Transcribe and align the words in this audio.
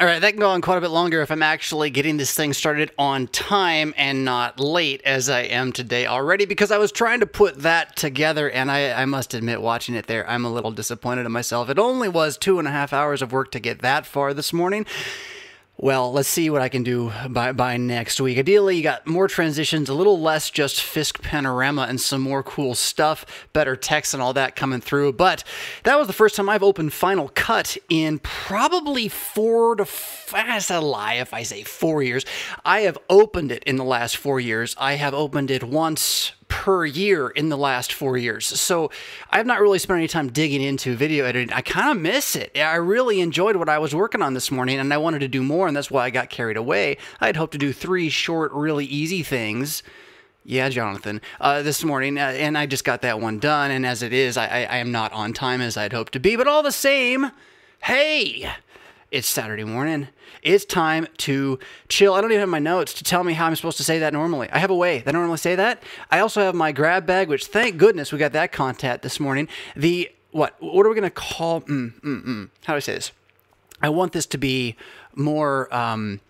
All 0.00 0.06
right, 0.06 0.20
that 0.20 0.30
can 0.30 0.38
go 0.38 0.50
on 0.50 0.60
quite 0.60 0.78
a 0.78 0.80
bit 0.80 0.90
longer 0.90 1.22
if 1.22 1.32
I'm 1.32 1.42
actually 1.42 1.90
getting 1.90 2.18
this 2.18 2.32
thing 2.32 2.52
started 2.52 2.92
on 2.98 3.26
time 3.26 3.92
and 3.96 4.24
not 4.24 4.60
late 4.60 5.02
as 5.04 5.28
I 5.28 5.40
am 5.40 5.72
today 5.72 6.06
already 6.06 6.44
because 6.44 6.70
I 6.70 6.78
was 6.78 6.92
trying 6.92 7.18
to 7.18 7.26
put 7.26 7.62
that 7.62 7.96
together 7.96 8.48
and 8.48 8.70
I, 8.70 8.92
I 8.92 9.06
must 9.06 9.34
admit, 9.34 9.60
watching 9.60 9.96
it 9.96 10.06
there, 10.06 10.28
I'm 10.30 10.44
a 10.44 10.52
little 10.52 10.70
disappointed 10.70 11.26
in 11.26 11.32
myself. 11.32 11.68
It 11.68 11.80
only 11.80 12.08
was 12.08 12.38
two 12.38 12.60
and 12.60 12.68
a 12.68 12.70
half 12.70 12.92
hours 12.92 13.22
of 13.22 13.32
work 13.32 13.50
to 13.50 13.58
get 13.58 13.80
that 13.80 14.06
far 14.06 14.32
this 14.34 14.52
morning 14.52 14.86
well, 15.80 16.12
let's 16.12 16.28
see 16.28 16.50
what 16.50 16.60
I 16.60 16.68
can 16.68 16.82
do 16.82 17.12
by, 17.28 17.52
by 17.52 17.76
next 17.76 18.20
week. 18.20 18.36
Ideally, 18.36 18.76
you 18.76 18.82
got 18.82 19.06
more 19.06 19.28
transitions, 19.28 19.88
a 19.88 19.94
little 19.94 20.20
less 20.20 20.50
just 20.50 20.82
Fisk 20.82 21.22
panorama, 21.22 21.86
and 21.88 22.00
some 22.00 22.20
more 22.20 22.42
cool 22.42 22.74
stuff, 22.74 23.24
better 23.52 23.76
text 23.76 24.12
and 24.12 24.20
all 24.20 24.32
that 24.32 24.56
coming 24.56 24.80
through. 24.80 25.12
But 25.12 25.44
that 25.84 25.96
was 25.96 26.08
the 26.08 26.12
first 26.12 26.34
time 26.34 26.48
I've 26.48 26.64
opened 26.64 26.92
Final 26.92 27.30
Cut 27.32 27.76
in 27.88 28.18
probably 28.18 29.06
four 29.08 29.76
to. 29.76 29.86
That's 30.32 30.70
a 30.72 30.80
lie 30.80 31.14
if 31.14 31.32
I 31.32 31.44
say 31.44 31.62
four 31.62 32.02
years. 32.02 32.26
I 32.64 32.80
have 32.80 32.98
opened 33.08 33.52
it 33.52 33.62
in 33.62 33.76
the 33.76 33.84
last 33.84 34.16
four 34.16 34.40
years. 34.40 34.74
I 34.80 34.94
have 34.94 35.14
opened 35.14 35.52
it 35.52 35.62
once 35.62 36.32
per 36.48 36.84
year 36.84 37.28
in 37.28 37.50
the 37.50 37.56
last 37.56 37.92
four 37.92 38.16
years. 38.16 38.46
So 38.46 38.90
I've 39.30 39.46
not 39.46 39.60
really 39.60 39.78
spent 39.78 39.98
any 39.98 40.08
time 40.08 40.28
digging 40.28 40.62
into 40.62 40.96
video 40.96 41.24
editing. 41.24 41.52
I 41.52 41.60
kind 41.60 41.90
of 41.90 42.02
miss 42.02 42.34
it. 42.34 42.56
I 42.58 42.76
really 42.76 43.20
enjoyed 43.20 43.56
what 43.56 43.68
I 43.68 43.78
was 43.78 43.94
working 43.94 44.22
on 44.22 44.34
this 44.34 44.50
morning 44.50 44.78
and 44.78 44.92
I 44.92 44.96
wanted 44.96 45.20
to 45.20 45.28
do 45.28 45.42
more, 45.42 45.68
and 45.68 45.76
that's 45.76 45.90
why 45.90 46.06
I 46.06 46.10
got 46.10 46.30
carried 46.30 46.56
away. 46.56 46.96
I'd 47.20 47.36
hoped 47.36 47.52
to 47.52 47.58
do 47.58 47.72
three 47.72 48.08
short, 48.08 48.52
really 48.52 48.86
easy 48.86 49.22
things. 49.22 49.82
Yeah, 50.44 50.70
Jonathan, 50.70 51.20
uh, 51.42 51.60
this 51.60 51.84
morning, 51.84 52.16
uh, 52.18 52.22
and 52.22 52.56
I 52.56 52.64
just 52.64 52.84
got 52.84 53.02
that 53.02 53.20
one 53.20 53.38
done. 53.38 53.70
And 53.70 53.84
as 53.84 54.02
it 54.02 54.14
is, 54.14 54.38
I, 54.38 54.46
I, 54.46 54.62
I 54.62 54.76
am 54.78 54.90
not 54.90 55.12
on 55.12 55.34
time 55.34 55.60
as 55.60 55.76
I'd 55.76 55.92
hoped 55.92 56.14
to 56.14 56.20
be. 56.20 56.36
But 56.36 56.48
all 56.48 56.62
the 56.62 56.72
same, 56.72 57.32
hey, 57.82 58.50
it's 59.10 59.26
Saturday 59.26 59.64
morning. 59.64 60.08
It's 60.42 60.64
time 60.64 61.06
to 61.18 61.58
chill. 61.88 62.14
I 62.14 62.20
don't 62.20 62.30
even 62.30 62.40
have 62.40 62.48
my 62.48 62.58
notes 62.58 62.92
to 62.94 63.04
tell 63.04 63.24
me 63.24 63.32
how 63.32 63.46
I'm 63.46 63.56
supposed 63.56 63.78
to 63.78 63.84
say 63.84 63.98
that 64.00 64.12
normally. 64.12 64.50
I 64.50 64.58
have 64.58 64.70
a 64.70 64.76
way 64.76 64.98
that 65.00 65.14
I 65.14 65.18
normally 65.18 65.38
say 65.38 65.54
that. 65.54 65.82
I 66.10 66.20
also 66.20 66.42
have 66.42 66.54
my 66.54 66.72
grab 66.72 67.06
bag, 67.06 67.28
which 67.28 67.46
thank 67.46 67.78
goodness 67.78 68.12
we 68.12 68.18
got 68.18 68.32
that 68.32 68.52
content 68.52 69.02
this 69.02 69.18
morning. 69.18 69.48
The 69.74 70.10
what? 70.30 70.56
What 70.60 70.84
are 70.84 70.90
we 70.90 70.94
gonna 70.94 71.10
call? 71.10 71.62
Mm, 71.62 72.00
mm, 72.00 72.24
mm. 72.24 72.50
How 72.64 72.74
do 72.74 72.76
I 72.76 72.80
say 72.80 72.94
this? 72.94 73.12
I 73.80 73.88
want 73.88 74.12
this 74.12 74.26
to 74.26 74.38
be 74.38 74.76
more. 75.14 75.74
Um, 75.74 76.20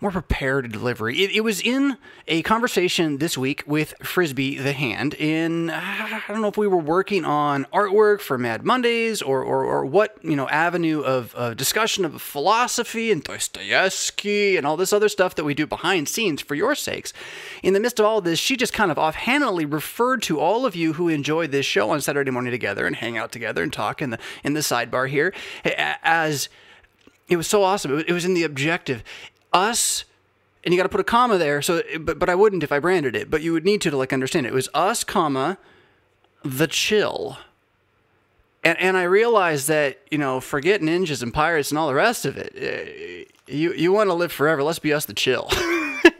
more 0.00 0.10
prepared 0.10 0.70
delivery. 0.70 1.22
It, 1.22 1.32
it, 1.32 1.40
was 1.40 1.60
in 1.60 1.96
a 2.26 2.42
conversation 2.42 3.18
this 3.18 3.36
week 3.36 3.64
with 3.66 3.94
Frisbee 4.02 4.56
the 4.56 4.72
Hand. 4.72 5.14
In 5.14 5.70
I 5.70 6.22
don't 6.28 6.40
know 6.40 6.48
if 6.48 6.56
we 6.56 6.68
were 6.68 6.76
working 6.76 7.24
on 7.24 7.66
artwork 7.72 8.20
for 8.20 8.38
Mad 8.38 8.64
Mondays 8.64 9.20
or 9.22 9.42
or, 9.42 9.64
or 9.64 9.84
what 9.84 10.16
you 10.22 10.36
know 10.36 10.48
avenue 10.48 11.00
of 11.00 11.34
uh, 11.36 11.54
discussion 11.54 12.04
of 12.04 12.20
philosophy 12.22 13.10
and 13.10 13.24
Dostoevsky 13.24 14.56
and 14.56 14.66
all 14.66 14.76
this 14.76 14.92
other 14.92 15.08
stuff 15.08 15.34
that 15.34 15.44
we 15.44 15.54
do 15.54 15.66
behind 15.66 16.08
scenes 16.08 16.40
for 16.40 16.54
your 16.54 16.74
sakes. 16.74 17.12
In 17.62 17.74
the 17.74 17.80
midst 17.80 17.98
of 17.98 18.06
all 18.06 18.18
of 18.18 18.24
this, 18.24 18.38
she 18.38 18.56
just 18.56 18.72
kind 18.72 18.90
of 18.90 18.98
offhandedly 18.98 19.64
referred 19.64 20.22
to 20.22 20.38
all 20.38 20.64
of 20.64 20.76
you 20.76 20.92
who 20.92 21.08
enjoyed 21.08 21.50
this 21.50 21.66
show 21.66 21.90
on 21.90 22.00
Saturday 22.00 22.30
morning 22.30 22.52
together 22.52 22.86
and 22.86 22.96
hang 22.96 23.18
out 23.18 23.32
together 23.32 23.62
and 23.62 23.72
talk 23.72 24.00
in 24.00 24.10
the 24.10 24.18
in 24.44 24.54
the 24.54 24.60
sidebar 24.60 25.08
here 25.08 25.34
as 25.64 26.48
it 27.28 27.36
was 27.36 27.46
so 27.46 27.62
awesome. 27.62 27.98
It 27.98 28.12
was 28.12 28.24
in 28.24 28.34
the 28.34 28.44
objective 28.44 29.02
us 29.52 30.04
and 30.64 30.74
you 30.74 30.78
got 30.78 30.84
to 30.84 30.88
put 30.88 31.00
a 31.00 31.04
comma 31.04 31.38
there 31.38 31.62
so 31.62 31.82
but 32.00 32.18
but 32.18 32.28
I 32.28 32.34
wouldn't 32.34 32.62
if 32.62 32.72
I 32.72 32.78
branded 32.78 33.16
it 33.16 33.30
but 33.30 33.42
you 33.42 33.52
would 33.52 33.64
need 33.64 33.80
to 33.82 33.90
to 33.90 33.96
like 33.96 34.12
understand 34.12 34.46
it, 34.46 34.50
it 34.50 34.54
was 34.54 34.68
us 34.74 35.04
comma 35.04 35.58
the 36.42 36.66
chill. 36.66 37.38
And 38.64 38.78
and 38.78 38.96
I 38.96 39.04
realized 39.04 39.68
that 39.68 39.98
you 40.10 40.18
know 40.18 40.40
forget 40.40 40.80
ninjas 40.80 41.22
and 41.22 41.32
pirates 41.32 41.70
and 41.70 41.78
all 41.78 41.88
the 41.88 41.94
rest 41.94 42.26
of 42.26 42.36
it. 42.36 42.52
Eh, 42.56 43.24
you 43.46 43.72
you 43.72 43.92
want 43.92 44.10
to 44.10 44.14
live 44.14 44.32
forever. 44.32 44.62
Let's 44.62 44.78
be 44.78 44.92
us 44.92 45.06
the 45.06 45.14
chill. 45.14 45.48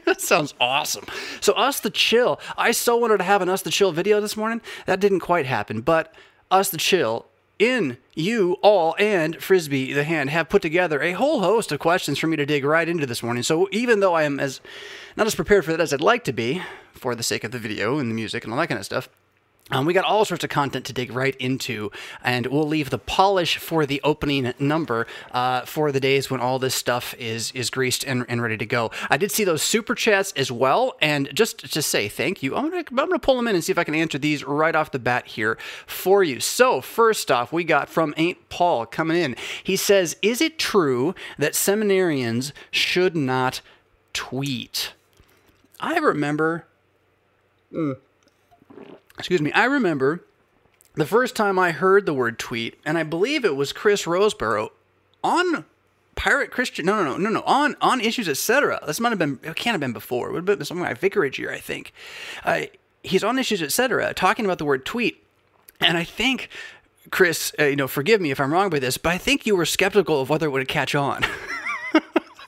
That 0.05 0.21
sounds 0.21 0.55
awesome. 0.59 1.05
So 1.39 1.53
us 1.53 1.81
the 1.81 1.91
chill. 1.91 2.39
I 2.57 2.71
so 2.71 2.97
wanted 2.97 3.19
to 3.19 3.23
have 3.23 3.43
an 3.43 3.47
us 3.47 3.61
the 3.61 3.69
chill 3.69 3.91
video 3.91 4.19
this 4.19 4.35
morning. 4.35 4.59
That 4.87 4.99
didn't 4.99 5.19
quite 5.19 5.45
happen 5.45 5.81
but 5.81 6.13
us 6.49 6.69
the 6.69 6.77
chill 6.77 7.27
in 7.59 7.97
you 8.15 8.53
all 8.63 8.95
and 8.97 9.41
Frisbee 9.43 9.93
the 9.93 10.05
hand 10.05 10.29
have 10.29 10.49
put 10.49 10.61
together 10.61 11.01
a 11.01 11.11
whole 11.11 11.41
host 11.41 11.71
of 11.71 11.79
questions 11.79 12.17
for 12.17 12.27
me 12.27 12.37
to 12.37 12.45
dig 12.45 12.63
right 12.63 12.87
into 12.87 13.05
this 13.05 13.21
morning. 13.21 13.43
So 13.43 13.67
even 13.71 13.99
though 13.99 14.15
I 14.15 14.23
am 14.23 14.39
as 14.39 14.61
not 15.15 15.27
as 15.27 15.35
prepared 15.35 15.65
for 15.65 15.71
that 15.71 15.81
as 15.81 15.93
I'd 15.93 16.01
like 16.01 16.23
to 16.23 16.33
be, 16.33 16.61
for 16.93 17.15
the 17.15 17.23
sake 17.23 17.43
of 17.43 17.51
the 17.51 17.59
video 17.59 17.99
and 17.99 18.09
the 18.09 18.15
music 18.15 18.43
and 18.43 18.53
all 18.53 18.59
that 18.59 18.67
kind 18.67 18.79
of 18.79 18.85
stuff, 18.85 19.09
um, 19.71 19.85
we 19.85 19.93
got 19.93 20.05
all 20.05 20.25
sorts 20.25 20.43
of 20.43 20.49
content 20.49 20.85
to 20.85 20.93
dig 20.93 21.11
right 21.11 21.35
into, 21.35 21.91
and 22.23 22.47
we'll 22.47 22.67
leave 22.67 22.89
the 22.89 22.97
polish 22.97 23.57
for 23.57 23.85
the 23.85 24.01
opening 24.03 24.53
number 24.57 25.05
uh, 25.31 25.61
for 25.61 25.91
the 25.91 25.99
days 25.99 26.29
when 26.29 26.39
all 26.39 26.59
this 26.59 26.75
stuff 26.75 27.13
is 27.19 27.51
is 27.51 27.69
greased 27.69 28.03
and, 28.03 28.25
and 28.27 28.41
ready 28.41 28.57
to 28.57 28.65
go. 28.65 28.91
I 29.09 29.17
did 29.17 29.31
see 29.31 29.43
those 29.43 29.61
super 29.61 29.93
chats 29.93 30.33
as 30.35 30.51
well, 30.51 30.95
and 31.01 31.29
just 31.33 31.71
to 31.71 31.81
say 31.81 32.09
thank 32.09 32.41
you, 32.41 32.55
I'm 32.55 32.69
gonna 32.69 32.83
I'm 32.89 32.95
gonna 32.95 33.19
pull 33.19 33.35
them 33.35 33.47
in 33.47 33.55
and 33.55 33.63
see 33.63 33.71
if 33.71 33.77
I 33.77 33.83
can 33.83 33.95
answer 33.95 34.17
these 34.17 34.43
right 34.43 34.75
off 34.75 34.91
the 34.91 34.99
bat 34.99 35.27
here 35.27 35.57
for 35.85 36.23
you. 36.23 36.39
So 36.39 36.81
first 36.81 37.29
off, 37.29 37.53
we 37.53 37.63
got 37.63 37.89
from 37.89 38.13
Ain't 38.17 38.49
Paul 38.49 38.85
coming 38.85 39.17
in. 39.17 39.35
He 39.63 39.75
says, 39.75 40.17
"Is 40.21 40.41
it 40.41 40.57
true 40.57 41.13
that 41.37 41.53
seminarians 41.53 42.51
should 42.71 43.15
not 43.15 43.61
tweet?" 44.13 44.93
I 45.79 45.97
remember. 45.97 46.65
Mm 47.71 47.97
excuse 49.19 49.41
me, 49.41 49.51
I 49.51 49.65
remember 49.65 50.23
the 50.95 51.05
first 51.05 51.35
time 51.35 51.59
I 51.59 51.71
heard 51.71 52.05
the 52.05 52.13
word 52.13 52.39
tweet, 52.39 52.79
and 52.85 52.97
I 52.97 53.03
believe 53.03 53.45
it 53.45 53.55
was 53.55 53.71
Chris 53.71 54.03
Rosebrough 54.05 54.69
on 55.23 55.65
Pirate 56.15 56.51
Christian. 56.51 56.85
No, 56.85 57.03
no, 57.03 57.11
no, 57.11 57.17
no, 57.17 57.29
no. 57.29 57.41
On 57.45 57.75
on 57.81 58.01
issues, 58.01 58.27
etc. 58.27 58.79
This 58.85 58.99
might 58.99 59.09
have 59.09 59.19
been. 59.19 59.39
It 59.43 59.55
can't 59.55 59.73
have 59.73 59.79
been 59.79 59.93
before. 59.93 60.29
It 60.29 60.33
would 60.33 60.47
have 60.47 60.57
been 60.57 60.65
something 60.65 60.83
like 60.83 60.97
vicarage 60.97 61.37
year, 61.37 61.51
I 61.51 61.59
think. 61.59 61.93
Uh, 62.43 62.63
he's 63.03 63.23
on 63.23 63.37
issues, 63.37 63.61
etc. 63.61 64.13
Talking 64.13 64.45
about 64.45 64.57
the 64.57 64.65
word 64.65 64.85
tweet, 64.85 65.23
and 65.79 65.97
I 65.97 66.03
think. 66.03 66.49
Chris, 67.11 67.51
uh, 67.57 67.63
you 67.63 67.75
know, 67.75 67.87
forgive 67.87 68.21
me 68.21 68.29
if 68.29 68.39
I'm 68.39 68.53
wrong 68.53 68.69
by 68.69 68.77
this, 68.77 68.99
but 68.99 69.11
I 69.11 69.17
think 69.17 69.47
you 69.47 69.55
were 69.55 69.65
skeptical 69.65 70.21
of 70.21 70.29
whether 70.29 70.45
it 70.45 70.49
would 70.51 70.67
catch 70.67 70.93
on. 70.93 71.25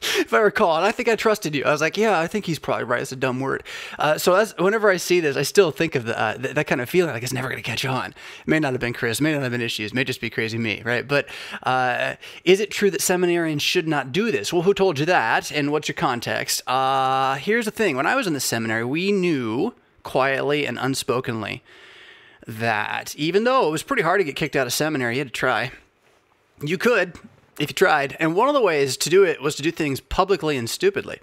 if 0.17 0.33
I 0.33 0.39
recall. 0.39 0.77
And 0.77 0.85
I 0.85 0.91
think 0.91 1.07
I 1.07 1.15
trusted 1.15 1.53
you. 1.53 1.63
I 1.63 1.71
was 1.71 1.81
like, 1.81 1.95
yeah, 1.95 2.19
I 2.19 2.27
think 2.27 2.45
he's 2.45 2.57
probably 2.57 2.85
right. 2.85 3.01
It's 3.01 3.11
a 3.11 3.15
dumb 3.15 3.39
word. 3.39 3.63
Uh, 3.99 4.17
so 4.17 4.43
whenever 4.57 4.89
I 4.89 4.97
see 4.97 5.19
this, 5.19 5.37
I 5.37 5.43
still 5.43 5.71
think 5.71 5.95
of 5.95 6.05
the, 6.05 6.19
uh, 6.19 6.37
th- 6.37 6.55
that 6.55 6.67
kind 6.67 6.81
of 6.81 6.89
feeling 6.89 7.13
like 7.13 7.21
it's 7.23 7.33
never 7.33 7.47
going 7.47 7.61
to 7.61 7.67
catch 7.67 7.85
on. 7.85 8.07
It 8.09 8.47
may 8.47 8.59
not 8.59 8.73
have 8.73 8.81
been 8.81 8.93
Chris, 8.93 9.21
may 9.21 9.33
not 9.33 9.43
have 9.43 9.51
been 9.51 9.61
issues, 9.61 9.93
may 9.93 10.03
just 10.03 10.21
be 10.21 10.29
crazy 10.29 10.57
me, 10.57 10.81
right? 10.83 11.07
But 11.07 11.27
uh, 11.63 12.15
is 12.43 12.59
it 12.59 12.71
true 12.71 12.89
that 12.91 13.01
seminarians 13.01 13.61
should 13.61 13.87
not 13.87 14.11
do 14.11 14.31
this? 14.31 14.51
Well, 14.51 14.63
who 14.63 14.73
told 14.73 14.97
you 14.97 15.05
that? 15.05 15.51
And 15.51 15.71
what's 15.71 15.87
your 15.87 15.95
context? 15.95 16.67
Uh, 16.67 17.35
here's 17.35 17.65
the 17.65 17.71
thing 17.71 17.95
when 17.95 18.07
I 18.07 18.15
was 18.15 18.25
in 18.25 18.33
the 18.33 18.39
seminary, 18.39 18.85
we 18.85 19.11
knew 19.11 19.73
quietly 20.03 20.65
and 20.65 20.79
unspokenly 20.79 21.61
that 22.47 23.15
even 23.15 23.43
though 23.43 23.67
it 23.67 23.71
was 23.71 23.83
pretty 23.83 24.01
hard 24.01 24.19
to 24.19 24.23
get 24.23 24.35
kicked 24.35 24.55
out 24.55 24.65
of 24.65 24.73
seminary, 24.73 25.15
you 25.15 25.19
had 25.19 25.27
to 25.27 25.33
try. 25.33 25.71
You 26.63 26.77
could, 26.77 27.13
if 27.61 27.69
you 27.69 27.75
tried. 27.75 28.17
And 28.19 28.35
one 28.35 28.47
of 28.47 28.55
the 28.55 28.61
ways 28.61 28.97
to 28.97 29.09
do 29.09 29.23
it 29.23 29.41
was 29.41 29.55
to 29.55 29.61
do 29.61 29.71
things 29.71 29.99
publicly 29.99 30.57
and 30.57 30.69
stupidly. 30.69 31.19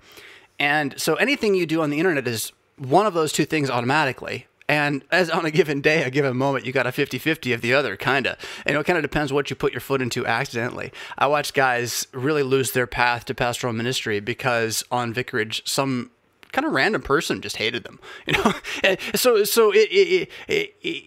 And 0.58 0.98
so 0.98 1.16
anything 1.16 1.54
you 1.54 1.66
do 1.66 1.82
on 1.82 1.90
the 1.90 1.98
internet 1.98 2.28
is 2.28 2.52
one 2.76 3.06
of 3.06 3.14
those 3.14 3.32
two 3.32 3.44
things 3.44 3.68
automatically. 3.68 4.46
And 4.68 5.02
as 5.10 5.30
on 5.30 5.46
a 5.46 5.50
given 5.50 5.80
day, 5.80 6.04
a 6.04 6.10
given 6.10 6.36
moment, 6.36 6.64
you 6.64 6.72
got 6.72 6.86
a 6.86 6.92
50 6.92 7.18
50 7.18 7.52
of 7.52 7.60
the 7.60 7.74
other, 7.74 7.96
kind 7.96 8.26
of. 8.26 8.36
And 8.66 8.76
it 8.76 8.86
kind 8.86 8.98
of 8.98 9.02
depends 9.02 9.32
what 9.32 9.50
you 9.50 9.56
put 9.56 9.72
your 9.72 9.80
foot 9.80 10.00
into 10.00 10.26
accidentally. 10.26 10.92
I 11.16 11.26
watch 11.26 11.54
guys 11.54 12.06
really 12.12 12.42
lose 12.42 12.70
their 12.70 12.86
path 12.86 13.24
to 13.26 13.34
pastoral 13.34 13.72
ministry 13.72 14.20
because 14.20 14.84
on 14.92 15.12
vicarage, 15.12 15.66
some 15.66 16.10
kind 16.52 16.66
of 16.66 16.72
random 16.72 17.02
person 17.02 17.40
just 17.40 17.56
hated 17.56 17.82
them. 17.82 17.98
You 18.26 18.34
know, 18.34 18.52
and 18.84 18.98
so 19.14 19.42
so 19.44 19.72
it, 19.72 19.88
it, 19.90 20.30
it, 20.46 21.04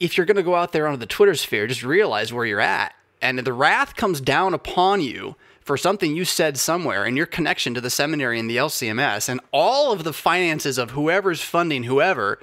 if 0.00 0.16
you're 0.16 0.26
going 0.26 0.36
to 0.36 0.42
go 0.42 0.54
out 0.54 0.72
there 0.72 0.86
onto 0.86 0.98
the 0.98 1.06
Twitter 1.06 1.34
sphere, 1.34 1.66
just 1.66 1.82
realize 1.82 2.32
where 2.32 2.44
you're 2.44 2.60
at 2.60 2.92
and 3.26 3.38
the 3.38 3.52
wrath 3.52 3.96
comes 3.96 4.20
down 4.20 4.54
upon 4.54 5.00
you 5.00 5.36
for 5.60 5.76
something 5.76 6.14
you 6.14 6.24
said 6.24 6.56
somewhere 6.56 7.04
and 7.04 7.16
your 7.16 7.26
connection 7.26 7.74
to 7.74 7.80
the 7.80 7.90
seminary 7.90 8.38
and 8.38 8.48
the 8.48 8.56
LCMS 8.56 9.28
and 9.28 9.40
all 9.52 9.90
of 9.90 10.04
the 10.04 10.12
finances 10.12 10.78
of 10.78 10.92
whoever's 10.92 11.40
funding 11.40 11.84
whoever 11.84 12.38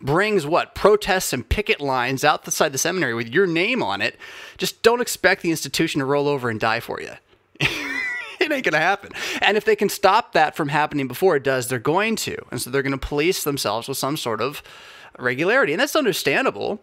brings 0.00 0.46
what? 0.46 0.74
Protests 0.74 1.32
and 1.32 1.48
picket 1.48 1.80
lines 1.80 2.24
outside 2.24 2.72
the 2.72 2.78
seminary 2.78 3.14
with 3.14 3.28
your 3.28 3.46
name 3.46 3.82
on 3.82 4.00
it. 4.00 4.16
Just 4.58 4.82
don't 4.82 5.00
expect 5.00 5.42
the 5.42 5.50
institution 5.50 6.00
to 6.00 6.04
roll 6.04 6.28
over 6.28 6.50
and 6.50 6.60
die 6.60 6.80
for 6.80 7.00
you. 7.00 7.12
It 8.40 8.52
ain't 8.52 8.64
gonna 8.64 8.78
happen. 8.78 9.10
And 9.42 9.56
if 9.56 9.64
they 9.64 9.74
can 9.74 9.88
stop 9.88 10.32
that 10.32 10.54
from 10.54 10.68
happening 10.68 11.08
before 11.08 11.34
it 11.34 11.42
does 11.42 11.66
they're 11.66 11.80
going 11.80 12.14
to. 12.16 12.36
And 12.52 12.62
so 12.62 12.70
they're 12.70 12.82
going 12.82 12.98
to 12.98 13.06
police 13.06 13.42
themselves 13.42 13.88
with 13.88 13.98
some 13.98 14.16
sort 14.16 14.40
of 14.40 14.62
regularity. 15.18 15.72
And 15.72 15.80
that's 15.80 15.96
understandable. 15.96 16.80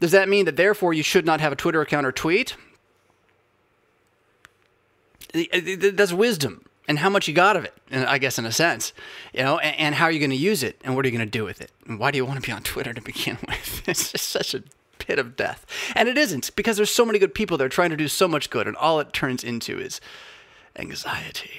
Does 0.00 0.12
that 0.12 0.28
mean 0.28 0.44
that 0.44 0.56
therefore 0.56 0.94
you 0.94 1.02
should 1.02 1.26
not 1.26 1.40
have 1.40 1.52
a 1.52 1.56
Twitter 1.56 1.80
account 1.80 2.06
or 2.06 2.12
tweet? 2.12 2.56
That's 5.34 6.12
wisdom 6.12 6.64
and 6.86 6.98
how 6.98 7.10
much 7.10 7.28
you 7.28 7.34
got 7.34 7.56
of 7.56 7.64
it, 7.64 7.74
I 7.90 8.18
guess, 8.18 8.38
in 8.38 8.44
a 8.44 8.52
sense, 8.52 8.92
you 9.32 9.42
know, 9.42 9.58
and, 9.58 9.76
and 9.76 9.94
how 9.94 10.06
are 10.06 10.10
you 10.10 10.18
going 10.18 10.30
to 10.30 10.36
use 10.36 10.62
it 10.62 10.80
and 10.84 10.94
what 10.94 11.04
are 11.04 11.08
you 11.08 11.16
going 11.16 11.26
to 11.26 11.38
do 11.38 11.44
with 11.44 11.60
it? 11.60 11.70
And 11.86 11.98
why 11.98 12.10
do 12.10 12.16
you 12.16 12.24
want 12.24 12.40
to 12.40 12.46
be 12.46 12.52
on 12.52 12.62
Twitter 12.62 12.92
to 12.92 13.00
begin 13.00 13.38
with? 13.48 13.88
It's 13.88 14.12
just 14.12 14.28
such 14.28 14.54
a 14.54 14.62
pit 14.98 15.18
of 15.18 15.36
death. 15.36 15.66
And 15.94 16.08
it 16.08 16.18
isn't 16.18 16.54
because 16.56 16.76
there's 16.76 16.90
so 16.90 17.04
many 17.04 17.18
good 17.18 17.34
people 17.34 17.56
there 17.56 17.68
trying 17.68 17.90
to 17.90 17.96
do 17.96 18.08
so 18.08 18.28
much 18.28 18.50
good, 18.50 18.66
and 18.66 18.76
all 18.76 19.00
it 19.00 19.12
turns 19.12 19.44
into 19.44 19.78
is 19.78 20.00
anxiety. 20.76 21.50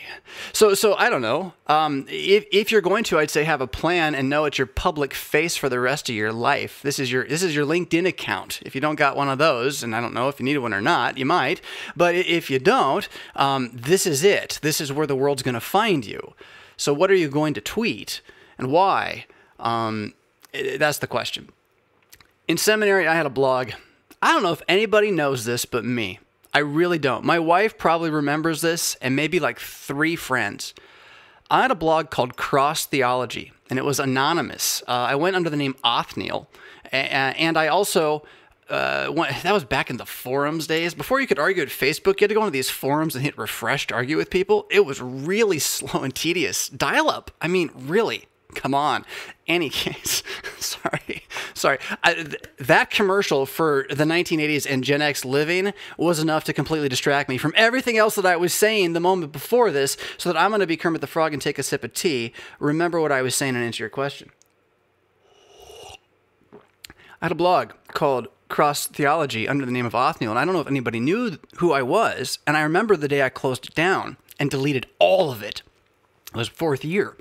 So, 0.51 0.73
so 0.73 0.95
I 0.95 1.09
don't 1.09 1.21
know. 1.21 1.53
Um, 1.67 2.05
if, 2.09 2.45
if 2.51 2.71
you're 2.71 2.81
going 2.81 3.03
to, 3.05 3.19
I'd 3.19 3.29
say 3.29 3.43
have 3.43 3.61
a 3.61 3.67
plan 3.67 4.13
and 4.15 4.29
know 4.29 4.45
it's 4.45 4.57
your 4.57 4.67
public 4.67 5.13
face 5.13 5.55
for 5.55 5.69
the 5.69 5.79
rest 5.79 6.09
of 6.09 6.15
your 6.15 6.33
life. 6.33 6.81
This 6.81 6.99
is 6.99 7.11
your 7.11 7.25
this 7.25 7.43
is 7.43 7.55
your 7.55 7.65
LinkedIn 7.65 8.07
account. 8.07 8.61
If 8.65 8.75
you 8.75 8.81
don't 8.81 8.95
got 8.95 9.15
one 9.15 9.29
of 9.29 9.37
those, 9.37 9.83
and 9.83 9.95
I 9.95 10.01
don't 10.01 10.13
know 10.13 10.27
if 10.27 10.39
you 10.39 10.45
need 10.45 10.57
one 10.57 10.73
or 10.73 10.81
not, 10.81 11.17
you 11.17 11.25
might. 11.25 11.61
But 11.95 12.15
if 12.15 12.49
you 12.49 12.59
don't, 12.59 13.07
um, 13.35 13.71
this 13.73 14.05
is 14.05 14.23
it. 14.23 14.59
This 14.61 14.81
is 14.81 14.91
where 14.91 15.07
the 15.07 15.15
world's 15.15 15.43
going 15.43 15.55
to 15.55 15.61
find 15.61 16.05
you. 16.05 16.33
So, 16.77 16.93
what 16.93 17.09
are 17.09 17.15
you 17.15 17.29
going 17.29 17.53
to 17.53 17.61
tweet 17.61 18.21
and 18.57 18.71
why? 18.71 19.25
Um, 19.59 20.13
that's 20.77 20.99
the 20.99 21.07
question. 21.07 21.49
In 22.47 22.57
seminary, 22.57 23.07
I 23.07 23.15
had 23.15 23.25
a 23.25 23.29
blog. 23.31 23.71
I 24.21 24.33
don't 24.33 24.43
know 24.43 24.51
if 24.51 24.61
anybody 24.67 25.11
knows 25.11 25.45
this 25.45 25.65
but 25.65 25.85
me. 25.85 26.19
I 26.55 26.59
really 26.59 26.99
don't. 26.99 27.25
My 27.25 27.37
wife 27.37 27.77
probably 27.77 28.09
remembers 28.09 28.61
this, 28.61 28.95
and 29.01 29.13
maybe 29.13 29.41
like 29.41 29.59
three 29.59 30.15
friends. 30.15 30.73
I 31.51 31.63
had 31.63 31.69
a 31.69 31.75
blog 31.75 32.11
called 32.11 32.37
Cross 32.37 32.85
Theology, 32.85 33.51
and 33.69 33.77
it 33.77 33.83
was 33.83 33.99
anonymous. 33.99 34.81
Uh, 34.87 34.91
I 34.91 35.15
went 35.15 35.35
under 35.35 35.49
the 35.49 35.57
name 35.57 35.75
Othniel, 35.83 36.49
and 36.93 37.57
I 37.57 37.67
also 37.67 38.23
uh, 38.69 39.11
that 39.43 39.51
was 39.51 39.65
back 39.65 39.89
in 39.89 39.97
the 39.97 40.05
forums 40.05 40.65
days. 40.65 40.93
Before 40.93 41.19
you 41.19 41.27
could 41.27 41.39
argue 41.39 41.61
at 41.61 41.67
Facebook, 41.67 42.21
you 42.21 42.23
had 42.23 42.29
to 42.29 42.35
go 42.35 42.43
into 42.43 42.51
these 42.51 42.69
forums 42.69 43.15
and 43.15 43.25
hit 43.25 43.37
refresh 43.37 43.87
to 43.87 43.93
argue 43.93 44.15
with 44.15 44.29
people. 44.29 44.65
It 44.71 44.85
was 44.85 45.01
really 45.01 45.59
slow 45.75 46.03
and 46.03 46.15
tedious. 46.15 46.69
Dial 46.69 47.09
up. 47.09 47.31
I 47.41 47.49
mean, 47.49 47.69
really. 47.75 48.27
Come 48.55 48.73
on. 48.73 49.05
Any 49.47 49.69
case, 49.69 50.23
sorry, 50.57 51.23
sorry. 51.53 51.77
I, 52.03 52.13
th- 52.15 52.43
that 52.57 52.89
commercial 52.89 53.45
for 53.45 53.85
the 53.89 54.03
1980s 54.03 54.65
and 54.67 54.83
Gen 54.83 55.03
X 55.03 55.23
living 55.23 55.71
was 55.97 56.19
enough 56.19 56.45
to 56.45 56.53
completely 56.53 56.89
distract 56.89 57.29
me 57.29 57.37
from 57.37 57.53
everything 57.55 57.97
else 57.97 58.15
that 58.15 58.25
I 58.25 58.37
was 58.37 58.53
saying 58.53 58.93
the 58.93 58.99
moment 58.99 59.31
before 59.31 59.69
this, 59.69 59.97
so 60.17 60.31
that 60.31 60.39
I'm 60.39 60.49
going 60.49 60.61
to 60.61 60.67
be 60.67 60.77
Kermit 60.77 61.01
the 61.01 61.07
Frog 61.07 61.33
and 61.33 61.41
take 61.41 61.59
a 61.59 61.63
sip 61.63 61.83
of 61.83 61.93
tea. 61.93 62.33
Remember 62.59 62.99
what 62.99 63.11
I 63.11 63.21
was 63.21 63.35
saying 63.35 63.55
and 63.55 63.63
answer 63.63 63.83
your 63.83 63.89
question. 63.89 64.31
I 67.21 67.25
had 67.25 67.31
a 67.31 67.35
blog 67.35 67.73
called 67.89 68.27
Cross 68.49 68.87
Theology 68.87 69.47
under 69.47 69.65
the 69.65 69.71
name 69.71 69.85
of 69.85 69.95
Othniel, 69.95 70.31
and 70.31 70.39
I 70.39 70.45
don't 70.45 70.53
know 70.53 70.61
if 70.61 70.67
anybody 70.67 70.99
knew 70.99 71.37
who 71.57 71.71
I 71.71 71.81
was. 71.81 72.39
And 72.47 72.57
I 72.57 72.61
remember 72.61 72.95
the 72.95 73.07
day 73.07 73.21
I 73.21 73.29
closed 73.29 73.67
it 73.67 73.75
down 73.75 74.17
and 74.39 74.49
deleted 74.49 74.87
all 74.99 75.31
of 75.31 75.41
it 75.43 75.61
it 76.35 76.37
was 76.37 76.49
fourth 76.49 76.83
year, 76.83 77.15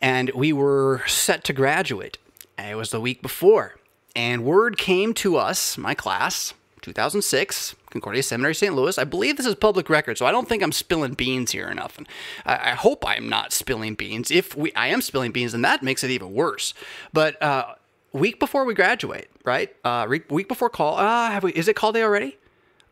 and 0.00 0.30
we 0.30 0.52
were 0.52 1.02
set 1.06 1.44
to 1.44 1.52
graduate. 1.52 2.18
It 2.58 2.76
was 2.76 2.90
the 2.90 3.00
week 3.00 3.20
before, 3.20 3.76
and 4.14 4.44
word 4.44 4.78
came 4.78 5.12
to 5.14 5.36
us, 5.36 5.76
my 5.76 5.94
class, 5.94 6.54
2006, 6.80 7.74
Concordia 7.90 8.22
Seminary, 8.22 8.54
St. 8.54 8.74
Louis. 8.74 8.96
I 8.96 9.04
believe 9.04 9.36
this 9.36 9.44
is 9.44 9.54
public 9.56 9.90
record, 9.90 10.16
so 10.16 10.24
I 10.24 10.32
don't 10.32 10.48
think 10.48 10.62
I'm 10.62 10.72
spilling 10.72 11.12
beans 11.12 11.50
here 11.50 11.68
or 11.68 11.74
nothing. 11.74 12.06
I, 12.46 12.70
I 12.70 12.74
hope 12.74 13.04
I'm 13.06 13.28
not 13.28 13.52
spilling 13.52 13.94
beans. 13.94 14.30
If 14.30 14.56
we, 14.56 14.72
I 14.72 14.88
am 14.88 15.02
spilling 15.02 15.32
beans, 15.32 15.52
then 15.52 15.62
that 15.62 15.82
makes 15.82 16.02
it 16.02 16.10
even 16.10 16.32
worse. 16.32 16.72
But 17.12 17.40
uh, 17.42 17.74
week 18.12 18.38
before 18.40 18.64
we 18.64 18.72
graduate, 18.72 19.28
right? 19.44 19.74
Uh, 19.84 20.06
week 20.30 20.48
before 20.48 20.70
call. 20.70 20.96
Uh, 20.96 21.30
have 21.30 21.42
we? 21.42 21.52
Is 21.52 21.68
it 21.68 21.76
call 21.76 21.92
day 21.92 22.02
already? 22.02 22.38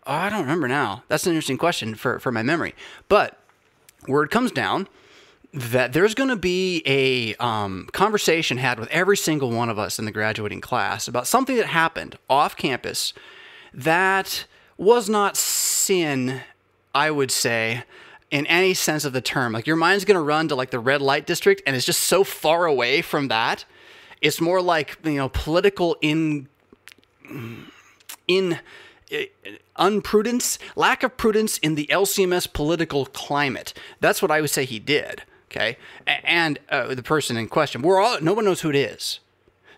Oh, 0.06 0.12
I 0.12 0.28
don't 0.28 0.42
remember 0.42 0.68
now. 0.68 1.04
That's 1.08 1.26
an 1.26 1.32
interesting 1.32 1.56
question 1.56 1.94
for 1.94 2.18
for 2.18 2.30
my 2.30 2.42
memory. 2.42 2.74
But 3.08 3.38
word 4.06 4.30
comes 4.30 4.50
down 4.50 4.88
that 5.54 5.92
there's 5.92 6.14
going 6.14 6.30
to 6.30 6.36
be 6.36 6.82
a 6.84 7.36
um, 7.36 7.88
conversation 7.92 8.58
had 8.58 8.80
with 8.80 8.90
every 8.90 9.16
single 9.16 9.52
one 9.52 9.68
of 9.68 9.78
us 9.78 10.00
in 10.00 10.04
the 10.04 10.10
graduating 10.10 10.60
class 10.60 11.06
about 11.06 11.28
something 11.28 11.56
that 11.56 11.66
happened 11.66 12.18
off 12.28 12.56
campus 12.56 13.12
that 13.72 14.46
was 14.76 15.08
not 15.08 15.36
sin, 15.36 16.40
I 16.92 17.12
would 17.12 17.30
say, 17.30 17.84
in 18.32 18.46
any 18.48 18.74
sense 18.74 19.04
of 19.04 19.12
the 19.12 19.20
term. 19.20 19.52
Like 19.52 19.64
your 19.64 19.76
mind's 19.76 20.04
going 20.04 20.16
to 20.16 20.22
run 20.22 20.48
to 20.48 20.56
like 20.56 20.70
the 20.70 20.80
red 20.80 21.00
light 21.00 21.24
district, 21.24 21.62
and 21.66 21.76
it's 21.76 21.86
just 21.86 22.00
so 22.00 22.24
far 22.24 22.66
away 22.66 23.00
from 23.00 23.28
that. 23.28 23.64
It's 24.20 24.40
more 24.40 24.60
like 24.60 24.98
you 25.04 25.12
know 25.12 25.28
political 25.28 25.96
in 26.00 26.48
in 28.26 28.58
uh, 29.12 29.16
unprudence, 29.76 30.58
lack 30.74 31.04
of 31.04 31.16
prudence 31.16 31.58
in 31.58 31.76
the 31.76 31.86
LCMS 31.86 32.52
political 32.52 33.06
climate. 33.06 33.72
That's 34.00 34.20
what 34.20 34.32
I 34.32 34.40
would 34.40 34.50
say 34.50 34.64
he 34.64 34.80
did. 34.80 35.22
Okay, 35.54 35.76
and 36.06 36.58
uh, 36.68 36.94
the 36.96 37.02
person 37.02 37.36
in 37.36 37.46
question, 37.46 37.80
we're 37.80 38.00
all 38.00 38.20
no 38.20 38.34
one 38.34 38.44
knows 38.44 38.62
who 38.62 38.70
it 38.70 38.76
is. 38.76 39.20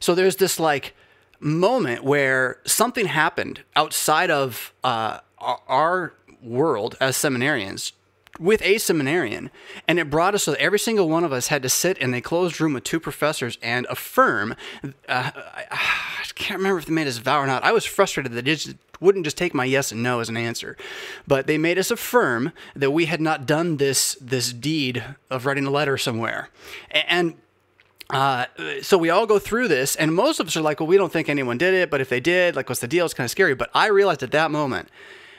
So 0.01 0.15
there's 0.15 0.37
this 0.37 0.59
like 0.59 0.95
moment 1.39 2.03
where 2.03 2.61
something 2.65 3.07
happened 3.07 3.63
outside 3.75 4.31
of 4.31 4.73
uh, 4.83 5.19
our 5.39 6.15
world 6.43 6.97
as 6.99 7.17
seminarians 7.17 7.93
with 8.39 8.63
a 8.63 8.79
seminarian, 8.79 9.51
and 9.87 9.99
it 9.99 10.11
brought 10.11 10.35
us 10.35 10.45
so 10.45 10.53
that 10.53 10.61
every 10.61 10.79
single 10.79 11.09
one 11.09 11.25
of 11.25 11.33
us 11.33 11.49
had 11.49 11.63
to 11.63 11.69
sit 11.69 11.99
in 11.99 12.15
a 12.15 12.21
closed 12.21 12.61
room 12.61 12.73
with 12.73 12.85
two 12.85 13.01
professors 13.01 13.59
and 13.63 13.87
affirm. 13.91 14.55
Uh, 14.85 14.91
I, 15.09 15.65
I, 15.71 16.25
can't 16.35 16.59
remember 16.59 16.79
if 16.79 16.87
they 16.87 16.93
made 16.93 17.07
us 17.07 17.17
vow 17.17 17.41
or 17.41 17.47
not. 17.47 17.65
I 17.65 17.73
was 17.73 17.87
frustrated 17.87 18.33
that 18.33 18.47
it 18.47 18.77
wouldn't 19.01 19.25
just 19.25 19.37
take 19.37 19.55
my 19.55 19.65
yes 19.65 19.93
and 19.93 20.03
no 20.03 20.21
as 20.21 20.29
an 20.29 20.37
answer, 20.37 20.77
but 21.27 21.47
they 21.47 21.59
made 21.59 21.79
us 21.79 21.91
affirm 21.91 22.53
that 22.75 22.91
we 22.91 23.07
had 23.07 23.21
not 23.21 23.47
done 23.47 23.77
this 23.77 24.17
this 24.21 24.53
deed 24.53 25.05
of 25.31 25.47
writing 25.47 25.67
a 25.67 25.71
letter 25.71 25.99
somewhere, 25.99 26.51
and. 26.91 27.35
Uh, 28.09 28.47
so 28.83 28.97
we 28.97 29.11
all 29.11 29.27
go 29.27 29.37
through 29.37 29.67
this, 29.67 29.97
and 29.97 30.15
most 30.15 30.39
of 30.39 30.47
us 30.47 30.57
are 30.57 30.61
like, 30.61 30.79
"Well, 30.79 30.87
we 30.87 30.97
don't 30.97 31.13
think 31.13 31.29
anyone 31.29 31.59
did 31.59 31.75
it, 31.75 31.91
but 31.91 32.01
if 32.01 32.09
they 32.09 32.21
did, 32.21 32.55
like, 32.55 32.69
what's 32.69 32.81
the 32.81 32.87
deal?" 32.87 33.05
It's 33.05 33.15
kind 33.15 33.25
of 33.25 33.33
scary. 33.33 33.57
But 33.57 33.69
I 33.75 33.89
realized 33.89 34.23
at 34.23 34.31
that 34.31 34.53
moment 34.53 34.91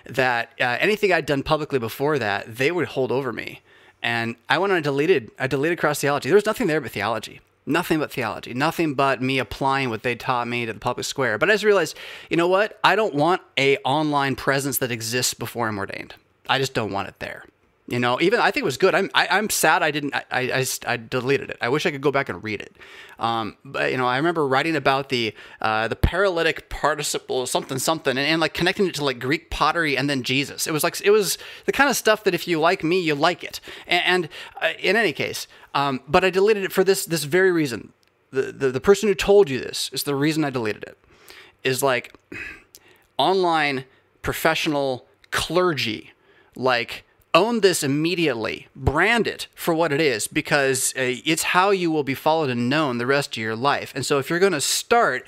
that 0.06 0.52
uh, 0.60 0.76
anything 0.80 1.14
I'd 1.14 1.26
done 1.26 1.44
publicly 1.44 1.80
before 1.80 2.20
that, 2.20 2.58
they 2.58 2.72
would 2.72 2.90
hold 2.90 3.10
over 3.10 3.32
me. 3.32 3.62
And 4.02 4.36
I 4.50 4.58
went 4.58 4.72
and 4.72 4.78
I 4.78 4.82
deleted, 4.82 5.32
I 5.40 5.48
deleted 5.48 5.80
cross 5.80 6.00
theology. 6.00 6.30
There 6.30 6.36
was 6.36 6.46
nothing 6.46 6.68
there 6.68 6.82
but 6.82 6.92
theology. 6.92 7.42
Nothing 7.68 8.00
but 8.00 8.14
theology. 8.14 8.54
Nothing 8.54 8.94
but 8.94 9.22
me 9.22 9.40
applying 9.40 9.90
what 9.90 10.02
they 10.02 10.16
taught 10.16 10.48
me 10.48 10.66
to 10.66 10.72
the 10.72 10.80
public 10.80 11.06
square. 11.06 11.38
But 11.38 11.50
I 11.50 11.54
just 11.54 11.66
realized, 11.66 11.98
you 12.30 12.38
know 12.38 12.48
what? 12.48 12.80
I 12.82 12.96
don't 12.96 13.14
want 13.14 13.42
a 13.58 13.78
online 13.80 14.38
presence 14.38 14.78
that 14.78 14.90
exists 14.90 15.34
before 15.34 15.68
I'm 15.68 15.78
ordained. 15.78 16.16
I 16.48 16.60
just 16.60 16.74
don't 16.74 16.94
want 16.94 17.10
it 17.10 17.20
there. 17.20 17.44
You 17.90 18.00
know, 18.00 18.20
even 18.20 18.42
I 18.42 18.52
think 18.52 18.64
it 18.64 18.66
was 18.66 18.76
good. 18.76 18.94
I'm 18.94 19.10
I, 19.14 19.24
am 19.26 19.32
i 19.32 19.38
am 19.38 19.50
sad 19.50 19.82
I 19.82 19.92
didn't 19.92 20.14
I, 20.14 20.26
I, 20.30 20.66
I 20.86 20.98
deleted 20.98 21.50
it. 21.50 21.58
I 21.62 21.70
wish 21.70 21.86
I 21.86 21.92
could 21.92 22.02
go 22.02 22.12
back 22.12 22.28
and 22.28 22.44
read 22.44 22.62
it. 22.62 22.76
Um, 23.18 23.56
but 23.64 23.92
you 23.92 23.98
know, 23.98 24.06
I 24.06 24.18
remember 24.18 24.46
writing 24.46 24.76
about 24.76 25.08
the 25.08 25.34
uh, 25.62 25.88
the 25.88 25.96
paralytic 25.96 26.68
participle 26.68 27.48
something 27.48 27.80
something 27.80 28.18
and, 28.18 28.20
and, 28.20 28.42
like 28.42 28.54
connecting 28.54 28.88
it 28.88 28.96
to 28.96 29.06
like 29.06 29.20
Greek 29.20 29.50
pottery 29.50 29.96
and 29.96 30.10
then 30.10 30.24
Jesus. 30.24 30.68
It 30.68 30.74
was 30.74 30.84
like 30.84 31.00
it 31.00 31.12
was 31.12 31.38
the 31.66 31.72
kind 31.72 31.90
of 31.90 31.96
stuff 31.96 32.26
that 32.26 32.34
if 32.34 32.46
you 32.46 32.60
like 32.60 32.84
me, 32.84 33.00
you 33.00 33.16
like 33.16 33.42
it. 33.42 33.62
And, 33.88 34.04
and 34.06 34.30
uh, 34.62 34.74
in 34.80 34.98
any 34.98 35.14
case, 35.14 35.48
um, 35.74 36.02
but 36.10 36.26
I 36.26 36.30
deleted 36.30 36.66
it 36.66 36.74
for 36.74 36.84
this 36.84 37.06
this 37.06 37.24
very 37.24 37.54
reason. 37.54 37.94
The, 38.32 38.52
the 38.52 38.70
the 38.70 38.82
person 38.82 39.08
who 39.08 39.16
told 39.16 39.50
you 39.50 39.60
this 39.60 39.90
is 39.94 40.04
the 40.04 40.14
reason 40.14 40.44
I 40.44 40.50
deleted 40.50 40.84
it. 40.84 40.98
Is 41.64 41.82
like 41.82 42.14
online 43.18 43.86
professional 44.22 45.06
clergy 45.32 46.12
like 46.58 47.06
own 47.34 47.62
this 47.62 47.84
immediately, 47.84 48.68
brand 48.76 49.28
it 49.28 49.48
for 49.56 49.74
what 49.74 49.92
it 49.92 50.02
is, 50.02 50.28
because 50.28 50.94
uh, 50.98 51.22
it's 51.26 51.44
how 51.44 51.72
you 51.72 51.92
will 51.92 52.04
be 52.04 52.16
followed 52.16 52.50
and 52.50 52.70
known 52.70 52.98
the 52.98 53.06
rest 53.06 53.38
of 53.38 53.44
your 53.44 53.56
life. 53.56 53.92
And 53.96 54.06
so 54.06 54.18
if 54.18 54.30
you're 54.30 54.40
going 54.40 54.54
to 54.54 54.62
start, 54.62 55.26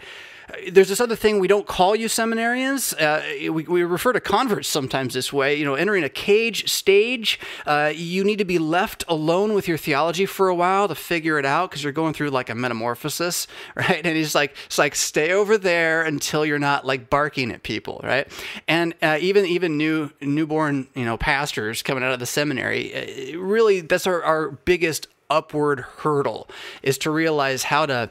there's 0.72 0.89
this 0.89 1.00
other 1.00 1.15
thing 1.15 1.39
we 1.39 1.48
don't 1.48 1.68
call 1.68 1.96
you 1.96 2.08
seminarians. 2.08 2.94
Uh, 3.00 3.51
we, 3.51 3.63
we 3.63 3.84
refer 3.84 4.13
to 4.13 4.20
converts 4.20 4.68
sometimes 4.68 5.13
this 5.13 5.32
way. 5.32 5.56
You 5.56 5.65
know, 5.65 5.75
entering 5.75 6.03
a 6.03 6.10
cage 6.10 6.70
stage, 6.70 7.39
uh, 7.65 7.91
you 7.96 8.24
need 8.24 8.38
to 8.38 8.46
be 8.46 8.60
left 8.60 9.03
alone 9.08 9.53
with 9.53 9.68
your 9.68 9.77
theology 9.77 10.25
for 10.25 10.50
a 10.50 10.56
while 10.56 10.88
to 10.88 10.96
figure 10.96 11.39
it 11.39 11.46
out 11.46 11.70
because 11.70 11.84
you're 11.84 11.94
going 11.94 12.13
through 12.13 12.29
like 12.29 12.50
a 12.50 12.56
metamorphosis, 12.56 13.48
right? 13.75 14.06
And 14.06 14.18
he's 14.18 14.36
like, 14.36 14.56
it's 14.65 14.77
like 14.77 14.96
stay 14.96 15.32
over 15.32 15.58
there 15.58 16.03
until 16.03 16.46
you're 16.46 16.60
not 16.60 16.86
like 16.86 17.10
barking 17.10 17.51
at 17.51 17.63
people, 17.63 18.01
right? 18.03 18.27
And 18.68 18.96
uh, 19.01 19.18
even 19.20 19.46
even 19.46 19.77
new 19.77 20.12
newborn 20.22 20.88
you 20.96 21.06
know 21.06 21.18
pastors 21.18 21.82
coming 21.82 22.03
out 22.03 22.12
of 22.12 22.20
the 22.20 22.25
seminary, 22.25 22.94
uh, 23.34 23.39
really 23.39 23.82
that's 23.82 24.08
our, 24.08 24.24
our 24.24 24.51
biggest 24.51 25.08
upward 25.29 25.82
hurdle 25.98 26.50
is 26.82 26.98
to 26.98 27.12
realize 27.12 27.63
how 27.63 27.86
to 27.86 28.10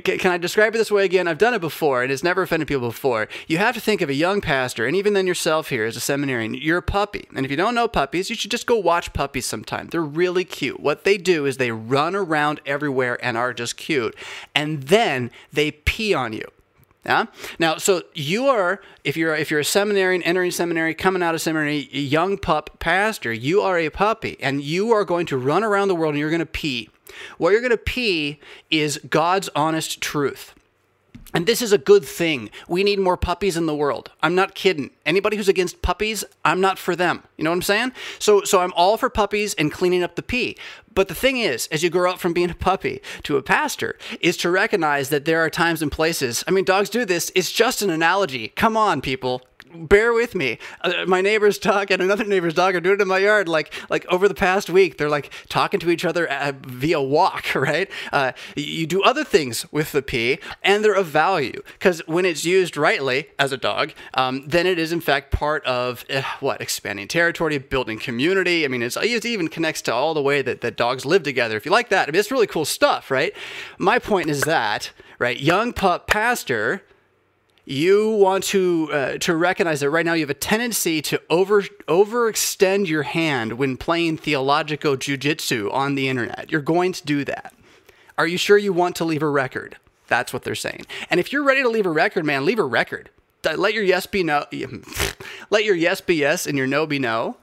can 0.00 0.30
I 0.30 0.38
describe 0.38 0.74
it 0.74 0.78
this 0.78 0.90
way 0.90 1.04
again? 1.04 1.28
I've 1.28 1.38
done 1.38 1.54
it 1.54 1.60
before, 1.60 2.02
and 2.02 2.12
it's 2.12 2.22
never 2.22 2.42
offended 2.42 2.68
people 2.68 2.88
before. 2.88 3.28
You 3.46 3.58
have 3.58 3.74
to 3.74 3.80
think 3.80 4.00
of 4.00 4.08
a 4.08 4.14
young 4.14 4.40
pastor, 4.40 4.86
and 4.86 4.96
even 4.96 5.12
then 5.12 5.26
yourself 5.26 5.68
here 5.68 5.84
as 5.84 5.96
a 5.96 6.00
seminarian, 6.00 6.54
you're 6.54 6.78
a 6.78 6.82
puppy. 6.82 7.26
And 7.34 7.44
if 7.44 7.50
you 7.50 7.56
don't 7.56 7.74
know 7.74 7.88
puppies, 7.88 8.30
you 8.30 8.36
should 8.36 8.50
just 8.50 8.66
go 8.66 8.76
watch 8.76 9.12
puppies 9.12 9.46
sometime. 9.46 9.88
They're 9.88 10.02
really 10.02 10.44
cute. 10.44 10.80
What 10.80 11.04
they 11.04 11.18
do 11.18 11.46
is 11.46 11.56
they 11.56 11.70
run 11.70 12.14
around 12.14 12.60
everywhere 12.66 13.18
and 13.24 13.36
are 13.36 13.52
just 13.52 13.76
cute. 13.76 14.16
And 14.54 14.84
then 14.84 15.30
they 15.52 15.70
pee 15.70 16.14
on 16.14 16.32
you. 16.32 16.46
Yeah. 17.04 17.26
Now, 17.60 17.76
so 17.76 18.02
you 18.14 18.48
are, 18.48 18.80
if 19.04 19.16
you're 19.16 19.36
if 19.36 19.48
you're 19.48 19.60
a 19.60 19.64
seminarian 19.64 20.24
entering 20.24 20.50
seminary, 20.50 20.92
coming 20.92 21.22
out 21.22 21.36
of 21.36 21.40
seminary, 21.40 21.88
a 21.92 22.00
young 22.00 22.36
pup 22.36 22.80
pastor, 22.80 23.32
you 23.32 23.62
are 23.62 23.78
a 23.78 23.90
puppy, 23.90 24.36
and 24.40 24.60
you 24.60 24.90
are 24.90 25.04
going 25.04 25.26
to 25.26 25.36
run 25.36 25.62
around 25.62 25.86
the 25.86 25.94
world 25.94 26.14
and 26.14 26.18
you're 26.18 26.30
going 26.30 26.40
to 26.40 26.46
pee 26.46 26.90
what 27.38 27.50
you're 27.50 27.60
going 27.60 27.70
to 27.70 27.76
pee 27.76 28.40
is 28.70 28.98
God's 29.08 29.48
honest 29.54 30.00
truth. 30.00 30.54
And 31.34 31.44
this 31.46 31.60
is 31.60 31.70
a 31.70 31.76
good 31.76 32.04
thing. 32.04 32.48
We 32.66 32.82
need 32.82 32.98
more 32.98 33.18
puppies 33.18 33.58
in 33.58 33.66
the 33.66 33.74
world. 33.74 34.10
I'm 34.22 34.34
not 34.34 34.54
kidding. 34.54 34.90
Anybody 35.04 35.36
who's 35.36 35.50
against 35.50 35.82
puppies, 35.82 36.24
I'm 36.46 36.62
not 36.62 36.78
for 36.78 36.96
them. 36.96 37.24
You 37.36 37.44
know 37.44 37.50
what 37.50 37.56
I'm 37.56 37.62
saying? 37.62 37.92
So 38.18 38.42
so 38.42 38.60
I'm 38.60 38.72
all 38.74 38.96
for 38.96 39.10
puppies 39.10 39.52
and 39.54 39.70
cleaning 39.70 40.02
up 40.02 40.14
the 40.14 40.22
pee. 40.22 40.56
But 40.94 41.08
the 41.08 41.14
thing 41.14 41.36
is, 41.36 41.66
as 41.70 41.82
you 41.82 41.90
grow 41.90 42.10
up 42.10 42.20
from 42.20 42.32
being 42.32 42.48
a 42.48 42.54
puppy 42.54 43.02
to 43.24 43.36
a 43.36 43.42
pastor, 43.42 43.98
is 44.20 44.38
to 44.38 44.50
recognize 44.50 45.10
that 45.10 45.26
there 45.26 45.40
are 45.40 45.50
times 45.50 45.82
and 45.82 45.92
places. 45.92 46.42
I 46.48 46.52
mean, 46.52 46.64
dogs 46.64 46.88
do 46.88 47.04
this. 47.04 47.30
It's 47.34 47.52
just 47.52 47.82
an 47.82 47.90
analogy. 47.90 48.48
Come 48.48 48.76
on, 48.76 49.02
people 49.02 49.42
bear 49.74 50.12
with 50.12 50.34
me. 50.34 50.58
Uh, 50.82 51.04
my 51.06 51.20
neighbor's 51.20 51.58
dog 51.58 51.90
and 51.90 52.02
another 52.02 52.24
neighbor's 52.24 52.54
dog 52.54 52.74
are 52.74 52.80
doing 52.80 52.96
it 52.96 53.02
in 53.02 53.08
my 53.08 53.18
yard. 53.18 53.48
Like 53.48 53.72
like 53.90 54.06
over 54.06 54.28
the 54.28 54.34
past 54.34 54.70
week, 54.70 54.98
they're 54.98 55.08
like 55.08 55.32
talking 55.48 55.80
to 55.80 55.90
each 55.90 56.04
other 56.04 56.30
uh, 56.30 56.52
via 56.62 57.00
walk. 57.00 57.46
Right? 57.66 57.90
Uh, 58.12 58.32
you 58.54 58.86
do 58.86 59.02
other 59.02 59.24
things 59.24 59.70
with 59.72 59.90
the 59.90 60.02
pee, 60.02 60.38
and 60.62 60.84
they're 60.84 60.94
of 60.94 61.06
value 61.06 61.62
because 61.72 62.00
when 62.06 62.24
it's 62.24 62.44
used 62.44 62.76
rightly 62.76 63.30
as 63.38 63.50
a 63.50 63.56
dog, 63.56 63.92
um, 64.14 64.44
then 64.46 64.66
it 64.66 64.78
is 64.78 64.92
in 64.92 65.00
fact 65.00 65.32
part 65.32 65.64
of 65.64 66.04
uh, 66.08 66.22
what 66.40 66.60
expanding 66.60 67.08
territory, 67.08 67.58
building 67.58 67.98
community. 67.98 68.64
I 68.64 68.68
mean, 68.68 68.82
it 68.82 69.24
even 69.24 69.48
connects 69.48 69.82
to 69.82 69.94
all 69.94 70.14
the 70.14 70.22
way 70.22 70.42
that 70.42 70.60
that 70.60 70.76
dogs 70.76 71.04
live 71.04 71.22
together. 71.24 71.56
If 71.56 71.64
you 71.64 71.72
like 71.72 71.88
that, 71.88 72.08
I 72.08 72.12
mean, 72.12 72.20
it's 72.20 72.30
really 72.30 72.46
cool 72.46 72.66
stuff, 72.66 73.10
right? 73.10 73.32
My 73.78 73.98
point 73.98 74.28
is 74.28 74.42
that 74.42 74.92
right, 75.18 75.40
young 75.40 75.72
pup 75.72 76.06
pastor 76.06 76.82
you 77.66 78.10
want 78.10 78.44
to 78.44 78.88
uh, 78.92 79.18
to 79.18 79.36
recognize 79.36 79.80
that 79.80 79.90
right 79.90 80.06
now 80.06 80.14
you 80.14 80.22
have 80.22 80.30
a 80.30 80.34
tendency 80.34 81.02
to 81.02 81.20
over 81.28 81.62
overextend 81.88 82.86
your 82.86 83.02
hand 83.02 83.54
when 83.54 83.76
playing 83.76 84.16
theological 84.16 84.96
jujitsu 84.96 85.70
on 85.72 85.96
the 85.96 86.08
internet. 86.08 86.50
You're 86.50 86.60
going 86.62 86.92
to 86.92 87.04
do 87.04 87.24
that. 87.24 87.52
Are 88.16 88.26
you 88.26 88.38
sure 88.38 88.56
you 88.56 88.72
want 88.72 88.96
to 88.96 89.04
leave 89.04 89.22
a 89.22 89.28
record? 89.28 89.76
That's 90.06 90.32
what 90.32 90.44
they're 90.44 90.54
saying. 90.54 90.86
And 91.10 91.18
if 91.18 91.32
you're 91.32 91.42
ready 91.42 91.62
to 91.62 91.68
leave 91.68 91.86
a 91.86 91.90
record, 91.90 92.24
man, 92.24 92.46
leave 92.46 92.60
a 92.60 92.64
record. 92.64 93.10
Let 93.44 93.74
your 93.74 93.84
yes 93.84 94.06
be 94.06 94.22
no. 94.22 94.46
Let 95.50 95.64
your 95.64 95.74
yes 95.74 96.00
be 96.00 96.14
yes 96.16 96.46
and 96.46 96.56
your 96.56 96.66
no 96.66 96.86
be 96.86 96.98
no. 96.98 97.36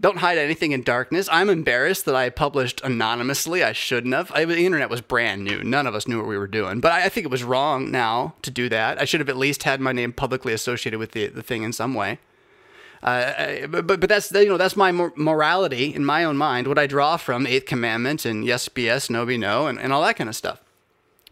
Don't 0.00 0.16
hide 0.16 0.38
anything 0.38 0.72
in 0.72 0.82
darkness. 0.82 1.28
I'm 1.30 1.50
embarrassed 1.50 2.06
that 2.06 2.14
I 2.14 2.30
published 2.30 2.80
anonymously. 2.82 3.62
I 3.62 3.72
shouldn't 3.72 4.14
have. 4.14 4.32
I, 4.32 4.46
the 4.46 4.64
internet 4.64 4.88
was 4.88 5.02
brand 5.02 5.44
new. 5.44 5.62
None 5.62 5.86
of 5.86 5.94
us 5.94 6.08
knew 6.08 6.16
what 6.16 6.26
we 6.26 6.38
were 6.38 6.46
doing. 6.46 6.80
But 6.80 6.92
I, 6.92 7.04
I, 7.04 7.08
think 7.10 7.26
it 7.26 7.30
was 7.30 7.44
wrong 7.44 7.90
now 7.90 8.32
to 8.40 8.50
do 8.50 8.70
that. 8.70 8.98
I 8.98 9.04
should 9.04 9.20
have 9.20 9.28
at 9.28 9.36
least 9.36 9.64
had 9.64 9.78
my 9.78 9.92
name 9.92 10.14
publicly 10.14 10.54
associated 10.54 10.98
with 10.98 11.12
the, 11.12 11.26
the 11.26 11.42
thing 11.42 11.64
in 11.64 11.74
some 11.74 11.92
way. 11.92 12.18
Uh, 13.02 13.66
but, 13.66 13.86
but 13.86 14.08
that's 14.08 14.30
you 14.32 14.46
know 14.46 14.58
that's 14.58 14.76
my 14.76 14.92
morality 14.92 15.94
in 15.94 16.04
my 16.04 16.24
own 16.24 16.36
mind. 16.36 16.66
What 16.66 16.78
I 16.78 16.86
draw 16.86 17.16
from 17.16 17.46
Eighth 17.46 17.64
Commandment 17.64 18.24
and 18.24 18.44
yes 18.44 18.68
be 18.68 18.82
yes, 18.82 19.08
no 19.08 19.24
be 19.24 19.38
no, 19.38 19.66
and, 19.66 19.78
and 19.78 19.92
all 19.92 20.02
that 20.02 20.16
kind 20.16 20.28
of 20.28 20.36
stuff. 20.36 20.60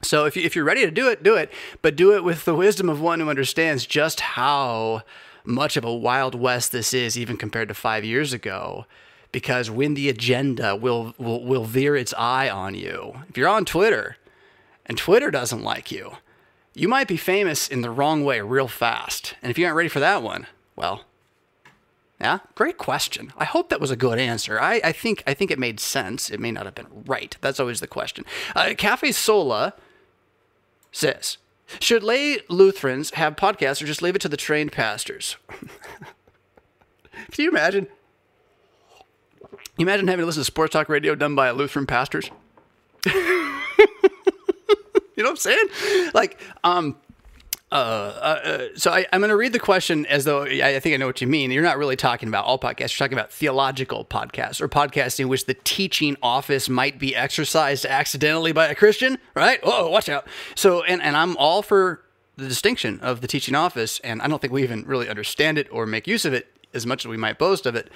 So 0.02 0.24
if 0.24 0.36
you, 0.36 0.42
if 0.44 0.54
you're 0.54 0.64
ready 0.64 0.82
to 0.82 0.90
do 0.90 1.08
it, 1.08 1.22
do 1.22 1.36
it, 1.36 1.52
but 1.82 1.96
do 1.96 2.14
it 2.14 2.24
with 2.24 2.44
the 2.44 2.54
wisdom 2.54 2.88
of 2.88 3.00
one 3.00 3.20
who 3.20 3.28
understands 3.28 3.84
just 3.84 4.20
how 4.20 5.02
much 5.48 5.76
of 5.76 5.84
a 5.84 5.94
wild 5.94 6.34
west 6.34 6.72
this 6.72 6.92
is, 6.92 7.18
even 7.18 7.36
compared 7.36 7.68
to 7.68 7.74
five 7.74 8.04
years 8.04 8.32
ago. 8.32 8.84
Because 9.32 9.70
when 9.70 9.94
the 9.94 10.08
agenda 10.08 10.76
will, 10.76 11.14
will, 11.18 11.44
will 11.44 11.64
veer 11.64 11.96
its 11.96 12.14
eye 12.16 12.48
on 12.48 12.74
you, 12.74 13.22
if 13.28 13.36
you're 13.36 13.48
on 13.48 13.64
Twitter 13.64 14.16
and 14.86 14.96
Twitter 14.96 15.30
doesn't 15.30 15.62
like 15.62 15.90
you, 15.90 16.12
you 16.74 16.88
might 16.88 17.08
be 17.08 17.16
famous 17.16 17.68
in 17.68 17.80
the 17.80 17.90
wrong 17.90 18.24
way 18.24 18.40
real 18.40 18.68
fast. 18.68 19.34
And 19.42 19.50
if 19.50 19.58
you 19.58 19.66
aren't 19.66 19.76
ready 19.76 19.88
for 19.88 20.00
that 20.00 20.22
one, 20.22 20.46
well, 20.76 21.04
yeah, 22.20 22.38
great 22.54 22.78
question. 22.78 23.32
I 23.36 23.44
hope 23.44 23.68
that 23.68 23.80
was 23.80 23.90
a 23.90 23.96
good 23.96 24.18
answer. 24.18 24.60
I, 24.60 24.80
I 24.82 24.92
think 24.92 25.22
I 25.26 25.34
think 25.34 25.50
it 25.50 25.58
made 25.58 25.78
sense. 25.78 26.30
It 26.30 26.40
may 26.40 26.50
not 26.50 26.64
have 26.64 26.74
been 26.74 27.04
right. 27.06 27.36
That's 27.40 27.60
always 27.60 27.80
the 27.80 27.86
question. 27.86 28.24
Uh, 28.56 28.74
Cafe 28.76 29.12
Sola 29.12 29.74
says, 30.90 31.38
should 31.80 32.02
lay 32.02 32.40
Lutherans 32.48 33.10
have 33.12 33.36
podcasts 33.36 33.82
or 33.82 33.86
just 33.86 34.02
leave 34.02 34.16
it 34.16 34.22
to 34.22 34.28
the 34.28 34.36
trained 34.36 34.72
pastors? 34.72 35.36
Can 37.30 37.44
you 37.44 37.50
imagine? 37.50 37.86
You 39.76 39.84
imagine 39.84 40.08
having 40.08 40.22
to 40.22 40.26
listen 40.26 40.40
to 40.40 40.44
sports 40.44 40.72
talk 40.72 40.88
radio 40.88 41.14
done 41.14 41.34
by 41.34 41.50
Lutheran 41.50 41.86
pastors? 41.86 42.30
you 43.06 43.12
know 45.16 45.24
what 45.24 45.30
I'm 45.30 45.36
saying? 45.36 45.68
Like, 46.14 46.40
um, 46.64 46.96
uh, 47.70 47.74
uh, 47.74 48.68
so 48.76 48.90
I, 48.90 49.06
am 49.12 49.20
going 49.20 49.28
to 49.28 49.36
read 49.36 49.52
the 49.52 49.58
question 49.58 50.06
as 50.06 50.24
though 50.24 50.44
I, 50.44 50.76
I 50.76 50.80
think 50.80 50.94
I 50.94 50.96
know 50.96 51.06
what 51.06 51.20
you 51.20 51.26
mean. 51.26 51.50
You're 51.50 51.62
not 51.62 51.76
really 51.76 51.96
talking 51.96 52.28
about 52.28 52.46
all 52.46 52.58
podcasts. 52.58 52.98
You're 52.98 53.06
talking 53.06 53.18
about 53.18 53.30
theological 53.30 54.06
podcasts 54.06 54.60
or 54.60 54.68
podcasts 54.68 55.20
in 55.20 55.28
which 55.28 55.44
the 55.44 55.54
teaching 55.54 56.16
office 56.22 56.68
might 56.70 56.98
be 56.98 57.14
exercised 57.14 57.84
accidentally 57.84 58.52
by 58.52 58.68
a 58.68 58.74
Christian, 58.74 59.18
right? 59.34 59.60
Oh, 59.62 59.90
watch 59.90 60.08
out. 60.08 60.26
So, 60.54 60.82
and, 60.82 61.02
and 61.02 61.14
I'm 61.14 61.36
all 61.36 61.60
for 61.60 62.02
the 62.36 62.48
distinction 62.48 63.00
of 63.00 63.20
the 63.20 63.26
teaching 63.26 63.54
office, 63.54 64.00
and 64.00 64.22
I 64.22 64.28
don't 64.28 64.40
think 64.40 64.52
we 64.52 64.62
even 64.62 64.84
really 64.84 65.08
understand 65.08 65.58
it 65.58 65.68
or 65.70 65.84
make 65.84 66.06
use 66.06 66.24
of 66.24 66.32
it 66.32 66.46
as 66.72 66.86
much 66.86 67.04
as 67.04 67.08
we 67.08 67.16
might 67.16 67.38
boast 67.38 67.66
of 67.66 67.74
it. 67.74 67.90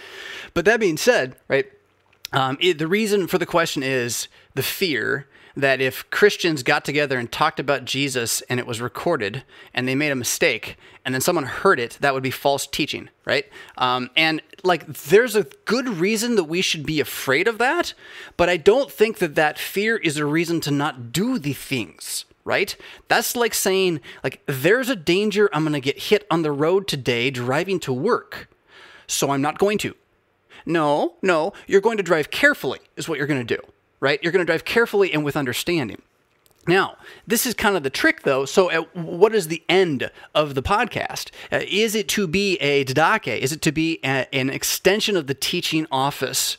But 0.53 0.67
that 0.67 0.81
being 0.81 0.99
said, 0.99 1.37
right, 1.49 1.71
um, 2.33 2.59
it, 2.61 2.79
the 2.79 2.87
reason 2.87 3.27
for 3.27 3.39
the 3.39 3.47
question 3.47 3.83
is 3.83 4.29
the 4.55 4.63
fear 4.63 5.29
that 5.57 5.81
if 5.81 6.09
Christians 6.11 6.63
got 6.63 6.85
together 6.85 7.19
and 7.19 7.31
talked 7.31 7.61
about 7.61 7.85
Jesus 7.85 8.41
and 8.43 8.59
it 8.59 8.67
was 8.67 8.81
recorded 8.81 9.45
and 9.75 9.87
they 9.87 9.95
made 9.95 10.11
a 10.11 10.17
mistake 10.17 10.77
and 11.05 11.15
then 11.15 11.21
someone 11.21 11.45
heard 11.45 11.79
it, 11.79 11.99
that 12.01 12.15
would 12.15 12.23
be 12.23 12.31
false 12.31 12.67
teaching, 12.67 13.09
right? 13.25 13.47
Um, 13.77 14.11
and 14.17 14.41
like, 14.63 14.87
there's 14.87 15.37
a 15.37 15.47
good 15.65 15.89
reason 15.89 16.37
that 16.37 16.45
we 16.45 16.63
should 16.63 16.87
be 16.87 17.01
afraid 17.01 17.49
of 17.49 17.59
that, 17.59 17.95
but 18.37 18.49
I 18.49 18.57
don't 18.57 18.91
think 18.91 19.19
that 19.19 19.35
that 19.35 19.59
fear 19.59 19.97
is 19.97 20.17
a 20.17 20.27
reason 20.27 20.61
to 20.63 20.71
not 20.71 21.13
do 21.13 21.39
the 21.39 21.53
things. 21.53 22.25
Right? 22.45 22.75
That's 23.07 23.37
like 23.37 23.55
saying, 23.55 24.01
like, 24.25 24.43
there's 24.47 24.89
a 24.89 24.97
danger 24.97 25.49
I'm 25.53 25.63
going 25.63 25.75
to 25.75 25.81
get 25.81 25.97
hit 26.03 26.27
on 26.29 26.43
the 26.43 26.51
road 26.51 26.89
today 26.89 27.31
driving 27.31 27.79
to 27.81 27.93
work, 27.93 28.49
so 29.07 29.31
I'm 29.31 29.41
not 29.41 29.59
going 29.59 29.79
to. 29.79 29.95
No, 30.67 31.15
no, 31.23 31.53
you're 31.69 31.81
going 31.81 31.99
to 31.99 32.03
drive 32.03 32.33
carefully, 32.33 32.81
is 32.97 33.09
what 33.09 33.17
you're 33.17 33.29
going 33.29 33.47
to 33.47 33.57
do 33.57 33.63
right? 34.03 34.21
You're 34.21 34.33
going 34.33 34.45
to 34.45 34.51
drive 34.51 34.65
carefully 34.65 35.15
and 35.15 35.25
with 35.25 35.37
understanding. 35.37 36.03
Now, 36.67 36.97
this 37.25 37.47
is 37.47 37.55
kind 37.55 37.77
of 37.77 37.85
the 37.85 37.91
trick, 37.91 38.23
though. 38.23 38.45
So, 38.45 38.71
uh, 38.71 38.83
what 38.95 39.33
is 39.35 39.47
the 39.49 39.63
end 39.69 40.11
of 40.35 40.55
the 40.55 40.63
podcast? 40.63 41.31
Uh, 41.53 41.61
is 41.69 41.95
it 41.95 42.09
to 42.09 42.27
be 42.27 42.57
a 42.57 42.85
didache? 42.85 43.39
Is 43.39 43.53
it 43.53 43.63
to 43.63 43.73
be 43.73 44.01
a, 44.05 44.33
an 44.35 44.51
extension 44.51 45.17
of 45.17 45.29
the 45.29 45.35
teaching 45.35 45.87
office 45.91 46.57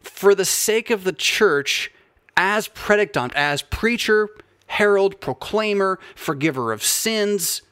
for 0.00 0.34
the 0.34 0.44
sake 0.44 0.88
of 0.88 1.02
the 1.02 1.12
church 1.12 1.92
as 2.36 2.68
predicant, 2.68 3.32
as 3.34 3.62
preacher, 3.62 4.28
herald, 4.68 5.20
proclaimer, 5.20 5.98
forgiver 6.14 6.72
of 6.72 6.84
sins? 6.84 7.62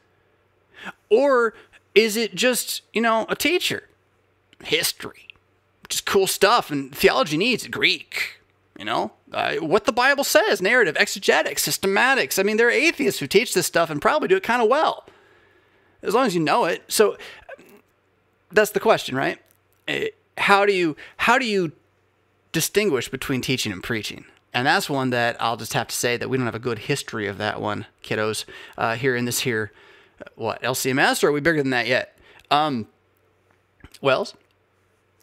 Or 1.11 1.55
is 1.95 2.17
it 2.17 2.35
just, 2.35 2.83
you 2.93 3.01
know, 3.01 3.25
a 3.29 3.37
teacher? 3.37 3.85
History, 4.65 5.29
just 5.89 6.07
cool 6.07 6.27
stuff, 6.27 6.71
and 6.73 6.95
theology 6.95 7.37
needs 7.37 7.67
Greek, 7.69 8.38
you 8.79 8.85
know, 8.85 9.11
uh, 9.33 9.57
what 9.57 9.85
the 9.85 9.93
Bible 9.93 10.23
says, 10.23 10.63
narrative, 10.63 10.97
exegetics, 10.97 11.67
systematics. 11.67 12.39
I 12.39 12.45
mean, 12.45 12.57
there 12.57 12.69
are 12.69 12.71
atheists 12.71 13.19
who 13.19 13.27
teach 13.27 13.53
this 13.53 13.67
stuff 13.67 13.91
and 13.91 14.01
probably 14.01 14.29
do 14.29 14.37
it 14.37 14.45
kind 14.45 14.63
of 14.63 14.69
well, 14.69 15.05
as 16.03 16.15
long 16.15 16.27
as 16.27 16.35
you 16.35 16.41
know 16.41 16.65
it. 16.65 16.85
So 16.87 17.19
that's 18.53 18.71
the 18.71 18.81
question, 18.81 19.17
right? 19.17 19.39
Uh, 19.89 20.05
how 20.39 20.65
do 20.65 20.73
you 20.73 20.97
how 21.17 21.39
do 21.39 21.45
you 21.45 21.73
distinguish 22.53 23.09
between 23.09 23.41
teaching 23.41 23.73
and 23.73 23.83
preaching? 23.83 24.25
And 24.55 24.67
that's 24.67 24.89
one 24.89 25.11
that 25.11 25.37
I'll 25.41 25.57
just 25.57 25.75
have 25.75 25.89
to 25.89 25.95
say 25.95 26.17
that 26.17 26.31
we 26.31 26.37
don't 26.37 26.47
have 26.47 26.55
a 26.55 26.61
good 26.61 26.79
history 26.79 27.27
of 27.27 27.37
that 27.39 27.61
one, 27.61 27.87
kiddos. 28.03 28.45
Uh, 28.79 28.95
here 28.95 29.15
in 29.17 29.25
this 29.25 29.41
here, 29.41 29.73
uh, 30.25 30.31
what 30.37 30.63
LCMS, 30.63 31.23
or 31.23 31.29
are 31.29 31.33
we 31.33 31.41
bigger 31.41 31.63
than 31.63 31.71
that 31.71 31.87
yet? 31.87 32.17
Um, 32.51 32.87
WELS, 34.01 34.35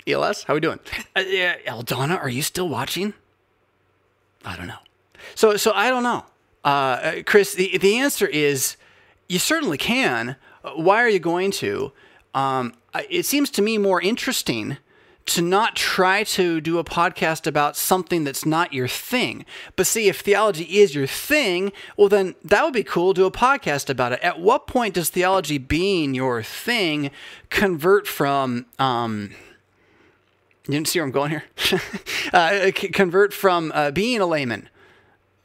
ELS, 0.05 0.43
how 0.43 0.53
we 0.53 0.59
doing? 0.59 0.79
Uh, 1.17 1.21
yeah, 1.21 1.55
Eldonna, 1.65 2.19
are 2.21 2.27
you 2.27 2.41
still 2.41 2.67
watching? 2.67 3.13
I 4.45 4.55
don't 4.55 4.67
know. 4.67 4.79
So, 5.33 5.57
so 5.57 5.71
I 5.73 5.89
don't 5.89 6.03
know. 6.03 6.25
Uh, 6.63 7.21
Chris, 7.25 7.53
the, 7.53 7.77
the 7.77 7.97
answer 7.97 8.27
is 8.27 8.77
you 9.27 9.39
certainly 9.39 9.77
can. 9.77 10.35
Why 10.75 11.03
are 11.03 11.09
you 11.09 11.19
going 11.19 11.51
to? 11.51 11.91
Um, 12.33 12.73
it 13.09 13.25
seems 13.25 13.49
to 13.51 13.61
me 13.61 13.77
more 13.77 14.01
interesting 14.01 14.77
to 15.27 15.41
not 15.41 15.75
try 15.75 16.23
to 16.23 16.61
do 16.61 16.77
a 16.77 16.83
podcast 16.83 17.47
about 17.47 17.75
something 17.75 18.23
that's 18.23 18.45
not 18.45 18.73
your 18.73 18.87
thing. 18.87 19.43
But 19.75 19.87
see, 19.87 20.07
if 20.07 20.21
theology 20.21 20.63
is 20.63 20.93
your 20.93 21.07
thing, 21.07 21.71
well, 21.97 22.09
then 22.09 22.35
that 22.43 22.63
would 22.63 22.73
be 22.73 22.83
cool. 22.83 23.13
Do 23.13 23.25
a 23.25 23.31
podcast 23.31 23.89
about 23.89 24.11
it. 24.11 24.19
At 24.21 24.39
what 24.39 24.67
point 24.67 24.93
does 24.93 25.09
theology 25.09 25.57
being 25.57 26.13
your 26.13 26.43
thing 26.43 27.09
convert 27.49 28.07
from, 28.07 28.67
um, 28.77 29.31
you 30.67 30.73
didn't 30.73 30.87
see 30.87 30.99
where 30.99 31.05
I'm 31.05 31.11
going 31.11 31.31
here? 31.31 31.43
uh, 32.33 32.71
convert 32.73 33.33
from 33.33 33.71
uh, 33.73 33.91
being 33.91 34.19
a 34.19 34.25
layman 34.25 34.69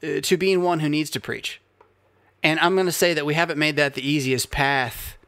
uh, 0.03 0.21
to 0.23 0.37
being 0.37 0.63
one 0.63 0.81
who 0.81 0.89
needs 0.89 1.11
to 1.11 1.21
preach. 1.21 1.61
And 2.43 2.59
I'm 2.61 2.75
going 2.75 2.87
to 2.87 2.93
say 2.93 3.13
that 3.13 3.27
we 3.27 3.35
haven't 3.35 3.59
made 3.59 3.77
that 3.77 3.95
the 3.95 4.07
easiest 4.07 4.51
path. 4.51 5.19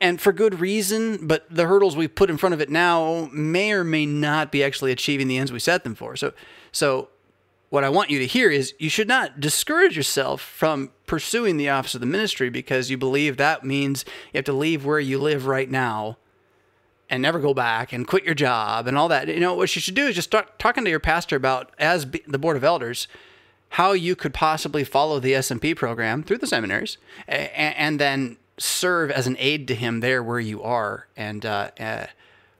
And 0.00 0.20
for 0.20 0.32
good 0.32 0.58
reason, 0.58 1.26
but 1.28 1.46
the 1.48 1.66
hurdles 1.66 1.94
we 1.94 2.08
put 2.08 2.30
in 2.30 2.38
front 2.38 2.54
of 2.54 2.60
it 2.60 2.70
now 2.70 3.28
may 3.32 3.70
or 3.72 3.84
may 3.84 4.06
not 4.06 4.50
be 4.50 4.64
actually 4.64 4.90
achieving 4.90 5.28
the 5.28 5.38
ends 5.38 5.52
we 5.52 5.60
set 5.60 5.84
them 5.84 5.94
for. 5.94 6.16
So, 6.16 6.32
so 6.72 7.10
what 7.68 7.84
I 7.84 7.88
want 7.88 8.10
you 8.10 8.18
to 8.18 8.26
hear 8.26 8.50
is 8.50 8.74
you 8.78 8.90
should 8.90 9.06
not 9.06 9.38
discourage 9.38 9.96
yourself 9.96 10.40
from 10.40 10.90
pursuing 11.06 11.56
the 11.56 11.68
office 11.68 11.94
of 11.94 12.00
the 12.00 12.06
ministry 12.06 12.50
because 12.50 12.90
you 12.90 12.98
believe 12.98 13.36
that 13.36 13.62
means 13.62 14.04
you 14.32 14.38
have 14.38 14.44
to 14.46 14.52
leave 14.52 14.84
where 14.84 14.98
you 14.98 15.18
live 15.18 15.46
right 15.46 15.70
now 15.70 16.16
and 17.10 17.20
never 17.20 17.40
go 17.40 17.52
back 17.52 17.92
and 17.92 18.06
quit 18.06 18.24
your 18.24 18.34
job 18.34 18.86
and 18.86 18.96
all 18.96 19.08
that. 19.08 19.28
You 19.28 19.40
know, 19.40 19.54
what 19.54 19.74
you 19.74 19.82
should 19.82 19.96
do 19.96 20.06
is 20.06 20.14
just 20.14 20.30
start 20.30 20.58
talking 20.58 20.84
to 20.84 20.90
your 20.90 21.00
pastor 21.00 21.36
about, 21.36 21.72
as 21.78 22.06
the 22.26 22.38
board 22.38 22.56
of 22.56 22.64
elders, 22.64 23.08
how 23.70 23.92
you 23.92 24.16
could 24.16 24.32
possibly 24.32 24.84
follow 24.84 25.20
the 25.20 25.32
SMP 25.32 25.76
program 25.76 26.22
through 26.22 26.38
the 26.38 26.46
seminaries 26.46 26.96
and, 27.28 27.50
and 27.76 28.00
then 28.00 28.36
serve 28.58 29.10
as 29.10 29.26
an 29.26 29.36
aid 29.38 29.66
to 29.68 29.74
him 29.74 30.00
there 30.00 30.22
where 30.22 30.40
you 30.40 30.62
are 30.62 31.06
and 31.16 31.44
uh, 31.44 31.70
uh, 31.78 32.06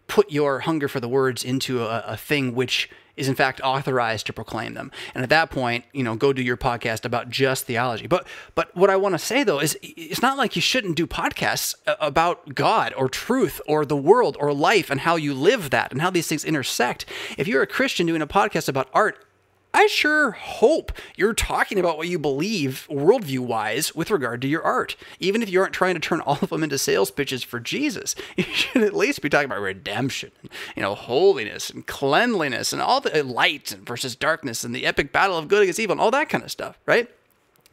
put 0.08 0.30
your 0.30 0.60
hunger 0.60 0.88
for 0.88 0.98
the 0.98 1.08
words 1.08 1.44
into 1.44 1.82
a, 1.84 2.02
a 2.06 2.16
thing 2.16 2.54
which 2.54 2.90
is 3.16 3.28
in 3.28 3.34
fact 3.34 3.60
authorized 3.62 4.26
to 4.26 4.32
proclaim 4.32 4.74
them. 4.74 4.90
And 5.14 5.22
at 5.22 5.30
that 5.30 5.50
point, 5.50 5.84
you 5.92 6.02
know, 6.02 6.16
go 6.16 6.32
do 6.32 6.42
your 6.42 6.56
podcast 6.56 7.04
about 7.04 7.30
just 7.30 7.64
theology. 7.64 8.06
But 8.06 8.26
but 8.54 8.74
what 8.76 8.90
I 8.90 8.96
want 8.96 9.14
to 9.14 9.18
say 9.18 9.44
though 9.44 9.60
is 9.60 9.78
it's 9.82 10.22
not 10.22 10.36
like 10.36 10.56
you 10.56 10.62
shouldn't 10.62 10.96
do 10.96 11.06
podcasts 11.06 11.74
about 11.86 12.54
God 12.54 12.92
or 12.96 13.08
truth 13.08 13.60
or 13.66 13.84
the 13.84 13.96
world 13.96 14.36
or 14.40 14.52
life 14.52 14.90
and 14.90 15.00
how 15.00 15.16
you 15.16 15.34
live 15.34 15.70
that 15.70 15.92
and 15.92 16.00
how 16.00 16.10
these 16.10 16.26
things 16.26 16.44
intersect. 16.44 17.06
If 17.38 17.46
you're 17.48 17.62
a 17.62 17.66
Christian 17.66 18.06
doing 18.06 18.22
a 18.22 18.26
podcast 18.26 18.68
about 18.68 18.88
art, 18.92 19.24
I 19.72 19.86
sure 19.86 20.32
hope 20.32 20.92
you're 21.16 21.34
talking 21.34 21.78
about 21.78 21.96
what 21.96 22.08
you 22.08 22.18
believe 22.18 22.86
worldview 22.90 23.40
wise 23.40 23.94
with 23.94 24.10
regard 24.10 24.42
to 24.42 24.48
your 24.48 24.62
art. 24.62 24.96
Even 25.20 25.42
if 25.42 25.50
you 25.50 25.60
aren't 25.60 25.72
trying 25.72 25.94
to 25.94 26.00
turn 26.00 26.20
all 26.26 26.38
of 26.42 26.50
them 26.50 26.64
into 26.64 26.78
sales 26.78 27.10
pitches 27.10 27.42
for 27.42 27.60
Jesus, 27.60 28.14
you 28.36 28.44
should 28.44 28.82
at 28.82 28.96
least 28.96 29.22
be 29.22 29.28
talking 29.28 29.46
about 29.46 29.60
redemption, 29.60 30.32
you 30.76 30.82
know, 30.82 30.94
holiness 30.94 31.70
and 31.70 31.86
cleanliness 31.86 32.72
and 32.72 32.82
all 32.82 33.00
the 33.00 33.22
light 33.22 33.76
versus 33.84 34.16
darkness 34.16 34.64
and 34.64 34.74
the 34.74 34.86
epic 34.86 35.12
battle 35.12 35.38
of 35.38 35.48
good 35.48 35.62
against 35.62 35.80
evil 35.80 35.92
and 35.92 36.00
all 36.00 36.10
that 36.10 36.28
kind 36.28 36.42
of 36.42 36.50
stuff, 36.50 36.78
right? 36.86 37.08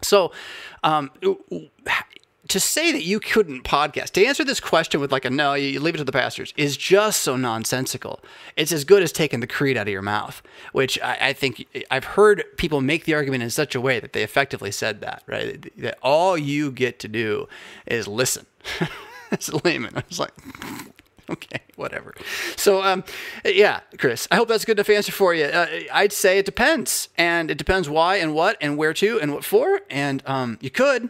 So, 0.01 0.31
um, 0.83 1.09
to 2.47 2.59
say 2.59 2.91
that 2.91 3.03
you 3.03 3.19
couldn't 3.19 3.63
podcast, 3.63 4.11
to 4.11 4.25
answer 4.25 4.43
this 4.43 4.59
question 4.59 4.99
with 5.01 5.11
like 5.11 5.25
a 5.25 5.29
no, 5.29 5.53
you 5.53 5.79
leave 5.79 5.95
it 5.95 5.97
to 5.97 6.03
the 6.03 6.11
pastors, 6.11 6.53
is 6.57 6.77
just 6.77 7.21
so 7.21 7.35
nonsensical. 7.35 8.19
It's 8.55 8.71
as 8.71 8.83
good 8.83 9.03
as 9.03 9.11
taking 9.11 9.39
the 9.39 9.47
creed 9.47 9.77
out 9.77 9.87
of 9.87 9.91
your 9.91 10.01
mouth, 10.01 10.41
which 10.71 10.99
I, 11.01 11.17
I 11.21 11.33
think 11.33 11.67
I've 11.91 12.03
heard 12.03 12.43
people 12.57 12.81
make 12.81 13.05
the 13.05 13.13
argument 13.13 13.43
in 13.43 13.49
such 13.49 13.75
a 13.75 13.81
way 13.81 13.99
that 13.99 14.13
they 14.13 14.23
effectively 14.23 14.71
said 14.71 15.01
that, 15.01 15.23
right? 15.27 15.71
That 15.77 15.97
all 16.01 16.37
you 16.37 16.71
get 16.71 16.99
to 16.99 17.07
do 17.07 17.47
is 17.85 18.07
listen. 18.07 18.45
A 19.31 19.37
layman, 19.65 19.91
I 19.93 20.03
was 20.07 20.19
like, 20.19 20.31
okay, 21.29 21.59
whatever. 21.75 22.13
So, 22.55 22.81
um, 22.81 23.03
yeah, 23.43 23.81
Chris, 23.97 24.25
I 24.31 24.37
hope 24.37 24.47
that's 24.47 24.63
a 24.63 24.67
good 24.67 24.77
enough 24.77 24.89
answer 24.89 25.11
for 25.11 25.33
you. 25.33 25.45
Uh, 25.45 25.67
I'd 25.91 26.13
say 26.13 26.39
it 26.39 26.45
depends, 26.45 27.09
and 27.17 27.51
it 27.51 27.57
depends 27.57 27.89
why 27.89 28.17
and 28.17 28.33
what 28.33 28.57
and 28.61 28.77
where 28.77 28.93
to 28.93 29.19
and 29.19 29.33
what 29.33 29.43
for. 29.43 29.81
And 29.89 30.23
um, 30.25 30.57
you 30.61 30.69
could 30.69 31.09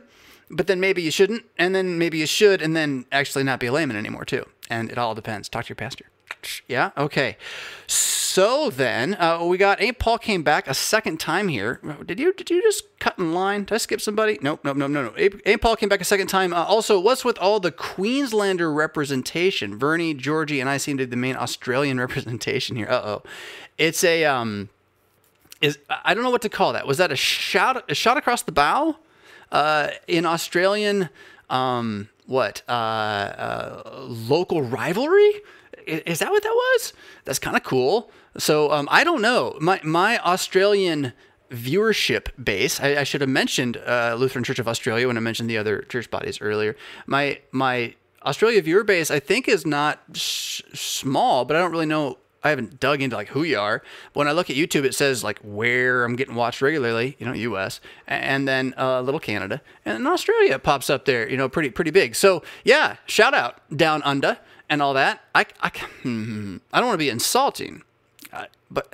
but 0.49 0.67
then 0.67 0.79
maybe 0.79 1.01
you 1.01 1.11
shouldn't, 1.11 1.45
and 1.57 1.75
then 1.75 1.97
maybe 1.97 2.17
you 2.17 2.25
should, 2.25 2.61
and 2.61 2.75
then 2.75 3.05
actually 3.11 3.43
not 3.43 3.59
be 3.59 3.67
a 3.67 3.71
layman 3.71 3.97
anymore 3.97 4.25
too. 4.25 4.45
And 4.69 4.91
it 4.91 4.97
all 4.97 5.15
depends. 5.15 5.49
Talk 5.49 5.65
to 5.65 5.69
your 5.69 5.75
pastor. 5.75 6.05
Yeah. 6.67 6.91
Okay. 6.97 7.37
So 7.87 8.69
then 8.69 9.15
uh, 9.15 9.43
we 9.43 9.57
got 9.57 9.79
Aunt 9.79 9.97
Paul 9.97 10.17
came 10.17 10.43
back 10.43 10.67
a 10.67 10.73
second 10.73 11.19
time 11.19 11.47
here. 11.47 11.79
Did 12.05 12.19
you 12.19 12.33
did 12.33 12.49
you 12.49 12.61
just 12.61 12.83
cut 12.99 13.17
in 13.17 13.33
line? 13.33 13.63
Did 13.63 13.73
I 13.73 13.77
skip 13.77 14.01
somebody? 14.01 14.37
Nope. 14.41 14.61
Nope. 14.63 14.77
Nope. 14.77 14.91
No. 14.91 15.03
No. 15.05 15.29
Aunt 15.45 15.61
Paul 15.61 15.75
came 15.75 15.89
back 15.89 16.01
a 16.01 16.05
second 16.05 16.27
time. 16.27 16.53
Uh, 16.53 16.63
also, 16.63 16.99
what's 16.99 17.25
with 17.25 17.37
all 17.39 17.59
the 17.59 17.71
Queenslander 17.71 18.71
representation? 18.71 19.77
Vernie, 19.77 20.13
Georgie, 20.13 20.59
and 20.59 20.69
I 20.69 20.77
seem 20.77 20.97
to 20.97 21.05
be 21.05 21.09
the 21.09 21.17
main 21.17 21.35
Australian 21.35 21.99
representation 22.05 22.75
here. 22.75 22.87
Uh 22.89 23.01
oh. 23.03 23.23
It's 23.77 24.03
a 24.03 24.25
um. 24.25 24.69
Is 25.59 25.79
I 25.89 26.13
don't 26.13 26.23
know 26.23 26.29
what 26.29 26.43
to 26.43 26.49
call 26.49 26.73
that. 26.73 26.85
Was 26.85 26.99
that 26.99 27.11
a 27.11 27.15
shot 27.15 27.89
a 27.89 27.95
shot 27.95 28.17
across 28.17 28.43
the 28.43 28.51
bow? 28.51 28.97
Uh, 29.51 29.89
in 30.07 30.25
Australian, 30.25 31.09
um, 31.49 32.09
what 32.25 32.61
uh, 32.67 32.71
uh, 32.71 34.05
local 34.07 34.61
rivalry? 34.61 35.41
Is 35.85 36.19
that 36.19 36.31
what 36.31 36.43
that 36.43 36.53
was? 36.53 36.93
That's 37.23 37.39
kind 37.39 37.55
of 37.55 37.63
cool. 37.63 38.11
So 38.37 38.71
um, 38.71 38.87
I 38.91 39.03
don't 39.03 39.21
know. 39.21 39.57
My 39.61 39.79
my 39.83 40.19
Australian 40.19 41.13
viewership 41.49 42.27
base. 42.43 42.79
I, 42.79 42.97
I 42.97 43.03
should 43.03 43.21
have 43.21 43.29
mentioned 43.29 43.77
uh, 43.77 44.15
Lutheran 44.17 44.43
Church 44.43 44.59
of 44.59 44.67
Australia 44.67 45.07
when 45.07 45.17
I 45.17 45.21
mentioned 45.21 45.49
the 45.49 45.57
other 45.57 45.81
church 45.83 46.11
bodies 46.11 46.41
earlier. 46.41 46.75
My 47.05 47.39
my 47.51 47.95
Australia 48.25 48.61
viewer 48.61 48.83
base, 48.83 49.09
I 49.09 49.19
think, 49.19 49.47
is 49.47 49.65
not 49.65 50.01
small, 50.13 51.45
but 51.45 51.55
I 51.55 51.59
don't 51.59 51.71
really 51.71 51.85
know 51.85 52.17
I 52.47 52.49
haven't 52.51 52.79
dug 52.79 53.01
into 53.01 53.15
like 53.15 53.29
who 53.29 53.43
you 53.43 53.59
are. 53.59 53.83
But 54.13 54.19
when 54.19 54.27
I 54.27 54.31
look 54.31 54.49
at 54.49 54.55
YouTube, 54.55 54.85
it 54.85 54.95
says 54.95 55.23
like 55.23 55.39
where 55.39 56.03
I'm 56.03 56.15
getting 56.15 56.35
watched 56.35 56.61
regularly, 56.61 57.15
you 57.19 57.25
know, 57.25 57.33
U.S. 57.33 57.79
and 58.07 58.47
then 58.47 58.73
uh, 58.77 59.01
little 59.01 59.19
Canada 59.19 59.61
and 59.85 60.05
then 60.05 60.11
Australia 60.11 60.57
pops 60.59 60.89
up 60.89 61.05
there, 61.05 61.29
you 61.29 61.37
know, 61.37 61.49
pretty 61.49 61.69
pretty 61.69 61.91
big. 61.91 62.15
So 62.15 62.43
yeah, 62.63 62.97
shout 63.05 63.33
out 63.33 63.61
down 63.75 64.01
under 64.03 64.37
and 64.69 64.81
all 64.81 64.93
that. 64.93 65.21
I 65.35 65.45
I, 65.61 65.69
hmm, 66.01 66.57
I 66.73 66.79
don't 66.79 66.87
want 66.87 66.95
to 66.95 67.03
be 67.05 67.09
insulting, 67.09 67.83
uh, 68.31 68.45
but 68.71 68.93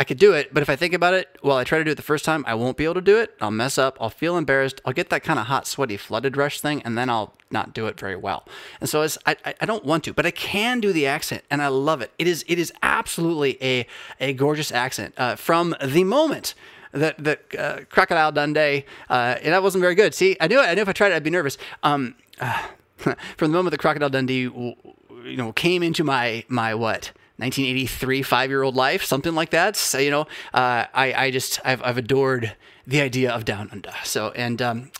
I 0.00 0.04
could 0.04 0.16
do 0.16 0.32
it, 0.32 0.54
but 0.54 0.62
if 0.62 0.70
I 0.70 0.76
think 0.76 0.94
about 0.94 1.12
it, 1.12 1.36
while 1.42 1.58
I 1.58 1.64
try 1.64 1.76
to 1.76 1.84
do 1.84 1.90
it 1.90 1.96
the 1.96 2.00
first 2.02 2.24
time, 2.24 2.42
I 2.46 2.54
won't 2.54 2.78
be 2.78 2.84
able 2.84 2.94
to 2.94 3.02
do 3.02 3.18
it. 3.18 3.34
I'll 3.38 3.50
mess 3.50 3.76
up. 3.76 3.98
I'll 4.00 4.08
feel 4.08 4.38
embarrassed. 4.38 4.80
I'll 4.86 4.94
get 4.94 5.10
that 5.10 5.22
kind 5.22 5.38
of 5.38 5.44
hot, 5.44 5.66
sweaty, 5.66 5.98
flooded 5.98 6.38
rush 6.38 6.58
thing, 6.58 6.80
and 6.86 6.96
then 6.96 7.10
I'll 7.10 7.34
not 7.50 7.74
do 7.74 7.86
it 7.86 8.00
very 8.00 8.16
well. 8.16 8.48
And 8.80 8.88
so 8.88 9.06
I, 9.26 9.36
I 9.60 9.66
don't 9.66 9.84
want 9.84 10.04
to, 10.04 10.14
but 10.14 10.24
I 10.24 10.30
can 10.30 10.80
do 10.80 10.94
the 10.94 11.06
accent, 11.06 11.44
and 11.50 11.60
I 11.60 11.68
love 11.68 12.00
it. 12.00 12.12
It 12.18 12.26
is 12.26 12.46
it 12.48 12.58
is 12.58 12.72
absolutely 12.82 13.62
a 13.62 13.86
a 14.20 14.32
gorgeous 14.32 14.72
accent 14.72 15.12
uh, 15.18 15.36
from 15.36 15.76
the 15.84 16.04
moment 16.04 16.54
that 16.92 17.22
that 17.22 17.54
uh, 17.58 17.80
Crocodile 17.90 18.32
Dundee, 18.32 18.86
uh, 19.10 19.36
and 19.42 19.52
that 19.52 19.62
wasn't 19.62 19.82
very 19.82 19.94
good. 19.94 20.14
See, 20.14 20.34
I 20.40 20.48
knew 20.48 20.60
it. 20.60 20.64
I 20.64 20.72
knew 20.72 20.80
if 20.80 20.88
I 20.88 20.92
tried 20.92 21.12
it, 21.12 21.16
I'd 21.16 21.24
be 21.24 21.28
nervous. 21.28 21.58
Um, 21.82 22.14
from 22.96 23.16
the 23.38 23.48
moment 23.48 23.72
that 23.72 23.78
Crocodile 23.80 24.08
Dundee, 24.08 24.48
you 24.48 25.36
know, 25.36 25.52
came 25.52 25.82
into 25.82 26.04
my 26.04 26.42
my 26.48 26.74
what 26.74 27.12
1983 27.40 28.22
five 28.22 28.50
year 28.50 28.62
old 28.62 28.76
life, 28.76 29.04
something 29.04 29.34
like 29.34 29.50
that. 29.50 29.76
So, 29.76 29.98
you 29.98 30.10
know, 30.10 30.22
uh, 30.54 30.86
I, 30.94 31.12
I 31.16 31.30
just, 31.30 31.60
I've, 31.64 31.82
I've 31.82 31.98
adored 31.98 32.54
the 32.86 33.00
idea 33.00 33.32
of 33.32 33.44
Down 33.44 33.68
Under. 33.72 33.92
So, 34.04 34.30
and 34.30 34.60
um, 34.60 34.90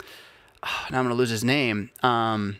oh, 0.62 0.86
now 0.90 0.98
I'm 0.98 1.04
going 1.04 1.08
to 1.08 1.14
lose 1.14 1.30
his 1.30 1.44
name. 1.44 1.90
Um, 2.02 2.56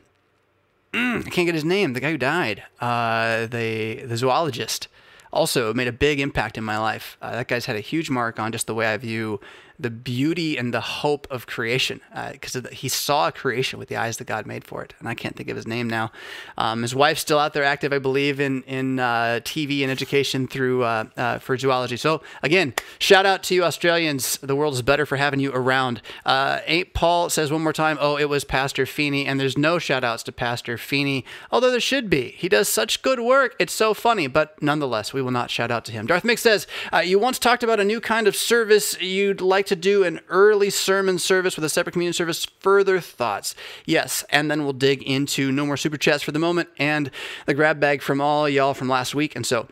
mm, 0.93 1.27
I 1.27 1.31
can't 1.31 1.47
get 1.47 1.55
his 1.55 1.65
name. 1.65 1.93
The 1.93 2.01
guy 2.01 2.11
who 2.11 2.19
died, 2.19 2.65
uh, 2.81 3.47
the, 3.47 4.05
the 4.05 4.17
zoologist, 4.17 4.89
also 5.33 5.73
made 5.73 5.89
a 5.89 5.93
big 5.93 6.21
impact 6.21 6.59
in 6.59 6.65
my 6.65 6.79
life. 6.79 7.17
Uh, 7.23 7.33
that 7.33 7.49
guy's 7.49 7.67
had 7.67 7.77
a 7.77 7.81
huge 7.81 8.11
mark 8.11 8.39
on 8.39 8.53
just 8.53 8.67
the 8.67 8.75
way 8.75 8.93
I 8.93 8.97
view 8.97 9.41
the 9.81 9.91
beauty 9.91 10.59
and 10.59 10.75
the 10.75 10.81
hope 10.81 11.27
of 11.31 11.47
creation 11.47 12.01
because 12.33 12.55
uh, 12.55 12.69
he 12.71 12.89
saw 12.89 13.31
creation 13.31 13.79
with 13.79 13.89
the 13.89 13.97
eyes 13.97 14.19
that 14.19 14.27
God 14.27 14.47
made 14.47 14.65
for 14.65 14.83
it. 14.83 14.95
And 14.99 15.09
I 15.09 15.15
can't 15.15 15.37
think 15.37 15.49
of 15.49 15.57
his 15.57 15.67
name 15.67 15.89
now. 15.89 16.13
Um, 16.59 16.83
his 16.83 16.95
wife's 16.95 17.23
still 17.23 17.39
out 17.39 17.55
there 17.55 17.65
active, 17.65 17.93
I 17.93 17.99
believe, 17.99 18.41
in 18.41 18.63
in 18.65 18.99
uh, 18.99 19.41
TV 19.43 19.83
and 19.83 19.91
education 19.91 20.47
through 20.47 20.85
uh, 20.85 21.05
uh, 21.17 21.39
for 21.39 21.57
zoology. 21.57 21.97
So 21.97 22.21
again, 22.43 22.75
shout 22.99 23.25
out 23.25 23.43
to 23.45 23.55
you 23.55 23.65
Australians. 23.65 24.39
The 24.39 24.55
world 24.55 24.75
is 24.75 24.83
better 24.83 25.07
for 25.07 25.17
having 25.17 25.41
you 25.41 25.53
around. 25.53 26.03
Uh, 26.27 26.61
Ain't 26.67 26.93
Paul 26.93 27.31
says 27.31 27.51
one 27.51 27.63
more 27.63 27.73
time. 27.73 27.97
Oh, 28.01 28.17
it 28.17 28.29
was 28.29 28.45
Pastor 28.45 28.85
Feeney, 28.85 29.27
and 29.27 29.41
there's 29.41 29.57
no 29.57 29.79
shout 29.79 30.05
outs 30.05 30.23
to 30.25 30.33
Pastor 30.33 30.77
Feeney, 30.77 31.25
although 31.51 31.71
there 31.71 31.81
should 31.81 32.11
be. 32.11 32.35
He 32.37 32.49
does 32.49 32.69
such 32.69 33.03
good 33.03 33.21
work. 33.21 33.57
It's 33.59 33.73
so 33.73 33.95
funny, 33.95 34.27
but 34.27 34.61
nonetheless, 34.63 35.13
we 35.13 35.23
will 35.23 35.31
not 35.31 35.51
shout 35.51 35.71
out 35.71 35.85
to 35.87 35.93
him. 35.93 36.07
Darth 36.07 36.25
Mick 36.25 36.39
says 36.39 36.67
uh, 36.93 36.99
you 36.99 37.19
once 37.19 37.39
talked 37.39 37.63
about 37.63 37.81
a 37.81 37.85
new 37.85 38.01
kind 38.01 38.27
of 38.27 38.37
service 38.37 39.01
you'd 39.01 39.41
like 39.41 39.67
to 39.71 39.77
do 39.77 40.05
an 40.05 40.21
early 40.29 40.69
sermon 40.69 41.19
service 41.19 41.57
with 41.57 41.65
a 41.65 41.69
separate 41.69 41.93
communion 41.93 42.13
service. 42.13 42.45
Further 42.45 43.01
thoughts? 43.01 43.55
Yes, 43.87 44.25
and 44.31 44.51
then 44.51 44.65
we'll 44.65 44.73
dig 44.73 45.03
into 45.03 45.51
no 45.51 45.65
more 45.65 45.77
super 45.77 45.97
chats 45.97 46.23
for 46.23 46.33
the 46.33 46.39
moment 46.39 46.69
and 46.77 47.11
the 47.47 47.55
grab 47.55 47.81
bag 47.81 48.03
from 48.03 48.21
all 48.21 48.49
y'all 48.49 48.75
from 48.75 48.89
last 48.89 49.15
week. 49.15 49.35
And 49.35 49.47
so, 49.47 49.69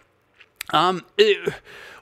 um, 0.70 1.04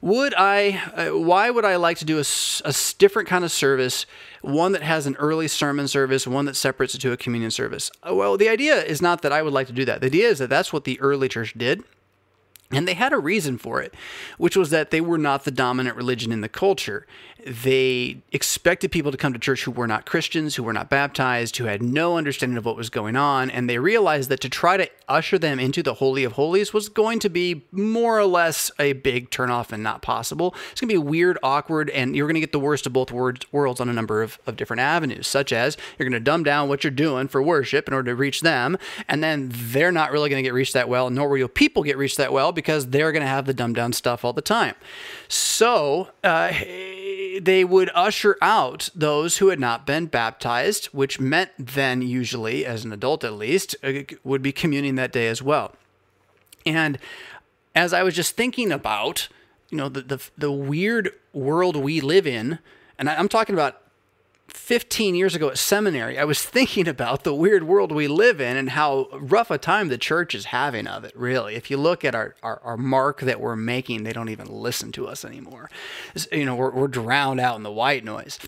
would 0.01 0.35
I? 0.37 0.83
Uh, 0.95 1.19
why 1.19 1.51
would 1.51 1.65
I 1.65 1.77
like 1.77 1.99
to 1.99 2.05
do 2.05 2.19
a, 2.19 2.25
a 2.65 2.75
different 2.99 3.29
kind 3.29 3.45
of 3.45 3.51
service? 3.51 4.07
One 4.43 4.73
that 4.73 4.83
has 4.83 5.07
an 5.07 5.17
early 5.17 5.49
sermon 5.49 5.89
service, 5.89 6.27
one 6.27 6.45
that 6.45 6.55
separates 6.55 6.95
it 6.95 7.01
to 7.01 7.13
a 7.13 7.17
communion 7.17 7.51
service. 7.51 7.91
Uh, 8.09 8.15
well, 8.15 8.37
the 8.37 8.49
idea 8.49 8.83
is 8.83 9.01
not 9.01 9.23
that 9.23 9.33
I 9.33 9.43
would 9.43 9.53
like 9.53 9.67
to 9.69 9.73
do 9.73 9.85
that. 9.87 10.01
The 10.01 10.07
idea 10.07 10.29
is 10.29 10.39
that 10.39 10.51
that's 10.51 10.73
what 10.73 10.85
the 10.85 11.01
early 11.01 11.29
church 11.29 11.55
did. 11.57 11.83
And 12.71 12.89
they 12.89 12.95
had 12.95 13.13
a 13.13 13.19
reason 13.19 13.59
for 13.59 13.81
it, 13.81 13.95
which 14.39 14.57
was 14.57 14.71
that 14.71 14.91
they 14.91 15.01
were 15.01 15.19
not 15.19 15.45
the 15.45 15.53
dominant 15.53 15.97
religion 15.97 16.33
in 16.33 16.41
the 16.41 16.49
culture 16.49 17.07
they 17.47 18.19
expected 18.33 18.91
people 18.91 19.13
to 19.13 19.17
come 19.17 19.33
to 19.33 19.39
church 19.39 19.63
who 19.63 19.71
were 19.71 19.87
not 19.87 20.05
Christians, 20.05 20.57
who 20.57 20.65
were 20.65 20.73
not 20.73 20.91
baptized, 20.91 21.57
who 21.57 21.65
had 21.65 21.81
no 21.81 22.19
understanding 22.19 22.59
of 22.59 22.65
what 22.65 22.77
was 22.77 22.91
going 22.91 23.15
on, 23.15 23.51
and 23.51 23.71
they 23.71 23.79
realized 23.79 24.29
that 24.31 24.41
to 24.41 24.49
try 24.49 24.77
to 24.77 24.91
usher 25.09 25.39
them 25.39 25.61
into 25.61 25.83
the 25.83 25.95
Holy 25.95 26.25
of 26.25 26.33
Holies 26.33 26.73
was 26.73 26.89
going 26.89 27.21
to 27.21 27.29
be 27.31 27.65
more 27.71 28.19
or 28.19 28.25
less 28.25 28.71
a 28.81 28.95
big 28.95 29.31
turnoff 29.31 29.71
and 29.71 29.83
not 29.83 30.03
possible. 30.03 30.55
It's 30.73 30.81
going 30.81 30.89
to 30.89 30.95
be 30.95 30.99
weird, 30.99 31.39
awkward, 31.43 31.89
and 31.91 32.17
you're 32.17 32.27
going 32.27 32.35
to 32.35 32.41
get 32.41 32.51
the 32.51 32.59
worst 32.59 32.87
of 32.87 32.93
both 32.93 33.13
worlds 33.13 33.81
on 33.81 33.89
a 33.89 33.93
number 33.93 34.23
of, 34.23 34.41
of 34.47 34.57
different 34.57 34.81
avenues, 34.81 35.29
such 35.29 35.53
as 35.53 35.77
you're 35.99 36.09
going 36.09 36.21
to 36.21 36.25
dumb 36.25 36.43
down 36.43 36.69
what 36.69 36.83
you're 36.83 36.91
doing 36.91 37.29
for 37.29 37.41
worship 37.41 37.87
in 37.87 37.95
order 37.95 38.11
to 38.11 38.17
reach 38.17 38.41
them, 38.41 38.77
and 39.09 39.23
then 39.23 39.51
they're 39.53 39.93
not 39.93 40.11
really 40.11 40.29
going 40.29 40.43
to 40.43 40.47
get 40.47 40.55
reached 40.55 40.75
that 40.75 40.89
well, 40.89 41.11
nor 41.11 41.29
will 41.29 41.39
your 41.39 41.49
people 41.49 41.85
get 41.85 41.97
reached 41.97 42.17
that 42.17 42.33
well 42.33 42.51
because 42.51 42.89
they're 42.89 43.13
going 43.13 43.23
to 43.23 43.29
have 43.29 43.47
the 43.47 43.55
dumbed 43.55 43.77
down 43.77 43.93
stuff 43.93 44.25
all 44.25 44.33
the 44.33 44.43
time. 44.43 44.75
So, 45.29 46.09
uh, 46.25 46.53
they 47.41 47.65
would 47.65 47.91
usher 47.95 48.37
out 48.41 48.91
those 48.95 49.39
who 49.39 49.49
had 49.49 49.61
not 49.61 49.87
been 49.87 50.07
baptized, 50.07 50.87
which 50.87 51.21
meant 51.21 51.51
then, 51.59 52.03
usually, 52.03 52.67
as 52.67 52.85
an 52.85 52.93
adult 52.93 53.25
at 53.25 53.35
least, 53.35 53.77
uh, 53.83 54.03
would 54.25 54.43
be 54.43 54.53
communing 54.53 54.97
that 54.97 55.13
day 55.13 55.29
as 55.29 55.43
well. 55.43 55.75
And 56.65 56.99
as 57.75 57.93
I 57.93 58.03
was 58.03 58.15
just 58.15 58.37
thinking 58.37 58.73
about, 58.73 59.29
you 59.71 59.79
know, 59.79 59.89
the, 59.89 60.03
the, 60.03 60.31
the 60.37 60.53
weird 60.53 61.13
world 61.33 61.77
we 61.77 62.01
live 62.01 62.27
in, 62.27 62.59
and 62.99 63.09
I, 63.09 63.17
I'm 63.17 63.29
talking 63.29 63.55
about 63.55 63.83
15 64.49 65.15
years 65.15 65.35
ago 65.35 65.49
at 65.49 65.59
seminary, 65.59 66.19
I 66.19 66.25
was 66.25 66.43
thinking 66.43 66.89
about 66.89 67.25
the 67.25 67.35
weird 67.35 67.65
world 67.65 67.93
we 67.93 68.09
live 68.09 68.41
in 68.41 68.57
and 68.57 68.71
how 68.71 69.09
rough 69.13 69.51
a 69.51 69.59
time 69.59 69.89
the 69.89 69.99
church 69.99 70.35
is 70.35 70.47
having 70.47 70.87
of 70.87 71.05
it, 71.05 71.13
really. 71.17 71.55
If 71.55 71.71
you 71.71 71.77
look 71.77 72.05
at 72.05 72.15
our, 72.15 72.35
our, 72.43 72.61
our 72.63 72.77
mark 72.77 73.21
that 73.21 73.41
we're 73.41 73.57
making, 73.57 74.05
they 74.05 74.13
don't 74.13 74.29
even 74.29 74.49
listen 74.49 74.93
to 74.93 75.07
us 75.07 75.25
anymore. 75.25 75.71
You 76.31 76.45
know, 76.45 76.55
we're, 76.55 76.71
we're 76.71 76.89
drowned 76.89 77.41
out 77.41 77.57
in 77.57 77.63
the 77.63 77.73
white 77.73 78.05
noise. 78.05 78.39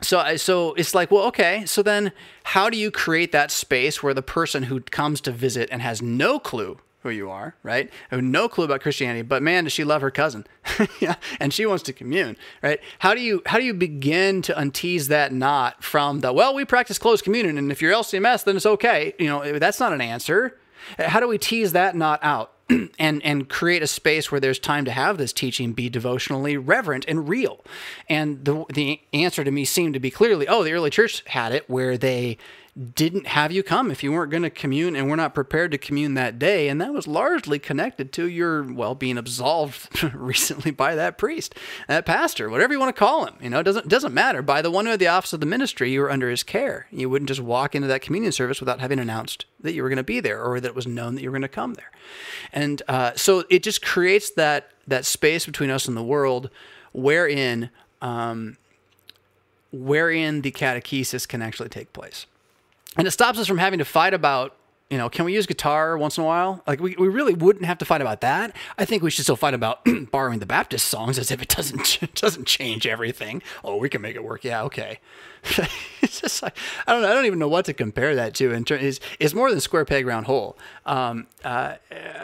So, 0.00 0.36
so 0.36 0.74
it's 0.74 0.94
like, 0.94 1.10
well, 1.10 1.24
okay. 1.26 1.64
So 1.66 1.82
then, 1.82 2.12
how 2.44 2.68
do 2.68 2.76
you 2.76 2.90
create 2.90 3.32
that 3.32 3.50
space 3.50 4.02
where 4.02 4.14
the 4.14 4.22
person 4.22 4.64
who 4.64 4.80
comes 4.80 5.20
to 5.22 5.30
visit 5.30 5.68
and 5.70 5.80
has 5.80 6.02
no 6.02 6.38
clue 6.38 6.78
who 7.02 7.10
you 7.10 7.30
are, 7.30 7.54
right? 7.62 7.90
Have 8.10 8.22
no 8.22 8.48
clue 8.48 8.64
about 8.64 8.80
Christianity, 8.80 9.22
but 9.22 9.42
man, 9.42 9.64
does 9.64 9.72
she 9.72 9.84
love 9.84 10.02
her 10.02 10.10
cousin? 10.10 10.46
yeah, 11.00 11.16
and 11.40 11.52
she 11.52 11.66
wants 11.66 11.82
to 11.84 11.92
commune, 11.92 12.36
right? 12.62 12.80
How 13.00 13.14
do 13.14 13.20
you 13.20 13.42
how 13.46 13.58
do 13.58 13.64
you 13.64 13.74
begin 13.74 14.42
to 14.42 14.54
untease 14.54 15.08
that 15.08 15.32
knot 15.32 15.82
from 15.82 16.20
the 16.20 16.32
well, 16.32 16.54
we 16.54 16.64
practice 16.64 16.98
closed 16.98 17.24
communion, 17.24 17.58
and 17.58 17.72
if 17.72 17.82
you're 17.82 17.92
LCMS, 17.92 18.44
then 18.44 18.56
it's 18.56 18.66
okay. 18.66 19.14
You 19.18 19.26
know, 19.26 19.58
that's 19.58 19.80
not 19.80 19.92
an 19.92 20.00
answer. 20.00 20.58
How 20.98 21.20
do 21.20 21.28
we 21.28 21.38
tease 21.38 21.72
that 21.72 21.94
knot 21.94 22.20
out? 22.22 22.52
and 22.98 23.22
and 23.24 23.48
create 23.48 23.82
a 23.82 23.86
space 23.86 24.30
where 24.30 24.40
there's 24.40 24.58
time 24.58 24.84
to 24.84 24.90
have 24.90 25.18
this 25.18 25.32
teaching 25.32 25.72
be 25.72 25.88
devotionally 25.88 26.56
reverent 26.56 27.04
and 27.08 27.28
real. 27.28 27.64
And 28.08 28.44
the 28.44 28.64
the 28.72 29.00
answer 29.12 29.44
to 29.44 29.50
me 29.50 29.64
seemed 29.64 29.94
to 29.94 30.00
be 30.00 30.10
clearly, 30.10 30.46
oh, 30.48 30.62
the 30.62 30.72
early 30.72 30.90
church 30.90 31.22
had 31.26 31.52
it 31.52 31.68
where 31.68 31.98
they 31.98 32.38
didn't 32.94 33.26
have 33.26 33.52
you 33.52 33.62
come 33.62 33.90
if 33.90 34.02
you 34.02 34.10
weren't 34.10 34.30
going 34.30 34.42
to 34.42 34.48
commune 34.48 34.96
and 34.96 35.10
were 35.10 35.16
not 35.16 35.34
prepared 35.34 35.70
to 35.72 35.78
commune 35.78 36.14
that 36.14 36.38
day. 36.38 36.68
And 36.68 36.80
that 36.80 36.94
was 36.94 37.06
largely 37.06 37.58
connected 37.58 38.12
to 38.14 38.26
your, 38.26 38.62
well, 38.62 38.94
being 38.94 39.18
absolved 39.18 40.02
recently 40.14 40.70
by 40.70 40.94
that 40.94 41.18
priest, 41.18 41.54
that 41.86 42.06
pastor, 42.06 42.48
whatever 42.48 42.72
you 42.72 42.80
want 42.80 42.94
to 42.94 42.98
call 42.98 43.26
him. 43.26 43.34
You 43.42 43.50
know, 43.50 43.60
it 43.60 43.64
doesn't, 43.64 43.88
doesn't 43.88 44.14
matter. 44.14 44.40
By 44.40 44.62
the 44.62 44.70
one 44.70 44.86
who 44.86 44.92
had 44.92 45.00
the 45.00 45.08
office 45.08 45.34
of 45.34 45.40
the 45.40 45.46
ministry, 45.46 45.92
you 45.92 46.00
were 46.00 46.10
under 46.10 46.30
his 46.30 46.42
care. 46.42 46.86
You 46.90 47.10
wouldn't 47.10 47.28
just 47.28 47.42
walk 47.42 47.74
into 47.74 47.88
that 47.88 48.00
communion 48.00 48.32
service 48.32 48.58
without 48.58 48.80
having 48.80 48.98
announced 48.98 49.44
that 49.60 49.74
you 49.74 49.82
were 49.82 49.90
going 49.90 49.98
to 49.98 50.02
be 50.02 50.20
there 50.20 50.42
or 50.42 50.58
that 50.58 50.68
it 50.68 50.74
was 50.74 50.86
known 50.86 51.14
that 51.14 51.22
you 51.22 51.30
were 51.30 51.38
going 51.38 51.42
to 51.42 51.48
come 51.48 51.74
there. 51.74 51.90
And 52.54 52.80
uh, 52.88 53.12
so 53.16 53.44
it 53.50 53.62
just 53.62 53.84
creates 53.84 54.30
that, 54.30 54.70
that 54.86 55.04
space 55.04 55.44
between 55.44 55.68
us 55.68 55.86
and 55.88 55.96
the 55.96 56.02
world 56.02 56.48
wherein, 56.94 57.68
um, 58.00 58.56
wherein 59.72 60.40
the 60.40 60.52
catechesis 60.52 61.28
can 61.28 61.42
actually 61.42 61.68
take 61.68 61.92
place 61.92 62.24
and 62.96 63.06
it 63.06 63.10
stops 63.10 63.38
us 63.38 63.46
from 63.46 63.58
having 63.58 63.78
to 63.78 63.84
fight 63.84 64.14
about 64.14 64.56
you 64.92 64.98
know, 64.98 65.08
can 65.08 65.24
we 65.24 65.32
use 65.32 65.46
guitar 65.46 65.96
once 65.96 66.18
in 66.18 66.22
a 66.22 66.26
while? 66.26 66.62
Like, 66.66 66.78
we, 66.78 66.94
we 66.96 67.08
really 67.08 67.32
wouldn't 67.32 67.64
have 67.64 67.78
to 67.78 67.86
fight 67.86 68.02
about 68.02 68.20
that. 68.20 68.54
I 68.76 68.84
think 68.84 69.02
we 69.02 69.10
should 69.10 69.24
still 69.24 69.36
fight 69.36 69.54
about 69.54 69.80
borrowing 70.10 70.38
the 70.38 70.44
Baptist 70.44 70.86
songs 70.86 71.18
as 71.18 71.30
if 71.30 71.40
it 71.40 71.48
doesn't 71.48 72.14
doesn't 72.14 72.46
change 72.46 72.86
everything. 72.86 73.40
Oh, 73.64 73.76
we 73.76 73.88
can 73.88 74.02
make 74.02 74.16
it 74.16 74.22
work. 74.22 74.44
Yeah, 74.44 74.62
okay. 74.64 75.00
it's 76.02 76.20
just 76.20 76.42
like 76.42 76.56
I 76.86 76.92
don't 76.92 77.02
know. 77.02 77.10
I 77.10 77.14
don't 77.14 77.26
even 77.26 77.38
know 77.38 77.48
what 77.48 77.64
to 77.64 77.72
compare 77.72 78.14
that 78.14 78.34
to. 78.34 78.52
In 78.52 78.64
terms, 78.64 79.00
it's, 79.18 79.34
more 79.34 79.50
than 79.50 79.60
square 79.60 79.84
peg 79.84 80.06
round 80.06 80.26
hole. 80.26 80.56
Um, 80.86 81.26
uh, 81.44 81.76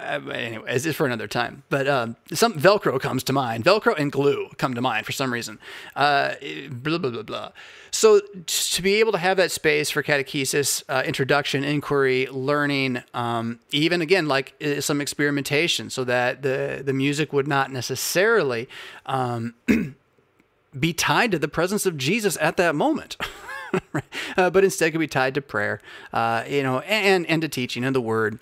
anyway, 0.07 0.63
it's 0.69 0.87
for 0.95 1.05
another 1.05 1.27
time. 1.27 1.65
But 1.69 1.89
um, 1.89 2.17
some 2.33 2.55
Velcro 2.55 3.01
comes 3.01 3.25
to 3.25 3.33
mind. 3.33 3.65
Velcro 3.65 3.99
and 3.99 4.13
glue 4.13 4.51
come 4.57 4.75
to 4.75 4.81
mind 4.81 5.05
for 5.05 5.13
some 5.13 5.33
reason. 5.33 5.59
Uh, 5.97 6.35
blah 6.71 6.99
blah 6.99 7.11
blah 7.11 7.23
blah. 7.23 7.51
So 7.91 8.21
to 8.21 8.83
be 8.83 8.97
able 8.97 9.13
to 9.13 9.19
have 9.19 9.37
that 9.39 9.51
space 9.51 9.91
for 9.91 10.03
catechesis, 10.03 10.85
uh, 10.89 11.03
introduction, 11.05 11.65
inquiry, 11.65 12.29
learning, 12.31 13.03
um, 13.15 13.59
even 13.73 14.01
again 14.01 14.29
like 14.29 14.55
uh, 14.63 14.81
some 14.81 15.01
experimentation, 15.01 15.91
so 15.91 16.05
that 16.05 16.43
the 16.43 16.83
the 16.85 16.93
music 16.93 17.33
would 17.33 17.49
not 17.49 17.73
necessarily 17.73 18.69
um, 19.07 19.55
be 20.79 20.93
tied 20.93 21.31
to 21.33 21.39
the 21.39 21.49
presence 21.49 21.87
of 21.87 21.97
Jesus 21.97 22.37
at 22.41 22.57
that 22.57 22.75
moment. 22.75 23.17
uh, 24.37 24.51
but 24.51 24.65
instead 24.65 24.93
could 24.93 24.99
be 24.99 25.07
tied 25.07 25.35
to 25.35 25.43
prayer, 25.43 25.81
uh, 26.13 26.45
you 26.49 26.63
know, 26.63 26.81
and 26.81 27.27
and 27.27 27.43
to 27.43 27.49
teaching 27.49 27.85
and 27.85 27.95
the 27.95 28.01
word 28.01 28.39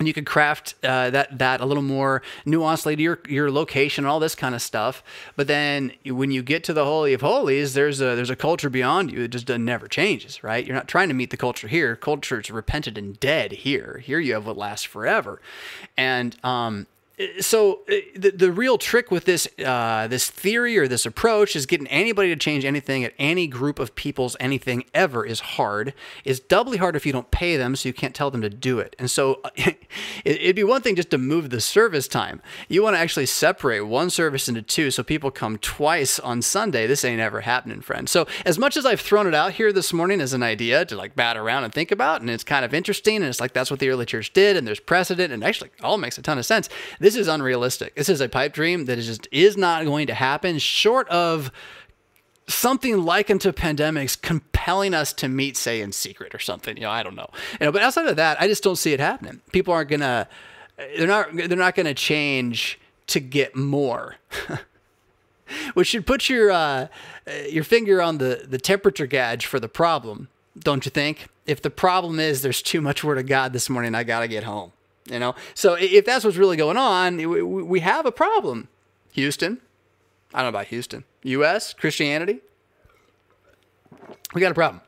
and 0.00 0.08
you 0.08 0.14
could 0.14 0.26
craft 0.26 0.74
uh, 0.82 1.10
that 1.10 1.38
that 1.38 1.60
a 1.60 1.66
little 1.66 1.82
more 1.82 2.22
nuancedly 2.46 2.96
to 2.96 3.02
your 3.02 3.20
your 3.28 3.50
location 3.50 4.04
and 4.04 4.10
all 4.10 4.18
this 4.18 4.34
kind 4.34 4.54
of 4.54 4.62
stuff. 4.62 5.04
But 5.36 5.46
then 5.46 5.92
when 6.06 6.30
you 6.32 6.42
get 6.42 6.64
to 6.64 6.72
the 6.72 6.86
holy 6.86 7.12
of 7.12 7.20
holies, 7.20 7.74
there's 7.74 8.00
a 8.00 8.16
there's 8.16 8.30
a 8.30 8.36
culture 8.36 8.70
beyond 8.70 9.12
you 9.12 9.20
that 9.20 9.28
just 9.28 9.48
never 9.48 9.86
changes, 9.86 10.42
right? 10.42 10.66
You're 10.66 10.74
not 10.74 10.88
trying 10.88 11.08
to 11.08 11.14
meet 11.14 11.30
the 11.30 11.36
culture 11.36 11.68
here. 11.68 11.94
Culture 11.94 12.40
is 12.40 12.50
repented 12.50 12.96
and 12.96 13.20
dead 13.20 13.52
here. 13.52 14.00
Here 14.02 14.18
you 14.18 14.32
have 14.32 14.46
what 14.46 14.56
lasts 14.56 14.86
forever, 14.86 15.40
and 15.96 16.34
um, 16.42 16.86
so 17.40 17.80
uh, 17.88 17.94
the, 18.16 18.30
the 18.30 18.52
real 18.52 18.78
trick 18.78 19.10
with 19.10 19.24
this 19.24 19.48
uh, 19.64 20.06
this 20.08 20.30
theory 20.30 20.78
or 20.78 20.88
this 20.88 21.04
approach 21.04 21.54
is 21.54 21.66
getting 21.66 21.86
anybody 21.88 22.28
to 22.28 22.36
change 22.36 22.64
anything 22.64 23.04
at 23.04 23.12
any 23.18 23.46
group 23.46 23.78
of 23.78 23.94
people's 23.94 24.36
anything 24.40 24.84
ever 24.94 25.24
is 25.24 25.40
hard. 25.40 25.92
Is 26.24 26.40
doubly 26.40 26.78
hard 26.78 26.96
if 26.96 27.04
you 27.04 27.12
don't 27.12 27.30
pay 27.30 27.56
them, 27.56 27.76
so 27.76 27.88
you 27.88 27.92
can't 27.92 28.14
tell 28.14 28.30
them 28.30 28.40
to 28.42 28.50
do 28.50 28.78
it. 28.78 28.96
And 28.98 29.10
so 29.10 29.40
it, 29.56 29.86
it'd 30.24 30.56
be 30.56 30.64
one 30.64 30.82
thing 30.82 30.96
just 30.96 31.10
to 31.10 31.18
move 31.18 31.50
the 31.50 31.60
service 31.60 32.08
time. 32.08 32.40
You 32.68 32.82
want 32.82 32.96
to 32.96 33.00
actually 33.00 33.26
separate 33.26 33.82
one 33.82 34.10
service 34.10 34.48
into 34.48 34.62
two, 34.62 34.90
so 34.90 35.02
people 35.02 35.30
come 35.30 35.58
twice 35.58 36.18
on 36.18 36.42
Sunday. 36.42 36.86
This 36.86 37.04
ain't 37.04 37.20
ever 37.20 37.42
happening, 37.42 37.80
friend. 37.80 38.08
So 38.08 38.26
as 38.46 38.58
much 38.58 38.76
as 38.76 38.86
I've 38.86 39.00
thrown 39.00 39.26
it 39.26 39.34
out 39.34 39.52
here 39.52 39.72
this 39.72 39.92
morning 39.92 40.20
as 40.20 40.32
an 40.32 40.42
idea 40.42 40.84
to 40.86 40.96
like 40.96 41.16
bat 41.16 41.36
around 41.36 41.64
and 41.64 41.72
think 41.72 41.90
about, 41.90 42.20
and 42.20 42.30
it's 42.30 42.44
kind 42.44 42.64
of 42.64 42.72
interesting, 42.72 43.16
and 43.16 43.26
it's 43.26 43.40
like 43.40 43.52
that's 43.52 43.70
what 43.70 43.80
the 43.80 43.88
early 43.88 44.06
church 44.06 44.32
did, 44.32 44.56
and 44.56 44.66
there's 44.66 44.80
precedent, 44.80 45.32
and 45.32 45.44
actually 45.44 45.70
all 45.82 45.98
makes 45.98 46.16
a 46.16 46.22
ton 46.22 46.38
of 46.38 46.46
sense. 46.46 46.68
This 46.98 47.09
this 47.10 47.22
is 47.22 47.26
unrealistic. 47.26 47.96
This 47.96 48.08
is 48.08 48.20
a 48.20 48.28
pipe 48.28 48.52
dream 48.52 48.84
that 48.84 48.96
is 48.96 49.06
just 49.06 49.26
is 49.32 49.56
not 49.56 49.84
going 49.84 50.06
to 50.06 50.14
happen 50.14 50.60
short 50.60 51.08
of 51.08 51.50
something 52.46 53.04
like 53.04 53.30
into 53.30 53.52
pandemics 53.52 54.20
compelling 54.20 54.94
us 54.94 55.12
to 55.14 55.28
meet, 55.28 55.56
say, 55.56 55.80
in 55.80 55.90
secret 55.90 56.36
or 56.36 56.38
something. 56.38 56.76
You 56.76 56.84
know, 56.84 56.90
I 56.90 57.02
don't 57.02 57.16
know. 57.16 57.28
You 57.58 57.66
know, 57.66 57.72
but 57.72 57.82
outside 57.82 58.06
of 58.06 58.14
that, 58.14 58.40
I 58.40 58.46
just 58.46 58.62
don't 58.62 58.76
see 58.76 58.92
it 58.92 59.00
happening. 59.00 59.40
People 59.50 59.74
aren't 59.74 59.90
gonna 59.90 60.28
they're 60.76 61.08
not 61.08 61.34
they're 61.34 61.56
not 61.56 61.74
gonna 61.74 61.94
change 61.94 62.78
to 63.08 63.18
get 63.18 63.56
more. 63.56 64.16
Which 65.74 65.88
should 65.88 66.06
put 66.06 66.28
your 66.28 66.52
uh, 66.52 66.86
your 67.48 67.64
finger 67.64 68.00
on 68.00 68.18
the, 68.18 68.44
the 68.46 68.58
temperature 68.58 69.06
gauge 69.06 69.46
for 69.46 69.58
the 69.58 69.68
problem, 69.68 70.28
don't 70.60 70.84
you 70.84 70.90
think? 70.90 71.26
If 71.44 71.60
the 71.60 71.70
problem 71.70 72.20
is 72.20 72.42
there's 72.42 72.62
too 72.62 72.80
much 72.80 73.02
word 73.02 73.18
of 73.18 73.26
God 73.26 73.52
this 73.52 73.68
morning, 73.68 73.96
I 73.96 74.04
gotta 74.04 74.28
get 74.28 74.44
home. 74.44 74.70
You 75.10 75.18
know, 75.18 75.34
so 75.54 75.74
if 75.74 76.04
that's 76.04 76.24
what's 76.24 76.36
really 76.36 76.56
going 76.56 76.76
on, 76.76 77.16
we 77.68 77.80
have 77.80 78.06
a 78.06 78.12
problem. 78.12 78.68
Houston, 79.12 79.60
I 80.32 80.38
don't 80.38 80.52
know 80.52 80.58
about 80.58 80.68
Houston, 80.68 81.02
U.S. 81.24 81.74
Christianity, 81.74 82.40
we 84.32 84.40
got 84.40 84.52
a 84.52 84.54
problem. 84.54 84.80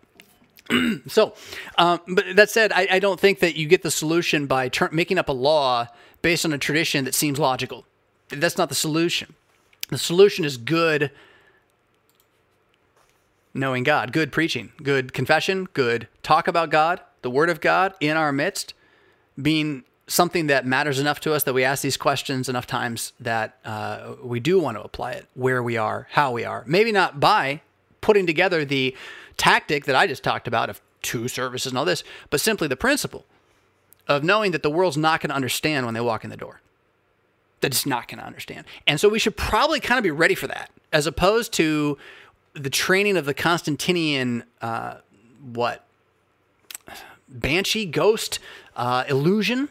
so, 1.08 1.34
um, 1.76 2.00
but 2.08 2.36
that 2.36 2.50
said, 2.50 2.72
I, 2.72 2.86
I, 2.92 2.98
don't 3.00 3.18
think 3.18 3.40
that 3.40 3.56
you 3.56 3.66
get 3.66 3.82
the 3.82 3.90
solution 3.90 4.46
by 4.46 4.68
ter- 4.68 4.90
making 4.92 5.18
up 5.18 5.28
a 5.28 5.32
law 5.32 5.88
based 6.22 6.44
on 6.44 6.52
a 6.52 6.58
tradition 6.58 7.04
that 7.04 7.14
seems 7.14 7.38
logical. 7.38 7.84
That's 8.28 8.56
not 8.56 8.68
the 8.68 8.74
solution. 8.76 9.34
The 9.88 9.98
solution 9.98 10.44
is 10.44 10.56
good 10.56 11.10
knowing 13.52 13.82
God, 13.82 14.12
good 14.12 14.32
preaching, 14.32 14.72
good 14.82 15.12
confession, 15.12 15.68
good 15.74 16.08
talk 16.22 16.48
about 16.48 16.70
God, 16.70 17.00
the 17.22 17.30
Word 17.30 17.50
of 17.50 17.60
God 17.60 17.94
in 18.00 18.16
our 18.16 18.32
midst, 18.32 18.72
being 19.40 19.84
something 20.12 20.48
that 20.48 20.66
matters 20.66 20.98
enough 20.98 21.20
to 21.20 21.32
us 21.32 21.44
that 21.44 21.54
we 21.54 21.64
ask 21.64 21.82
these 21.82 21.96
questions 21.96 22.46
enough 22.46 22.66
times 22.66 23.14
that 23.18 23.56
uh, 23.64 24.12
we 24.22 24.40
do 24.40 24.58
want 24.58 24.76
to 24.76 24.82
apply 24.82 25.12
it 25.12 25.26
where 25.32 25.62
we 25.62 25.78
are, 25.78 26.06
how 26.10 26.30
we 26.30 26.44
are. 26.44 26.64
Maybe 26.66 26.92
not 26.92 27.18
by 27.18 27.62
putting 28.02 28.26
together 28.26 28.62
the 28.66 28.94
tactic 29.38 29.86
that 29.86 29.96
I 29.96 30.06
just 30.06 30.22
talked 30.22 30.46
about 30.46 30.68
of 30.68 30.82
two 31.00 31.28
services 31.28 31.72
and 31.72 31.78
all 31.78 31.86
this, 31.86 32.04
but 32.28 32.42
simply 32.42 32.68
the 32.68 32.76
principle 32.76 33.24
of 34.06 34.22
knowing 34.22 34.50
that 34.52 34.62
the 34.62 34.68
world's 34.68 34.98
not 34.98 35.22
going 35.22 35.30
to 35.30 35.34
understand 35.34 35.86
when 35.86 35.94
they 35.94 36.00
walk 36.00 36.24
in 36.24 36.30
the 36.30 36.36
door. 36.36 36.60
That 37.62 37.68
it's 37.68 37.86
not 37.86 38.06
going 38.06 38.18
to 38.18 38.26
understand. 38.26 38.66
And 38.86 39.00
so 39.00 39.08
we 39.08 39.18
should 39.18 39.36
probably 39.36 39.80
kind 39.80 39.98
of 39.98 40.02
be 40.02 40.10
ready 40.10 40.34
for 40.34 40.46
that, 40.46 40.70
as 40.92 41.06
opposed 41.06 41.54
to 41.54 41.96
the 42.52 42.68
training 42.68 43.16
of 43.16 43.24
the 43.24 43.32
Constantinian, 43.32 44.42
uh, 44.60 44.96
what? 45.54 45.86
Banshee, 47.30 47.86
ghost, 47.86 48.40
uh, 48.76 49.04
illusion 49.08 49.70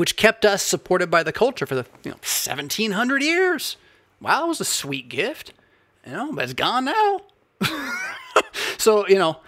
which 0.00 0.16
kept 0.16 0.46
us 0.46 0.62
supported 0.62 1.10
by 1.10 1.22
the 1.22 1.30
culture 1.30 1.66
for 1.66 1.74
the 1.74 1.84
you 2.04 2.10
know 2.10 2.16
1700 2.16 3.22
years. 3.22 3.76
Wow, 4.18 4.46
it 4.46 4.48
was 4.48 4.58
a 4.58 4.64
sweet 4.64 5.10
gift, 5.10 5.52
you 6.06 6.12
know, 6.12 6.32
but 6.32 6.44
it's 6.44 6.54
gone 6.54 6.86
now. 6.86 7.20
so 8.78 9.06
you 9.08 9.16
know, 9.16 9.40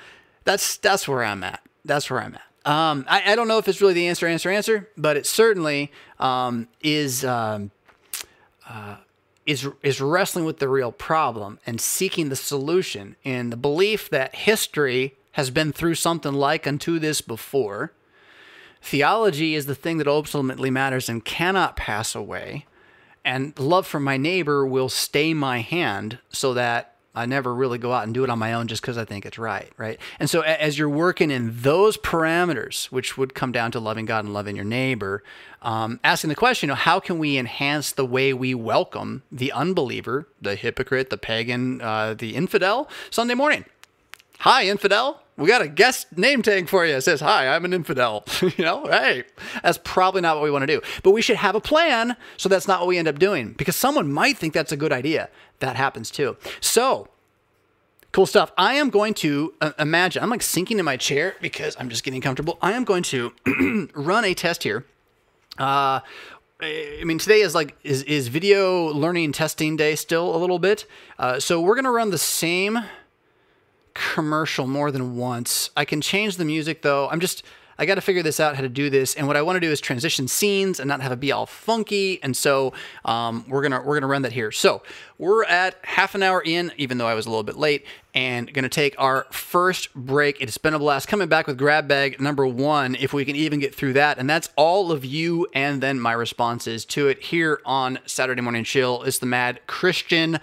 that's 0.44 0.76
that's 0.76 1.08
where 1.08 1.24
I'm 1.24 1.42
at. 1.42 1.62
That's 1.86 2.10
where 2.10 2.20
I'm 2.20 2.34
at. 2.34 2.70
Um, 2.70 3.06
I, 3.08 3.32
I, 3.32 3.34
don't 3.34 3.48
know 3.48 3.56
if 3.56 3.66
it's 3.66 3.80
really 3.80 3.94
the 3.94 4.08
answer, 4.08 4.26
answer, 4.26 4.50
answer, 4.50 4.90
but 4.94 5.16
it 5.16 5.24
certainly 5.26 5.90
um, 6.20 6.68
is 6.82 7.24
um, 7.24 7.70
uh, 8.68 8.96
is 9.46 9.66
is 9.82 10.02
wrestling 10.02 10.44
with 10.44 10.58
the 10.58 10.68
real 10.68 10.92
problem 10.92 11.60
and 11.64 11.80
seeking 11.80 12.28
the 12.28 12.36
solution 12.36 13.16
in 13.24 13.48
the 13.48 13.56
belief 13.56 14.10
that 14.10 14.34
history 14.34 15.16
has 15.32 15.48
been 15.50 15.72
through 15.72 15.94
something 15.94 16.34
like 16.34 16.66
unto 16.66 16.98
this 16.98 17.22
before. 17.22 17.94
Theology 18.82 19.54
is 19.54 19.66
the 19.66 19.74
thing 19.74 19.98
that 19.98 20.08
ultimately 20.08 20.70
matters 20.70 21.08
and 21.08 21.24
cannot 21.24 21.76
pass 21.76 22.14
away. 22.14 22.66
And 23.24 23.56
love 23.58 23.86
for 23.86 24.00
my 24.00 24.16
neighbor 24.16 24.66
will 24.66 24.88
stay 24.88 25.32
my 25.32 25.60
hand 25.60 26.18
so 26.30 26.54
that 26.54 26.96
I 27.14 27.26
never 27.26 27.54
really 27.54 27.78
go 27.78 27.92
out 27.92 28.04
and 28.04 28.14
do 28.14 28.24
it 28.24 28.30
on 28.30 28.38
my 28.38 28.54
own 28.54 28.68
just 28.68 28.80
because 28.80 28.96
I 28.96 29.04
think 29.04 29.26
it's 29.26 29.38
right, 29.38 29.70
right? 29.76 30.00
And 30.18 30.30
so 30.30 30.40
as 30.40 30.78
you're 30.78 30.88
working 30.88 31.30
in 31.30 31.60
those 31.60 31.96
parameters, 31.98 32.86
which 32.86 33.18
would 33.18 33.34
come 33.34 33.52
down 33.52 33.70
to 33.72 33.80
loving 33.80 34.06
God 34.06 34.24
and 34.24 34.32
loving 34.32 34.56
your 34.56 34.64
neighbor, 34.64 35.22
um, 35.60 36.00
asking 36.02 36.28
the 36.28 36.34
question, 36.34 36.68
you 36.68 36.72
know, 36.72 36.76
how 36.76 37.00
can 37.00 37.18
we 37.18 37.36
enhance 37.36 37.92
the 37.92 38.06
way 38.06 38.32
we 38.32 38.54
welcome 38.54 39.22
the 39.30 39.52
unbeliever, 39.52 40.26
the 40.40 40.56
hypocrite, 40.56 41.10
the 41.10 41.18
pagan, 41.18 41.80
uh, 41.82 42.14
the 42.14 42.34
infidel 42.34 42.88
Sunday 43.10 43.34
morning? 43.34 43.66
Hi, 44.40 44.66
infidel. 44.66 45.21
We 45.36 45.48
got 45.48 45.62
a 45.62 45.68
guest 45.68 46.16
name 46.16 46.42
tag 46.42 46.68
for 46.68 46.84
you. 46.84 46.96
It 46.96 47.00
says, 47.02 47.20
Hi, 47.20 47.48
I'm 47.48 47.64
an 47.64 47.72
infidel. 47.72 48.24
you 48.42 48.64
know, 48.64 48.86
hey, 48.86 49.24
that's 49.62 49.78
probably 49.82 50.20
not 50.20 50.36
what 50.36 50.44
we 50.44 50.50
want 50.50 50.62
to 50.62 50.66
do. 50.66 50.80
But 51.02 51.12
we 51.12 51.22
should 51.22 51.36
have 51.36 51.54
a 51.54 51.60
plan 51.60 52.16
so 52.36 52.48
that's 52.48 52.68
not 52.68 52.80
what 52.80 52.88
we 52.88 52.98
end 52.98 53.08
up 53.08 53.18
doing 53.18 53.52
because 53.52 53.76
someone 53.76 54.12
might 54.12 54.36
think 54.36 54.52
that's 54.52 54.72
a 54.72 54.76
good 54.76 54.92
idea 54.92 55.30
that 55.60 55.76
happens 55.76 56.10
too. 56.10 56.36
So, 56.60 57.08
cool 58.12 58.26
stuff. 58.26 58.52
I 58.58 58.74
am 58.74 58.90
going 58.90 59.14
to 59.14 59.54
uh, 59.60 59.72
imagine, 59.78 60.22
I'm 60.22 60.30
like 60.30 60.42
sinking 60.42 60.78
in 60.78 60.84
my 60.84 60.96
chair 60.98 61.36
because 61.40 61.76
I'm 61.80 61.88
just 61.88 62.04
getting 62.04 62.20
comfortable. 62.20 62.58
I 62.60 62.72
am 62.72 62.84
going 62.84 63.02
to 63.04 63.32
run 63.94 64.24
a 64.24 64.34
test 64.34 64.62
here. 64.64 64.84
Uh, 65.58 66.00
I 66.60 67.02
mean, 67.04 67.18
today 67.18 67.40
is 67.40 67.54
like 67.56 67.76
is 67.82 68.04
is 68.04 68.28
video 68.28 68.86
learning 68.92 69.32
testing 69.32 69.76
day 69.76 69.96
still 69.96 70.34
a 70.34 70.38
little 70.38 70.60
bit. 70.60 70.86
Uh, 71.18 71.40
so 71.40 71.60
we're 71.60 71.74
gonna 71.74 71.90
run 71.90 72.10
the 72.10 72.18
same 72.18 72.78
commercial 73.94 74.66
more 74.66 74.90
than 74.90 75.16
once. 75.16 75.70
I 75.76 75.84
can 75.84 76.00
change 76.00 76.36
the 76.36 76.44
music 76.44 76.82
though. 76.82 77.08
I'm 77.08 77.20
just 77.20 77.42
I 77.78 77.86
got 77.86 77.96
to 77.96 78.00
figure 78.00 78.22
this 78.22 78.38
out 78.38 78.54
how 78.54 78.62
to 78.62 78.68
do 78.68 78.90
this. 78.90 79.14
And 79.14 79.26
what 79.26 79.36
I 79.36 79.42
want 79.42 79.56
to 79.56 79.60
do 79.60 79.70
is 79.70 79.80
transition 79.80 80.28
scenes 80.28 80.78
and 80.78 80.86
not 80.86 81.00
have 81.00 81.12
it 81.12 81.20
be 81.20 81.32
all 81.32 81.46
funky. 81.46 82.22
And 82.22 82.36
so 82.36 82.72
um, 83.04 83.44
we're 83.48 83.62
gonna 83.62 83.82
we're 83.84 83.96
gonna 83.96 84.06
run 84.06 84.22
that 84.22 84.32
here. 84.32 84.52
So 84.52 84.82
we're 85.18 85.44
at 85.44 85.76
half 85.82 86.14
an 86.14 86.22
hour 86.22 86.42
in, 86.44 86.72
even 86.76 86.98
though 86.98 87.06
I 87.06 87.14
was 87.14 87.26
a 87.26 87.30
little 87.30 87.42
bit 87.42 87.56
late, 87.56 87.86
and 88.14 88.52
gonna 88.52 88.68
take 88.68 88.94
our 88.98 89.26
first 89.30 89.92
break. 89.94 90.40
It's 90.40 90.58
been 90.58 90.74
a 90.74 90.78
blast 90.78 91.08
coming 91.08 91.28
back 91.28 91.46
with 91.46 91.58
grab 91.58 91.88
bag 91.88 92.20
number 92.20 92.46
one, 92.46 92.94
if 92.94 93.12
we 93.12 93.24
can 93.24 93.36
even 93.36 93.58
get 93.58 93.74
through 93.74 93.94
that. 93.94 94.18
And 94.18 94.28
that's 94.28 94.50
all 94.56 94.92
of 94.92 95.04
you, 95.04 95.48
and 95.54 95.82
then 95.82 95.98
my 95.98 96.12
responses 96.12 96.84
to 96.86 97.08
it 97.08 97.20
here 97.20 97.60
on 97.64 97.98
Saturday 98.06 98.42
Morning 98.42 98.64
Chill. 98.64 99.02
It's 99.02 99.18
the 99.18 99.26
Mad 99.26 99.60
Christian. 99.66 100.38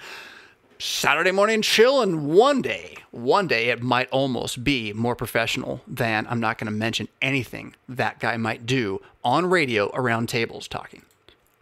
Saturday 0.82 1.32
morning 1.32 1.62
chill, 1.62 2.02
and 2.02 2.26
one 2.26 2.62
day, 2.62 2.96
one 3.12 3.48
day 3.48 3.68
it 3.68 3.84
might 3.84 4.08
almost 4.12 4.64
be 4.64 4.94
more 4.94 5.14
professional 5.14 5.82
than 5.86 6.26
I'm 6.30 6.40
not 6.40 6.58
going 6.58 6.72
to 6.72 6.78
mention 6.78 7.10
anything 7.22 7.76
that 7.90 8.20
guy 8.20 8.38
might 8.38 8.66
do 8.66 9.02
on 9.22 9.50
radio 9.50 9.92
around 9.94 10.30
tables 10.30 10.70
talking. 10.70 11.02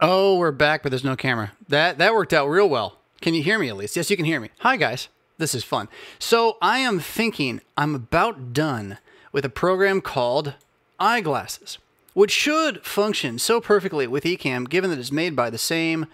Oh, 0.00 0.38
we're 0.38 0.52
back, 0.52 0.84
but 0.84 0.90
there's 0.90 1.02
no 1.02 1.16
camera. 1.16 1.50
That 1.68 1.98
that 1.98 2.14
worked 2.14 2.32
out 2.32 2.46
real 2.46 2.68
well. 2.68 2.98
Can 3.20 3.34
you 3.34 3.42
hear 3.42 3.58
me 3.58 3.68
at 3.68 3.76
least? 3.76 3.96
Yes, 3.96 4.08
you 4.08 4.16
can 4.16 4.24
hear 4.24 4.38
me. 4.38 4.50
Hi 4.60 4.76
guys. 4.76 5.08
This 5.36 5.52
is 5.52 5.64
fun. 5.64 5.88
So, 6.20 6.56
I 6.62 6.78
am 6.78 7.00
thinking 7.00 7.60
I'm 7.76 7.96
about 7.96 8.52
done 8.52 8.98
with 9.32 9.44
a 9.44 9.48
program 9.48 10.00
called 10.00 10.54
iGlasses, 11.00 11.78
which 12.14 12.30
should 12.30 12.84
function 12.86 13.40
so 13.40 13.60
perfectly 13.60 14.06
with 14.06 14.22
Ecamm 14.22 14.68
given 14.68 14.90
that 14.90 14.98
it's 15.00 15.10
made 15.10 15.34
by 15.34 15.50
the 15.50 15.58
same 15.58 16.06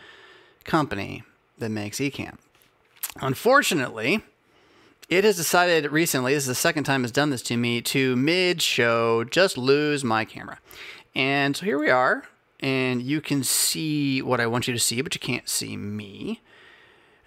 company 0.65 1.23
that 1.59 1.69
makes 1.69 1.99
Ecamm. 1.99 2.39
Unfortunately, 3.21 4.23
it 5.09 5.25
has 5.25 5.37
decided 5.37 5.91
recently, 5.93 6.35
this 6.35 6.45
is 6.45 6.49
the 6.49 6.55
second 6.55 6.85
time 6.85 7.05
it's 7.05 7.13
done 7.13 7.31
this 7.31 7.43
to 7.43 7.57
me, 7.57 7.81
to 7.83 8.17
mid 8.17 8.61
show 8.61 9.25
just 9.25 9.57
lose 9.57 10.03
my 10.03 10.25
camera. 10.25 10.59
And 11.15 11.57
so 11.57 11.65
here 11.65 11.79
we 11.79 11.91
are, 11.91 12.25
and 12.61 13.03
you 13.03 13.21
can 13.21 13.45
see 13.45 14.21
what 14.23 14.41
I 14.41 14.47
want 14.47 14.67
you 14.67 14.75
to 14.75 14.81
see, 14.81 15.01
but 15.01 15.15
you 15.15 15.21
can't 15.21 15.49
see 15.49 15.77
me. 15.77 16.41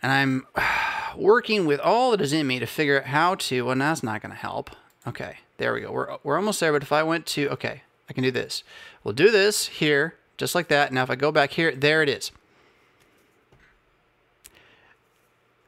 And 0.01 0.11
I'm 0.11 0.47
working 1.17 1.65
with 1.65 1.79
all 1.79 2.11
that 2.11 2.21
is 2.21 2.33
in 2.33 2.47
me 2.47 2.59
to 2.59 2.65
figure 2.65 2.99
out 2.99 3.05
how 3.05 3.35
to, 3.35 3.65
well, 3.65 3.75
that's 3.75 4.03
not 4.03 4.21
going 4.21 4.31
to 4.31 4.37
help. 4.37 4.71
Okay, 5.07 5.37
there 5.57 5.73
we 5.73 5.81
go. 5.81 5.91
We're, 5.91 6.17
we're 6.23 6.35
almost 6.35 6.59
there, 6.59 6.73
but 6.73 6.83
if 6.83 6.91
I 6.91 7.03
went 7.03 7.25
to, 7.27 7.49
okay, 7.49 7.83
I 8.09 8.13
can 8.13 8.23
do 8.23 8.31
this. 8.31 8.63
We'll 9.03 9.13
do 9.13 9.31
this 9.31 9.67
here, 9.67 10.15
just 10.37 10.55
like 10.55 10.67
that. 10.67 10.91
Now 10.91 11.03
if 11.03 11.09
I 11.09 11.15
go 11.15 11.31
back 11.31 11.51
here, 11.51 11.73
there 11.73 12.03
it 12.03 12.09
is. 12.09 12.31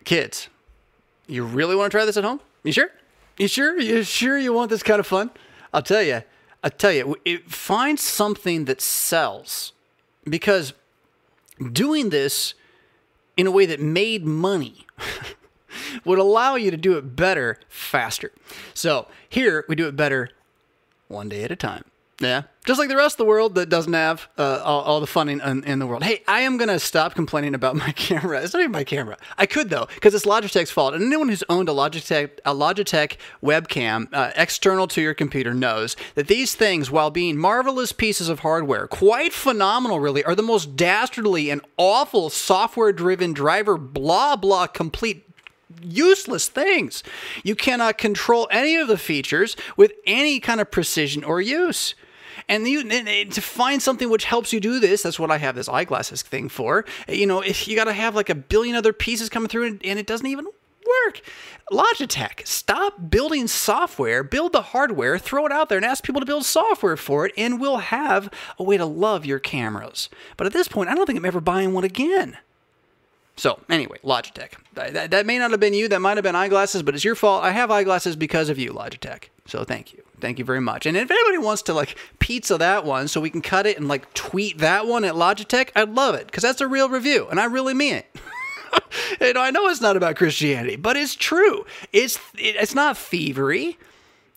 Kids, 0.04 0.50
you 1.28 1.44
really 1.44 1.76
want 1.76 1.92
to 1.92 1.98
try 1.98 2.06
this 2.06 2.18
at 2.18 2.24
home? 2.24 2.42
You 2.64 2.72
sure? 2.72 2.90
You 3.38 3.48
sure? 3.48 3.80
You 3.80 4.04
sure 4.04 4.38
you 4.38 4.54
want 4.54 4.70
this 4.70 4.84
kind 4.84 5.00
of 5.00 5.08
fun? 5.08 5.32
I'll 5.74 5.82
tell 5.82 6.02
you. 6.02 6.24
I'll 6.64 6.70
tell 6.70 6.92
you, 6.92 7.16
it, 7.24 7.50
find 7.50 7.98
something 7.98 8.66
that 8.66 8.82
sells 8.82 9.72
because 10.26 10.74
doing 11.72 12.10
this 12.10 12.54
in 13.38 13.48
a 13.48 13.52
way 13.52 13.66
that 13.66 13.80
made 13.80 14.26
money 14.26 14.86
would 16.06 16.20
allow 16.20 16.56
you 16.56 16.70
to 16.72 16.78
do 16.78 16.98
it 16.98 17.16
better 17.16 17.58
faster. 17.70 18.32
So 18.74 19.08
here 19.30 19.64
we 19.70 19.76
do 19.76 19.88
it 19.88 19.96
better 19.96 20.30
one 21.08 21.30
day 21.30 21.44
at 21.44 21.52
a 21.52 21.56
time. 21.56 21.86
Yeah. 22.20 22.44
Just 22.66 22.80
like 22.80 22.90
the 22.90 22.98
rest 22.98 23.14
of 23.14 23.18
the 23.20 23.30
world 23.30 23.56
that 23.56 23.70
doesn't 23.70 23.94
have 23.94 24.28
uh, 24.38 24.62
all, 24.64 24.82
all, 24.82 25.00
the 25.00 25.08
fun 25.08 25.30
in, 25.30 25.64
in, 25.64 25.80
the 25.80 25.88
world. 25.88 26.04
Hey, 26.04 26.22
I 26.28 26.42
am 26.42 26.58
going 26.58 26.68
to 26.68 26.78
stop 26.78 27.16
complaining 27.16 27.56
about 27.56 27.76
my 27.78 27.92
camera. 27.94 28.42
It's 28.42 28.54
not 28.54 28.60
even 28.60 28.74
my 28.74 28.84
camera. 28.84 29.18
I 29.38 29.46
could, 29.46 29.70
though, 29.70 29.88
because 29.96 30.14
it's 30.14 30.26
Logitech's 30.26 30.70
fault. 30.70 30.94
And 30.94 31.04
anyone 31.04 31.30
who's 31.30 31.44
owned 31.48 31.70
a 31.70 31.72
Logitech, 31.72 32.32
a 32.46 32.54
Logitech 32.54 33.16
webcam 33.42 34.10
uh, 34.14 34.32
external 34.36 34.88
to 34.90 35.02
your 35.02 35.14
computer 35.14 35.54
knows 35.54 35.96
that 36.16 36.28
these 36.28 36.56
things, 36.56 36.92
while 36.92 37.10
being 37.10 37.38
marvelous 37.38 37.94
pieces 37.94 38.28
of 38.28 38.40
hardware, 38.40 38.86
quite 38.86 39.32
phenomenal, 39.32 40.02
really, 40.02 40.24
are 40.26 40.36
the 40.36 40.44
most 40.44 40.76
dastardly 40.76 41.50
and 41.50 41.62
awful 41.78 42.30
software 42.30 42.92
driven 42.92 43.32
driver, 43.32 43.78
blah, 43.78 44.36
blah, 44.36 44.68
complete 44.68 45.26
useless 45.82 46.50
things. 46.50 47.04
You 47.44 47.56
cannot 47.56 47.98
control 47.98 48.48
any 48.52 48.76
of 48.76 48.88
the 48.88 48.98
features 48.98 49.56
with 49.78 49.94
any 50.06 50.40
kind 50.40 50.60
of 50.60 50.70
precision 50.70 51.24
or 51.24 51.40
use. 51.42 51.96
And 52.50 52.68
you 52.68 52.82
and 52.82 53.32
to 53.32 53.42
find 53.42 53.82
something 53.82 54.10
which 54.10 54.26
helps 54.26 54.52
you 54.52 54.60
do 54.60 54.80
this, 54.80 55.04
that's 55.04 55.20
what 55.20 55.30
I 55.30 55.38
have 55.38 55.56
this 55.56 55.70
iGlasses 55.70 56.22
thing 56.22 56.50
for. 56.50 56.84
You 57.08 57.28
know, 57.28 57.42
if 57.42 57.68
you 57.68 57.76
got 57.76 57.86
to 57.86 57.94
have 57.94 58.16
like 58.16 58.30
a 58.30 58.36
billion 58.36 58.76
other 58.76 58.92
pieces 58.92 59.30
coming 59.30 59.48
through 59.48 59.68
and, 59.68 59.86
and 59.86 60.00
it 60.00 60.08
doesn't 60.08 60.26
even 60.26 60.46
work. 61.06 61.22
Logitech, 61.72 62.48
stop 62.48 63.12
building 63.12 63.48
software, 63.48 64.24
build 64.24 64.54
the 64.54 64.64
hardware, 64.64 65.20
throw 65.20 65.46
it 65.46 65.52
out 65.52 65.70
there 65.70 65.78
and 65.78 65.86
ask 65.86 66.04
people 66.04 66.20
to 66.20 66.26
build 66.26 66.44
software 66.44 66.98
for 66.98 67.28
it, 67.28 67.34
and 67.38 67.62
we'll 67.62 67.78
have 67.78 68.32
a 68.58 68.64
way 68.64 68.76
to 68.78 68.86
love 68.86 69.26
your 69.26 69.38
cameras. 69.38 70.10
But 70.36 70.48
at 70.48 70.54
this 70.54 70.68
point, 70.68 70.90
I 70.90 70.96
don't 70.96 71.06
think 71.06 71.18
I'm 71.20 71.26
ever 71.26 71.40
buying 71.40 71.74
one 71.74 71.84
again. 71.84 72.38
So, 73.36 73.60
anyway, 73.70 74.00
Logitech. 74.04 74.54
That, 74.74 75.12
that, 75.12 75.26
may 75.26 75.38
not 75.38 75.52
have 75.52 75.60
been 75.60 75.76
you, 75.76 75.88
that 75.90 76.02
might 76.02 76.18
have 76.18 76.24
been 76.24 76.36
iGlasses, 76.36 76.84
but 76.84 76.96
it's 76.96 77.06
your 77.06 77.16
fault. 77.16 77.44
I 77.44 77.52
have 77.52 77.70
iGlasses 77.70 78.18
because 78.18 78.50
of 78.50 78.58
you, 78.58 78.74
Logitech. 78.74 79.26
So, 79.46 79.64
thank 79.64 79.94
you. 79.94 80.04
Thank 80.22 80.40
you 80.40 80.46
very 80.46 80.62
much. 80.62 80.86
And 80.86 80.96
if 80.98 81.10
anybody 81.10 81.38
wants 81.38 81.62
to 81.64 81.74
like 81.74 81.96
pizza 82.20 82.58
that 82.58 82.86
one 82.86 83.08
so 83.08 83.22
we 83.22 83.30
can 83.30 83.42
cut 83.42 83.66
it 83.66 83.78
and 83.78 83.88
like 83.88 84.14
tweet 84.14 84.60
that 84.60 84.88
one 84.88 85.04
at 85.04 85.16
Logitech, 85.16 85.70
I'd 85.76 85.90
love 85.90 86.16
it 86.16 86.28
because 86.28 86.44
that's 86.44 86.62
a 86.62 86.68
real 86.68 86.90
review 86.90 87.28
and 87.30 87.40
I 87.40 87.46
really 87.46 87.74
mean 87.74 87.96
it. 87.96 88.16
you 89.22 89.34
know, 89.34 89.42
I 89.42 89.52
know 89.52 89.68
it's 89.68 89.82
not 89.82 89.98
about 89.98 90.16
Christianity, 90.16 90.76
but 90.76 90.98
it's 90.98 91.16
true. 91.16 91.66
It's 91.92 92.20
it's 92.36 92.76
not 92.76 92.98
thievery. 92.98 93.78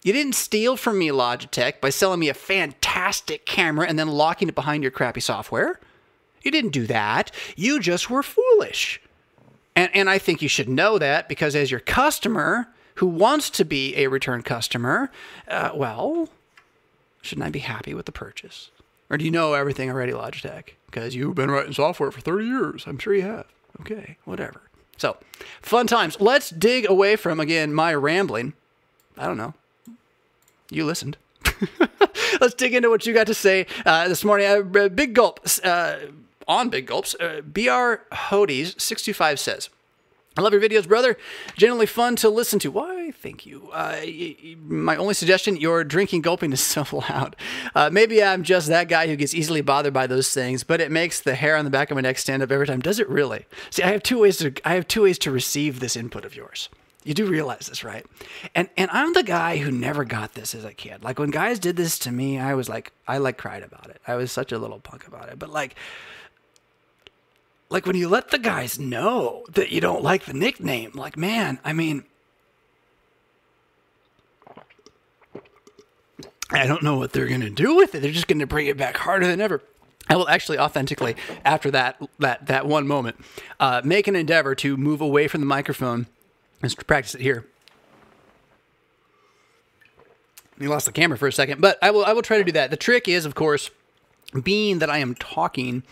You 0.02 0.12
didn't 0.12 0.34
steal 0.34 0.76
from 0.76 0.98
me, 0.98 1.08
Logitech, 1.08 1.80
by 1.80 1.90
selling 1.90 2.18
me 2.18 2.28
a 2.28 2.34
fantastic 2.34 3.46
camera 3.46 3.86
and 3.86 3.98
then 3.98 4.08
locking 4.08 4.48
it 4.48 4.54
behind 4.54 4.82
your 4.82 4.90
crappy 4.90 5.20
software. 5.20 5.78
You 6.42 6.50
didn't 6.50 6.70
do 6.70 6.88
that. 6.88 7.30
You 7.56 7.78
just 7.78 8.10
were 8.10 8.24
foolish. 8.24 9.00
And, 9.76 9.94
and 9.94 10.10
I 10.10 10.18
think 10.18 10.42
you 10.42 10.48
should 10.48 10.68
know 10.68 10.98
that 10.98 11.28
because 11.28 11.54
as 11.54 11.70
your 11.70 11.80
customer, 11.80 12.71
who 12.96 13.06
wants 13.06 13.50
to 13.50 13.64
be 13.64 13.96
a 13.96 14.06
return 14.08 14.42
customer, 14.42 15.10
uh, 15.48 15.70
well, 15.74 16.28
shouldn't 17.20 17.46
I 17.46 17.50
be 17.50 17.60
happy 17.60 17.94
with 17.94 18.06
the 18.06 18.12
purchase? 18.12 18.70
Or 19.10 19.18
do 19.18 19.24
you 19.24 19.30
know 19.30 19.54
everything 19.54 19.90
already, 19.90 20.12
Logitech? 20.12 20.70
Because 20.86 21.14
you've 21.14 21.34
been 21.34 21.50
writing 21.50 21.72
software 21.72 22.10
for 22.10 22.20
30 22.20 22.46
years. 22.46 22.84
I'm 22.86 22.98
sure 22.98 23.14
you 23.14 23.22
have. 23.22 23.46
Okay, 23.80 24.16
whatever. 24.24 24.62
So, 24.96 25.16
fun 25.60 25.86
times. 25.86 26.20
Let's 26.20 26.50
dig 26.50 26.88
away 26.88 27.16
from, 27.16 27.40
again, 27.40 27.74
my 27.74 27.94
rambling. 27.94 28.54
I 29.16 29.26
don't 29.26 29.36
know. 29.36 29.54
You 30.70 30.84
listened. 30.84 31.16
Let's 32.40 32.54
dig 32.54 32.74
into 32.74 32.88
what 32.88 33.04
you 33.04 33.12
got 33.12 33.26
to 33.26 33.34
say 33.34 33.66
uh, 33.84 34.08
this 34.08 34.24
morning. 34.24 34.46
Uh, 34.46 34.88
big 34.88 35.14
gulp. 35.14 35.40
Uh, 35.62 35.96
on 36.48 36.68
Big 36.68 36.86
Gulps, 36.86 37.14
uh, 37.20 37.40
BR 37.44 38.02
Hodies 38.12 38.80
625 38.80 39.40
says, 39.40 39.70
I 40.36 40.40
love 40.40 40.52
your 40.52 40.62
videos, 40.62 40.88
brother. 40.88 41.18
Generally 41.56 41.86
fun 41.86 42.16
to 42.16 42.30
listen 42.30 42.58
to. 42.60 42.70
Why, 42.70 43.02
Thank 43.10 43.46
you. 43.46 43.68
Uh, 43.72 44.00
my 44.66 44.96
only 44.96 45.14
suggestion: 45.14 45.56
your 45.56 45.84
drinking 45.84 46.22
gulping 46.22 46.52
is 46.52 46.60
so 46.62 46.84
loud. 46.90 47.36
Uh, 47.74 47.90
maybe 47.92 48.22
I'm 48.22 48.42
just 48.42 48.68
that 48.68 48.88
guy 48.88 49.06
who 49.06 49.16
gets 49.16 49.34
easily 49.34 49.60
bothered 49.60 49.92
by 49.92 50.06
those 50.06 50.32
things, 50.32 50.64
but 50.64 50.80
it 50.80 50.90
makes 50.90 51.20
the 51.20 51.34
hair 51.34 51.56
on 51.56 51.64
the 51.64 51.70
back 51.70 51.90
of 51.90 51.94
my 51.96 52.00
neck 52.00 52.18
stand 52.18 52.42
up 52.42 52.50
every 52.50 52.66
time. 52.66 52.80
Does 52.80 52.98
it 52.98 53.08
really? 53.08 53.46
See, 53.70 53.82
I 53.82 53.92
have 53.92 54.02
two 54.02 54.18
ways 54.18 54.38
to 54.38 54.52
I 54.64 54.74
have 54.74 54.88
two 54.88 55.02
ways 55.02 55.18
to 55.20 55.30
receive 55.30 55.80
this 55.80 55.96
input 55.96 56.24
of 56.24 56.34
yours. 56.34 56.68
You 57.04 57.14
do 57.14 57.26
realize 57.26 57.66
this, 57.66 57.84
right? 57.84 58.06
And 58.54 58.68
and 58.76 58.90
I'm 58.90 59.12
the 59.12 59.22
guy 59.24 59.58
who 59.58 59.70
never 59.70 60.04
got 60.04 60.34
this 60.34 60.54
as 60.54 60.64
a 60.64 60.72
kid. 60.72 61.02
Like 61.04 61.18
when 61.18 61.30
guys 61.30 61.58
did 61.58 61.76
this 61.76 61.98
to 62.00 62.12
me, 62.12 62.38
I 62.38 62.54
was 62.54 62.68
like, 62.68 62.92
I 63.06 63.18
like 63.18 63.38
cried 63.38 63.62
about 63.62 63.90
it. 63.90 64.00
I 64.06 64.14
was 64.14 64.32
such 64.32 64.52
a 64.52 64.58
little 64.58 64.80
punk 64.80 65.06
about 65.06 65.28
it. 65.28 65.38
But 65.38 65.50
like, 65.50 65.74
like 67.72 67.86
when 67.86 67.96
you 67.96 68.08
let 68.08 68.30
the 68.30 68.38
guys 68.38 68.78
know 68.78 69.44
that 69.50 69.70
you 69.70 69.80
don't 69.80 70.02
like 70.02 70.24
the 70.24 70.32
nickname, 70.32 70.92
like 70.94 71.16
man, 71.16 71.58
I 71.64 71.72
mean, 71.72 72.04
I 76.50 76.66
don't 76.66 76.82
know 76.82 76.98
what 76.98 77.12
they're 77.12 77.28
gonna 77.28 77.50
do 77.50 77.74
with 77.76 77.94
it. 77.94 78.00
They're 78.00 78.12
just 78.12 78.28
gonna 78.28 78.46
bring 78.46 78.66
it 78.66 78.76
back 78.76 78.96
harder 78.96 79.26
than 79.26 79.40
ever. 79.40 79.62
I 80.08 80.16
will 80.16 80.28
actually 80.28 80.58
authentically, 80.58 81.16
after 81.44 81.70
that 81.70 82.00
that 82.18 82.46
that 82.46 82.66
one 82.66 82.86
moment, 82.86 83.16
uh, 83.58 83.80
make 83.84 84.06
an 84.06 84.16
endeavor 84.16 84.54
to 84.56 84.76
move 84.76 85.00
away 85.00 85.26
from 85.26 85.40
the 85.40 85.46
microphone 85.46 86.06
Let's 86.62 86.74
practice 86.74 87.14
it 87.14 87.20
here. 87.20 87.44
You 90.60 90.68
lost 90.68 90.86
the 90.86 90.92
camera 90.92 91.18
for 91.18 91.26
a 91.26 91.32
second, 91.32 91.60
but 91.60 91.76
I 91.82 91.90
will 91.90 92.04
I 92.04 92.12
will 92.12 92.22
try 92.22 92.38
to 92.38 92.44
do 92.44 92.52
that. 92.52 92.70
The 92.70 92.76
trick 92.76 93.08
is, 93.08 93.24
of 93.24 93.34
course, 93.34 93.70
being 94.40 94.78
that 94.78 94.90
I 94.90 94.98
am 94.98 95.14
talking 95.14 95.82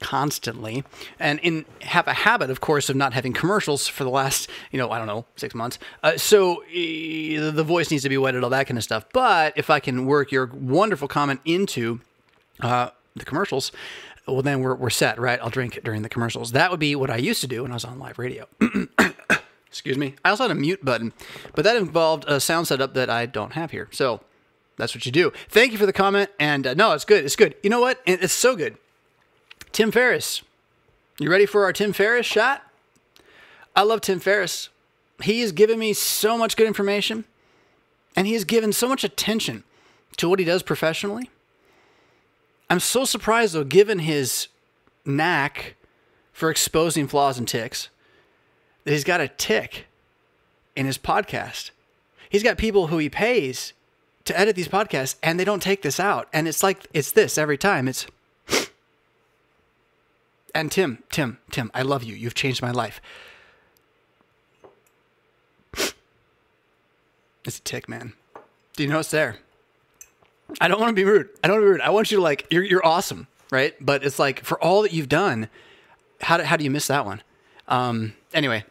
constantly 0.00 0.84
and 1.18 1.38
in 1.40 1.64
have 1.80 2.06
a 2.06 2.12
habit 2.12 2.50
of 2.50 2.60
course 2.60 2.90
of 2.90 2.96
not 2.96 3.14
having 3.14 3.32
commercials 3.32 3.88
for 3.88 4.04
the 4.04 4.10
last 4.10 4.50
you 4.70 4.78
know 4.78 4.90
i 4.90 4.98
don't 4.98 5.06
know 5.06 5.24
six 5.36 5.54
months. 5.54 5.78
Uh, 6.02 6.16
so 6.16 6.62
the 6.72 7.64
voice 7.64 7.90
needs 7.90 8.02
to 8.02 8.08
be 8.08 8.18
wetted 8.18 8.44
all 8.44 8.50
that 8.50 8.66
kind 8.66 8.76
of 8.76 8.84
stuff. 8.84 9.06
But 9.12 9.54
if 9.56 9.70
i 9.70 9.80
can 9.80 10.04
work 10.04 10.30
your 10.32 10.46
wonderful 10.46 11.08
comment 11.08 11.40
into 11.44 12.00
uh, 12.60 12.90
the 13.16 13.24
commercials 13.24 13.72
well 14.26 14.42
then 14.42 14.60
we're, 14.60 14.74
we're 14.74 14.90
set 14.90 15.18
right? 15.18 15.38
I'll 15.40 15.50
drink 15.50 15.80
during 15.84 16.02
the 16.02 16.08
commercials. 16.08 16.52
That 16.52 16.70
would 16.70 16.80
be 16.80 16.94
what 16.96 17.10
i 17.10 17.16
used 17.16 17.40
to 17.40 17.46
do 17.46 17.62
when 17.62 17.70
i 17.70 17.74
was 17.74 17.84
on 17.84 17.98
live 17.98 18.18
radio. 18.18 18.46
Excuse 19.68 19.98
me. 19.98 20.14
I 20.24 20.30
also 20.30 20.44
had 20.44 20.52
a 20.52 20.54
mute 20.54 20.84
button, 20.84 21.12
but 21.54 21.64
that 21.64 21.76
involved 21.76 22.24
a 22.28 22.38
sound 22.38 22.68
setup 22.68 22.94
that 22.94 23.10
I 23.10 23.26
don't 23.26 23.54
have 23.54 23.72
here. 23.72 23.88
So 23.90 24.20
that's 24.76 24.94
what 24.94 25.06
you 25.06 25.12
do. 25.12 25.32
Thank 25.48 25.72
you 25.72 25.78
for 25.78 25.86
the 25.86 25.92
comment. 25.92 26.30
And 26.38 26.66
uh, 26.66 26.74
no, 26.74 26.92
it's 26.92 27.04
good. 27.04 27.24
It's 27.24 27.36
good. 27.36 27.54
You 27.62 27.70
know 27.70 27.80
what? 27.80 28.00
It's 28.06 28.32
so 28.32 28.56
good. 28.56 28.76
Tim 29.72 29.90
Ferriss. 29.90 30.42
You 31.18 31.30
ready 31.30 31.46
for 31.46 31.64
our 31.64 31.72
Tim 31.72 31.92
Ferriss 31.92 32.26
shot? 32.26 32.62
I 33.76 33.82
love 33.82 34.00
Tim 34.00 34.20
Ferriss. 34.20 34.68
He 35.22 35.40
has 35.40 35.52
given 35.52 35.78
me 35.78 35.92
so 35.92 36.36
much 36.36 36.56
good 36.56 36.66
information, 36.66 37.24
and 38.16 38.26
he 38.26 38.32
has 38.32 38.44
given 38.44 38.72
so 38.72 38.88
much 38.88 39.04
attention 39.04 39.62
to 40.16 40.28
what 40.28 40.38
he 40.38 40.44
does 40.44 40.62
professionally. 40.62 41.30
I'm 42.68 42.80
so 42.80 43.04
surprised, 43.04 43.54
though, 43.54 43.64
given 43.64 44.00
his 44.00 44.48
knack 45.04 45.76
for 46.32 46.50
exposing 46.50 47.06
flaws 47.06 47.38
and 47.38 47.46
ticks 47.46 47.90
that 48.82 48.90
he's 48.90 49.04
got 49.04 49.20
a 49.20 49.28
tick 49.28 49.86
in 50.74 50.86
his 50.86 50.98
podcast. 50.98 51.70
He's 52.28 52.42
got 52.42 52.58
people 52.58 52.88
who 52.88 52.98
he 52.98 53.08
pays 53.08 53.72
to 54.24 54.38
edit 54.38 54.56
these 54.56 54.68
podcasts 54.68 55.16
and 55.22 55.38
they 55.38 55.44
don't 55.44 55.62
take 55.62 55.82
this 55.82 56.00
out. 56.00 56.28
And 56.32 56.48
it's 56.48 56.62
like, 56.62 56.86
it's 56.92 57.12
this 57.12 57.36
every 57.38 57.58
time. 57.58 57.88
It's, 57.88 58.06
and 60.54 60.70
Tim, 60.70 61.02
Tim, 61.10 61.38
Tim, 61.50 61.70
I 61.74 61.82
love 61.82 62.02
you. 62.02 62.14
You've 62.14 62.34
changed 62.34 62.62
my 62.62 62.70
life. 62.70 63.00
It's 67.44 67.58
a 67.58 67.62
tick, 67.62 67.88
man. 67.88 68.14
Do 68.76 68.82
you 68.82 68.88
know 68.88 69.00
it's 69.00 69.10
there? 69.10 69.38
I 70.60 70.68
don't 70.68 70.80
want 70.80 70.90
to 70.90 70.94
be 70.94 71.04
rude. 71.04 71.28
I 71.42 71.48
don't 71.48 71.56
want 71.56 71.62
to 71.62 71.66
be 71.66 71.70
rude. 71.72 71.80
I 71.80 71.90
want 71.90 72.10
you 72.10 72.16
to 72.18 72.22
like, 72.22 72.46
you're, 72.50 72.62
you're 72.62 72.86
awesome, 72.86 73.26
right? 73.50 73.74
But 73.80 74.04
it's 74.04 74.18
like, 74.18 74.44
for 74.44 74.62
all 74.62 74.82
that 74.82 74.92
you've 74.92 75.08
done, 75.08 75.48
how 76.20 76.36
do, 76.38 76.44
how 76.44 76.56
do 76.56 76.64
you 76.64 76.70
miss 76.70 76.86
that 76.86 77.04
one? 77.04 77.22
Um, 77.68 78.14
anyway, 78.32 78.64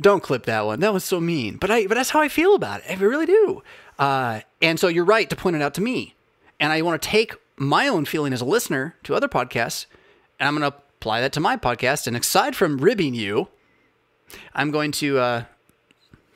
don't 0.00 0.22
clip 0.22 0.46
that 0.46 0.64
one. 0.64 0.80
That 0.80 0.92
was 0.92 1.04
so 1.04 1.20
mean. 1.20 1.56
But 1.56 1.70
I 1.70 1.86
but 1.86 1.94
that's 1.94 2.10
how 2.10 2.20
I 2.20 2.28
feel 2.28 2.54
about 2.54 2.80
it. 2.80 2.90
I 2.90 2.94
really 2.94 3.26
do. 3.26 3.62
Uh, 3.98 4.40
and 4.60 4.78
so 4.78 4.88
you're 4.88 5.04
right 5.04 5.28
to 5.30 5.36
point 5.36 5.56
it 5.56 5.62
out 5.62 5.74
to 5.74 5.80
me. 5.80 6.14
And 6.60 6.72
I 6.72 6.82
want 6.82 7.00
to 7.00 7.08
take 7.08 7.34
my 7.56 7.88
own 7.88 8.04
feeling 8.04 8.32
as 8.32 8.40
a 8.40 8.44
listener 8.44 8.96
to 9.04 9.14
other 9.14 9.28
podcasts, 9.28 9.86
and 10.38 10.48
I'm 10.48 10.58
going 10.58 10.70
to 10.70 10.76
apply 10.76 11.20
that 11.20 11.32
to 11.32 11.40
my 11.40 11.56
podcast. 11.56 12.06
And 12.06 12.16
aside 12.16 12.56
from 12.56 12.78
ribbing 12.78 13.14
you, 13.14 13.48
I'm 14.54 14.70
going 14.70 14.92
to 14.92 15.18
uh, 15.18 15.44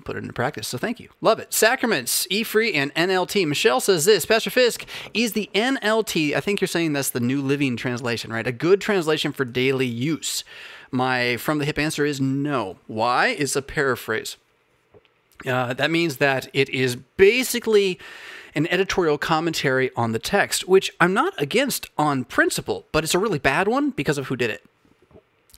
put 0.05 0.17
it 0.17 0.21
into 0.21 0.33
practice. 0.33 0.69
So 0.69 0.79
thank 0.79 1.01
you. 1.01 1.09
Love 1.21 1.39
it. 1.39 1.53
Sacraments, 1.53 2.27
E 2.31 2.43
Free, 2.43 2.73
and 2.73 2.95
NLT. 2.95 3.47
Michelle 3.47 3.81
says 3.81 4.05
this 4.05 4.27
Pastor 4.27 4.51
Fisk, 4.51 4.85
is 5.15 5.33
the 5.33 5.51
NLT, 5.55 6.35
I 6.35 6.41
think 6.41 6.61
you're 6.61 6.69
saying 6.69 6.93
that's 6.93 7.11
the 7.11 7.21
New 7.21 7.43
Living 7.43 7.77
Translation, 7.77 8.33
right? 8.33 8.47
A 8.47 8.53
good 8.53 8.81
translation 8.81 9.33
for 9.33 9.45
daily 9.45 9.87
use. 9.87 10.45
My 10.91 11.37
from 11.39 11.59
the 11.59 11.65
hip 11.65 11.79
answer 11.79 12.05
is 12.05 12.21
no. 12.21 12.77
Why? 12.87 13.29
It's 13.29 13.57
a 13.57 13.63
paraphrase. 13.63 14.37
Uh, 15.47 15.73
that 15.75 15.91
means 15.91 16.19
that 16.19 16.49
it 16.53 16.69
is 16.69 16.97
basically 16.97 17.99
an 18.55 18.67
editorial 18.69 19.19
commentary 19.19 19.91
on 19.97 20.13
the 20.13 20.19
text, 20.19 20.69
which 20.69 20.91
I'm 21.01 21.15
not 21.15 21.35
against 21.41 21.89
on 21.97 22.25
principle, 22.25 22.87
but 22.93 23.03
it's 23.03 23.15
a 23.15 23.19
really 23.19 23.39
bad 23.39 23.67
one 23.67 23.91
because 23.91 24.19
of 24.19 24.29
who 24.29 24.37
did 24.37 24.51
it. 24.51 24.63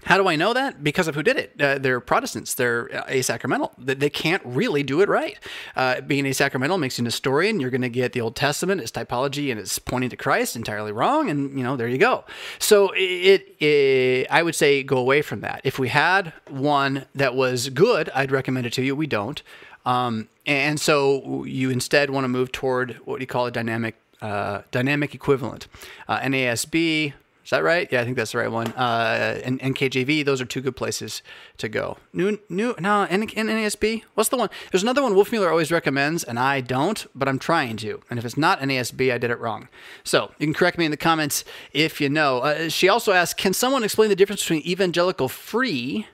How 0.05 0.19
do 0.19 0.29
I 0.29 0.37
know 0.37 0.53
that? 0.53 0.85
Because 0.85 1.09
of 1.09 1.15
who 1.15 1.23
did 1.23 1.39
it. 1.39 1.59
Uh, 1.59 1.79
they're 1.79 1.99
Protestants. 1.99 2.53
They're 2.55 2.89
asacramental. 2.89 3.71
They, 3.79 3.95
they 3.95 4.11
can't 4.11 4.43
really 4.45 4.83
do 4.83 5.01
it 5.01 5.09
right. 5.09 5.39
Uh, 5.75 6.03
being 6.03 6.25
asacramental 6.25 6.79
makes 6.79 6.99
you 6.99 7.03
an 7.03 7.07
historian. 7.07 7.59
You're 7.59 7.71
going 7.71 7.81
to 7.81 7.89
get 7.89 8.13
the 8.13 8.21
Old 8.21 8.37
Testament, 8.37 8.83
its 8.83 8.93
typology, 8.93 9.51
and 9.51 9.59
it's 9.59 9.79
pointing 9.79 10.11
to 10.11 10.17
Christ 10.17 10.57
entirely 10.57 10.93
wrong. 10.93 11.31
And, 11.31 11.57
you 11.57 11.65
know, 11.65 11.77
there 11.77 11.89
you 11.89 11.97
go. 11.97 12.25
So 12.59 12.93
it, 12.95 13.57
it, 13.61 14.27
I 14.31 14.43
would 14.43 14.55
say 14.55 14.83
go 14.83 14.99
away 14.99 15.23
from 15.23 15.41
that. 15.41 15.63
If 15.65 15.79
we 15.79 15.89
had 15.89 16.35
one 16.49 17.07
that 17.15 17.35
was 17.35 17.71
good, 17.71 18.11
I'd 18.15 18.31
recommend 18.31 18.67
it 18.67 18.75
to 18.75 18.83
you. 18.83 18.95
We 18.95 19.07
don't. 19.07 19.43
Um, 19.85 20.29
and 20.47 20.81
so 20.81 21.45
you 21.45 21.71
instead 21.71 22.11
want 22.11 22.25
to 22.25 22.29
move 22.29 22.53
toward 22.53 22.95
what 23.05 23.21
you 23.21 23.27
call 23.27 23.47
a 23.47 23.51
dynamic 23.51 23.97
uh, 24.23 24.63
dynamic 24.71 25.15
equivalent. 25.15 25.69
Uh, 26.09 26.19
NASB, 26.21 27.13
is 27.45 27.51
that 27.51 27.63
right? 27.63 27.87
Yeah, 27.93 28.01
I 28.01 28.05
think 28.05 28.17
that's 28.17 28.33
the 28.33 28.39
right 28.39 28.51
one. 28.51 28.69
Uh, 28.69 29.39
and 29.45 29.61
NKJV, 29.61 30.25
those 30.25 30.41
are 30.41 30.47
two 30.47 30.63
good 30.63 30.77
places 30.77 31.21
to 31.59 31.69
go. 31.69 31.99
New, 32.15 32.39
new, 32.49 32.75
no, 32.81 33.07
NASB. 33.11 34.03
What's 34.15 34.31
the 34.31 34.39
one? 34.39 34.49
There's 34.73 34.83
another 34.83 35.03
one 35.03 35.13
Wolfmueller 35.13 35.51
always 35.51 35.71
recommends, 35.71 36.25
and 36.25 36.39
I 36.39 36.63
don't, 36.63 37.07
but 37.15 37.29
I'm 37.29 37.39
trying 37.39 37.77
to. 37.79 38.01
And 38.09 38.19
if 38.19 38.25
it's 38.25 38.39
not 38.39 38.61
NASB, 38.61 39.13
I 39.13 39.19
did 39.19 39.31
it 39.31 39.39
wrong. 39.39 39.69
So 40.05 40.31
you 40.39 40.47
can 40.47 40.55
correct 40.55 40.79
me 40.79 40.87
in 40.87 40.91
the 40.91 40.97
comments 40.97 41.45
if 41.75 42.01
you 42.01 42.09
know. 42.09 42.39
Uh, 42.39 42.71
she 42.71 42.89
also 42.89 43.13
asked, 43.13 43.37
can 43.37 43.53
someone 43.53 43.85
explain 43.85 44.09
the 44.09 44.17
difference 44.17 44.41
between 44.41 44.63
evangelical 44.63 45.29
free? 45.29 46.07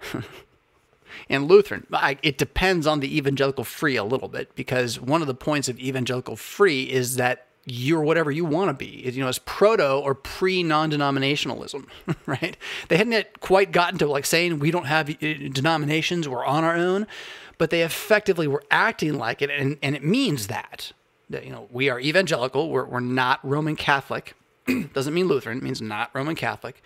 and 1.28 1.48
Lutheran. 1.48 1.86
I, 1.92 2.18
it 2.22 2.38
depends 2.38 2.86
on 2.86 3.00
the 3.00 3.16
evangelical 3.16 3.64
free 3.64 3.96
a 3.96 4.04
little 4.04 4.28
bit 4.28 4.54
because 4.54 5.00
one 5.00 5.20
of 5.20 5.26
the 5.26 5.34
points 5.34 5.68
of 5.68 5.78
evangelical 5.78 6.36
free 6.36 6.84
is 6.84 7.16
that 7.16 7.46
you're 7.66 8.02
whatever 8.02 8.30
you 8.30 8.44
want 8.44 8.68
to 8.68 8.74
be. 8.74 9.10
You 9.10 9.22
know, 9.22 9.28
it's 9.28 9.40
proto 9.44 9.98
or 9.98 10.14
pre 10.14 10.62
non-denominationalism, 10.62 11.86
right? 12.26 12.56
They 12.88 12.96
hadn't 12.96 13.12
yet 13.12 13.40
quite 13.40 13.72
gotten 13.72 13.98
to 13.98 14.06
like 14.06 14.26
saying 14.26 14.58
we 14.58 14.70
don't 14.70 14.86
have 14.86 15.08
uh, 15.08 15.14
denominations, 15.52 16.28
we're 16.28 16.44
on 16.44 16.64
our 16.64 16.76
own, 16.76 17.06
but 17.58 17.70
they 17.70 17.82
effectively 17.82 18.46
were 18.46 18.64
acting 18.70 19.14
like 19.14 19.40
it, 19.40 19.50
and, 19.50 19.78
and 19.82 19.94
it 19.96 20.04
means 20.04 20.48
that 20.48 20.92
that 21.30 21.44
you 21.44 21.50
know 21.50 21.68
we 21.70 21.88
are 21.88 21.98
evangelical, 21.98 22.68
we're 22.70 22.84
we're 22.84 23.00
not 23.00 23.40
Roman 23.42 23.76
Catholic. 23.76 24.34
Doesn't 24.92 25.14
mean 25.14 25.28
Lutheran, 25.28 25.58
it 25.58 25.64
means 25.64 25.80
not 25.80 26.10
Roman 26.12 26.34
Catholic. 26.34 26.82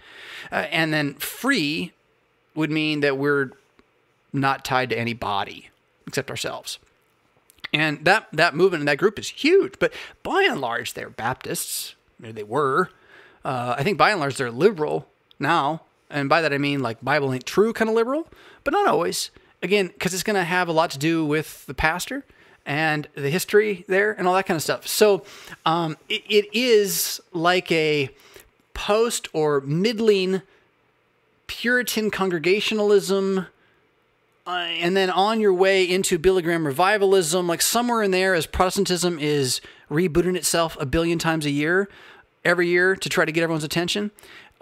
Uh, 0.53 0.67
and 0.71 0.93
then 0.93 1.15
free 1.15 1.93
would 2.55 2.71
mean 2.71 3.01
that 3.01 3.19
we're 3.19 3.53
not 4.33 4.65
tied 4.65 4.91
to 4.91 4.99
any 4.99 5.15
body 5.15 5.71
except 6.07 6.31
ourselves. 6.31 6.79
And 7.73 8.05
that, 8.05 8.29
that 8.33 8.55
movement 8.55 8.81
and 8.81 8.89
that 8.89 8.99
group 8.99 9.19
is 9.19 9.29
huge. 9.29 9.75
But 9.79 9.93
by 10.23 10.47
and 10.49 10.61
large, 10.61 10.95
they're 10.95 11.11
Baptists. 11.11 11.95
They 12.19 12.43
were. 12.43 12.91
Uh, 13.45 13.75
I 13.79 13.83
think 13.83 13.99
by 13.99 14.11
and 14.11 14.21
large, 14.21 14.37
they're 14.37 14.51
liberal 14.51 15.07
now. 15.39 15.83
And 16.11 16.29
by 16.29 16.41
that, 16.41 16.53
I 16.53 16.59
mean 16.59 16.81
like 16.81 17.05
Bible 17.05 17.33
ain't 17.33 17.47
true 17.47 17.73
kind 17.73 17.89
of 17.89 17.95
liberal, 17.95 18.27
but 18.65 18.73
not 18.73 18.89
always. 18.89 19.31
Again, 19.63 19.89
because 19.89 20.15
it's 20.15 20.23
going 20.23 20.37
to 20.37 20.45
have 20.45 20.69
a 20.69 20.73
lot 20.73 20.91
to 20.93 20.99
do 20.99 21.25
with 21.25 21.67
the 21.67 21.75
pastor 21.75 22.25
and 22.65 23.09
the 23.15 23.31
history 23.31 23.85
there 23.89 24.13
and 24.13 24.27
all 24.27 24.35
that 24.35 24.47
kind 24.47 24.57
of 24.57 24.63
stuff. 24.63 24.87
So 24.87 25.25
um, 25.67 25.97
it, 26.09 26.23
it 26.29 26.47
is 26.53 27.21
like 27.33 27.71
a 27.73 28.11
post 28.75 29.29
or 29.33 29.61
middling 29.61 30.43
Puritan 31.47 32.11
congregationalism 32.11 33.47
uh, 34.49 34.67
and 34.81 34.97
then 34.97 35.11
on 35.11 35.41
your 35.41 35.53
way 35.53 35.85
into 35.85 36.19
Billy 36.19 36.41
Graham 36.41 36.67
revivalism, 36.67 37.47
like 37.47 37.61
somewhere 37.61 38.03
in 38.03 38.13
there, 38.13 38.35
as 38.35 38.47
Protestantism 38.47 39.19
is 39.19 39.61
rebooting 39.91 40.37
itself 40.37 40.75
a 40.81 40.87
billion 40.87 41.19
times 41.19 41.45
a 41.45 41.51
year, 41.51 41.87
every 42.47 42.67
year 42.67 42.97
to 42.97 43.09
try 43.11 43.27
to 43.27 43.31
get 43.31 43.43
everyone's 43.43 43.63
attention, 43.63 44.11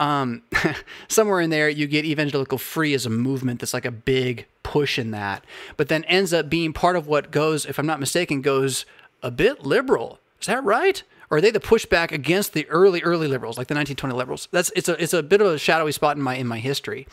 um, 0.01 0.43
somewhere 1.09 1.41
in 1.41 1.51
there, 1.51 1.69
you 1.69 1.87
get 1.87 2.05
evangelical 2.05 2.59
free 2.59 2.95
as 2.95 3.07
a 3.07 3.11
movement 3.11 3.61
that's 3.61 3.73
like 3.73 3.85
a 3.85 3.93
big 3.93 4.47
push 4.65 4.99
in 4.99 5.13
that, 5.13 5.45
but 5.77 5.87
then 5.87 6.03
ends 6.05 6.33
up 6.33 6.51
being 6.51 6.73
part 6.73 6.97
of 6.97 7.07
what 7.07 7.31
goes, 7.31 7.65
if 7.65 7.79
I'm 7.79 7.87
not 7.87 8.01
mistaken, 8.01 8.43
goes 8.43 8.87
a 9.23 9.31
bit 9.31 9.65
liberal. 9.65 10.19
Is 10.41 10.49
that 10.49 10.65
right? 10.65 11.01
Or 11.31 11.39
are 11.39 11.41
they 11.41 11.51
the 11.51 11.61
pushback 11.61 12.13
against 12.13 12.53
the 12.53 12.69
early, 12.69 13.03
early 13.03 13.27
liberals, 13.29 13.57
like 13.57 13.69
the 13.69 13.75
1920 13.75 14.15
liberals? 14.15 14.49
That's 14.53 14.71
it's 14.77 14.89
a 14.89 15.01
it's 15.03 15.13
a 15.13 15.23
bit 15.23 15.41
of 15.41 15.49
a 15.49 15.59
shadowy 15.59 15.93
spot 15.93 16.17
in 16.17 16.23
my 16.23 16.37
in 16.37 16.47
my 16.47 16.59
history, 16.59 17.07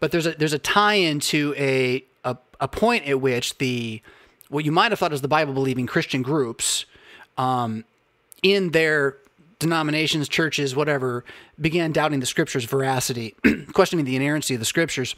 but 0.00 0.10
there's 0.10 0.26
a 0.26 0.32
there's 0.32 0.54
a 0.54 0.58
tie 0.58 0.94
into 0.94 1.54
a 1.56 2.04
a, 2.24 2.36
a 2.60 2.68
point 2.68 3.06
at 3.06 3.20
which 3.20 3.58
the 3.58 4.02
what 4.48 4.64
you 4.64 4.72
might 4.72 4.92
have 4.92 4.98
thought 4.98 5.12
as 5.12 5.20
the 5.20 5.28
Bible 5.28 5.52
believing 5.52 5.86
Christian 5.86 6.22
groups, 6.22 6.86
um, 7.36 7.84
in 8.42 8.70
their 8.70 9.18
denominations, 9.58 10.28
churches, 10.28 10.74
whatever, 10.74 11.24
began 11.60 11.92
doubting 11.92 12.20
the 12.20 12.26
scriptures' 12.26 12.64
veracity, 12.64 13.34
questioning 13.72 14.04
the 14.04 14.16
inerrancy 14.16 14.54
of 14.54 14.60
the 14.60 14.66
scriptures. 14.66 15.14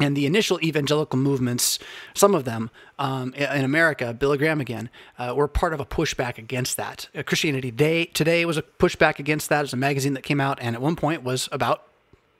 And 0.00 0.16
the 0.16 0.26
initial 0.26 0.60
evangelical 0.60 1.20
movements, 1.20 1.78
some 2.14 2.34
of 2.34 2.44
them 2.44 2.70
um, 2.98 3.32
in 3.34 3.64
America, 3.64 4.12
Billy 4.12 4.38
Graham 4.38 4.60
again, 4.60 4.90
uh, 5.20 5.34
were 5.36 5.46
part 5.46 5.72
of 5.72 5.78
a 5.78 5.86
pushback 5.86 6.36
against 6.36 6.76
that. 6.78 7.08
Uh, 7.14 7.22
Christianity 7.22 7.70
Day 7.70 8.06
today 8.06 8.44
was 8.44 8.56
a 8.56 8.62
pushback 8.62 9.20
against 9.20 9.48
that. 9.50 9.62
It's 9.62 9.72
a 9.72 9.76
magazine 9.76 10.14
that 10.14 10.24
came 10.24 10.40
out 10.40 10.58
and 10.60 10.74
at 10.74 10.82
one 10.82 10.96
point 10.96 11.22
was 11.22 11.48
about 11.52 11.86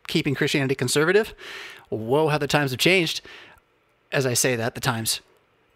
keeping 0.09 0.35
Christianity 0.35 0.75
conservative. 0.75 1.33
Whoa, 1.91 2.27
how 2.27 2.39
the 2.39 2.49
times 2.49 2.73
have 2.73 2.81
changed. 2.81 3.21
As 4.15 4.25
I 4.27 4.35
say 4.35 4.57
that, 4.57 4.75
the 4.75 4.81
times 4.81 5.21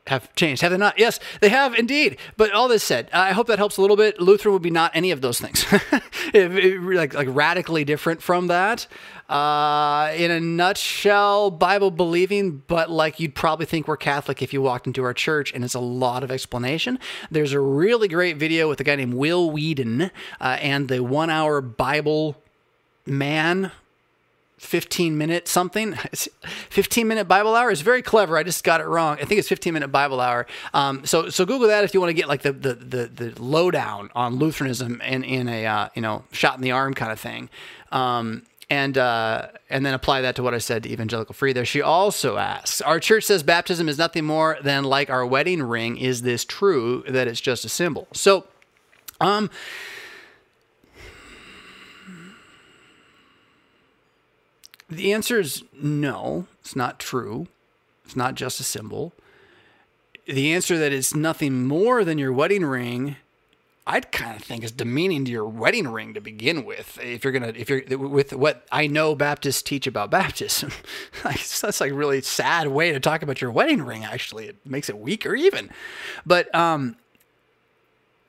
have 0.09 0.35
changed, 0.35 0.63
have 0.63 0.71
they 0.71 0.79
not? 0.79 0.99
Yes, 0.99 1.21
they 1.41 1.49
have 1.51 1.75
indeed. 1.75 2.19
But 2.37 2.53
all 2.53 2.69
this 2.69 2.83
said, 2.83 3.09
I 3.13 3.33
hope 3.33 3.47
that 3.49 3.59
helps 3.59 3.77
a 3.77 3.83
little 3.83 3.97
bit. 3.97 4.21
Lutheran 4.21 4.53
would 4.55 4.63
be 4.63 4.71
not 4.71 4.91
any 4.95 5.11
of 5.11 5.21
those 5.21 5.41
things, 5.41 5.67
it, 6.33 6.53
it, 6.57 6.81
like 6.81 7.15
like 7.15 7.29
radically 7.31 7.85
different 7.85 8.23
from 8.23 8.47
that. 8.47 8.87
Uh, 9.29 10.11
in 10.17 10.31
a 10.31 10.41
nutshell, 10.41 11.51
Bible 11.51 11.91
believing, 11.91 12.63
but 12.67 12.91
like 12.91 13.21
you'd 13.21 13.35
probably 13.35 13.67
think 13.67 13.87
we're 13.87 13.99
Catholic 13.99 14.41
if 14.41 14.53
you 14.53 14.63
walked 14.63 14.87
into 14.87 15.05
our 15.05 15.13
church, 15.13 15.53
and 15.53 15.65
it's 15.65 15.75
a 15.75 15.81
lot 15.81 16.25
of 16.25 16.31
explanation. 16.31 16.99
There's 17.31 17.53
a 17.53 17.61
really 17.61 18.09
great 18.09 18.39
video 18.39 18.69
with 18.69 18.81
a 18.81 18.85
guy 18.85 18.97
named 18.97 19.15
Will 19.15 19.51
Weedon 19.51 20.11
uh, 20.41 20.57
and 20.61 20.89
the 20.89 21.03
one 21.03 21.29
hour 21.29 21.61
Bible 21.61 22.37
man 23.05 23.73
15 24.59 25.17
minute 25.17 25.49
something 25.49 25.95
15 26.71 27.09
minute 27.09 27.27
bible 27.27 27.55
hour 27.55 27.71
is 27.71 27.81
very 27.81 28.03
clever 28.03 28.37
i 28.37 28.43
just 28.43 28.65
got 28.65 28.81
it 28.81 28.87
wrong 28.87 29.17
i 29.21 29.25
think 29.25 29.39
it's 29.39 29.49
15 29.49 29.73
minute 29.73 29.89
bible 29.89 30.21
hour 30.21 30.47
um, 30.75 31.05
so 31.05 31.29
so 31.31 31.47
google 31.47 31.69
that 31.69 31.85
if 31.85 31.95
you 31.95 32.01
want 32.01 32.11
to 32.11 32.15
get 32.15 32.29
like 32.29 32.43
the 32.43 32.53
the 32.53 32.75
the, 32.75 33.07
the 33.07 33.43
lowdown 33.43 34.11
on 34.15 34.37
lutheranism 34.37 35.01
in 35.03 35.25
in 35.25 35.49
a 35.49 35.67
uh, 35.67 35.89
you 35.95 36.03
know 36.03 36.25
shot 36.33 36.57
in 36.57 36.63
the 36.63 36.73
arm 36.73 36.95
kind 36.95 37.13
of 37.13 37.21
thing 37.21 37.49
um, 37.93 38.43
and 38.71 38.99
uh, 38.99 39.49
and 39.71 39.85
then 39.85 39.95
apply 39.95 40.21
that 40.23 40.37
to 40.37 40.43
what 40.43 40.55
I 40.55 40.59
said 40.59 40.83
to 40.83 40.91
Evangelical 40.91 41.35
Free. 41.35 41.53
There, 41.53 41.65
she 41.65 41.81
also 41.81 42.37
asks: 42.37 42.81
Our 42.81 43.01
church 43.01 43.25
says 43.25 43.43
baptism 43.43 43.89
is 43.89 43.97
nothing 43.97 44.25
more 44.25 44.59
than 44.63 44.85
like 44.85 45.09
our 45.09 45.25
wedding 45.25 45.63
ring. 45.63 45.97
Is 45.97 46.23
this 46.23 46.45
true? 46.45 47.03
That 47.09 47.29
it's 47.29 47.41
just 47.41 47.65
a 47.65 47.69
symbol? 47.69 48.09
So, 48.13 48.47
um, 49.21 49.51
The 54.91 55.13
answer 55.13 55.39
is 55.39 55.65
no, 55.73 56.47
it's 56.61 56.75
not 56.75 56.99
true. 56.99 57.47
It's 58.05 58.17
not 58.17 58.35
just 58.35 58.59
a 58.59 58.65
symbol. 58.65 59.13
The 60.27 60.53
answer 60.53 60.79
that 60.79 60.93
it's 60.93 61.15
nothing 61.15 61.67
more 61.67 62.05
than 62.05 62.17
your 62.17 62.33
wedding 62.33 62.65
ring, 62.65 63.17
I'd 63.87 64.11
kind 64.13 64.35
of 64.37 64.43
think 64.43 64.65
is 64.65 64.73
demeaning 64.73 65.27
to 65.27 65.31
your 65.31 65.47
wedding 65.47 65.89
ring 65.89 66.15
to 66.15 66.21
begin 66.21 66.65
with. 66.65 66.99
If 67.03 67.23
you're 67.23 67.35
gonna, 67.35 67.53
if 67.55 67.69
you're 67.69 67.83
with 67.99 68.33
what 68.33 68.67
I 68.73 68.87
know 68.87 69.15
Baptists 69.15 69.61
teach 69.61 69.87
about 69.87 70.11
baptism, 70.11 70.71
that's 71.23 71.81
like 71.81 71.91
a 71.91 71.95
really 71.95 72.23
sad 72.23 72.69
way 72.69 72.93
to 72.93 73.01
talk 73.01 73.23
about 73.23 73.43
your 73.43 73.51
wedding 73.51 73.83
ring. 73.83 74.05
Actually, 74.05 74.47
it 74.49 74.57
makes 74.65 74.89
it 74.89 74.99
weaker 74.99 75.35
even. 75.35 75.71
But 76.25 76.55
um, 76.55 76.97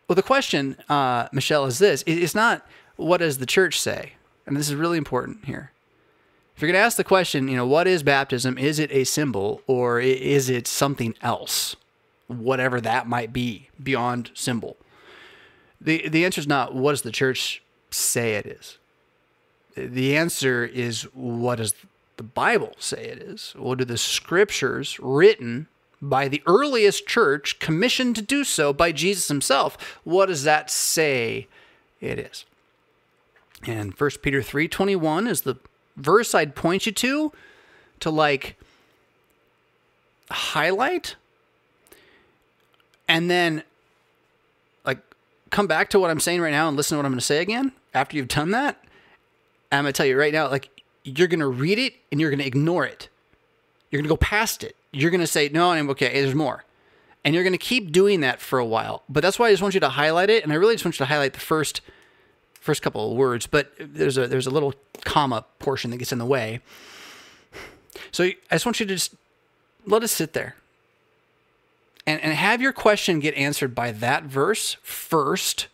well, 0.10 0.16
the 0.16 0.24
question, 0.24 0.76
uh, 0.90 1.30
Michelle, 1.32 1.66
is 1.66 1.80
this: 1.80 2.04
It's 2.06 2.36
not 2.36 2.66
what 2.98 3.18
does 3.18 3.38
the 3.38 3.46
church 3.46 3.80
say, 3.80 4.14
and 4.46 4.58
this 4.58 4.68
is 4.68 4.76
really 4.76 4.98
important 4.98 5.46
here 5.46 5.72
if 6.60 6.64
you're 6.64 6.74
going 6.74 6.82
to 6.82 6.86
ask 6.86 6.98
the 6.98 7.06
question, 7.06 7.48
you 7.48 7.56
know, 7.56 7.66
what 7.66 7.88
is 7.88 8.04
baptism? 8.04 8.58
Is 8.58 8.80
it 8.80 8.92
a 8.92 9.06
symbol 9.06 9.62
or 9.66 10.02
is 10.02 10.50
it 10.50 10.68
something 10.68 11.16
else? 11.22 11.78
Whatever 12.28 12.82
that 12.82 13.08
might 13.08 13.32
be 13.32 13.70
beyond 13.82 14.32
symbol. 14.34 14.76
The, 15.80 16.10
the 16.10 16.26
answer 16.26 16.42
is 16.42 16.48
not 16.48 16.76
what 16.76 16.92
does 16.92 17.04
the 17.04 17.14
church 17.14 17.64
say 17.92 18.36
it 18.36 18.46
is? 18.46 18.78
The 19.78 20.18
answer 20.18 20.66
is 20.66 21.04
what 21.14 21.60
does 21.60 21.76
the 22.18 22.24
Bible 22.24 22.74
say 22.78 23.06
it 23.06 23.20
is? 23.20 23.54
What 23.56 23.78
do 23.78 23.86
the 23.86 23.98
scriptures 23.98 25.00
written 25.00 25.70
by 26.02 26.28
the 26.28 26.44
earliest 26.46 27.08
church 27.08 27.60
commissioned 27.60 28.18
to 28.18 28.22
do 28.22 28.44
so 28.44 28.74
by 28.74 28.92
Jesus 28.92 29.30
himself? 29.30 29.98
What 30.04 30.26
does 30.26 30.44
that 30.44 30.70
say 30.70 31.48
it 32.02 32.20
is? 32.20 32.44
And 33.66 33.94
1 33.94 34.10
Peter 34.22 34.42
3:21 34.42 35.26
is 35.26 35.42
the 35.44 35.56
verse 36.00 36.34
I'd 36.34 36.56
point 36.56 36.86
you 36.86 36.92
to 36.92 37.32
to 38.00 38.10
like 38.10 38.56
highlight 40.32 41.16
and 43.08 43.30
then 43.30 43.64
like 44.86 45.00
come 45.50 45.68
back 45.68 45.90
to 45.90 46.00
what 46.00 46.10
I'm 46.10 46.20
saying 46.20 46.42
right 46.42 46.52
now 46.52 46.68
and 46.68 46.78
listen 46.78 46.96
to 46.96 47.00
what 47.00 47.06
I'm 47.06 47.12
going 47.12 47.20
to 47.20 47.26
say 47.26 47.42
again 47.42 47.72
after 47.94 48.16
you've 48.16 48.28
done 48.28 48.52
that. 48.52 48.84
I'm 49.72 49.84
going 49.84 49.94
to 49.94 49.98
tell 49.98 50.06
you 50.06 50.18
right 50.18 50.34
now 50.34 50.50
like 50.50 50.70
you're 51.04 51.28
going 51.28 51.40
to 51.40 51.48
read 51.48 51.80
it 51.80 51.94
and 52.12 52.20
you're 52.20 52.30
going 52.30 52.40
to 52.40 52.48
ignore 52.48 52.86
it. 52.86 53.10
You're 53.90 54.00
going 54.00 54.08
to 54.08 54.14
go 54.14 54.18
past 54.18 54.64
it. 54.64 54.76
You're 54.92 55.12
going 55.12 55.22
to 55.22 55.28
say, 55.28 55.50
"No, 55.50 55.72
I'm 55.72 55.90
okay, 55.92 56.22
there's 56.22 56.36
more." 56.36 56.64
And 57.24 57.36
you're 57.36 57.44
going 57.44 57.54
to 57.54 57.58
keep 57.58 57.92
doing 57.92 58.22
that 58.22 58.40
for 58.40 58.60
a 58.60 58.66
while. 58.66 59.04
But 59.10 59.22
that's 59.22 59.38
why 59.38 59.48
I 59.48 59.52
just 59.52 59.62
want 59.62 59.74
you 59.74 59.80
to 59.82 59.90
highlight 59.90 60.30
it 60.30 60.44
and 60.44 60.54
I 60.54 60.56
really 60.56 60.76
just 60.76 60.86
want 60.86 60.96
you 60.96 61.06
to 61.06 61.12
highlight 61.12 61.34
the 61.34 61.40
first 61.40 61.82
first 62.60 62.82
couple 62.82 63.12
of 63.12 63.18
words, 63.18 63.48
but 63.48 63.72
there's 63.80 64.18
a 64.18 64.28
there's 64.28 64.48
a 64.48 64.52
little 64.52 64.74
comma 65.04 65.46
portion 65.60 65.92
that 65.92 65.98
gets 65.98 66.12
in 66.12 66.20
the 66.20 66.26
way. 66.26 66.60
So 68.12 68.24
I 68.24 68.36
just 68.52 68.66
want 68.66 68.80
you 68.80 68.86
to 68.86 68.94
just 68.94 69.16
let 69.86 70.04
us 70.04 70.12
sit 70.12 70.34
there 70.34 70.56
and, 72.06 72.22
and 72.22 72.34
have 72.34 72.62
your 72.62 72.74
question 72.74 73.20
get 73.20 73.36
answered 73.36 73.76
by 73.76 73.92
that 73.92 74.24
verse 74.24 74.78
first. 74.82 75.68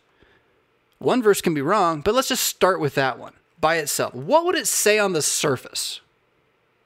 One 0.98 1.22
verse 1.22 1.40
can 1.40 1.54
be 1.54 1.60
wrong, 1.60 2.00
but 2.00 2.14
let's 2.14 2.28
just 2.28 2.44
start 2.44 2.80
with 2.80 2.94
that 2.94 3.18
one 3.18 3.34
by 3.60 3.76
itself. 3.76 4.14
What 4.14 4.44
would 4.44 4.54
it 4.54 4.66
say 4.66 4.98
on 4.98 5.12
the 5.12 5.22
surface? 5.22 6.00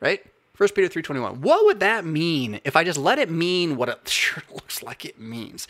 Right? 0.01 0.24
1 0.57 0.68
Peter 0.74 0.88
3:21. 0.88 1.38
What 1.40 1.64
would 1.64 1.80
that 1.80 2.05
mean 2.05 2.61
if 2.64 2.76
I 2.76 2.84
just 2.84 2.98
let 2.98 3.18
it 3.18 3.30
mean 3.30 3.76
what 3.76 3.88
it 3.88 4.01
sure 4.09 4.42
looks 4.53 4.82
like 4.82 5.05
it 5.05 5.18
means? 5.18 5.66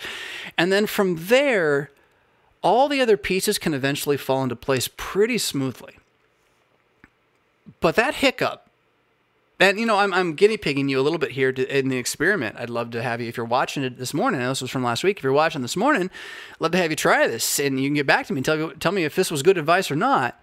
And 0.58 0.72
then 0.72 0.86
from 0.86 1.26
there, 1.26 1.90
all 2.62 2.88
the 2.88 3.00
other 3.00 3.16
pieces 3.16 3.58
can 3.58 3.74
eventually 3.74 4.16
fall 4.16 4.42
into 4.42 4.56
place 4.56 4.88
pretty 4.96 5.38
smoothly. 5.38 5.96
But 7.80 7.96
that 7.96 8.16
hiccup, 8.16 8.68
and 9.58 9.78
you 9.78 9.86
know, 9.86 9.98
I'm, 9.98 10.12
I'm 10.12 10.34
guinea 10.34 10.56
pigging 10.56 10.88
you 10.88 10.98
a 10.98 11.02
little 11.02 11.18
bit 11.18 11.32
here 11.32 11.52
to, 11.52 11.78
in 11.78 11.88
the 11.88 11.98
experiment. 11.98 12.56
I'd 12.58 12.70
love 12.70 12.90
to 12.92 13.02
have 13.02 13.20
you, 13.20 13.28
if 13.28 13.36
you're 13.36 13.46
watching 13.46 13.82
it 13.82 13.98
this 13.98 14.14
morning, 14.14 14.40
this 14.40 14.62
was 14.62 14.70
from 14.70 14.82
last 14.82 15.04
week. 15.04 15.18
If 15.18 15.22
you're 15.22 15.32
watching 15.32 15.62
this 15.62 15.76
morning, 15.76 16.10
I'd 16.52 16.60
love 16.60 16.72
to 16.72 16.78
have 16.78 16.90
you 16.90 16.96
try 16.96 17.26
this 17.26 17.58
and 17.58 17.78
you 17.78 17.88
can 17.88 17.94
get 17.94 18.06
back 18.06 18.26
to 18.26 18.32
me 18.32 18.38
and 18.38 18.44
tell, 18.44 18.70
tell 18.72 18.92
me 18.92 19.04
if 19.04 19.14
this 19.14 19.30
was 19.30 19.42
good 19.42 19.58
advice 19.58 19.90
or 19.90 19.96
not. 19.96 20.42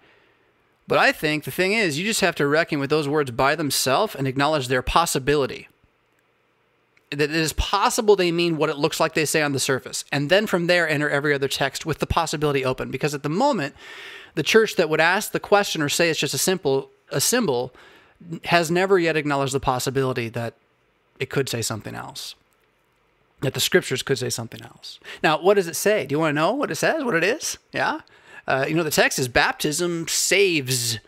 But 0.86 0.98
I 0.98 1.12
think 1.12 1.44
the 1.44 1.50
thing 1.50 1.72
is, 1.72 1.98
you 1.98 2.06
just 2.06 2.22
have 2.22 2.34
to 2.36 2.46
reckon 2.46 2.78
with 2.78 2.90
those 2.90 3.08
words 3.08 3.30
by 3.30 3.54
themselves 3.54 4.14
and 4.14 4.26
acknowledge 4.26 4.68
their 4.68 4.82
possibility 4.82 5.68
that 7.10 7.20
it 7.20 7.30
is 7.30 7.52
possible 7.54 8.16
they 8.16 8.30
mean 8.30 8.56
what 8.56 8.68
it 8.68 8.76
looks 8.76 9.00
like 9.00 9.14
they 9.14 9.24
say 9.24 9.42
on 9.42 9.52
the 9.52 9.60
surface. 9.60 10.04
And 10.12 10.30
then 10.30 10.46
from 10.46 10.66
there, 10.66 10.88
enter 10.88 11.08
every 11.08 11.34
other 11.34 11.48
text 11.48 11.86
with 11.86 11.98
the 11.98 12.06
possibility 12.06 12.64
open. 12.64 12.90
Because 12.90 13.14
at 13.14 13.22
the 13.22 13.28
moment, 13.28 13.74
the 14.34 14.42
church 14.42 14.76
that 14.76 14.90
would 14.90 15.00
ask 15.00 15.32
the 15.32 15.40
question 15.40 15.80
or 15.82 15.88
say 15.88 16.10
it's 16.10 16.20
just 16.20 16.34
a 16.34 16.38
simple 16.38 16.90
a 17.10 17.20
symbol 17.20 17.72
has 18.44 18.70
never 18.70 18.98
yet 18.98 19.16
acknowledged 19.16 19.54
the 19.54 19.60
possibility 19.60 20.28
that 20.28 20.54
it 21.18 21.30
could 21.30 21.48
say 21.48 21.62
something 21.62 21.94
else. 21.94 22.34
That 23.40 23.54
the 23.54 23.60
scriptures 23.60 24.02
could 24.02 24.18
say 24.18 24.30
something 24.30 24.62
else. 24.62 24.98
Now, 25.22 25.40
what 25.40 25.54
does 25.54 25.68
it 25.68 25.76
say? 25.76 26.06
Do 26.06 26.14
you 26.14 26.18
want 26.18 26.30
to 26.30 26.34
know 26.34 26.52
what 26.52 26.70
it 26.70 26.74
says? 26.74 27.04
What 27.04 27.14
it 27.14 27.24
is? 27.24 27.56
Yeah. 27.72 28.00
Uh, 28.46 28.66
you 28.68 28.74
know, 28.74 28.82
the 28.82 28.90
text 28.90 29.18
is 29.18 29.28
baptism 29.28 30.08
saves 30.08 30.98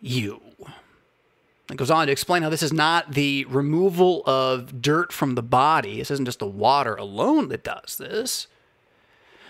you. 0.00 0.40
It 1.72 1.78
goes 1.78 1.90
on 1.90 2.06
to 2.06 2.12
explain 2.12 2.42
how 2.42 2.50
this 2.50 2.62
is 2.62 2.72
not 2.72 3.12
the 3.12 3.46
removal 3.46 4.22
of 4.26 4.82
dirt 4.82 5.10
from 5.10 5.36
the 5.36 5.42
body. 5.42 5.98
This 5.98 6.10
isn't 6.10 6.26
just 6.26 6.38
the 6.38 6.46
water 6.46 6.94
alone 6.94 7.48
that 7.48 7.64
does 7.64 7.96
this. 7.96 8.46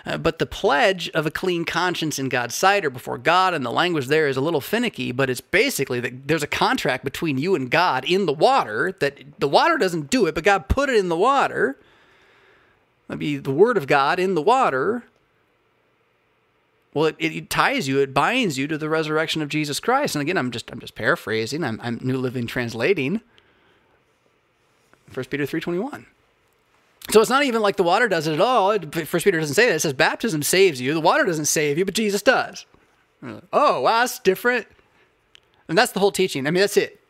Uh, 0.06 0.18
but 0.18 0.38
the 0.38 0.46
pledge 0.46 1.08
of 1.10 1.26
a 1.26 1.30
clean 1.30 1.64
conscience 1.64 2.20
in 2.20 2.28
God's 2.28 2.54
sight 2.54 2.84
or 2.84 2.90
before 2.90 3.18
God, 3.18 3.54
and 3.54 3.66
the 3.66 3.70
language 3.70 4.06
there 4.06 4.28
is 4.28 4.36
a 4.36 4.40
little 4.40 4.60
finicky, 4.60 5.10
but 5.10 5.30
it's 5.30 5.40
basically 5.40 5.98
that 6.00 6.28
there's 6.28 6.42
a 6.42 6.48
contract 6.48 7.04
between 7.04 7.38
you 7.38 7.56
and 7.56 7.70
God 7.70 8.04
in 8.04 8.26
the 8.26 8.32
water 8.32 8.92
that 9.00 9.40
the 9.40 9.48
water 9.48 9.76
doesn't 9.76 10.10
do 10.10 10.26
it, 10.26 10.34
but 10.34 10.44
God 10.44 10.68
put 10.68 10.88
it 10.88 10.96
in 10.96 11.08
the 11.08 11.16
water. 11.16 11.76
That'd 13.08 13.18
be 13.18 13.36
the 13.36 13.52
word 13.52 13.76
of 13.76 13.86
God 13.86 14.18
in 14.18 14.34
the 14.34 14.42
water 14.42 15.04
Well, 16.95 17.07
it, 17.07 17.16
it 17.18 17.51
ties 17.51 17.88
you, 17.88 18.01
it 18.01 18.12
binds 18.12 18.59
you 18.59 18.66
to 18.68 18.76
the 18.76 18.88
resurrection 18.88 19.40
of 19.40 19.49
Jesus 19.49 19.80
Christ. 19.80 20.14
And 20.14 20.22
again, 20.22 20.36
I'm 20.36 20.51
just 20.51 20.70
I'm 20.70 20.80
just 20.80 20.95
paraphrasing. 20.95 21.64
I'm, 21.64 21.80
I'm 21.82 21.99
New 22.03 22.18
Living 22.18 22.47
Translating. 22.47 23.20
1 25.14 25.26
Peter 25.26 25.45
3.21. 25.45 26.07
So 27.11 27.20
it's 27.20 27.30
not 27.30 27.45
even 27.45 27.61
like 27.61 27.76
the 27.76 27.82
water 27.82 28.09
does 28.09 28.26
it 28.26 28.34
at 28.34 28.40
all. 28.40 28.78
First 28.78 29.24
Peter 29.24 29.40
doesn't 29.40 29.55
say 29.55 29.68
that. 29.68 29.74
It 29.76 29.80
says 29.80 29.93
baptism 29.93 30.43
saves 30.43 30.80
you. 30.80 30.95
The 30.95 31.01
water 31.01 31.24
doesn't 31.24 31.47
save 31.47 31.76
you, 31.76 31.84
but 31.84 31.95
Jesus 31.95 32.22
does. 32.22 32.64
Oh, 33.22 33.80
wow, 33.80 34.01
that's 34.01 34.18
different. 34.20 34.66
And 35.68 35.76
that's 35.76 35.93
the 35.93 36.01
whole 36.01 36.12
teaching. 36.12 36.47
I 36.47 36.51
mean, 36.51 36.61
that's 36.61 36.76
it. 36.76 37.01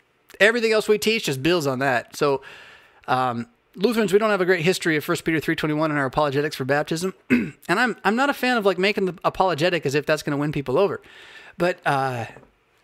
Everything 0.40 0.72
else 0.72 0.88
we 0.88 0.98
teach 0.98 1.24
just 1.24 1.42
builds 1.42 1.66
on 1.66 1.78
that. 1.80 2.16
So 2.16 2.42
um, 3.06 3.46
Lutherans, 3.74 4.12
we 4.12 4.18
don't 4.18 4.30
have 4.30 4.40
a 4.40 4.46
great 4.46 4.64
history 4.64 4.96
of 4.96 5.08
1 5.08 5.16
Peter 5.24 5.38
3.21 5.38 5.86
in 5.86 5.96
our 5.96 6.04
apologetics 6.04 6.56
for 6.56 6.64
baptism. 6.64 7.14
and 7.30 7.54
I'm, 7.68 7.96
I'm 8.04 8.16
not 8.16 8.28
a 8.28 8.34
fan 8.34 8.56
of 8.56 8.66
like 8.66 8.78
making 8.78 9.06
the 9.06 9.14
apologetic 9.24 9.86
as 9.86 9.94
if 9.94 10.04
that's 10.04 10.22
going 10.22 10.32
to 10.32 10.36
win 10.36 10.52
people 10.52 10.78
over. 10.78 11.00
But, 11.56 11.78
uh, 11.86 12.26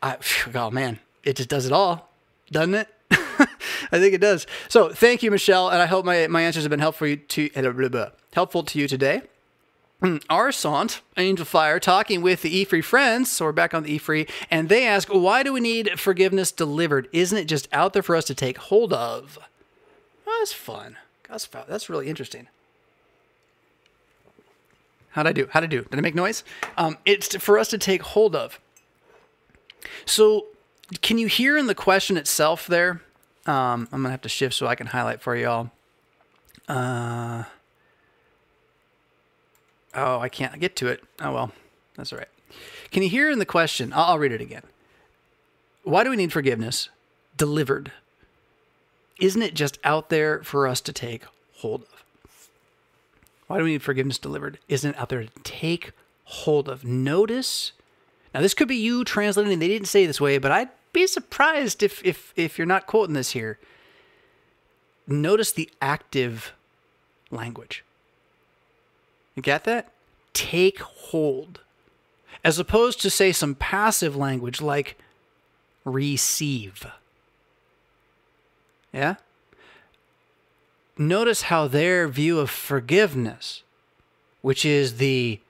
I, 0.02 0.16
oh 0.54 0.70
man, 0.70 0.98
it 1.24 1.36
just 1.36 1.48
does 1.48 1.66
it 1.66 1.72
all, 1.72 2.10
doesn't 2.50 2.74
it? 2.74 2.88
I 3.10 3.98
think 3.98 4.14
it 4.14 4.20
does. 4.20 4.46
So 4.68 4.88
thank 4.90 5.22
you, 5.22 5.30
Michelle, 5.30 5.68
and 5.68 5.82
I 5.82 5.86
hope 5.86 6.04
my, 6.04 6.26
my 6.26 6.42
answers 6.42 6.64
have 6.64 6.70
been 6.70 6.80
helpful 6.80 7.16
to 7.16 7.42
you, 7.42 8.06
helpful 8.32 8.62
to 8.62 8.78
you 8.78 8.88
today. 8.88 9.22
Arsont, 10.02 11.00
Angel 11.16 11.44
Fire, 11.44 11.80
talking 11.80 12.22
with 12.22 12.42
the 12.42 12.56
E-Free 12.56 12.82
friends, 12.82 13.30
so 13.30 13.44
we're 13.44 13.52
back 13.52 13.74
on 13.74 13.82
the 13.82 13.92
E-Free, 13.92 14.26
and 14.50 14.68
they 14.68 14.86
ask, 14.86 15.08
why 15.08 15.42
do 15.42 15.52
we 15.52 15.60
need 15.60 15.98
forgiveness 15.98 16.52
delivered? 16.52 17.08
Isn't 17.12 17.36
it 17.36 17.46
just 17.46 17.68
out 17.72 17.94
there 17.94 18.02
for 18.02 18.14
us 18.14 18.24
to 18.26 18.34
take 18.34 18.58
hold 18.58 18.92
of? 18.92 19.38
Well, 20.28 20.36
that's 20.40 20.52
fun. 20.52 20.98
That's, 21.26 21.46
that's 21.46 21.88
really 21.88 22.06
interesting. 22.06 22.48
How'd 25.12 25.26
I 25.26 25.32
do? 25.32 25.48
How'd 25.50 25.64
I 25.64 25.66
do? 25.66 25.84
Did 25.84 25.98
I 25.98 26.02
make 26.02 26.14
noise? 26.14 26.44
Um, 26.76 26.98
it's 27.06 27.34
for 27.36 27.58
us 27.58 27.68
to 27.68 27.78
take 27.78 28.02
hold 28.02 28.36
of. 28.36 28.60
So, 30.04 30.48
can 31.00 31.16
you 31.16 31.28
hear 31.28 31.56
in 31.56 31.66
the 31.66 31.74
question 31.74 32.18
itself 32.18 32.66
there? 32.66 33.00
Um, 33.46 33.88
I'm 33.90 34.02
going 34.02 34.04
to 34.04 34.10
have 34.10 34.20
to 34.20 34.28
shift 34.28 34.54
so 34.54 34.66
I 34.66 34.74
can 34.74 34.88
highlight 34.88 35.22
for 35.22 35.34
y'all. 35.34 35.70
Uh, 36.68 37.44
oh, 39.94 40.18
I 40.18 40.28
can't 40.28 40.60
get 40.60 40.76
to 40.76 40.88
it. 40.88 41.02
Oh, 41.20 41.32
well, 41.32 41.52
that's 41.96 42.12
all 42.12 42.18
right. 42.18 42.28
Can 42.90 43.02
you 43.02 43.08
hear 43.08 43.30
in 43.30 43.38
the 43.38 43.46
question? 43.46 43.94
I'll, 43.94 44.04
I'll 44.04 44.18
read 44.18 44.32
it 44.32 44.42
again. 44.42 44.64
Why 45.84 46.04
do 46.04 46.10
we 46.10 46.16
need 46.16 46.34
forgiveness 46.34 46.90
delivered? 47.34 47.92
Isn't 49.18 49.42
it 49.42 49.54
just 49.54 49.78
out 49.84 50.10
there 50.10 50.42
for 50.42 50.66
us 50.66 50.80
to 50.82 50.92
take 50.92 51.24
hold 51.56 51.82
of? 51.82 52.48
Why 53.46 53.58
do 53.58 53.64
we 53.64 53.72
need 53.72 53.82
forgiveness 53.82 54.18
delivered? 54.18 54.58
Isn't 54.68 54.90
it 54.94 54.98
out 54.98 55.08
there 55.08 55.24
to 55.24 55.30
take 55.42 55.92
hold 56.24 56.68
of? 56.68 56.84
Notice. 56.84 57.72
Now, 58.34 58.40
this 58.40 58.54
could 58.54 58.68
be 58.68 58.76
you 58.76 59.04
translating, 59.04 59.58
they 59.58 59.68
didn't 59.68 59.88
say 59.88 60.06
this 60.06 60.20
way, 60.20 60.38
but 60.38 60.52
I'd 60.52 60.68
be 60.92 61.06
surprised 61.06 61.82
if 61.82 62.04
if 62.04 62.32
if 62.36 62.58
you're 62.58 62.66
not 62.66 62.86
quoting 62.86 63.14
this 63.14 63.32
here. 63.32 63.58
Notice 65.06 65.52
the 65.52 65.70
active 65.80 66.52
language. 67.30 67.84
You 69.34 69.42
get 69.42 69.64
that? 69.64 69.92
Take 70.34 70.80
hold. 70.80 71.60
As 72.44 72.58
opposed 72.58 73.00
to 73.00 73.10
say 73.10 73.32
some 73.32 73.54
passive 73.54 74.14
language 74.14 74.60
like 74.60 74.98
receive. 75.84 76.86
Yeah? 78.92 79.16
Notice 80.96 81.42
how 81.42 81.68
their 81.68 82.08
view 82.08 82.40
of 82.40 82.50
forgiveness, 82.50 83.62
which 84.42 84.64
is 84.64 84.96
the 84.96 85.40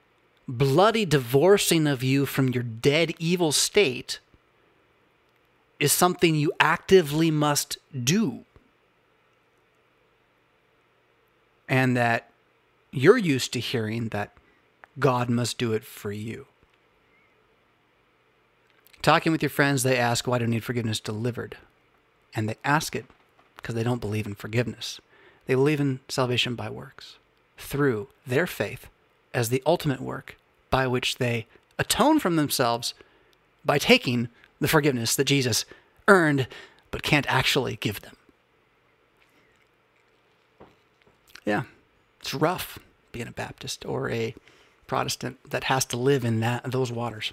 bloody 0.47 1.05
divorcing 1.05 1.87
of 1.87 2.03
you 2.03 2.25
from 2.25 2.49
your 2.49 2.63
dead 2.63 3.13
evil 3.17 3.51
state, 3.51 4.19
is 5.79 5.91
something 5.91 6.35
you 6.35 6.51
actively 6.59 7.31
must 7.31 7.77
do. 8.03 8.45
And 11.67 11.95
that 11.95 12.29
you're 12.91 13.17
used 13.17 13.53
to 13.53 13.59
hearing 13.59 14.09
that 14.09 14.33
God 14.99 15.29
must 15.29 15.57
do 15.57 15.73
it 15.73 15.83
for 15.83 16.11
you. 16.11 16.47
Talking 19.01 19.31
with 19.31 19.41
your 19.41 19.49
friends, 19.49 19.83
they 19.83 19.97
ask, 19.97 20.27
Why 20.27 20.39
do 20.39 20.45
you 20.45 20.49
need 20.49 20.63
forgiveness 20.63 20.99
delivered? 20.99 21.57
And 22.35 22.49
they 22.49 22.55
ask 22.63 22.95
it 22.95 23.05
because 23.61 23.75
they 23.75 23.83
don't 23.83 24.01
believe 24.01 24.25
in 24.25 24.35
forgiveness. 24.35 24.99
They 25.45 25.55
believe 25.55 25.79
in 25.79 25.99
salvation 26.07 26.55
by 26.55 26.69
works 26.69 27.17
through 27.57 28.07
their 28.25 28.47
faith 28.47 28.87
as 29.33 29.49
the 29.49 29.63
ultimate 29.65 30.01
work 30.01 30.37
by 30.69 30.87
which 30.87 31.17
they 31.17 31.45
atone 31.77 32.19
from 32.19 32.35
themselves 32.35 32.93
by 33.65 33.77
taking 33.77 34.29
the 34.59 34.67
forgiveness 34.67 35.15
that 35.15 35.25
Jesus 35.25 35.65
earned 36.07 36.47
but 36.91 37.03
can't 37.03 37.31
actually 37.31 37.75
give 37.77 38.01
them. 38.01 38.15
Yeah, 41.45 41.63
it's 42.19 42.33
rough 42.33 42.79
being 43.11 43.27
a 43.27 43.31
Baptist 43.31 43.85
or 43.85 44.09
a 44.09 44.35
Protestant 44.87 45.37
that 45.49 45.65
has 45.65 45.85
to 45.85 45.97
live 45.97 46.25
in 46.25 46.39
that 46.41 46.71
those 46.71 46.91
waters. 46.91 47.31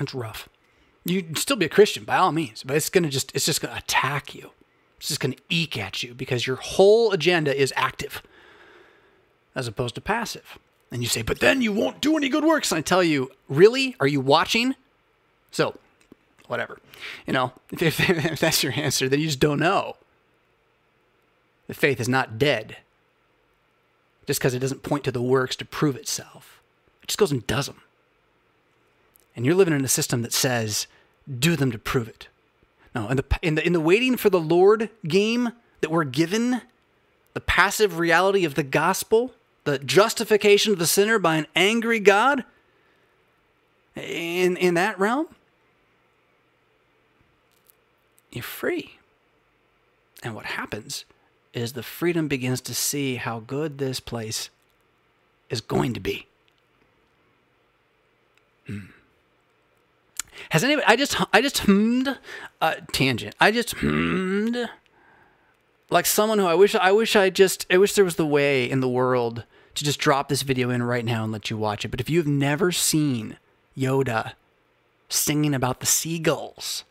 It's 0.00 0.14
rough. 0.14 0.48
You'd 1.04 1.38
still 1.38 1.56
be 1.56 1.66
a 1.66 1.68
Christian 1.68 2.04
by 2.04 2.16
all 2.16 2.32
means, 2.32 2.62
but 2.62 2.76
it's 2.76 2.88
gonna 2.88 3.08
just 3.10 3.34
it's 3.34 3.46
just 3.46 3.60
gonna 3.60 3.76
attack 3.76 4.34
you. 4.34 4.50
It's 5.02 5.08
just 5.08 5.20
gonna 5.20 5.34
eke 5.50 5.76
at 5.78 6.04
you 6.04 6.14
because 6.14 6.46
your 6.46 6.54
whole 6.54 7.10
agenda 7.10 7.52
is 7.52 7.72
active 7.74 8.22
as 9.52 9.66
opposed 9.66 9.96
to 9.96 10.00
passive. 10.00 10.60
And 10.92 11.02
you 11.02 11.08
say, 11.08 11.22
but 11.22 11.40
then 11.40 11.60
you 11.60 11.72
won't 11.72 12.00
do 12.00 12.16
any 12.16 12.28
good 12.28 12.44
works. 12.44 12.70
And 12.70 12.78
I 12.78 12.82
tell 12.82 13.02
you, 13.02 13.32
really? 13.48 13.96
Are 13.98 14.06
you 14.06 14.20
watching? 14.20 14.76
So 15.50 15.76
whatever. 16.46 16.78
You 17.26 17.32
know, 17.32 17.52
if, 17.72 17.82
if, 17.82 18.00
if 18.10 18.38
that's 18.38 18.62
your 18.62 18.74
answer, 18.76 19.08
then 19.08 19.18
you 19.18 19.26
just 19.26 19.40
don't 19.40 19.58
know. 19.58 19.96
The 21.66 21.74
faith 21.74 21.98
is 21.98 22.08
not 22.08 22.38
dead 22.38 22.76
just 24.28 24.38
because 24.38 24.54
it 24.54 24.60
doesn't 24.60 24.84
point 24.84 25.02
to 25.02 25.10
the 25.10 25.20
works 25.20 25.56
to 25.56 25.64
prove 25.64 25.96
itself. 25.96 26.62
It 27.02 27.08
just 27.08 27.18
goes 27.18 27.32
and 27.32 27.44
does 27.48 27.66
them. 27.66 27.80
And 29.34 29.44
you're 29.44 29.56
living 29.56 29.74
in 29.74 29.84
a 29.84 29.88
system 29.88 30.22
that 30.22 30.32
says, 30.32 30.86
do 31.40 31.56
them 31.56 31.72
to 31.72 31.78
prove 31.78 32.06
it. 32.06 32.28
No, 32.94 33.08
in 33.08 33.16
the, 33.16 33.24
in 33.40 33.54
the, 33.54 33.66
in 33.66 33.72
the 33.72 33.80
waiting 33.80 34.16
for 34.16 34.30
the 34.30 34.40
Lord 34.40 34.90
game 35.06 35.52
that 35.80 35.90
we're 35.90 36.04
given, 36.04 36.62
the 37.34 37.40
passive 37.40 37.98
reality 37.98 38.44
of 38.44 38.54
the 38.54 38.62
gospel, 38.62 39.32
the 39.64 39.78
justification 39.78 40.72
of 40.72 40.78
the 40.78 40.86
sinner 40.86 41.18
by 41.18 41.36
an 41.36 41.46
angry 41.56 42.00
God, 42.00 42.44
in, 43.96 44.56
in 44.56 44.74
that 44.74 44.98
realm, 44.98 45.26
you're 48.30 48.42
free. 48.42 48.96
And 50.22 50.34
what 50.34 50.46
happens 50.46 51.04
is 51.52 51.72
the 51.72 51.82
freedom 51.82 52.28
begins 52.28 52.60
to 52.62 52.74
see 52.74 53.16
how 53.16 53.40
good 53.40 53.78
this 53.78 54.00
place 54.00 54.50
is 55.50 55.60
going 55.60 55.92
to 55.94 56.00
be. 56.00 56.26
Hmm. 58.66 58.86
Has 60.50 60.64
anybody? 60.64 60.86
I 60.86 60.96
just 60.96 61.16
I 61.32 61.40
just 61.40 61.58
hummed 61.60 62.18
uh, 62.60 62.74
tangent. 62.92 63.34
I 63.40 63.50
just 63.50 63.72
hummed 63.76 64.68
like 65.90 66.06
someone 66.06 66.38
who 66.38 66.46
I 66.46 66.54
wish 66.54 66.74
I 66.74 66.92
wish 66.92 67.16
I 67.16 67.30
just 67.30 67.66
I 67.70 67.78
wish 67.78 67.94
there 67.94 68.04
was 68.04 68.16
the 68.16 68.26
way 68.26 68.68
in 68.68 68.80
the 68.80 68.88
world 68.88 69.44
to 69.74 69.84
just 69.84 69.98
drop 69.98 70.28
this 70.28 70.42
video 70.42 70.70
in 70.70 70.82
right 70.82 71.04
now 71.04 71.22
and 71.22 71.32
let 71.32 71.50
you 71.50 71.56
watch 71.56 71.84
it. 71.84 71.88
But 71.88 72.00
if 72.00 72.10
you've 72.10 72.26
never 72.26 72.72
seen 72.72 73.38
Yoda 73.76 74.32
singing 75.08 75.54
about 75.54 75.80
the 75.80 75.86
seagulls, 75.86 76.84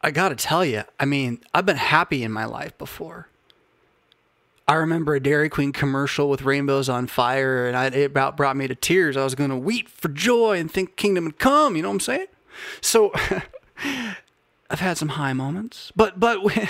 I 0.00 0.10
gotta 0.10 0.34
tell 0.36 0.64
you, 0.64 0.82
I 0.98 1.04
mean, 1.04 1.40
I've 1.54 1.66
been 1.66 1.76
happy 1.76 2.22
in 2.22 2.32
my 2.32 2.44
life 2.44 2.76
before. 2.78 3.28
I 4.68 4.74
remember 4.74 5.14
a 5.14 5.20
Dairy 5.20 5.48
Queen 5.48 5.72
commercial 5.72 6.30
with 6.30 6.42
rainbows 6.42 6.88
on 6.88 7.06
fire, 7.06 7.66
and 7.66 7.76
I, 7.76 7.86
it 7.86 8.04
about 8.04 8.36
brought 8.36 8.56
me 8.56 8.68
to 8.68 8.74
tears. 8.74 9.16
I 9.16 9.24
was 9.24 9.34
going 9.34 9.50
to 9.50 9.56
weep 9.56 9.88
for 9.88 10.08
joy 10.08 10.58
and 10.58 10.70
think 10.70 10.96
kingdom 10.96 11.24
would 11.24 11.38
come. 11.38 11.76
You 11.76 11.82
know 11.82 11.88
what 11.88 11.94
I'm 11.94 12.00
saying? 12.00 12.26
So 12.80 13.12
I've 14.70 14.80
had 14.80 14.98
some 14.98 15.10
high 15.10 15.32
moments, 15.32 15.92
but 15.96 16.20
but 16.20 16.42
when, 16.44 16.68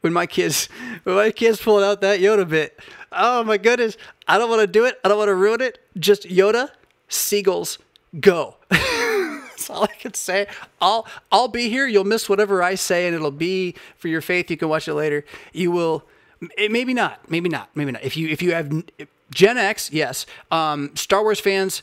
when 0.00 0.12
my 0.12 0.26
kids 0.26 0.66
when 1.02 1.16
my 1.16 1.30
kids 1.30 1.60
pulled 1.60 1.82
out 1.82 2.00
that 2.02 2.20
Yoda 2.20 2.48
bit, 2.48 2.78
oh 3.12 3.42
my 3.44 3.58
goodness, 3.58 3.96
I 4.28 4.38
don't 4.38 4.48
want 4.48 4.60
to 4.60 4.66
do 4.66 4.84
it. 4.84 4.98
I 5.04 5.08
don't 5.08 5.18
want 5.18 5.28
to 5.28 5.34
ruin 5.34 5.60
it. 5.60 5.78
Just 5.98 6.22
Yoda, 6.22 6.70
seagulls, 7.08 7.78
go. 8.20 8.56
That's 8.70 9.70
all 9.70 9.84
I 9.84 9.94
can 9.98 10.14
say. 10.14 10.46
I'll 10.80 11.06
I'll 11.32 11.48
be 11.48 11.68
here. 11.68 11.86
You'll 11.86 12.04
miss 12.04 12.28
whatever 12.28 12.62
I 12.62 12.76
say, 12.76 13.06
and 13.06 13.16
it'll 13.16 13.30
be 13.30 13.74
for 13.96 14.08
your 14.08 14.20
faith. 14.20 14.50
You 14.50 14.56
can 14.56 14.68
watch 14.68 14.86
it 14.86 14.94
later. 14.94 15.24
You 15.52 15.72
will. 15.72 16.04
It, 16.56 16.70
maybe 16.70 16.94
not. 16.94 17.30
Maybe 17.30 17.48
not. 17.48 17.70
Maybe 17.74 17.92
not. 17.92 18.02
If 18.02 18.16
you 18.16 18.28
if 18.28 18.42
you 18.42 18.52
have 18.52 18.70
Gen 19.30 19.58
X, 19.58 19.90
yes. 19.92 20.26
Um, 20.50 20.94
Star 20.94 21.22
Wars 21.22 21.40
fans, 21.40 21.82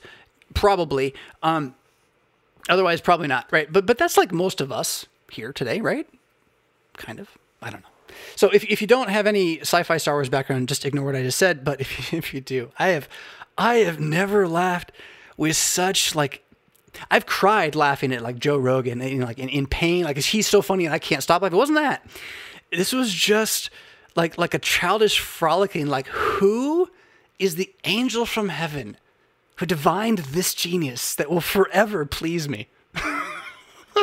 probably. 0.54 1.14
Um, 1.42 1.76
otherwise, 2.70 3.02
probably 3.02 3.28
not. 3.28 3.48
Right. 3.52 3.72
But 3.72 3.86
but 3.86 3.98
that's 3.98 4.18
like 4.18 4.32
most 4.32 4.62
of 4.62 4.72
us 4.72 5.06
here 5.32 5.52
today, 5.52 5.82
right? 5.82 6.08
Kind 6.98 7.20
of. 7.20 7.30
I 7.62 7.70
don't 7.70 7.82
know. 7.82 7.90
So 8.36 8.50
if, 8.50 8.64
if 8.66 8.82
you 8.82 8.88
don't 8.88 9.10
have 9.10 9.26
any 9.26 9.60
sci-fi 9.62 9.98
Star 9.98 10.16
Wars 10.16 10.30
background, 10.30 10.68
just 10.68 10.86
ignore 10.86 11.06
what 11.06 11.16
I 11.16 11.24
just 11.24 11.38
said. 11.38 11.64
But 11.64 11.82
if, 11.82 12.14
if 12.14 12.34
you 12.34 12.42
do, 12.42 12.72
I 12.78 12.90
have 12.90 13.10
I 13.58 13.76
have 13.76 14.00
never 14.00 14.48
laughed 14.48 14.92
with 15.38 15.56
such 15.56 16.16
like 16.16 16.44
I've 17.10 17.26
cried 17.26 17.76
laughing 17.76 18.14
at 18.14 18.22
like 18.22 18.40
Joe 18.40 18.58
Rogan, 18.58 19.00
know, 19.00 19.26
like 19.26 19.40
in, 19.40 19.50
in 19.50 19.68
pain, 19.68 20.04
like 20.06 20.18
he's 20.18 20.48
so 20.48 20.62
funny 20.62 20.86
and 20.86 20.94
I 20.94 21.00
can't 21.00 21.24
stop. 21.24 21.42
Like 21.42 21.54
it 21.54 21.56
wasn't 21.56 21.80
that. 21.80 22.06
This 22.72 22.94
was 22.94 23.14
just 23.14 23.70
like 24.16 24.38
like 24.38 24.54
a 24.54 24.60
childish 24.60 25.20
frolicking. 25.20 25.88
Like 25.88 26.08
who 26.08 26.90
is 27.40 27.56
the 27.56 27.74
angel 27.84 28.26
from 28.26 28.50
heaven 28.50 28.98
who 29.58 29.66
divined 29.66 30.20
this 30.20 30.54
genius 30.54 31.16
that 31.16 31.30
will 31.30 31.42
forever 31.42 32.06
please 32.06 32.48
me? 32.50 32.68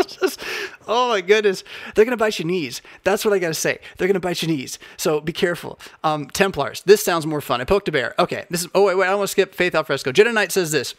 just, 0.06 0.42
oh 0.86 1.08
my 1.10 1.20
goodness, 1.20 1.64
they're 1.94 2.04
gonna 2.04 2.16
bite 2.16 2.38
your 2.38 2.46
knees. 2.46 2.82
That's 3.04 3.24
what 3.24 3.34
I 3.34 3.38
gotta 3.38 3.54
say. 3.54 3.78
They're 3.96 4.08
gonna 4.08 4.20
bite 4.20 4.42
your 4.42 4.50
knees. 4.50 4.78
So 4.96 5.20
be 5.20 5.32
careful. 5.32 5.78
Um, 6.04 6.26
Templars. 6.26 6.82
This 6.82 7.04
sounds 7.04 7.26
more 7.26 7.40
fun. 7.40 7.60
I 7.60 7.64
poked 7.64 7.88
a 7.88 7.92
bear. 7.92 8.14
Okay. 8.18 8.44
This 8.50 8.62
is. 8.62 8.68
Oh 8.74 8.84
wait, 8.84 8.96
wait. 8.96 9.08
I 9.08 9.14
want 9.14 9.28
to 9.28 9.32
skip 9.32 9.54
Faith 9.54 9.74
Alfresco. 9.74 10.12
Jedi 10.12 10.32
Knight 10.32 10.52
says 10.52 10.70
this. 10.72 10.94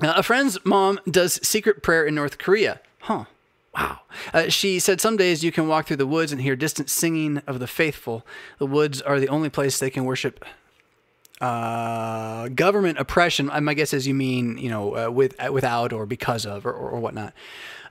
Uh, 0.00 0.14
a 0.16 0.22
friend's 0.22 0.64
mom 0.64 1.00
does 1.10 1.40
secret 1.46 1.82
prayer 1.82 2.04
in 2.04 2.14
North 2.14 2.38
Korea. 2.38 2.80
Huh. 3.00 3.24
Wow. 3.74 4.00
Uh, 4.32 4.48
she 4.48 4.78
said 4.78 5.00
some 5.00 5.16
days 5.16 5.44
you 5.44 5.52
can 5.52 5.68
walk 5.68 5.86
through 5.86 5.96
the 5.96 6.06
woods 6.06 6.32
and 6.32 6.40
hear 6.40 6.56
distant 6.56 6.90
singing 6.90 7.42
of 7.46 7.58
the 7.60 7.66
faithful. 7.66 8.26
The 8.58 8.66
woods 8.66 9.00
are 9.02 9.20
the 9.20 9.28
only 9.28 9.50
place 9.50 9.78
they 9.78 9.90
can 9.90 10.04
worship 10.04 10.44
uh, 11.40 12.48
government 12.48 12.98
oppression. 12.98 13.50
My 13.62 13.74
guess 13.74 13.92
is 13.92 14.06
you 14.06 14.14
mean, 14.14 14.58
you 14.58 14.70
know, 14.70 15.06
uh, 15.06 15.10
with, 15.10 15.36
without 15.50 15.92
or 15.92 16.06
because 16.06 16.44
of 16.44 16.66
or, 16.66 16.72
or, 16.72 16.90
or 16.90 17.00
whatnot. 17.00 17.32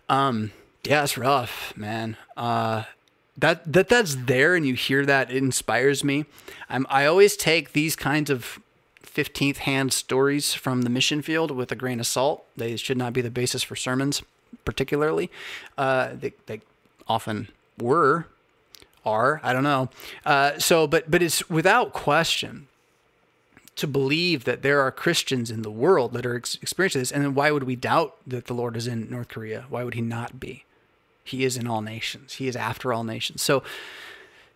Um, 0.10 0.52
yeah, 0.84 1.04
it's 1.04 1.18
rough, 1.18 1.76
man. 1.76 2.18
Uh, 2.36 2.84
that 3.38 3.72
that 3.72 3.88
that's 3.88 4.16
there 4.16 4.56
and 4.56 4.66
you 4.66 4.74
hear 4.74 5.06
that 5.06 5.30
it 5.30 5.38
inspires 5.38 6.04
me. 6.04 6.26
I'm 6.70 6.88
I 6.90 7.06
always 7.06 7.38
take 7.38 7.74
these 7.74 7.96
kinds 7.96 8.30
of 8.30 8.60
15th 9.06 9.58
hand 9.58 9.94
stories 9.94 10.54
from 10.54 10.84
the 10.84 10.90
mission 10.90 11.22
field 11.22 11.52
with 11.52 11.72
a 11.72 11.76
grain 11.76 12.00
of 12.00 12.08
salt. 12.08 12.46
They 12.56 12.76
should 12.78 12.98
not 12.98 13.14
be 13.14 13.22
the 13.22 13.30
basis 13.30 13.64
for 13.64 13.76
sermons, 13.76 14.24
particularly. 14.66 15.30
Uh, 15.78 16.10
they, 16.14 16.34
they 16.46 16.62
often 17.08 17.50
were, 17.80 18.28
are, 19.06 19.40
I 19.44 19.54
don't 19.54 19.64
know. 19.64 19.90
Uh, 20.26 20.60
so, 20.60 20.88
but, 20.88 21.10
but 21.10 21.22
it's 21.22 21.50
without 21.50 21.94
question 21.94 22.68
to 23.78 23.88
believe 23.88 24.44
that 24.44 24.64
there 24.64 24.82
are 24.82 24.92
Christians 24.92 25.52
in 25.52 25.62
the 25.62 25.72
world 25.72 26.14
that 26.14 26.26
are 26.26 26.36
ex- 26.36 26.58
experiencing 26.62 27.02
this. 27.02 27.12
And 27.12 27.24
then 27.24 27.36
why 27.36 27.52
would 27.52 27.64
we 27.64 27.76
doubt 27.76 28.18
that 28.26 28.48
the 28.48 28.54
Lord 28.54 28.76
is 28.76 28.88
in 28.88 29.10
North 29.10 29.30
Korea? 29.30 29.66
Why 29.70 29.84
would 29.84 29.94
he 29.94 30.02
not 30.02 30.40
be? 30.40 30.66
He 31.24 31.46
is 31.46 31.58
in 31.58 31.68
all 31.68 31.82
nations. 31.82 32.34
He 32.36 32.48
is 32.48 32.56
after 32.56 32.92
all 32.92 33.04
nations. 33.04 33.42
So, 33.42 33.62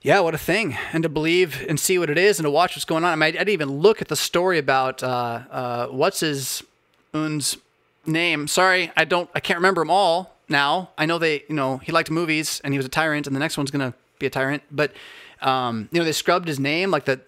yeah, 0.02 0.20
what 0.22 0.34
a 0.34 0.40
thing. 0.40 0.76
And 0.92 1.04
to 1.04 1.10
believe 1.10 1.64
and 1.70 1.80
see 1.80 2.00
what 2.00 2.10
it 2.10 2.18
is 2.18 2.40
and 2.40 2.46
to 2.46 2.50
watch 2.50 2.76
what's 2.76 2.86
going 2.86 3.04
on. 3.04 3.12
I, 3.12 3.16
mean, 3.16 3.24
I 3.28 3.32
didn't 3.32 3.50
even 3.50 3.70
look 3.70 4.02
at 4.02 4.08
the 4.08 4.16
story 4.16 4.58
about 4.58 5.04
uh, 5.04 5.42
uh, 5.52 5.88
what's 5.88 6.22
his 6.22 6.64
Un's 7.14 7.58
name. 8.06 8.48
Sorry, 8.48 8.92
I 8.96 9.06
don't, 9.06 9.30
I 9.36 9.40
can't 9.40 9.58
remember 9.58 9.82
them 9.82 9.90
all 9.92 10.36
now. 10.50 10.90
I 10.98 11.06
know 11.06 11.18
they, 11.18 11.44
you 11.48 11.56
know, 11.56 11.78
he 11.78 11.92
liked 11.92 12.12
movies 12.12 12.62
and 12.64 12.74
he 12.74 12.78
was 12.78 12.86
a 12.86 12.90
tyrant, 12.90 13.28
and 13.28 13.36
the 13.36 13.40
next 13.40 13.58
one's 13.58 13.72
to 13.72 13.94
be 14.20 14.26
a 14.26 14.30
tyrant. 14.30 14.64
But, 14.72 14.94
um, 15.42 15.90
you 15.92 16.00
know, 16.00 16.06
they 16.06 16.12
scrubbed 16.12 16.48
his 16.48 16.60
name. 16.60 16.92
Like 16.92 17.06
the 17.06 17.20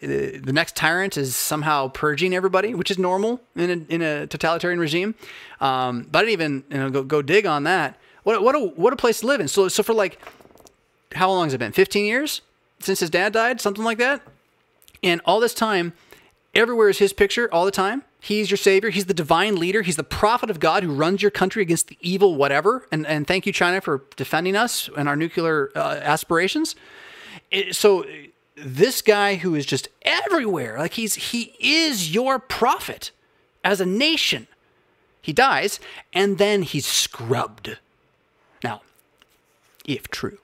the 0.43 0.53
next 0.53 0.76
tyrant 0.76 1.17
is 1.17 1.36
somehow 1.36 1.88
purging 1.88 2.36
everybody, 2.36 2.74
which 2.76 2.91
is 2.91 2.99
normal 2.99 3.41
in 3.55 3.69
a, 3.69 3.93
in 3.93 4.01
a 4.01 4.28
totalitarian 4.28 4.80
regime. 4.80 5.15
Um, 5.61 6.07
but 6.11 6.19
I 6.19 6.21
didn't 6.21 6.34
even 6.34 6.63
you 6.69 6.78
know, 6.78 6.89
go, 6.89 7.03
go 7.03 7.21
dig 7.21 7.45
on 7.45 7.63
that. 7.63 7.97
What, 8.24 8.41
what, 8.41 8.55
a, 8.55 8.59
what 8.59 8.93
a 8.93 8.95
place 8.95 9.19
to 9.19 9.28
live 9.28 9.41
in. 9.41 9.47
So, 9.49 9.67
so 9.67 9.84
for 9.84 9.93
like, 9.93 10.17
how 11.13 11.30
long 11.30 11.47
has 11.47 11.53
it 11.53 11.57
been? 11.57 11.74
15 11.74 12.05
years? 12.05 12.41
since 12.84 12.99
his 12.99 13.09
dad 13.09 13.34
died, 13.34 13.61
something 13.61 13.84
like 13.84 13.97
that. 13.97 14.21
And 15.01 15.21
all 15.26 15.39
this 15.39 15.53
time, 15.53 15.93
everywhere 16.53 16.89
is 16.89 16.99
his 16.99 17.13
picture 17.13 17.49
all 17.51 17.65
the 17.65 17.71
time. 17.71 18.03
He's 18.24 18.49
your 18.49 18.57
savior. 18.57 18.89
He's 18.89 19.05
the 19.05 19.13
divine 19.13 19.57
leader. 19.57 19.82
He's 19.82 19.97
the 19.97 20.03
prophet 20.03 20.49
of 20.49 20.61
God 20.61 20.82
who 20.84 20.93
runs 20.93 21.21
your 21.21 21.32
country 21.32 21.61
against 21.61 21.89
the 21.89 21.97
evil 21.99 22.36
whatever. 22.36 22.88
And, 22.89 23.05
and 23.05 23.28
thank 23.28 23.45
you, 23.45 23.51
China, 23.51 23.82
for 23.82 24.03
defending 24.15 24.55
us 24.55 24.89
and 24.95 25.09
our 25.09 25.17
nuclear 25.17 25.71
uh, 25.76 25.99
aspirations. 26.01 26.76
It, 27.51 27.76
so 27.76 28.05
this 28.55 29.01
guy 29.01 29.36
who 29.36 29.55
is 29.55 29.65
just 29.65 29.89
everywhere, 30.03 30.78
like 30.78 30.93
he's 30.93 31.15
he 31.15 31.53
is 31.59 32.13
your 32.15 32.39
prophet 32.39 33.11
as 33.61 33.82
a 33.82 33.86
nation. 33.86 34.47
He 35.21 35.34
dies, 35.34 35.82
and 36.13 36.38
then 36.38 36.61
he's 36.61 36.86
scrubbed. 36.86 37.78
Now, 38.63 38.84
if 39.86 40.07
true 40.07 40.38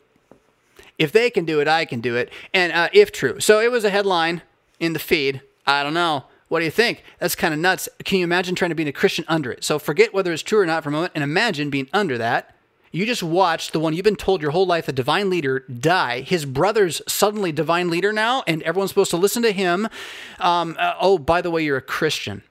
if 0.99 1.13
they 1.13 1.29
can 1.29 1.45
do 1.45 1.61
it, 1.61 1.67
I 1.67 1.85
can 1.85 2.01
do 2.01 2.17
it. 2.17 2.31
And 2.53 2.73
uh, 2.73 2.89
if 2.93 3.11
true. 3.11 3.39
So 3.39 3.61
it 3.61 3.71
was 3.71 3.85
a 3.85 3.89
headline 3.89 4.43
in 4.79 4.93
the 4.93 4.99
feed. 4.99 5.41
I 5.65 5.81
don't 5.81 5.93
know. 5.93 6.25
What 6.49 6.59
do 6.59 6.65
you 6.65 6.71
think? 6.71 7.03
That's 7.19 7.35
kind 7.35 7.53
of 7.53 7.59
nuts. 7.59 7.87
Can 8.03 8.17
you 8.17 8.23
imagine 8.23 8.55
trying 8.55 8.69
to 8.69 8.75
be 8.75 8.87
a 8.87 8.91
Christian 8.91 9.23
under 9.27 9.51
it? 9.51 9.63
So 9.63 9.79
forget 9.79 10.13
whether 10.13 10.33
it's 10.33 10.43
true 10.43 10.59
or 10.59 10.65
not 10.65 10.83
for 10.83 10.89
a 10.89 10.91
moment 10.91 11.13
and 11.15 11.23
imagine 11.23 11.69
being 11.69 11.87
under 11.93 12.17
that. 12.17 12.55
You 12.91 13.05
just 13.05 13.21
watched 13.21 13.71
the 13.71 13.79
one 13.79 13.93
you've 13.93 14.03
been 14.03 14.15
told 14.15 14.41
your 14.41 14.49
whole 14.49 14.65
life, 14.65 14.87
the 14.87 14.91
divine 14.91 15.29
leader, 15.29 15.59
die. 15.59 16.21
His 16.21 16.45
brother's 16.45 17.03
suddenly 17.07 17.51
divine 17.51 17.91
leader 17.91 18.11
now, 18.11 18.43
and 18.47 18.63
everyone's 18.63 18.89
supposed 18.89 19.11
to 19.11 19.17
listen 19.17 19.43
to 19.43 19.51
him. 19.51 19.87
Um, 20.39 20.75
uh, 20.79 20.95
oh, 20.99 21.19
by 21.19 21.41
the 21.41 21.51
way, 21.51 21.63
you're 21.63 21.77
a 21.77 21.81
Christian. 21.81 22.41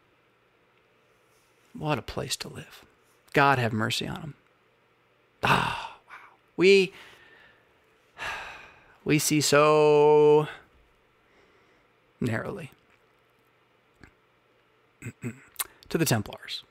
What 1.77 1.99
a 1.99 2.03
place 2.03 2.37
to 2.37 2.49
live. 2.49 2.85
God 3.33 3.59
have 3.59 3.73
mercy 3.73 4.07
on 4.07 4.21
him. 4.21 4.35
Ah, 5.43 5.99
wow. 6.07 6.15
We 6.57 6.93
we 9.05 9.19
see 9.19 9.41
so 9.41 10.47
narrowly. 12.21 12.71
To 15.89 15.99
the 15.99 16.05
Templars. 16.05 16.63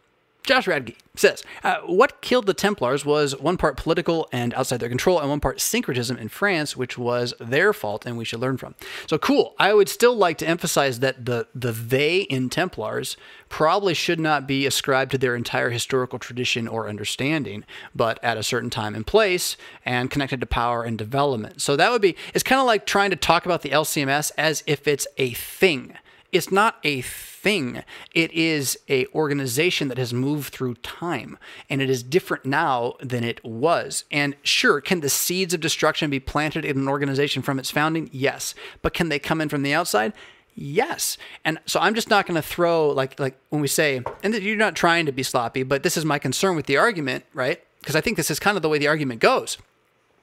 Josh 0.48 0.66
Radke 0.66 0.96
says, 1.16 1.44
uh, 1.62 1.80
What 1.86 2.22
killed 2.22 2.46
the 2.46 2.54
Templars 2.54 3.06
was 3.06 3.38
one 3.38 3.58
part 3.58 3.76
political 3.76 4.30
and 4.32 4.54
outside 4.54 4.80
their 4.80 4.88
control, 4.88 5.20
and 5.20 5.30
one 5.30 5.42
part 5.42 5.60
syncretism 5.60 6.16
in 6.18 6.30
France, 6.30 6.78
which 6.78 6.98
was 6.98 7.34
their 7.38 7.74
fault 7.74 8.06
and 8.06 8.18
we 8.18 8.24
should 8.24 8.40
learn 8.40 8.56
from. 8.56 8.74
So 9.08 9.18
cool. 9.18 9.56
I 9.60 9.74
would 9.74 9.90
still 9.90 10.16
like 10.16 10.38
to 10.38 10.48
emphasize 10.48 11.02
that 11.02 11.26
the, 11.26 11.48
the 11.54 11.74
they 11.74 12.20
in 12.22 12.50
Templars 12.50 13.18
probably 13.50 13.94
should 13.94 14.22
not 14.22 14.48
be 14.48 14.66
ascribed 14.66 15.12
to 15.12 15.18
their 15.18 15.36
entire 15.36 15.70
historical 15.70 16.18
tradition 16.18 16.66
or 16.66 16.88
understanding, 16.88 17.66
but 17.94 18.18
at 18.24 18.38
a 18.38 18.44
certain 18.44 18.70
time 18.70 18.96
and 18.96 19.06
place 19.06 19.58
and 19.86 20.10
connected 20.10 20.40
to 20.40 20.46
power 20.46 20.84
and 20.84 20.98
development. 20.98 21.62
So 21.62 21.76
that 21.76 21.92
would 21.92 22.02
be, 22.02 22.16
it's 22.34 22.44
kind 22.44 22.62
of 22.62 22.68
like 22.68 22.86
trying 22.86 23.10
to 23.10 23.18
talk 23.18 23.46
about 23.46 23.64
the 23.64 23.72
LCMS 23.72 24.32
as 24.38 24.64
if 24.66 24.88
it's 24.88 25.08
a 25.18 25.34
thing. 25.34 25.98
It's 26.32 26.52
not 26.52 26.78
a 26.84 27.02
thing. 27.02 27.84
It 28.14 28.32
is 28.34 28.78
a 28.90 29.06
organization 29.08 29.88
that 29.88 29.98
has 29.98 30.14
moved 30.14 30.54
through 30.54 30.76
time 30.76 31.38
and 31.70 31.82
it 31.82 31.90
is 31.90 32.04
different 32.04 32.46
now 32.46 32.96
than 33.02 33.24
it 33.24 33.44
was. 33.46 34.04
And 34.12 34.36
sure, 34.44 34.82
can 34.82 35.00
the 35.00 35.10
seeds 35.10 35.54
of 35.54 35.62
destruction 35.62 36.10
be 36.10 36.20
planted 36.20 36.66
in 36.66 36.78
an 36.78 36.90
organization 36.90 37.42
from 37.42 37.60
its 37.60 37.72
founding? 37.72 38.10
Yes. 38.12 38.54
But 38.82 38.94
can 38.94 39.10
they 39.10 39.20
come 39.20 39.40
in 39.40 39.50
from 39.50 39.64
the 39.64 39.74
outside? 39.74 40.14
Yes. 40.54 41.18
And 41.46 41.60
so 41.66 41.80
I'm 41.80 41.96
just 41.96 42.10
not 42.10 42.26
going 42.26 42.36
to 42.36 42.48
throw 42.48 42.90
like 42.90 43.20
like 43.20 43.38
when 43.50 43.62
we 43.62 43.68
say 43.68 44.02
and 44.24 44.34
you're 44.36 44.58
not 44.58 44.76
trying 44.76 45.06
to 45.06 45.12
be 45.12 45.24
sloppy, 45.24 45.64
but 45.64 45.84
this 45.84 45.96
is 45.96 46.04
my 46.04 46.20
concern 46.20 46.56
with 46.56 46.66
the 46.66 46.78
argument, 46.78 47.26
right? 47.34 47.64
Because 47.80 47.96
I 47.96 48.02
think 48.02 48.18
this 48.18 48.32
is 48.32 48.40
kind 48.40 48.58
of 48.58 48.64
the 48.64 48.70
way 48.70 48.80
the 48.80 48.88
argument 48.88 49.22
goes. 49.22 49.58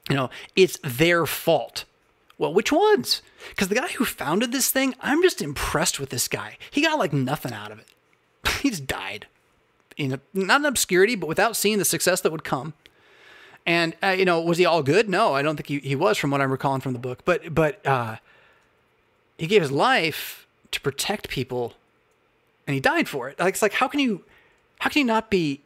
You 0.09 0.15
know, 0.15 0.29
it's 0.55 0.77
their 0.83 1.25
fault 1.25 1.85
well, 2.37 2.53
which 2.53 2.71
ones? 2.71 3.21
Because 3.49 3.69
the 3.69 3.75
guy 3.75 3.87
who 3.89 4.05
founded 4.05 4.51
this 4.51 4.69
thing, 4.69 4.95
I'm 5.01 5.21
just 5.21 5.41
impressed 5.41 5.99
with 5.99 6.09
this 6.09 6.27
guy. 6.27 6.57
He 6.69 6.81
got 6.81 6.99
like 6.99 7.13
nothing 7.13 7.53
out 7.53 7.71
of 7.71 7.79
it. 7.79 7.87
he 8.61 8.69
just 8.69 8.87
died 8.87 9.27
in 9.97 10.13
a, 10.13 10.19
not 10.33 10.61
in 10.61 10.65
obscurity, 10.65 11.15
but 11.15 11.27
without 11.27 11.55
seeing 11.55 11.77
the 11.77 11.85
success 11.85 12.21
that 12.21 12.31
would 12.31 12.43
come. 12.43 12.73
And 13.65 13.95
uh, 14.03 14.09
you 14.09 14.25
know, 14.25 14.41
was 14.41 14.57
he 14.57 14.65
all 14.65 14.83
good? 14.83 15.09
No, 15.09 15.33
I 15.33 15.41
don't 15.41 15.55
think 15.55 15.67
he, 15.67 15.79
he 15.79 15.95
was, 15.95 16.17
from 16.17 16.31
what 16.31 16.41
I'm 16.41 16.51
recalling 16.51 16.81
from 16.81 16.93
the 16.93 16.99
book. 16.99 17.23
But 17.25 17.53
but 17.53 17.85
uh, 17.85 18.17
he 19.37 19.47
gave 19.47 19.61
his 19.61 19.71
life 19.71 20.45
to 20.71 20.81
protect 20.81 21.29
people, 21.29 21.73
and 22.67 22.75
he 22.75 22.79
died 22.79 23.07
for 23.09 23.29
it. 23.29 23.39
Like 23.39 23.55
it's 23.55 23.61
like 23.61 23.73
how 23.73 23.87
can 23.87 23.99
you 23.99 24.23
how 24.79 24.89
can 24.89 24.99
you 24.99 25.05
not 25.05 25.31
be 25.31 25.61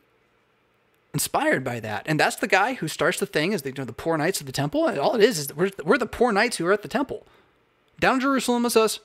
inspired 1.14 1.64
by 1.64 1.80
that. 1.80 2.04
And 2.06 2.20
that's 2.20 2.36
the 2.36 2.48
guy 2.48 2.76
who 2.76 2.88
starts 2.88 3.20
the 3.20 3.26
thing 3.26 3.54
as 3.54 3.64
the, 3.64 3.70
you 3.70 3.76
know, 3.78 3.86
the 3.86 3.94
poor 3.94 4.18
knights 4.18 4.40
of 4.40 4.46
the 4.46 4.52
temple. 4.52 4.88
And 4.88 5.00
all 5.00 5.16
it 5.16 5.24
is 5.24 5.40
is 5.40 5.56
we're, 5.56 5.72
we're 5.84 5.98
the 5.98 6.06
poor 6.06 6.32
knights 6.32 6.58
who 6.58 6.66
are 6.68 6.74
at 6.74 6.82
the 6.82 6.88
temple. 6.88 7.26
Down 8.00 8.16
in 8.16 8.22
Jerusalem 8.22 8.66
is 8.66 8.76
us. 8.76 9.00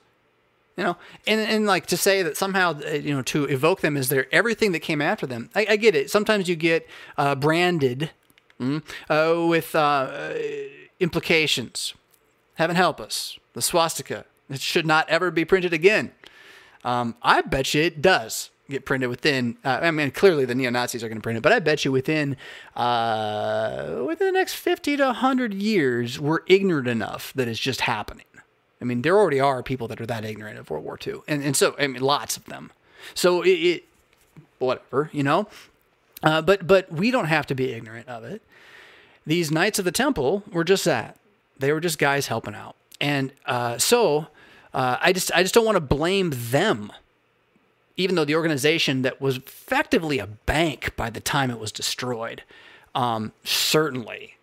You 0.76 0.82
know, 0.82 0.96
and, 1.24 1.40
and 1.40 1.66
like 1.66 1.86
to 1.86 1.96
say 1.96 2.24
that 2.24 2.36
somehow, 2.36 2.80
uh, 2.84 2.90
you 2.94 3.14
know, 3.14 3.22
to 3.22 3.44
evoke 3.44 3.80
them 3.80 3.96
is 3.96 4.08
their 4.08 4.26
everything 4.34 4.72
that 4.72 4.80
came 4.80 5.00
after 5.00 5.24
them. 5.24 5.48
I, 5.54 5.66
I 5.70 5.76
get 5.76 5.94
it. 5.94 6.10
Sometimes 6.10 6.48
you 6.48 6.56
get 6.56 6.88
uh, 7.16 7.36
branded 7.36 8.10
mm, 8.60 8.82
uh, 9.08 9.46
with 9.46 9.72
uh, 9.76 10.34
implications. 10.98 11.94
Heaven 12.54 12.74
help 12.74 13.00
us. 13.00 13.38
The 13.52 13.62
swastika. 13.62 14.24
It 14.50 14.60
should 14.60 14.84
not 14.84 15.08
ever 15.08 15.30
be 15.30 15.44
printed 15.44 15.72
again. 15.72 16.10
Um, 16.82 17.14
I 17.22 17.42
bet 17.42 17.72
you 17.72 17.82
it 17.82 18.02
does 18.02 18.50
get 18.68 18.84
printed 18.84 19.10
within. 19.10 19.56
Uh, 19.64 19.80
I 19.82 19.90
mean, 19.90 20.10
clearly 20.10 20.44
the 20.44 20.54
neo 20.54 20.70
Nazis 20.70 21.02
are 21.04 21.08
going 21.08 21.18
to 21.18 21.22
print 21.22 21.36
it, 21.36 21.42
but 21.42 21.52
I 21.52 21.58
bet 21.58 21.84
you 21.84 21.92
within 21.92 22.36
uh, 22.76 24.02
within 24.06 24.28
the 24.28 24.32
next 24.32 24.54
fifty 24.54 24.96
to 24.96 25.12
hundred 25.12 25.54
years, 25.54 26.18
we're 26.18 26.40
ignorant 26.46 26.88
enough 26.88 27.32
that 27.34 27.48
it's 27.48 27.60
just 27.60 27.82
happening. 27.82 28.26
I 28.80 28.84
mean, 28.84 29.02
there 29.02 29.18
already 29.18 29.40
are 29.40 29.62
people 29.62 29.88
that 29.88 30.00
are 30.00 30.06
that 30.06 30.24
ignorant 30.24 30.58
of 30.58 30.70
World 30.70 30.84
War 30.84 30.98
II, 31.04 31.20
and 31.26 31.42
and 31.42 31.56
so 31.56 31.74
I 31.78 31.86
mean, 31.86 32.02
lots 32.02 32.36
of 32.36 32.44
them. 32.46 32.70
So 33.14 33.42
it, 33.42 33.50
it 33.50 33.84
whatever, 34.58 35.10
you 35.12 35.22
know. 35.22 35.48
Uh, 36.22 36.40
but 36.40 36.66
but 36.66 36.90
we 36.90 37.10
don't 37.10 37.26
have 37.26 37.46
to 37.46 37.54
be 37.54 37.72
ignorant 37.72 38.08
of 38.08 38.24
it. 38.24 38.42
These 39.26 39.50
Knights 39.50 39.78
of 39.78 39.84
the 39.84 39.92
Temple 39.92 40.42
were 40.50 40.64
just 40.64 40.84
that. 40.84 41.18
They 41.58 41.72
were 41.72 41.80
just 41.80 41.98
guys 41.98 42.26
helping 42.26 42.54
out, 42.54 42.76
and 43.00 43.32
uh, 43.46 43.78
so 43.78 44.28
uh, 44.72 44.96
I 45.00 45.12
just 45.12 45.32
I 45.34 45.42
just 45.42 45.54
don't 45.54 45.64
want 45.64 45.76
to 45.76 45.80
blame 45.80 46.32
them, 46.34 46.92
even 47.96 48.16
though 48.16 48.24
the 48.24 48.34
organization 48.34 49.02
that 49.02 49.20
was 49.20 49.36
effectively 49.36 50.18
a 50.18 50.26
bank 50.26 50.94
by 50.96 51.10
the 51.10 51.20
time 51.20 51.50
it 51.50 51.58
was 51.58 51.72
destroyed. 51.72 52.42
Um, 52.94 53.32
certainly, 53.44 54.36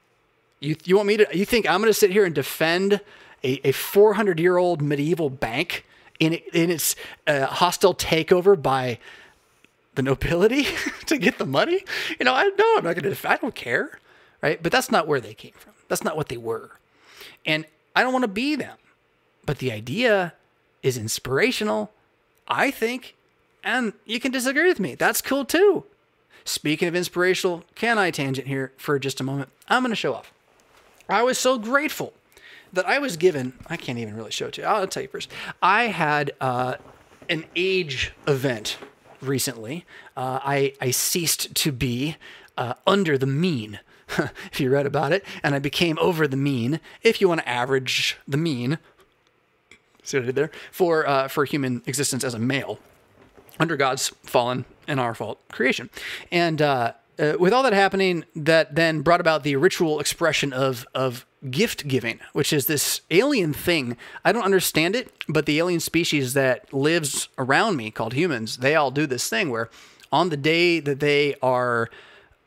you 0.59 0.75
you 0.85 0.95
want 0.95 1.07
me 1.07 1.17
to? 1.17 1.27
You 1.33 1.45
think 1.45 1.69
I'm 1.69 1.81
going 1.81 1.89
to 1.89 1.93
sit 1.93 2.11
here 2.11 2.25
and 2.25 2.35
defend 2.35 3.01
a, 3.43 3.67
a 3.67 3.71
400 3.71 4.39
year 4.39 4.57
old 4.57 4.81
medieval 4.81 5.29
bank 5.29 5.85
in 6.19 6.33
in 6.53 6.69
its 6.69 6.95
uh, 7.27 7.47
hostile 7.47 7.95
takeover 7.95 8.61
by 8.61 8.99
the 9.95 10.01
nobility 10.01 10.67
to 11.07 11.17
get 11.17 11.37
the 11.37 11.45
money? 11.45 11.83
You 12.19 12.25
know, 12.25 12.33
I 12.33 12.43
know 12.43 12.75
I'm 12.77 12.83
not 12.83 12.95
going 12.95 13.13
to. 13.13 13.29
I 13.29 13.37
don't 13.37 13.55
care, 13.55 13.99
right? 14.41 14.61
But 14.61 14.71
that's 14.71 14.91
not 14.91 15.07
where 15.07 15.19
they 15.19 15.33
came 15.33 15.53
from. 15.53 15.73
That's 15.87 16.03
not 16.03 16.15
what 16.15 16.29
they 16.29 16.37
were, 16.37 16.71
and 17.45 17.65
I 17.95 18.03
don't 18.03 18.13
want 18.13 18.23
to 18.23 18.29
be 18.29 18.55
them. 18.55 18.77
But 19.45 19.57
the 19.57 19.71
idea 19.71 20.33
is 20.83 20.97
inspirational, 20.97 21.91
I 22.47 22.71
think, 22.71 23.15
and 23.63 23.93
you 24.05 24.19
can 24.19 24.31
disagree 24.31 24.67
with 24.67 24.79
me. 24.79 24.95
That's 24.95 25.21
cool 25.21 25.45
too. 25.45 25.85
Speaking 26.43 26.87
of 26.87 26.95
inspirational, 26.95 27.63
can 27.75 27.97
I 27.97 28.11
tangent 28.11 28.47
here 28.47 28.71
for 28.77 28.97
just 28.97 29.19
a 29.19 29.23
moment? 29.23 29.49
I'm 29.67 29.83
going 29.83 29.91
to 29.91 29.95
show 29.95 30.13
off. 30.13 30.33
I 31.07 31.23
was 31.23 31.37
so 31.37 31.57
grateful 31.57 32.13
that 32.73 32.85
I 32.85 32.99
was 32.99 33.17
given, 33.17 33.53
I 33.67 33.77
can't 33.77 33.99
even 33.99 34.15
really 34.15 34.31
show 34.31 34.47
it 34.47 34.53
to 34.53 34.61
you. 34.61 34.67
I'll 34.67 34.87
tell 34.87 35.03
you 35.03 35.09
first. 35.09 35.29
I 35.61 35.87
had 35.87 36.31
uh, 36.39 36.75
an 37.29 37.45
age 37.55 38.13
event 38.27 38.77
recently. 39.21 39.85
Uh, 40.15 40.39
I, 40.43 40.73
I 40.81 40.91
ceased 40.91 41.53
to 41.55 41.71
be 41.71 42.15
uh, 42.57 42.75
under 42.87 43.17
the 43.17 43.27
mean, 43.27 43.79
if 44.51 44.59
you 44.59 44.71
read 44.71 44.85
about 44.85 45.11
it, 45.11 45.25
and 45.43 45.53
I 45.53 45.59
became 45.59 45.97
over 45.99 46.27
the 46.27 46.37
mean, 46.37 46.79
if 47.03 47.21
you 47.21 47.27
want 47.27 47.41
to 47.41 47.49
average 47.49 48.17
the 48.27 48.37
mean. 48.37 48.79
See 50.03 50.17
what 50.17 50.23
I 50.23 50.25
did 50.27 50.35
there? 50.35 50.51
For, 50.71 51.07
uh, 51.07 51.27
for 51.27 51.45
human 51.45 51.83
existence 51.85 52.23
as 52.23 52.33
a 52.33 52.39
male 52.39 52.79
under 53.61 53.77
God's 53.77 54.09
fallen 54.23 54.65
and 54.87 54.99
our 54.99 55.13
fault 55.13 55.39
creation. 55.49 55.91
And 56.31 56.61
uh, 56.61 56.93
uh, 57.19 57.33
with 57.39 57.53
all 57.53 57.61
that 57.61 57.73
happening, 57.73 58.25
that 58.35 58.73
then 58.73 59.01
brought 59.01 59.21
about 59.21 59.43
the 59.43 59.55
ritual 59.55 59.99
expression 59.99 60.51
of 60.51 60.85
of 60.95 61.25
gift 61.49 61.87
giving, 61.87 62.19
which 62.33 62.51
is 62.51 62.65
this 62.65 63.01
alien 63.11 63.53
thing. 63.53 63.97
I 64.25 64.31
don't 64.31 64.43
understand 64.43 64.95
it, 64.95 65.11
but 65.27 65.45
the 65.45 65.59
alien 65.59 65.79
species 65.79 66.33
that 66.33 66.73
lives 66.73 67.29
around 67.37 67.77
me, 67.77 67.91
called 67.91 68.13
humans, 68.13 68.57
they 68.57 68.75
all 68.75 68.91
do 68.91 69.05
this 69.05 69.29
thing 69.29 69.49
where 69.49 69.69
on 70.11 70.29
the 70.29 70.37
day 70.37 70.79
that 70.79 70.99
they 70.99 71.35
are 71.41 71.89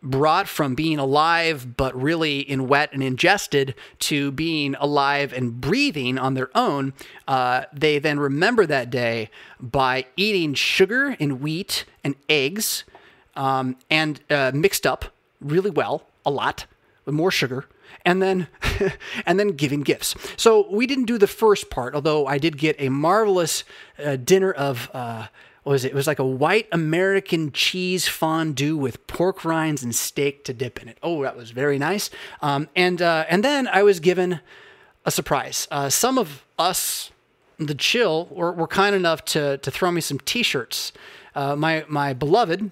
brought 0.05 0.47
from 0.47 0.75
being 0.75 0.99
alive 0.99 1.77
but 1.77 2.01
really 2.01 2.41
in 2.41 2.69
wet 2.69 2.93
and 2.93 3.03
ingested 3.03 3.75
to 3.99 4.31
being 4.31 4.77
alive 4.79 5.33
and 5.33 5.61
breathing 5.61 6.19
on 6.19 6.35
their 6.35 6.51
own, 6.57 6.93
uh, 7.27 7.65
they 7.73 7.99
then 7.99 8.21
remember 8.21 8.67
that 8.67 8.91
day 8.91 9.31
by 9.59 10.07
eating 10.17 10.55
sugar 10.55 11.17
and 11.19 11.41
wheat 11.41 11.85
and 12.05 12.15
eggs 12.29 12.85
um, 13.35 13.77
and 13.91 14.21
uh, 14.31 14.53
mixed 14.55 14.87
up 14.87 15.07
really 15.41 15.71
well, 15.71 16.07
a 16.25 16.31
lot 16.31 16.67
with 17.05 17.15
more 17.15 17.31
sugar, 17.31 17.67
and 18.05 18.23
then 18.23 18.47
and 19.27 19.39
then 19.39 19.49
giving 19.49 19.83
gifts. 19.83 20.15
So 20.37 20.69
we 20.71 20.87
didn't 20.87 21.07
do 21.07 21.19
the 21.19 21.27
first 21.27 21.71
part, 21.71 21.95
although 21.95 22.27
I 22.27 22.39
did 22.39 22.59
get 22.59 22.77
a 22.79 22.89
marvelous 22.89 23.65
uh, 24.03 24.17
dinner 24.17 24.53
of. 24.53 24.91
What 25.65 25.73
was 25.73 25.85
it? 25.85 25.89
It 25.89 25.95
was 25.95 26.07
like 26.07 26.19
a 26.19 26.27
white 26.27 26.69
American 26.73 27.51
cheese 27.51 28.07
fondue 28.07 28.77
with 28.77 29.07
pork 29.07 29.45
rinds 29.45 29.83
and 29.83 29.95
steak 29.95 30.45
to 30.45 30.53
dip 30.53 30.81
in 30.81 30.89
it. 30.89 30.99
Oh, 31.03 31.23
that 31.23 31.37
was 31.37 31.51
very 31.51 31.79
nice. 31.79 32.11
Um, 32.41 32.69
and 32.77 33.03
uh, 33.03 33.25
and 33.29 33.43
then 33.43 33.67
I 33.67 33.83
was 33.83 33.99
given 33.99 34.41
a 35.05 35.11
surprise. 35.11 35.67
Uh, 35.71 35.89
some 35.89 36.19
of 36.19 36.45
us, 36.59 37.11
the 37.59 37.75
chill, 37.75 38.27
were, 38.31 38.53
were 38.53 38.69
kind 38.69 38.95
enough 38.95 39.25
to 39.27 39.59
to 39.59 39.71
throw 39.71 39.91
me 39.91 40.01
some 40.01 40.19
T-shirts. 40.21 40.93
Uh, 41.35 41.57
my 41.57 41.85
my 41.89 42.13
beloved 42.13 42.71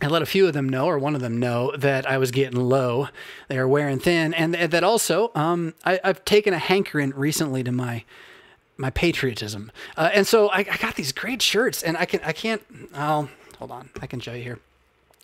I 0.00 0.08
let 0.08 0.20
a 0.20 0.26
few 0.26 0.46
of 0.46 0.52
them 0.52 0.68
know, 0.68 0.86
or 0.86 0.98
one 0.98 1.14
of 1.14 1.22
them 1.22 1.40
know, 1.40 1.74
that 1.74 2.06
I 2.06 2.18
was 2.18 2.30
getting 2.30 2.60
low. 2.60 3.08
They 3.48 3.56
are 3.56 3.66
wearing 3.66 3.98
thin, 3.98 4.34
and 4.34 4.54
that 4.54 4.84
also 4.84 5.30
um, 5.34 5.72
I, 5.86 5.98
have 6.04 6.22
taken 6.26 6.52
a 6.52 6.58
hankering 6.58 7.14
recently 7.16 7.64
to 7.64 7.72
my 7.72 8.04
my 8.76 8.90
patriotism, 8.90 9.72
uh, 9.96 10.10
and 10.12 10.26
so 10.26 10.48
I, 10.48 10.58
I, 10.58 10.76
got 10.76 10.96
these 10.96 11.12
great 11.12 11.40
shirts, 11.40 11.82
and 11.82 11.96
I 11.96 12.04
can 12.04 12.20
I 12.24 12.32
can't. 12.32 12.62
Oh, 12.94 13.28
hold 13.58 13.70
on, 13.70 13.90
I 14.00 14.06
can 14.06 14.20
show 14.20 14.32
you 14.32 14.42
here. 14.42 14.58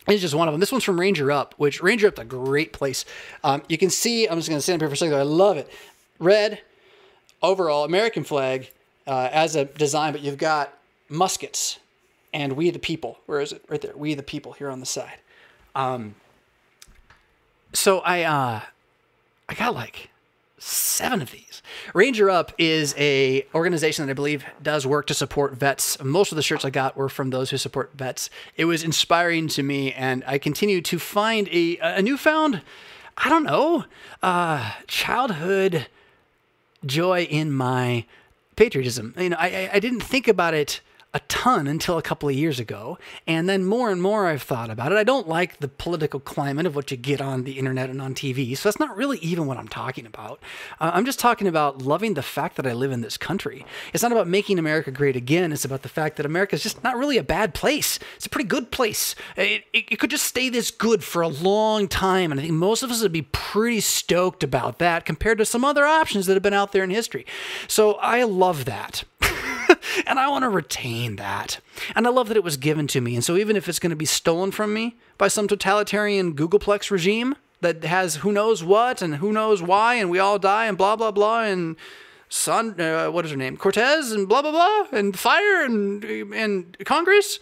It's 0.07 0.21
just 0.21 0.35
one 0.35 0.47
of 0.47 0.53
them. 0.53 0.59
This 0.59 0.71
one's 0.71 0.83
from 0.83 0.99
Ranger 0.99 1.31
Up, 1.31 1.53
which 1.57 1.81
Ranger 1.81 2.07
Up's 2.07 2.19
a 2.19 2.25
great 2.25 2.73
place. 2.73 3.05
Um, 3.43 3.63
you 3.69 3.77
can 3.77 3.89
see. 3.89 4.27
I'm 4.27 4.37
just 4.37 4.49
going 4.49 4.57
to 4.57 4.61
stand 4.61 4.77
up 4.77 4.81
here 4.81 4.89
for 4.89 4.95
a 4.95 4.97
second. 4.97 5.15
I 5.15 5.21
love 5.21 5.57
it. 5.57 5.71
Red 6.19 6.61
overall 7.41 7.85
American 7.85 8.23
flag 8.23 8.69
uh, 9.07 9.29
as 9.31 9.55
a 9.55 9.65
design, 9.65 10.11
but 10.11 10.21
you've 10.21 10.37
got 10.37 10.77
muskets 11.09 11.79
and 12.33 12.53
We 12.53 12.69
the 12.69 12.79
People. 12.79 13.19
Where 13.27 13.39
is 13.39 13.51
it? 13.51 13.63
Right 13.69 13.79
there. 13.79 13.95
We 13.95 14.13
the 14.15 14.23
People 14.23 14.53
here 14.53 14.69
on 14.69 14.79
the 14.79 14.85
side. 14.85 15.19
Um, 15.75 16.15
so 17.73 17.99
I 17.99 18.23
uh, 18.23 18.61
I 19.47 19.53
got 19.53 19.73
like 19.73 20.09
seven 20.63 21.21
of 21.21 21.31
these. 21.31 21.61
Ranger 21.93 22.29
Up 22.29 22.53
is 22.57 22.95
a 22.97 23.45
organization 23.53 24.05
that 24.05 24.11
I 24.11 24.13
believe 24.13 24.45
does 24.61 24.87
work 24.87 25.07
to 25.07 25.13
support 25.13 25.53
vets. 25.53 26.01
Most 26.01 26.31
of 26.31 26.35
the 26.37 26.41
shirts 26.41 26.63
I 26.63 26.69
got 26.69 26.95
were 26.95 27.09
from 27.09 27.29
those 27.29 27.49
who 27.49 27.57
support 27.57 27.91
vets. 27.95 28.29
It 28.55 28.65
was 28.65 28.83
inspiring 28.83 29.47
to 29.49 29.63
me, 29.63 29.91
and 29.93 30.23
I 30.25 30.37
continue 30.37 30.81
to 30.81 30.99
find 30.99 31.49
a 31.49 31.77
a 31.79 32.01
newfound, 32.01 32.61
I 33.17 33.29
don't 33.29 33.43
know, 33.43 33.85
uh, 34.21 34.71
childhood 34.87 35.87
joy 36.85 37.23
in 37.23 37.51
my 37.51 38.05
patriotism. 38.55 39.13
You 39.17 39.29
know, 39.29 39.37
I 39.39 39.69
I 39.73 39.79
didn't 39.79 40.01
think 40.01 40.27
about 40.27 40.53
it 40.53 40.81
a 41.13 41.19
ton 41.27 41.67
until 41.67 41.97
a 41.97 42.01
couple 42.01 42.27
of 42.27 42.35
years 42.35 42.59
ago. 42.59 42.97
And 43.27 43.47
then 43.47 43.65
more 43.65 43.91
and 43.91 44.01
more 44.01 44.25
I've 44.25 44.41
thought 44.41 44.71
about 44.71 44.91
it. 44.91 44.97
I 44.97 45.03
don't 45.03 45.27
like 45.27 45.59
the 45.59 45.67
political 45.67 46.19
climate 46.19 46.65
of 46.65 46.75
what 46.75 46.89
you 46.89 46.97
get 46.97 47.21
on 47.21 47.43
the 47.43 47.59
internet 47.59 47.89
and 47.91 48.01
on 48.01 48.15
TV. 48.15 48.57
So 48.57 48.67
that's 48.67 48.79
not 48.79 48.97
really 48.97 49.19
even 49.19 49.45
what 49.45 49.57
I'm 49.57 49.67
talking 49.67 50.07
about. 50.07 50.41
Uh, 50.79 50.91
I'm 50.93 51.05
just 51.05 51.19
talking 51.19 51.47
about 51.47 51.83
loving 51.83 52.15
the 52.15 52.23
fact 52.23 52.55
that 52.55 52.65
I 52.65 52.73
live 52.73 52.91
in 52.91 53.01
this 53.01 53.17
country. 53.17 53.63
It's 53.93 54.01
not 54.01 54.11
about 54.11 54.27
making 54.27 54.57
America 54.57 54.89
great 54.89 55.15
again. 55.15 55.51
It's 55.51 55.65
about 55.65 55.83
the 55.83 55.89
fact 55.89 56.17
that 56.17 56.25
America 56.25 56.55
is 56.55 56.63
just 56.63 56.83
not 56.83 56.97
really 56.97 57.17
a 57.17 57.23
bad 57.23 57.53
place. 57.53 57.99
It's 58.15 58.25
a 58.25 58.29
pretty 58.29 58.47
good 58.47 58.71
place. 58.71 59.13
It, 59.37 59.65
it, 59.71 59.85
it 59.91 59.99
could 59.99 60.09
just 60.09 60.25
stay 60.25 60.49
this 60.49 60.71
good 60.71 61.03
for 61.03 61.21
a 61.21 61.27
long 61.27 61.87
time. 61.87 62.31
And 62.31 62.39
I 62.39 62.43
think 62.43 62.55
most 62.55 62.81
of 62.81 62.89
us 62.89 63.03
would 63.03 63.11
be 63.11 63.21
pretty 63.21 63.81
stoked 63.81 64.43
about 64.43 64.79
that 64.79 65.05
compared 65.05 65.37
to 65.37 65.45
some 65.45 65.63
other 65.63 65.85
options 65.85 66.25
that 66.25 66.33
have 66.33 66.43
been 66.43 66.53
out 66.53 66.71
there 66.71 66.83
in 66.83 66.89
history. 66.89 67.25
So 67.67 67.93
I 67.93 68.23
love 68.23 68.65
that. 68.65 69.03
And 70.05 70.19
I 70.19 70.27
want 70.27 70.43
to 70.43 70.49
retain 70.49 71.15
that. 71.17 71.59
And 71.95 72.07
I 72.07 72.09
love 72.09 72.27
that 72.27 72.37
it 72.37 72.43
was 72.43 72.57
given 72.57 72.87
to 72.87 73.01
me. 73.01 73.15
And 73.15 73.23
so 73.23 73.35
even 73.35 73.55
if 73.55 73.67
it's 73.67 73.79
going 73.79 73.89
to 73.91 73.95
be 73.95 74.05
stolen 74.05 74.51
from 74.51 74.73
me 74.73 74.97
by 75.17 75.27
some 75.27 75.47
totalitarian 75.47 76.35
Googleplex 76.35 76.91
regime 76.91 77.35
that 77.61 77.83
has 77.83 78.17
who 78.17 78.31
knows 78.31 78.63
what 78.63 79.01
and 79.01 79.15
who 79.15 79.31
knows 79.31 79.61
why 79.61 79.95
and 79.95 80.09
we 80.09 80.19
all 80.19 80.37
die 80.37 80.65
and 80.65 80.77
blah 80.77 80.95
blah 80.95 81.11
blah 81.11 81.43
and 81.43 81.75
son 82.29 82.79
uh, 82.79 83.07
what 83.07 83.25
is 83.25 83.31
her 83.31 83.37
name 83.37 83.55
Cortez 83.57 84.11
and 84.11 84.27
blah 84.27 84.41
blah 84.41 84.51
blah 84.51 84.97
and 84.97 85.17
fire 85.17 85.63
and 85.63 86.03
and 86.03 86.77
Congress. 86.85 87.39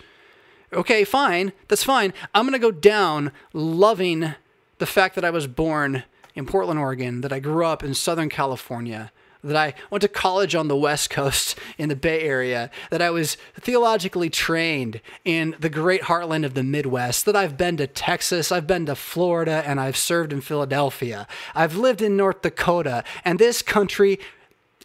Okay, 0.74 1.04
fine. 1.04 1.52
That's 1.68 1.84
fine. 1.84 2.14
I'm 2.34 2.46
going 2.46 2.54
to 2.54 2.60
go 2.60 2.72
down 2.72 3.32
loving 3.52 4.36
the 4.78 4.86
fact 4.86 5.16
that 5.16 5.26
I 5.26 5.30
was 5.30 5.46
born 5.46 6.04
in 6.34 6.46
Portland, 6.46 6.80
Oregon, 6.80 7.22
that 7.22 7.34
I 7.34 7.40
grew 7.40 7.66
up 7.66 7.84
in 7.84 7.94
Southern 7.94 8.30
California, 8.30 9.12
that 9.44 9.56
I 9.56 9.74
went 9.90 10.02
to 10.02 10.08
college 10.08 10.56
on 10.56 10.68
the 10.68 10.76
West 10.76 11.10
Coast 11.10 11.58
in 11.78 11.90
the 11.90 11.96
Bay 11.96 12.22
Area, 12.22 12.70
that 12.90 13.02
I 13.02 13.10
was 13.10 13.38
theologically 13.60 14.30
trained 14.30 15.02
in 15.26 15.56
the 15.60 15.70
great 15.70 16.04
heartland 16.04 16.46
of 16.46 16.54
the 16.54 16.64
Midwest, 16.64 17.26
that 17.26 17.36
I've 17.36 17.58
been 17.58 17.78
to 17.78 17.88
Texas, 17.88 18.52
I've 18.52 18.68
been 18.68 18.86
to 18.86 18.96
Florida, 18.96 19.64
and 19.66 19.80
I've 19.80 19.98
served 19.98 20.32
in 20.32 20.42
Philadelphia. 20.42 21.28
I've 21.56 21.76
lived 21.76 22.02
in 22.02 22.16
North 22.16 22.42
Dakota, 22.42 23.04
and 23.26 23.40
this 23.40 23.62
country 23.62 24.20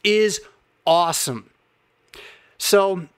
is 0.02 0.40
awesome. 0.86 1.50
So 2.58 3.08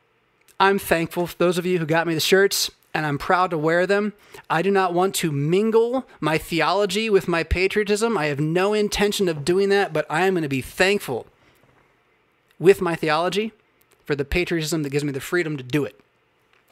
I'm 0.59 0.79
thankful 0.79 1.27
for 1.29 1.37
those 1.37 1.59
of 1.59 1.67
you 1.67 1.79
who 1.79 1.87
got 1.87 2.07
me 2.07 2.15
the 2.15 2.21
shirts 2.21 2.71
and 2.95 3.07
I'm 3.07 3.19
proud 3.19 3.51
to 3.51 3.59
wear 3.59 3.87
them. 3.87 4.15
I 4.49 4.63
do 4.63 4.71
not 4.71 4.95
want 4.95 5.15
to 5.17 5.31
mingle 5.31 6.07
my 6.21 6.39
theology 6.39 7.11
with 7.11 7.29
my 7.29 7.45
patriotism. 7.45 8.17
I 8.17 8.27
have 8.27 8.41
no 8.41 8.73
intention 8.73 9.29
of 9.29 9.45
doing 9.45 9.69
that, 9.69 9.93
but 9.93 10.07
I 10.09 10.27
am 10.27 10.35
going 10.35 10.43
to 10.43 10.49
be 10.49 10.63
thankful 10.63 11.27
with 12.59 12.81
my 12.81 12.97
theology 12.97 13.53
for 14.05 14.15
the 14.17 14.25
patriotism 14.25 14.83
that 14.83 14.91
gives 14.91 15.05
me 15.05 15.13
the 15.13 15.21
freedom 15.21 15.57
to 15.57 15.63
do 15.63 15.85
it. 15.85 16.01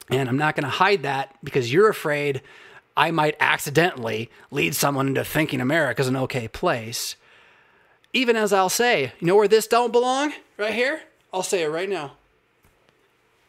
And 0.08 0.28
I'm 0.28 0.38
not 0.38 0.54
going 0.54 0.64
to 0.64 0.70
hide 0.70 1.02
that 1.02 1.36
because 1.44 1.72
you're 1.72 1.88
afraid 1.88 2.40
I 2.96 3.10
might 3.10 3.36
accidentally 3.40 4.30
lead 4.50 4.74
someone 4.74 5.08
into 5.08 5.24
thinking 5.24 5.60
America's 5.60 6.08
an 6.08 6.16
okay 6.16 6.48
place. 6.48 7.16
Even 8.12 8.36
as 8.36 8.52
I'll 8.52 8.70
say, 8.70 9.12
you 9.20 9.26
know 9.26 9.36
where 9.36 9.48
this 9.48 9.66
don't 9.66 9.92
belong? 9.92 10.32
Right 10.56 10.72
here? 10.72 11.02
I'll 11.32 11.42
say 11.42 11.62
it 11.62 11.68
right 11.68 11.88
now. 11.88 12.12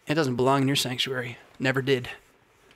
It 0.08 0.16
doesn't 0.16 0.36
belong 0.36 0.64
in 0.64 0.68
your 0.68 0.76
sanctuary. 0.76 1.38
Never 1.60 1.82
did. 1.82 2.10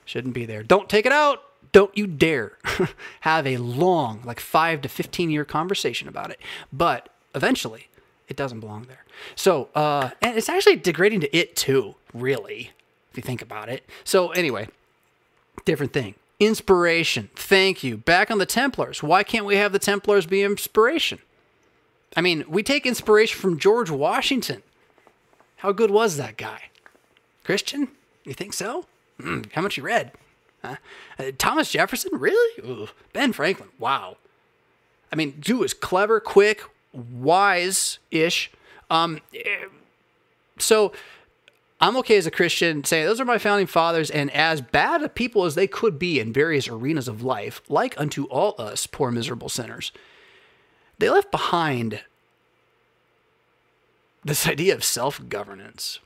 Shouldn't 0.04 0.34
be 0.34 0.44
there. 0.44 0.62
Don't 0.62 0.88
take 0.88 1.06
it 1.06 1.12
out. 1.12 1.42
Don't 1.72 1.96
you 1.96 2.06
dare 2.06 2.58
have 3.20 3.46
a 3.46 3.56
long, 3.56 4.22
like 4.24 4.40
five 4.40 4.82
to 4.82 4.88
15 4.88 5.30
year 5.30 5.44
conversation 5.44 6.08
about 6.08 6.30
it. 6.30 6.38
But 6.72 7.08
eventually, 7.34 7.88
it 8.28 8.36
doesn't 8.36 8.60
belong 8.60 8.84
there. 8.84 9.04
So, 9.34 9.68
uh, 9.74 10.10
and 10.20 10.36
it's 10.36 10.48
actually 10.48 10.76
degrading 10.76 11.20
to 11.20 11.36
it 11.36 11.56
too, 11.56 11.94
really, 12.12 12.70
if 13.10 13.16
you 13.16 13.22
think 13.22 13.42
about 13.42 13.68
it. 13.68 13.88
So, 14.04 14.30
anyway, 14.30 14.68
different 15.64 15.92
thing. 15.92 16.14
Inspiration. 16.40 17.30
Thank 17.36 17.84
you. 17.84 17.96
Back 17.96 18.30
on 18.30 18.38
the 18.38 18.46
Templars. 18.46 19.02
Why 19.02 19.22
can't 19.22 19.46
we 19.46 19.56
have 19.56 19.72
the 19.72 19.78
Templars 19.78 20.26
be 20.26 20.42
inspiration? 20.42 21.20
I 22.16 22.20
mean, 22.20 22.44
we 22.48 22.62
take 22.62 22.84
inspiration 22.84 23.40
from 23.40 23.58
George 23.58 23.90
Washington. 23.90 24.62
How 25.56 25.72
good 25.72 25.90
was 25.90 26.16
that 26.16 26.36
guy? 26.36 26.64
Christian? 27.44 27.88
You 28.24 28.34
think 28.34 28.52
so? 28.52 28.86
Mm, 29.22 29.50
how 29.52 29.62
much 29.62 29.76
you 29.76 29.82
read? 29.82 30.12
Huh? 30.64 30.76
Uh, 31.18 31.32
Thomas 31.38 31.70
Jefferson? 31.70 32.10
Really? 32.14 32.62
Ooh. 32.64 32.88
Ben 33.12 33.32
Franklin? 33.32 33.70
Wow. 33.78 34.16
I 35.12 35.16
mean, 35.16 35.38
dude 35.40 35.60
was 35.60 35.74
clever, 35.74 36.20
quick, 36.20 36.62
wise 36.92 37.98
ish. 38.10 38.50
Um, 38.90 39.18
eh, 39.34 39.66
so 40.58 40.92
I'm 41.80 41.96
okay 41.98 42.16
as 42.16 42.26
a 42.26 42.30
Christian 42.30 42.84
saying 42.84 43.06
those 43.06 43.20
are 43.20 43.24
my 43.24 43.38
founding 43.38 43.66
fathers, 43.66 44.10
and 44.10 44.30
as 44.30 44.60
bad 44.60 45.02
a 45.02 45.08
people 45.08 45.44
as 45.44 45.56
they 45.56 45.66
could 45.66 45.98
be 45.98 46.20
in 46.20 46.32
various 46.32 46.68
arenas 46.68 47.08
of 47.08 47.22
life, 47.24 47.60
like 47.68 47.98
unto 48.00 48.24
all 48.26 48.54
us 48.56 48.86
poor 48.86 49.10
miserable 49.10 49.48
sinners, 49.48 49.90
they 50.98 51.10
left 51.10 51.32
behind 51.32 52.02
this 54.24 54.46
idea 54.46 54.74
of 54.74 54.84
self 54.84 55.28
governance, 55.28 55.98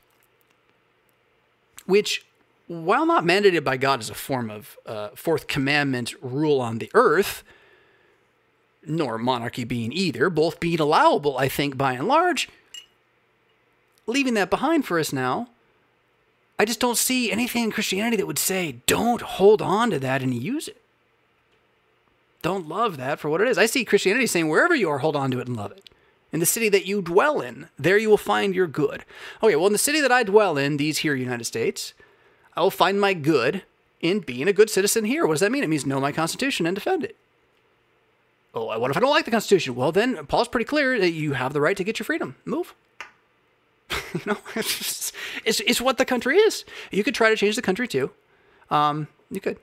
which, 1.85 2.25
while 2.67 3.05
not 3.05 3.23
mandated 3.23 3.63
by 3.63 3.77
God 3.77 3.99
as 3.99 4.09
a 4.09 4.13
form 4.13 4.49
of 4.49 4.77
uh, 4.85 5.09
fourth 5.15 5.47
commandment 5.47 6.13
rule 6.21 6.59
on 6.59 6.77
the 6.77 6.91
earth, 6.93 7.43
nor 8.85 9.17
monarchy 9.17 9.63
being 9.63 9.91
either, 9.91 10.29
both 10.29 10.59
being 10.59 10.79
allowable, 10.79 11.37
I 11.37 11.47
think, 11.47 11.77
by 11.77 11.93
and 11.93 12.07
large, 12.07 12.49
leaving 14.05 14.33
that 14.35 14.49
behind 14.49 14.85
for 14.85 14.99
us 14.99 15.11
now 15.11 15.49
I 16.59 16.65
just 16.65 16.79
don't 16.79 16.97
see 16.97 17.31
anything 17.31 17.65
in 17.65 17.71
Christianity 17.71 18.17
that 18.17 18.25
would 18.25 18.39
say, 18.39 18.77
don't 18.87 19.21
hold 19.21 19.61
on 19.61 19.91
to 19.91 19.99
that 19.99 20.23
and 20.23 20.33
use 20.33 20.67
it. 20.67 20.81
Don't 22.41 22.67
love 22.67 22.97
that 22.97 23.19
for 23.19 23.29
what 23.29 23.41
it 23.41 23.47
is. 23.47 23.57
I 23.57 23.65
see 23.65 23.85
Christianity 23.85 24.27
saying, 24.27 24.47
wherever 24.47 24.73
you 24.73 24.89
are, 24.89 24.99
hold 24.99 25.15
on 25.15 25.29
to 25.31 25.39
it 25.39 25.47
and 25.47 25.55
love 25.55 25.71
it. 25.71 25.89
In 26.31 26.39
the 26.39 26.45
city 26.45 26.69
that 26.69 26.85
you 26.85 27.01
dwell 27.01 27.41
in, 27.41 27.69
there 27.77 27.97
you 27.97 28.09
will 28.09 28.17
find 28.17 28.55
your 28.55 28.67
good. 28.67 29.05
Okay, 29.41 29.55
well, 29.55 29.67
in 29.67 29.73
the 29.73 29.79
city 29.79 30.01
that 30.01 30.11
I 30.11 30.23
dwell 30.23 30.57
in, 30.57 30.77
these 30.77 30.99
here 30.99 31.15
United 31.15 31.45
States, 31.45 31.93
I 32.57 32.61
will 32.61 32.71
find 32.71 32.99
my 32.99 33.13
good 33.13 33.61
in 34.01 34.19
being 34.19 34.47
a 34.47 34.53
good 34.53 34.71
citizen 34.71 35.05
here. 35.05 35.27
What 35.27 35.35
does 35.35 35.41
that 35.41 35.51
mean? 35.51 35.63
It 35.63 35.69
means 35.69 35.85
know 35.85 36.01
my 36.01 36.11
Constitution 36.11 36.65
and 36.65 36.73
defend 36.73 37.03
it. 37.03 37.15
Oh, 38.55 38.79
what 38.79 38.89
if 38.89 38.97
I 38.97 38.99
don't 38.99 39.11
like 39.11 39.25
the 39.25 39.31
Constitution? 39.31 39.75
Well, 39.75 39.91
then 39.91 40.25
Paul's 40.25 40.47
pretty 40.47 40.65
clear 40.65 40.99
that 40.99 41.11
you 41.11 41.33
have 41.33 41.53
the 41.53 41.61
right 41.61 41.77
to 41.77 41.83
get 41.83 41.99
your 41.99 42.05
freedom. 42.05 42.35
Move. 42.45 42.73
you 43.91 44.21
know, 44.25 44.37
it's, 44.55 44.77
just, 44.79 45.15
it's, 45.45 45.59
it's 45.59 45.79
what 45.79 45.99
the 45.99 46.05
country 46.05 46.37
is. 46.37 46.65
You 46.89 47.03
could 47.03 47.13
try 47.13 47.29
to 47.29 47.35
change 47.35 47.55
the 47.55 47.61
country 47.61 47.87
too. 47.87 48.09
Um, 48.71 49.07
you 49.29 49.39
could, 49.39 49.59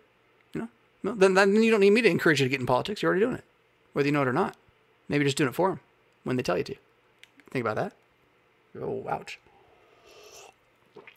you 0.54 0.60
know, 0.60 0.68
well, 1.02 1.14
then, 1.16 1.34
then 1.34 1.62
you 1.64 1.72
don't 1.72 1.80
need 1.80 1.90
me 1.90 2.00
to 2.02 2.08
encourage 2.08 2.40
you 2.40 2.46
to 2.46 2.50
get 2.50 2.60
in 2.60 2.66
politics. 2.66 3.02
You're 3.02 3.10
already 3.10 3.26
doing 3.26 3.36
it, 3.36 3.44
whether 3.92 4.06
you 4.06 4.12
know 4.12 4.22
it 4.22 4.28
or 4.28 4.32
not. 4.32 4.56
Maybe 5.08 5.22
you're 5.22 5.28
just 5.28 5.36
doing 5.36 5.50
it 5.50 5.56
for 5.56 5.70
them 5.70 5.80
when 6.22 6.36
they 6.36 6.44
tell 6.44 6.56
you 6.56 6.64
to. 6.64 6.76
Think 7.50 7.64
about 7.64 7.76
that. 7.76 7.92
Oh, 8.80 9.04
ouch. 9.08 9.40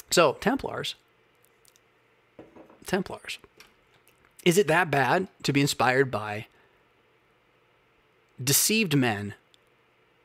So, 0.09 0.37
Templars. 0.41 0.95
Templars. 2.87 3.37
Is 4.43 4.57
it 4.57 4.67
that 4.67 4.89
bad 4.89 5.27
to 5.43 5.53
be 5.53 5.61
inspired 5.61 6.09
by 6.09 6.47
deceived 8.41 8.95
men 8.95 9.33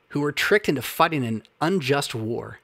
who 0.08 0.20
were 0.20 0.32
tricked 0.32 0.68
into 0.68 0.82
fighting 0.82 1.24
an 1.24 1.42
unjust 1.60 2.14
war 2.14 2.60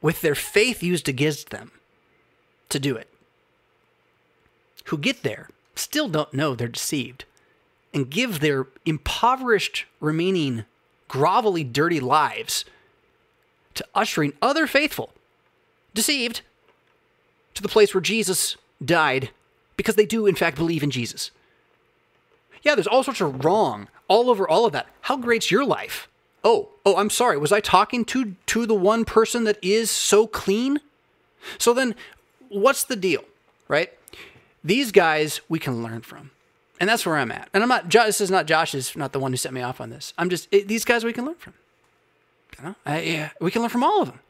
with 0.00 0.20
their 0.20 0.34
faith 0.34 0.82
used 0.82 1.08
against 1.08 1.50
them 1.50 1.72
to 2.68 2.78
do 2.78 2.96
it, 2.96 3.08
who 4.84 4.98
get 4.98 5.22
there, 5.22 5.48
still 5.74 6.08
don't 6.08 6.34
know 6.34 6.54
they're 6.54 6.68
deceived, 6.68 7.24
and 7.94 8.10
give 8.10 8.40
their 8.40 8.66
impoverished, 8.84 9.86
remaining, 10.00 10.64
grovelly, 11.08 11.64
dirty 11.64 11.98
lives 11.98 12.64
to 13.74 13.84
ushering 13.94 14.34
other 14.42 14.66
faithful, 14.66 15.12
deceived, 15.94 16.42
to 17.56 17.62
the 17.62 17.68
place 17.68 17.94
where 17.94 18.00
Jesus 18.00 18.56
died 18.84 19.30
because 19.76 19.96
they 19.96 20.06
do, 20.06 20.26
in 20.26 20.34
fact, 20.34 20.56
believe 20.56 20.82
in 20.82 20.90
Jesus. 20.90 21.30
Yeah, 22.62 22.74
there's 22.74 22.86
all 22.86 23.02
sorts 23.02 23.20
of 23.20 23.44
wrong 23.44 23.88
all 24.08 24.30
over 24.30 24.48
all 24.48 24.66
of 24.66 24.72
that. 24.72 24.86
How 25.02 25.16
great's 25.16 25.50
your 25.50 25.64
life? 25.64 26.08
Oh, 26.44 26.68
oh, 26.84 26.96
I'm 26.96 27.10
sorry. 27.10 27.36
Was 27.36 27.52
I 27.52 27.60
talking 27.60 28.04
to 28.06 28.36
to 28.46 28.66
the 28.66 28.74
one 28.74 29.04
person 29.04 29.44
that 29.44 29.58
is 29.62 29.90
so 29.90 30.26
clean? 30.26 30.80
So 31.58 31.74
then 31.74 31.94
what's 32.48 32.84
the 32.84 32.96
deal, 32.96 33.24
right? 33.68 33.92
These 34.62 34.92
guys 34.92 35.40
we 35.48 35.58
can 35.58 35.82
learn 35.82 36.02
from. 36.02 36.30
And 36.78 36.88
that's 36.88 37.06
where 37.06 37.16
I'm 37.16 37.32
at. 37.32 37.48
And 37.54 37.62
I'm 37.62 37.68
not 37.68 37.90
this 37.90 38.20
is 38.20 38.30
not 38.30 38.46
Josh 38.46 38.74
is 38.74 38.96
not 38.96 39.12
the 39.12 39.18
one 39.18 39.32
who 39.32 39.36
set 39.36 39.52
me 39.52 39.62
off 39.62 39.80
on 39.80 39.90
this. 39.90 40.12
I'm 40.18 40.30
just 40.30 40.48
it, 40.52 40.68
these 40.68 40.84
guys 40.84 41.04
we 41.04 41.12
can 41.12 41.24
learn 41.24 41.36
from. 41.36 41.54
You 42.58 42.64
know? 42.64 42.74
I, 42.84 43.00
yeah, 43.00 43.30
we 43.40 43.50
can 43.50 43.62
learn 43.62 43.70
from 43.70 43.84
all 43.84 44.02
of 44.02 44.08
them. 44.08 44.20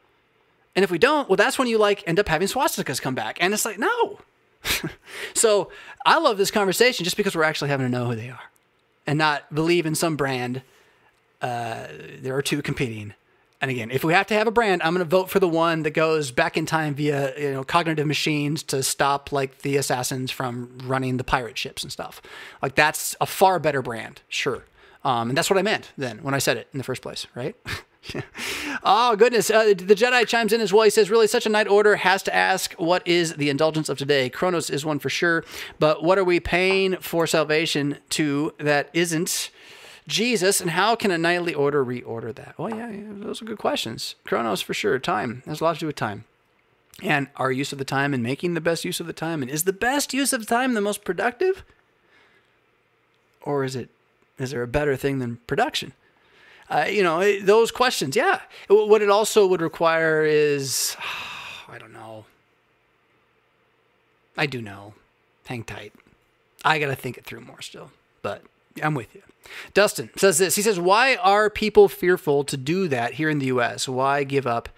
And 0.77 0.83
if 0.83 0.91
we 0.91 0.97
don't, 0.97 1.27
well 1.27 1.35
that's 1.35 1.59
when 1.59 1.67
you 1.67 1.77
like 1.77 2.07
end 2.07 2.19
up 2.19 2.29
having 2.29 2.47
swastikas 2.47 3.01
come 3.01 3.15
back. 3.15 3.37
And 3.41 3.53
it's 3.53 3.65
like, 3.65 3.79
no. 3.79 4.19
so 5.33 5.71
I 6.05 6.19
love 6.19 6.37
this 6.37 6.51
conversation 6.51 7.03
just 7.03 7.17
because 7.17 7.35
we're 7.35 7.43
actually 7.43 7.69
having 7.69 7.85
to 7.85 7.91
know 7.91 8.05
who 8.05 8.15
they 8.15 8.29
are 8.29 8.39
and 9.05 9.17
not 9.17 9.53
believe 9.53 9.85
in 9.85 9.95
some 9.95 10.15
brand 10.15 10.61
uh, 11.41 11.87
there 12.19 12.35
are 12.35 12.41
two 12.41 12.61
competing. 12.61 13.13
And 13.59 13.71
again, 13.71 13.89
if 13.89 14.03
we 14.03 14.13
have 14.13 14.27
to 14.27 14.35
have 14.35 14.45
a 14.45 14.51
brand, 14.51 14.83
I'm 14.83 14.93
going 14.93 15.05
to 15.05 15.09
vote 15.09 15.29
for 15.29 15.39
the 15.39 15.47
one 15.47 15.83
that 15.83 15.91
goes 15.91 16.31
back 16.31 16.57
in 16.57 16.65
time 16.65 16.93
via 16.93 17.37
you 17.39 17.51
know 17.53 17.63
cognitive 17.63 18.05
machines 18.05 18.61
to 18.63 18.83
stop 18.83 19.31
like 19.31 19.59
the 19.59 19.77
assassins 19.77 20.29
from 20.29 20.77
running 20.83 21.17
the 21.17 21.23
pirate 21.23 21.57
ships 21.57 21.81
and 21.83 21.91
stuff. 21.91 22.21
Like 22.61 22.75
that's 22.75 23.15
a 23.19 23.25
far 23.25 23.59
better 23.59 23.81
brand, 23.81 24.21
sure. 24.27 24.65
Um, 25.03 25.29
and 25.29 25.37
that's 25.37 25.49
what 25.49 25.57
I 25.57 25.61
meant 25.63 25.91
then 25.97 26.19
when 26.19 26.33
I 26.33 26.39
said 26.39 26.57
it 26.57 26.67
in 26.73 26.77
the 26.77 26.83
first 26.83 27.01
place, 27.01 27.25
right? 27.33 27.55
oh 28.83 29.15
goodness, 29.15 29.49
uh, 29.49 29.65
the 29.65 29.95
Jedi 29.95 30.27
chimes 30.27 30.53
in 30.53 30.61
as 30.61 30.71
well. 30.71 30.83
He 30.83 30.89
says, 30.89 31.09
"Really, 31.09 31.27
such 31.27 31.45
a 31.45 31.49
knight 31.49 31.67
order 31.67 31.97
has 31.97 32.23
to 32.23 32.35
ask, 32.35 32.73
what 32.73 33.05
is 33.07 33.35
the 33.35 33.49
indulgence 33.49 33.89
of 33.89 33.97
today? 33.97 34.29
Chronos 34.29 34.69
is 34.69 34.85
one 34.85 34.99
for 34.99 35.09
sure, 35.09 35.43
but 35.79 36.03
what 36.03 36.17
are 36.17 36.23
we 36.23 36.39
paying 36.39 36.97
for 36.97 37.27
salvation 37.27 37.97
to 38.11 38.53
that 38.57 38.89
isn't?" 38.93 39.49
Jesus, 40.07 40.61
and 40.61 40.71
how 40.71 40.95
can 40.95 41.11
a 41.11 41.17
knightly 41.17 41.53
order 41.53 41.83
reorder 41.83 42.33
that? 42.33 42.55
Well, 42.57 42.69
yeah, 42.69 42.89
yeah, 42.89 43.03
those 43.09 43.41
are 43.41 43.45
good 43.45 43.57
questions. 43.57 44.15
Chronos 44.23 44.61
for 44.61 44.73
sure. 44.73 44.97
Time 44.99 45.43
has 45.45 45.59
a 45.59 45.63
lot 45.65 45.73
to 45.73 45.79
do 45.81 45.87
with 45.87 45.97
time. 45.97 46.23
And 47.03 47.27
our 47.35 47.51
use 47.51 47.73
of 47.73 47.77
the 47.77 47.85
time 47.85 48.13
and 48.13 48.23
making 48.23 48.53
the 48.53 48.61
best 48.61 48.85
use 48.85 48.99
of 49.01 49.07
the 49.07 49.13
time. 49.13 49.41
And 49.41 49.51
is 49.51 49.65
the 49.65 49.73
best 49.73 50.13
use 50.13 50.31
of 50.31 50.47
time 50.47 50.73
the 50.73 50.81
most 50.81 51.03
productive? 51.03 51.63
Or 53.41 53.65
is 53.65 53.75
it 53.75 53.89
is 54.39 54.51
there 54.51 54.63
a 54.63 54.67
better 54.67 54.95
thing 54.95 55.19
than 55.19 55.37
production? 55.47 55.93
Uh, 56.69 56.85
you 56.89 57.01
know, 57.01 57.39
those 57.39 57.71
questions, 57.71 58.15
yeah. 58.15 58.41
What 58.67 59.01
it 59.01 59.09
also 59.09 59.47
would 59.47 59.61
require 59.61 60.25
is, 60.25 60.97
I 61.69 61.77
don't 61.77 61.93
know. 61.93 62.25
I 64.37 64.45
do 64.45 64.61
know. 64.61 64.93
Hang 65.45 65.63
tight. 65.63 65.93
I 66.65 66.79
got 66.79 66.87
to 66.87 66.95
think 66.95 67.17
it 67.17 67.25
through 67.25 67.41
more 67.41 67.61
still. 67.61 67.91
But 68.21 68.43
I'm 68.83 68.93
with 68.93 69.15
you. 69.15 69.21
Dustin 69.73 70.09
says 70.17 70.37
this. 70.37 70.55
He 70.55 70.61
says, 70.61 70.79
Why 70.79 71.15
are 71.15 71.49
people 71.49 71.87
fearful 71.87 72.43
to 72.43 72.57
do 72.57 72.87
that 72.89 73.13
here 73.13 73.29
in 73.29 73.39
the 73.39 73.45
U.S.? 73.47 73.87
Why 73.87 74.23
give 74.23 74.45
up 74.45 74.69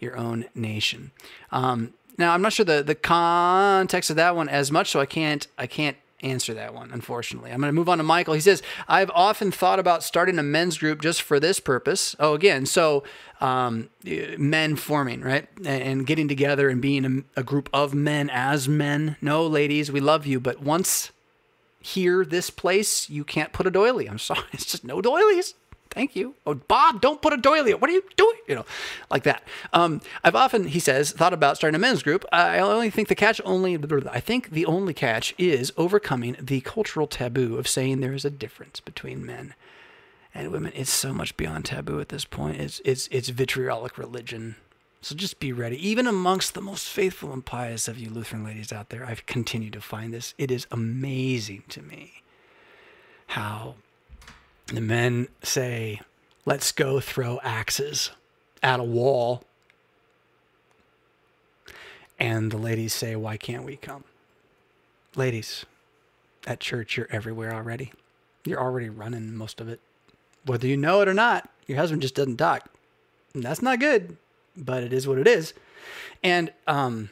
your 0.00 0.16
own 0.16 0.46
nation? 0.54 1.12
Um, 1.52 1.94
now, 2.18 2.32
I'm 2.34 2.42
not 2.42 2.52
sure 2.52 2.64
the, 2.64 2.82
the 2.82 2.94
context 2.94 4.10
of 4.10 4.16
that 4.16 4.34
one 4.34 4.48
as 4.48 4.72
much, 4.72 4.90
so 4.90 5.00
I 5.00 5.06
can't 5.06 5.46
I 5.58 5.66
can't 5.66 5.96
answer 6.22 6.54
that 6.54 6.74
one, 6.74 6.90
unfortunately. 6.92 7.50
I'm 7.50 7.60
going 7.60 7.68
to 7.68 7.74
move 7.74 7.88
on 7.88 7.98
to 7.98 8.04
Michael. 8.04 8.34
He 8.34 8.40
says, 8.40 8.62
I've 8.88 9.10
often 9.10 9.50
thought 9.50 9.78
about 9.78 10.02
starting 10.02 10.38
a 10.38 10.42
men's 10.42 10.78
group 10.78 11.02
just 11.02 11.22
for 11.22 11.38
this 11.38 11.60
purpose. 11.60 12.16
Oh, 12.18 12.34
again, 12.34 12.66
so 12.66 13.04
um, 13.40 13.90
men 14.04 14.76
forming, 14.76 15.20
right? 15.20 15.48
And 15.64 16.06
getting 16.06 16.28
together 16.28 16.68
and 16.68 16.80
being 16.80 17.24
a, 17.36 17.40
a 17.40 17.42
group 17.42 17.68
of 17.72 17.94
men 17.94 18.30
as 18.30 18.68
men. 18.68 19.16
No, 19.20 19.46
ladies, 19.46 19.92
we 19.92 20.00
love 20.00 20.26
you, 20.26 20.40
but 20.40 20.60
once 20.60 21.12
here, 21.80 22.24
this 22.24 22.50
place, 22.50 23.08
you 23.08 23.22
can't 23.24 23.52
put 23.52 23.66
a 23.66 23.70
doily. 23.70 24.08
I'm 24.08 24.18
sorry. 24.18 24.40
It's 24.52 24.64
just 24.66 24.84
no 24.84 25.00
doilies. 25.00 25.54
Thank 25.96 26.14
you. 26.14 26.34
Oh, 26.46 26.52
Bob, 26.54 27.00
don't 27.00 27.22
put 27.22 27.32
a 27.32 27.38
doily. 27.38 27.72
What 27.72 27.88
are 27.88 27.94
you 27.94 28.02
doing? 28.16 28.36
You 28.46 28.56
know, 28.56 28.66
like 29.10 29.22
that. 29.22 29.42
Um, 29.72 30.02
I've 30.22 30.36
often, 30.36 30.68
he 30.68 30.78
says, 30.78 31.10
thought 31.10 31.32
about 31.32 31.56
starting 31.56 31.74
a 31.74 31.78
men's 31.78 32.02
group. 32.02 32.22
I 32.30 32.58
only 32.58 32.90
think 32.90 33.08
the 33.08 33.14
catch 33.14 33.40
only, 33.46 33.78
I 34.10 34.20
think 34.20 34.50
the 34.50 34.66
only 34.66 34.92
catch 34.92 35.34
is 35.38 35.72
overcoming 35.78 36.36
the 36.38 36.60
cultural 36.60 37.06
taboo 37.06 37.56
of 37.56 37.66
saying 37.66 38.00
there 38.00 38.12
is 38.12 38.26
a 38.26 38.30
difference 38.30 38.78
between 38.78 39.24
men 39.24 39.54
and 40.34 40.52
women. 40.52 40.72
It's 40.74 40.90
so 40.90 41.14
much 41.14 41.34
beyond 41.38 41.64
taboo 41.64 41.98
at 41.98 42.10
this 42.10 42.26
point. 42.26 42.60
It's, 42.60 42.82
it's, 42.84 43.08
it's 43.10 43.30
vitriolic 43.30 43.96
religion 43.96 44.56
So 45.00 45.14
just 45.14 45.38
be 45.38 45.52
ready. 45.52 45.76
Even 45.88 46.06
amongst 46.06 46.54
the 46.54 46.60
most 46.60 46.88
faithful 46.88 47.32
and 47.32 47.44
pious 47.44 47.86
of 47.88 47.98
you 47.98 48.10
Lutheran 48.10 48.44
ladies 48.44 48.72
out 48.72 48.90
there, 48.90 49.06
I've 49.06 49.24
continued 49.24 49.72
to 49.74 49.80
find 49.80 50.12
this. 50.12 50.34
It 50.36 50.50
is 50.50 50.66
amazing 50.72 51.62
to 51.68 51.80
me 51.80 52.22
how 53.28 53.76
the 54.66 54.80
men 54.80 55.28
say, 55.42 56.00
let's 56.44 56.72
go 56.72 57.00
throw 57.00 57.40
axes 57.42 58.10
at 58.62 58.80
a 58.80 58.84
wall. 58.84 59.44
And 62.18 62.50
the 62.50 62.58
ladies 62.58 62.94
say, 62.94 63.14
why 63.14 63.36
can't 63.36 63.64
we 63.64 63.76
come? 63.76 64.04
Ladies, 65.14 65.66
at 66.46 66.60
church, 66.60 66.96
you're 66.96 67.08
everywhere 67.10 67.52
already. 67.54 67.92
You're 68.44 68.60
already 68.60 68.88
running 68.88 69.36
most 69.36 69.60
of 69.60 69.68
it. 69.68 69.80
Whether 70.44 70.66
you 70.66 70.76
know 70.76 71.00
it 71.00 71.08
or 71.08 71.14
not, 71.14 71.50
your 71.66 71.78
husband 71.78 72.02
just 72.02 72.14
doesn't 72.14 72.36
talk. 72.36 72.70
And 73.34 73.42
that's 73.42 73.62
not 73.62 73.80
good, 73.80 74.16
but 74.56 74.82
it 74.82 74.92
is 74.92 75.06
what 75.06 75.18
it 75.18 75.26
is. 75.26 75.52
And 76.22 76.52
um, 76.66 77.10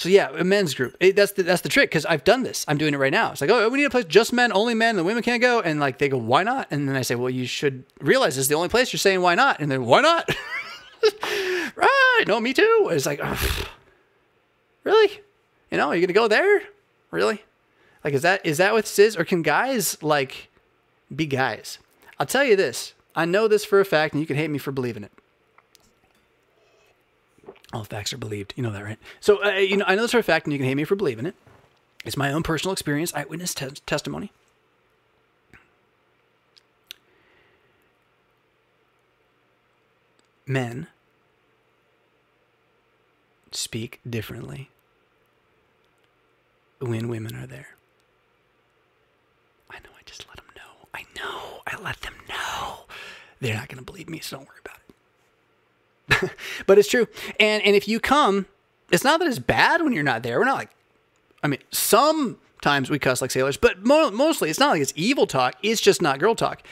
so 0.00 0.08
yeah, 0.08 0.30
a 0.30 0.44
men's 0.44 0.72
group. 0.72 0.96
It, 0.98 1.14
that's 1.14 1.32
the 1.32 1.42
that's 1.42 1.60
the 1.60 1.68
trick 1.68 1.90
because 1.90 2.06
I've 2.06 2.24
done 2.24 2.42
this. 2.42 2.64
I'm 2.66 2.78
doing 2.78 2.94
it 2.94 2.96
right 2.96 3.12
now. 3.12 3.32
It's 3.32 3.42
like, 3.42 3.50
oh, 3.50 3.68
we 3.68 3.76
need 3.76 3.84
a 3.84 3.90
place 3.90 4.06
just 4.06 4.32
men, 4.32 4.50
only 4.50 4.72
men. 4.72 4.96
The 4.96 5.04
women 5.04 5.22
can't 5.22 5.42
go. 5.42 5.60
And 5.60 5.78
like 5.78 5.98
they 5.98 6.08
go, 6.08 6.16
why 6.16 6.42
not? 6.42 6.68
And 6.70 6.88
then 6.88 6.96
I 6.96 7.02
say, 7.02 7.16
well, 7.16 7.28
you 7.28 7.44
should 7.44 7.84
realize 8.00 8.36
this 8.36 8.44
is 8.44 8.48
the 8.48 8.54
only 8.54 8.70
place 8.70 8.94
you're 8.94 8.98
saying 8.98 9.20
why 9.20 9.34
not. 9.34 9.60
And 9.60 9.70
then 9.70 9.84
why 9.84 10.00
not? 10.00 10.26
right? 11.76 12.24
No, 12.26 12.40
me 12.40 12.54
too. 12.54 12.88
It's 12.90 13.04
like, 13.04 13.20
really? 14.84 15.20
You 15.70 15.76
know, 15.76 15.88
are 15.88 15.94
you 15.94 16.00
gonna 16.00 16.14
go 16.14 16.28
there? 16.28 16.62
Really? 17.10 17.44
Like, 18.02 18.14
is 18.14 18.22
that 18.22 18.46
is 18.46 18.56
that 18.56 18.72
with 18.72 18.86
cis 18.86 19.18
or 19.18 19.26
can 19.26 19.42
guys 19.42 20.02
like 20.02 20.48
be 21.14 21.26
guys? 21.26 21.78
I'll 22.18 22.24
tell 22.24 22.44
you 22.44 22.56
this. 22.56 22.94
I 23.14 23.26
know 23.26 23.48
this 23.48 23.66
for 23.66 23.80
a 23.80 23.84
fact, 23.84 24.14
and 24.14 24.20
you 24.22 24.26
can 24.26 24.36
hate 24.36 24.48
me 24.48 24.56
for 24.56 24.72
believing 24.72 25.04
it. 25.04 25.12
All 27.72 27.84
facts 27.84 28.12
are 28.12 28.18
believed. 28.18 28.52
You 28.56 28.62
know 28.62 28.72
that, 28.72 28.84
right? 28.84 28.98
So, 29.20 29.44
uh, 29.44 29.50
you 29.50 29.76
know, 29.76 29.84
I 29.86 29.94
know 29.94 30.02
this 30.02 30.10
for 30.10 30.18
a 30.18 30.22
fact, 30.22 30.46
and 30.46 30.52
you 30.52 30.58
can 30.58 30.66
hate 30.66 30.74
me 30.74 30.84
for 30.84 30.96
believing 30.96 31.26
it. 31.26 31.36
It's 32.04 32.16
my 32.16 32.32
own 32.32 32.42
personal 32.42 32.72
experience, 32.72 33.14
eyewitness 33.14 33.54
te- 33.54 33.70
testimony. 33.86 34.32
Men 40.46 40.88
speak 43.52 44.00
differently 44.08 44.70
when 46.80 47.08
women 47.08 47.36
are 47.36 47.46
there. 47.46 47.76
I 49.70 49.78
know, 49.80 49.90
I 49.96 50.02
just 50.06 50.26
let 50.26 50.38
them 50.38 50.46
know. 50.56 50.88
I 50.92 51.04
know, 51.16 51.60
I 51.66 51.80
let 51.80 52.00
them 52.00 52.14
know. 52.28 52.86
They're 53.40 53.54
not 53.54 53.68
going 53.68 53.78
to 53.78 53.84
believe 53.84 54.08
me, 54.08 54.18
so 54.20 54.38
don't 54.38 54.48
worry 54.48 54.58
about 54.64 54.76
it. 54.76 54.79
but 56.66 56.78
it's 56.78 56.88
true. 56.88 57.06
And 57.38 57.62
and 57.62 57.76
if 57.76 57.88
you 57.88 58.00
come, 58.00 58.46
it's 58.90 59.04
not 59.04 59.20
that 59.20 59.28
it's 59.28 59.38
bad 59.38 59.82
when 59.82 59.92
you're 59.92 60.02
not 60.02 60.22
there. 60.22 60.38
We're 60.38 60.44
not 60.44 60.56
like, 60.56 60.70
I 61.42 61.48
mean, 61.48 61.60
sometimes 61.70 62.90
we 62.90 62.98
cuss 62.98 63.20
like 63.20 63.30
sailors, 63.30 63.56
but 63.56 63.84
mo- 63.84 64.10
mostly 64.10 64.50
it's 64.50 64.58
not 64.58 64.70
like 64.70 64.82
it's 64.82 64.92
evil 64.96 65.26
talk. 65.26 65.56
It's 65.62 65.80
just 65.80 66.02
not 66.02 66.18
girl 66.18 66.34
talk. 66.34 66.62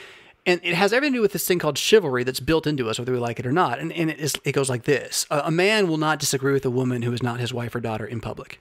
And 0.46 0.60
it 0.64 0.74
has 0.74 0.94
everything 0.94 1.12
to 1.12 1.18
do 1.18 1.22
with 1.22 1.32
this 1.32 1.46
thing 1.46 1.58
called 1.58 1.76
chivalry 1.76 2.24
that's 2.24 2.40
built 2.40 2.66
into 2.66 2.88
us, 2.88 2.98
whether 2.98 3.12
we 3.12 3.18
like 3.18 3.38
it 3.38 3.44
or 3.44 3.52
not. 3.52 3.78
And, 3.78 3.92
and 3.92 4.08
it, 4.08 4.18
is, 4.18 4.34
it 4.44 4.52
goes 4.52 4.70
like 4.70 4.84
this 4.84 5.26
a, 5.30 5.40
a 5.46 5.50
man 5.50 5.88
will 5.88 5.98
not 5.98 6.18
disagree 6.18 6.52
with 6.52 6.64
a 6.64 6.70
woman 6.70 7.02
who 7.02 7.12
is 7.12 7.22
not 7.22 7.40
his 7.40 7.52
wife 7.52 7.74
or 7.74 7.80
daughter 7.80 8.06
in 8.06 8.20
public, 8.20 8.60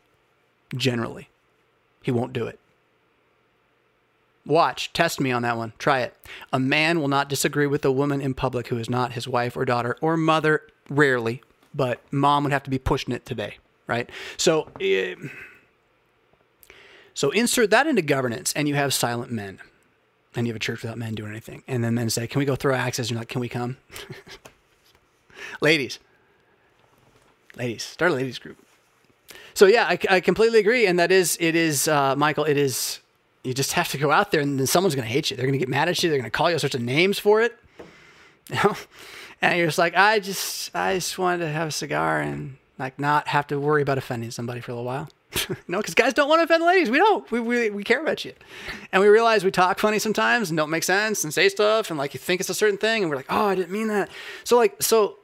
generally. 0.75 1.29
He 2.03 2.11
won't 2.11 2.33
do 2.33 2.45
it. 2.45 2.59
Watch, 4.47 4.93
test 4.93 5.19
me 5.19 5.31
on 5.31 5.41
that 5.41 5.57
one. 5.57 5.73
Try 5.77 5.99
it. 5.99 6.15
A 6.53 6.59
man 6.59 7.01
will 7.01 7.09
not 7.09 7.27
disagree 7.27 7.67
with 7.67 7.83
a 7.83 7.91
woman 7.91 8.21
in 8.21 8.33
public 8.33 8.69
who 8.69 8.77
is 8.77 8.89
not 8.89 9.11
his 9.11 9.27
wife 9.27 9.57
or 9.57 9.65
daughter 9.65 9.97
or 9.99 10.15
mother, 10.15 10.61
rarely, 10.89 11.41
but 11.75 12.01
mom 12.11 12.43
would 12.43 12.53
have 12.53 12.63
to 12.63 12.69
be 12.69 12.79
pushing 12.79 13.13
it 13.13 13.25
today, 13.25 13.57
right? 13.87 14.09
So, 14.37 14.69
uh, 14.81 15.27
so 17.13 17.29
insert 17.31 17.71
that 17.71 17.87
into 17.87 18.01
governance, 18.01 18.53
and 18.53 18.69
you 18.69 18.75
have 18.75 18.93
silent 18.93 19.33
men, 19.33 19.59
and 20.33 20.47
you 20.47 20.53
have 20.53 20.55
a 20.55 20.59
church 20.59 20.81
without 20.81 20.97
men 20.97 21.13
doing 21.13 21.31
anything. 21.31 21.63
And 21.67 21.83
then 21.83 21.93
men 21.95 22.09
say, 22.09 22.25
"Can 22.25 22.39
we 22.39 22.45
go 22.45 22.55
throw 22.55 22.73
axes?" 22.73 23.07
And 23.07 23.11
you're 23.11 23.19
like, 23.19 23.29
"Can 23.29 23.41
we 23.41 23.49
come?" 23.49 23.75
ladies, 25.61 25.99
ladies, 27.57 27.83
start 27.83 28.11
a 28.11 28.15
ladies 28.15 28.39
group. 28.39 28.57
So 29.53 29.65
yeah, 29.65 29.87
I, 29.89 29.99
I 30.09 30.19
completely 30.21 30.59
agree, 30.59 30.85
and 30.85 30.97
that 30.99 31.11
is 31.11 31.37
it 31.41 31.55
is 31.55 31.89
uh, 31.89 32.15
Michael. 32.15 32.45
It 32.45 32.55
is 32.55 33.01
you 33.43 33.53
just 33.53 33.73
have 33.73 33.89
to 33.89 33.97
go 33.97 34.11
out 34.11 34.31
there, 34.31 34.41
and 34.41 34.59
then 34.59 34.67
someone's 34.67 34.95
going 34.95 35.07
to 35.07 35.13
hate 35.13 35.31
you. 35.31 35.37
They're 35.37 35.45
going 35.45 35.53
to 35.53 35.59
get 35.59 35.69
mad 35.69 35.89
at 35.89 36.01
you. 36.01 36.09
They're 36.09 36.19
going 36.19 36.29
to 36.29 36.35
call 36.35 36.49
you 36.49 36.55
all 36.55 36.59
sorts 36.59 36.75
of 36.75 36.81
names 36.81 37.19
for 37.19 37.41
it. 37.41 37.57
You 38.49 38.55
know? 38.63 38.77
And 39.41 39.57
you're 39.57 39.67
just 39.67 39.77
like, 39.77 39.93
I 39.95 40.19
just 40.19 40.73
I 40.73 40.95
just 40.95 41.17
wanted 41.17 41.39
to 41.39 41.49
have 41.49 41.67
a 41.67 41.71
cigar 41.71 42.21
and 42.21 42.55
like 42.79 42.97
not 42.97 43.27
have 43.27 43.45
to 43.47 43.59
worry 43.59 43.81
about 43.81 43.97
offending 43.97 44.31
somebody 44.31 44.61
for 44.61 44.71
a 44.71 44.75
little 44.75 44.85
while. 44.85 45.09
no, 45.67 45.79
because 45.79 45.93
guys 45.93 46.13
don't 46.13 46.29
want 46.29 46.39
to 46.39 46.43
offend 46.45 46.63
ladies. 46.63 46.89
We 46.89 46.97
don't. 46.97 47.29
We, 47.29 47.41
we 47.41 47.69
we 47.69 47.83
care 47.83 48.01
about 48.01 48.23
you, 48.23 48.33
and 48.91 49.01
we 49.01 49.09
realize 49.09 49.43
we 49.43 49.51
talk 49.51 49.79
funny 49.79 49.99
sometimes 49.99 50.49
and 50.49 50.57
don't 50.57 50.69
make 50.69 50.83
sense 50.83 51.25
and 51.25 51.33
say 51.33 51.49
stuff 51.49 51.89
and 51.89 51.99
like 51.99 52.13
you 52.13 52.19
think 52.19 52.39
it's 52.39 52.49
a 52.49 52.53
certain 52.53 52.77
thing, 52.77 53.03
and 53.03 53.09
we're 53.09 53.17
like, 53.17 53.27
oh, 53.29 53.47
I 53.47 53.55
didn't 53.55 53.71
mean 53.71 53.89
that. 53.89 54.09
So 54.45 54.57
like 54.57 54.81
so 54.81 55.17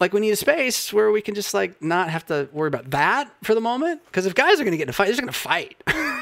like 0.00 0.12
we 0.12 0.20
need 0.20 0.32
a 0.32 0.36
space 0.36 0.92
where 0.92 1.12
we 1.12 1.22
can 1.22 1.34
just 1.34 1.54
like 1.54 1.80
not 1.80 2.10
have 2.10 2.26
to 2.26 2.48
worry 2.52 2.68
about 2.68 2.90
that 2.90 3.32
for 3.44 3.54
the 3.54 3.60
moment. 3.60 4.04
Because 4.06 4.26
if 4.26 4.34
guys 4.34 4.60
are 4.60 4.64
going 4.64 4.72
to 4.72 4.76
get 4.76 4.84
in 4.84 4.88
a 4.88 4.92
fight, 4.92 5.04
they're 5.04 5.14
just 5.14 5.20
going 5.20 5.32
to 5.32 5.38
fight. 5.38 5.76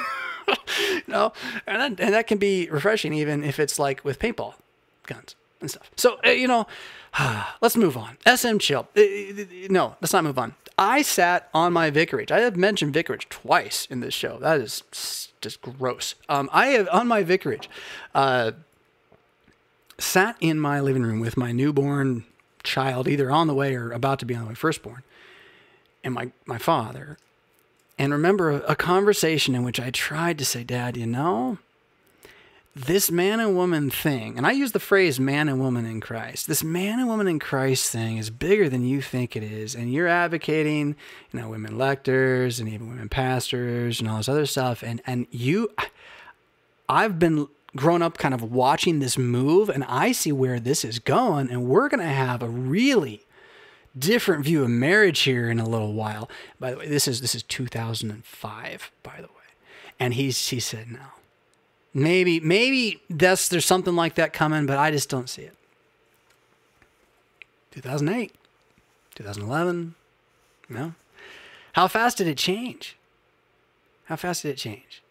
you 0.81 1.03
know, 1.07 1.33
and 1.67 1.99
that, 1.99 2.05
and 2.05 2.15
that 2.15 2.27
can 2.27 2.39
be 2.39 2.69
refreshing 2.71 3.13
even 3.13 3.45
if 3.45 3.59
it's 3.59 3.79
like 3.79 4.05
with 4.05 4.19
paintball 4.19 4.55
guns 5.07 5.35
and 5.61 5.71
stuff. 5.71 5.91
So 5.97 6.19
uh, 6.25 6.31
you 6.31 6.49
know, 6.49 6.67
let's 7.61 7.77
move 7.77 7.97
on. 7.97 8.19
SM 8.27 8.59
chill. 8.59 8.89
Uh, 8.97 9.03
no, 9.69 9.97
let's 10.01 10.13
not 10.13 10.25
move 10.25 10.39
on. 10.39 10.55
I 10.79 11.03
sat 11.03 11.51
on 11.53 11.75
my 11.75 11.91
vicarage. 11.91 12.33
I 12.33 12.41
have 12.41 12.57
mentioned 12.57 12.95
vicarage 12.95 13.29
twice 13.29 13.87
in 13.91 14.01
this 14.01 14.15
show. 14.15 14.39
That 14.39 14.61
is 14.61 15.29
just 15.41 15.61
gross. 15.61 16.15
Um, 16.29 16.49
I 16.53 16.69
have 16.69 16.89
on 16.91 17.07
my 17.07 17.23
vicarage. 17.23 17.69
Uh, 18.15 18.53
sat 19.99 20.37
in 20.41 20.59
my 20.59 20.81
living 20.81 21.03
room 21.03 21.21
with 21.21 21.37
my 21.37 21.53
newborn 21.53 22.25
child, 22.63 23.09
either 23.09 23.31
on 23.31 23.47
the 23.47 23.55
way 23.55 23.75
or 23.75 23.93
about 23.93 24.19
to 24.21 24.25
be 24.25 24.35
on 24.35 24.43
the 24.43 24.49
way, 24.49 24.55
firstborn, 24.55 25.03
and 26.03 26.15
my, 26.15 26.33
my 26.47 26.59
father. 26.59 27.19
And 28.01 28.15
remember 28.15 28.63
a, 28.67 28.75
conversation 28.75 29.55
in 29.55 29.63
which 29.63 29.79
I 29.79 29.91
tried 29.91 30.39
to 30.39 30.45
say, 30.47 30.65
Dad, 30.65 30.97
you 30.97 31.07
know, 31.07 31.59
this 32.75 33.11
man 33.11 33.41
and 33.41 33.55
woman 33.55 33.91
thing, 33.91 34.39
and 34.39 34.47
I 34.47 34.53
use 34.53 34.73
the 34.73 34.81
phrase 34.81 35.21
man 35.21 35.51
and 35.51 35.61
woman 35.61 35.85
in 35.85 36.01
Christ, 36.01 36.47
this 36.47 36.65
man 36.65 36.99
and 36.99 37.09
woman 37.09 37.29
in 37.29 37.39
Christ 37.39 37.93
thing 37.93 38.17
is 38.17 38.31
bigger 38.31 38.71
than 38.71 38.87
you 38.87 39.03
think 39.03 39.37
it 39.37 39.43
is. 39.43 39.75
And 39.75 39.93
you're 39.93 40.09
advocating, 40.09 40.97
you 41.31 41.41
know, 41.41 41.51
women 41.51 41.77
lectors 41.77 42.59
and 42.59 42.71
even 42.71 42.89
women 42.89 43.11
pastors 43.11 44.01
and 44.01 44.09
all 44.09 44.17
this 44.17 44.31
other 44.31 44.47
stuff. 44.47 44.83
And, 44.83 45.03
and 45.07 45.27
you, 45.31 45.69
I've 46.89 47.19
been 47.19 47.49
grown 47.77 48.01
up 48.01 48.17
kind 48.17 48.33
of 48.33 48.43
watching 48.43 49.01
this 49.01 49.19
move 49.19 49.69
and 49.69 49.85
I 49.85 50.13
see 50.13 50.33
where 50.33 50.59
this 50.59 50.87
is 50.87 51.01
going 51.01 51.51
and 51.51 51.67
we're 51.67 51.91
going 51.91 52.01
to 52.01 52.07
have 52.07 52.43
a 52.43 52.49
really 52.49 53.27
different 53.99 54.45
view 54.45 54.63
of 54.63 54.71
marriage 54.71 55.21
here 55.21 55.51
in 55.51 55.59
a 55.59 55.69
little 55.69 55.93
while. 55.93 56.31
By 56.59 56.73
the 56.73 56.79
way, 56.79 56.89
this 56.89 57.09
is 57.09 57.21
this 57.21 57.35
is 57.35 57.43
2005 57.45 58.91
by 59.03 59.17
the 59.17 59.23
way. 59.23 59.29
And 59.99 60.15
he's 60.15 60.49
he 60.49 60.61
said 60.61 60.91
no. 60.91 61.01
Maybe 61.93 62.41
maybe 62.41 63.03
that's 63.11 63.49
there's 63.49 63.67
something 63.67 63.97
like 63.97 64.15
that 64.15 64.33
coming, 64.33 64.67
but 64.67 64.79
I 64.79 64.91
just 64.91 65.09
don't 65.09 65.29
see 65.29 65.43
it. 65.43 65.57
2008, 67.73 68.35
2011, 69.15 69.95
no. 70.69 70.95
How 71.75 71.87
fast 71.87 72.19
did 72.19 72.27
it 72.27 72.37
change? 72.37 72.97
How 74.07 74.17
fast 74.17 74.43
did 74.43 74.51
it 74.51 74.57
change? 74.57 75.03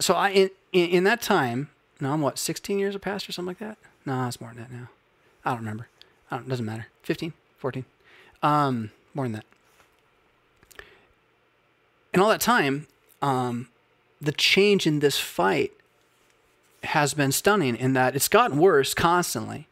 so 0.00 0.14
I 0.14 0.30
in, 0.30 0.50
in, 0.72 0.90
in 0.90 1.04
that 1.04 1.22
time, 1.22 1.70
no, 2.00 2.12
I'm 2.12 2.20
what 2.20 2.38
16 2.38 2.78
years 2.78 2.94
a 2.94 2.98
pastor, 2.98 3.32
something 3.32 3.48
like 3.48 3.58
that. 3.58 3.78
No, 4.04 4.26
it's 4.26 4.40
more 4.40 4.50
than 4.50 4.58
that 4.58 4.72
now. 4.72 4.88
I 5.44 5.50
don't 5.50 5.60
remember. 5.60 5.88
I 6.34 6.38
don't, 6.38 6.48
doesn't 6.48 6.66
matter. 6.66 6.88
15, 7.04 7.32
14, 7.58 7.84
um, 8.42 8.90
more 9.14 9.24
than 9.24 9.34
that. 9.34 9.44
In 12.12 12.18
all 12.18 12.28
that 12.28 12.40
time, 12.40 12.88
um, 13.22 13.68
the 14.20 14.32
change 14.32 14.84
in 14.84 14.98
this 14.98 15.16
fight 15.16 15.72
has 16.82 17.14
been 17.14 17.30
stunning 17.30 17.76
in 17.76 17.92
that 17.92 18.16
it's 18.16 18.26
gotten 18.26 18.58
worse 18.58 18.94
constantly. 18.94 19.68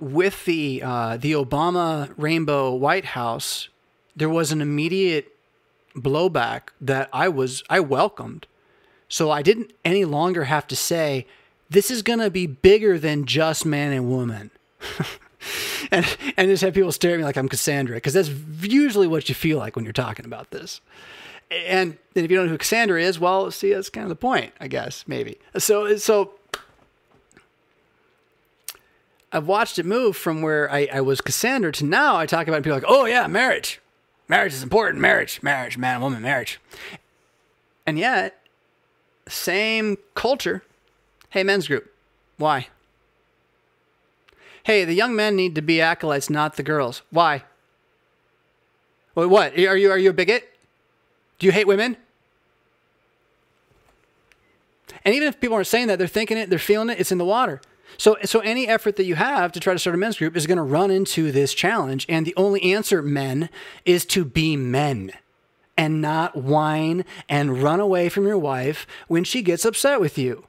With 0.00 0.44
the 0.44 0.82
uh, 0.84 1.16
the 1.16 1.32
Obama 1.32 2.12
Rainbow 2.18 2.74
White 2.74 3.06
House, 3.06 3.70
there 4.14 4.28
was 4.28 4.52
an 4.52 4.60
immediate 4.60 5.34
blowback 5.96 6.68
that 6.80 7.08
I 7.10 7.28
was 7.28 7.64
I 7.70 7.80
welcomed. 7.80 8.46
So 9.08 9.30
I 9.30 9.40
didn't 9.40 9.72
any 9.82 10.04
longer 10.04 10.44
have 10.44 10.66
to 10.68 10.76
say 10.76 11.26
this 11.70 11.90
is 11.90 12.02
going 12.02 12.18
to 12.18 12.30
be 12.30 12.46
bigger 12.46 12.98
than 12.98 13.24
just 13.24 13.64
man 13.64 13.92
and 13.92 14.10
woman. 14.10 14.50
and 15.90 16.06
and 16.36 16.48
just 16.48 16.62
have 16.62 16.74
people 16.74 16.92
stare 16.92 17.12
at 17.12 17.18
me 17.18 17.24
like 17.24 17.36
I'm 17.36 17.48
Cassandra 17.48 17.96
because 17.96 18.14
that's 18.14 18.30
usually 18.60 19.06
what 19.06 19.28
you 19.28 19.34
feel 19.34 19.58
like 19.58 19.76
when 19.76 19.84
you're 19.84 19.92
talking 19.92 20.24
about 20.24 20.50
this. 20.50 20.80
And, 21.50 21.96
and 22.14 22.24
if 22.24 22.30
you 22.30 22.36
don't 22.36 22.46
know 22.46 22.52
who 22.52 22.58
Cassandra 22.58 23.00
is, 23.00 23.18
well, 23.18 23.50
see, 23.50 23.72
that's 23.72 23.88
kind 23.88 24.04
of 24.04 24.10
the 24.10 24.16
point, 24.16 24.52
I 24.60 24.68
guess, 24.68 25.04
maybe. 25.06 25.38
So 25.56 25.96
so 25.96 26.32
I've 29.32 29.46
watched 29.46 29.78
it 29.78 29.86
move 29.86 30.16
from 30.16 30.42
where 30.42 30.70
I, 30.70 30.88
I 30.92 31.00
was 31.00 31.20
Cassandra 31.20 31.72
to 31.72 31.84
now 31.84 32.16
I 32.16 32.26
talk 32.26 32.48
about 32.48 32.58
it 32.58 32.62
people 32.64 32.76
like, 32.76 32.84
oh 32.86 33.04
yeah, 33.06 33.26
marriage. 33.26 33.80
Marriage 34.26 34.52
is 34.52 34.62
important. 34.62 35.00
Marriage, 35.00 35.42
marriage, 35.42 35.78
man 35.78 36.00
woman, 36.00 36.22
marriage. 36.22 36.60
And 37.86 37.98
yet, 37.98 38.42
same 39.26 39.96
culture. 40.14 40.62
Hey, 41.30 41.42
men's 41.42 41.66
group. 41.66 41.90
Why? 42.36 42.68
Hey, 44.68 44.84
the 44.84 44.92
young 44.92 45.16
men 45.16 45.34
need 45.34 45.54
to 45.54 45.62
be 45.62 45.80
acolytes, 45.80 46.28
not 46.28 46.56
the 46.56 46.62
girls. 46.62 47.00
Why? 47.08 47.44
What? 49.14 49.58
Are 49.58 49.78
you 49.78 49.90
are 49.90 49.96
you 49.96 50.10
a 50.10 50.12
bigot? 50.12 50.46
Do 51.38 51.46
you 51.46 51.52
hate 51.52 51.66
women? 51.66 51.96
And 55.06 55.14
even 55.14 55.26
if 55.26 55.40
people 55.40 55.54
aren't 55.54 55.68
saying 55.68 55.86
that, 55.86 55.98
they're 55.98 56.06
thinking 56.06 56.36
it, 56.36 56.50
they're 56.50 56.58
feeling 56.58 56.90
it, 56.90 57.00
it's 57.00 57.10
in 57.10 57.16
the 57.16 57.24
water. 57.24 57.62
So, 57.96 58.18
so 58.24 58.40
any 58.40 58.68
effort 58.68 58.96
that 58.96 59.04
you 59.04 59.14
have 59.14 59.52
to 59.52 59.60
try 59.60 59.72
to 59.72 59.78
start 59.78 59.94
a 59.94 59.98
men's 59.98 60.18
group 60.18 60.36
is 60.36 60.46
going 60.46 60.58
to 60.58 60.62
run 60.62 60.90
into 60.90 61.32
this 61.32 61.54
challenge. 61.54 62.04
And 62.06 62.26
the 62.26 62.36
only 62.36 62.62
answer, 62.74 63.00
men, 63.00 63.48
is 63.86 64.04
to 64.06 64.22
be 64.22 64.54
men 64.54 65.12
and 65.78 66.02
not 66.02 66.36
whine 66.36 67.06
and 67.26 67.62
run 67.62 67.80
away 67.80 68.10
from 68.10 68.26
your 68.26 68.36
wife 68.36 68.86
when 69.06 69.24
she 69.24 69.40
gets 69.40 69.64
upset 69.64 69.98
with 69.98 70.18
you. 70.18 70.47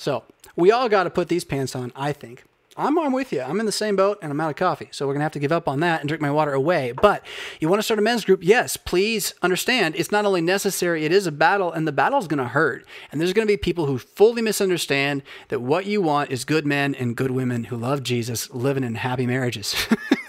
So, 0.00 0.24
we 0.56 0.72
all 0.72 0.88
got 0.88 1.04
to 1.04 1.10
put 1.10 1.28
these 1.28 1.44
pants 1.44 1.76
on, 1.76 1.92
I 1.94 2.14
think. 2.14 2.44
I'm, 2.74 2.98
I'm 2.98 3.12
with 3.12 3.34
you. 3.34 3.42
I'm 3.42 3.60
in 3.60 3.66
the 3.66 3.72
same 3.72 3.96
boat 3.96 4.18
and 4.22 4.32
I'm 4.32 4.40
out 4.40 4.48
of 4.48 4.56
coffee. 4.56 4.88
So 4.92 5.06
we're 5.06 5.12
going 5.12 5.20
to 5.20 5.24
have 5.24 5.32
to 5.32 5.38
give 5.38 5.52
up 5.52 5.68
on 5.68 5.80
that 5.80 6.00
and 6.00 6.08
drink 6.08 6.22
my 6.22 6.30
water 6.30 6.54
away. 6.54 6.92
But 6.92 7.22
you 7.60 7.68
want 7.68 7.80
to 7.80 7.82
start 7.82 7.98
a 7.98 8.02
men's 8.02 8.24
group? 8.24 8.40
Yes, 8.42 8.78
please 8.78 9.34
understand 9.42 9.94
it's 9.96 10.10
not 10.10 10.24
only 10.24 10.40
necessary, 10.40 11.04
it 11.04 11.12
is 11.12 11.26
a 11.26 11.32
battle 11.32 11.70
and 11.70 11.86
the 11.86 11.92
battle 11.92 12.18
is 12.18 12.28
going 12.28 12.38
to 12.38 12.46
hurt. 12.46 12.86
And 13.12 13.20
there's 13.20 13.34
going 13.34 13.46
to 13.46 13.52
be 13.52 13.58
people 13.58 13.84
who 13.84 13.98
fully 13.98 14.40
misunderstand 14.40 15.22
that 15.48 15.60
what 15.60 15.84
you 15.84 16.00
want 16.00 16.30
is 16.30 16.46
good 16.46 16.64
men 16.64 16.94
and 16.94 17.14
good 17.14 17.32
women 17.32 17.64
who 17.64 17.76
love 17.76 18.02
Jesus 18.02 18.48
living 18.54 18.84
in 18.84 18.94
happy 18.94 19.26
marriages. 19.26 19.74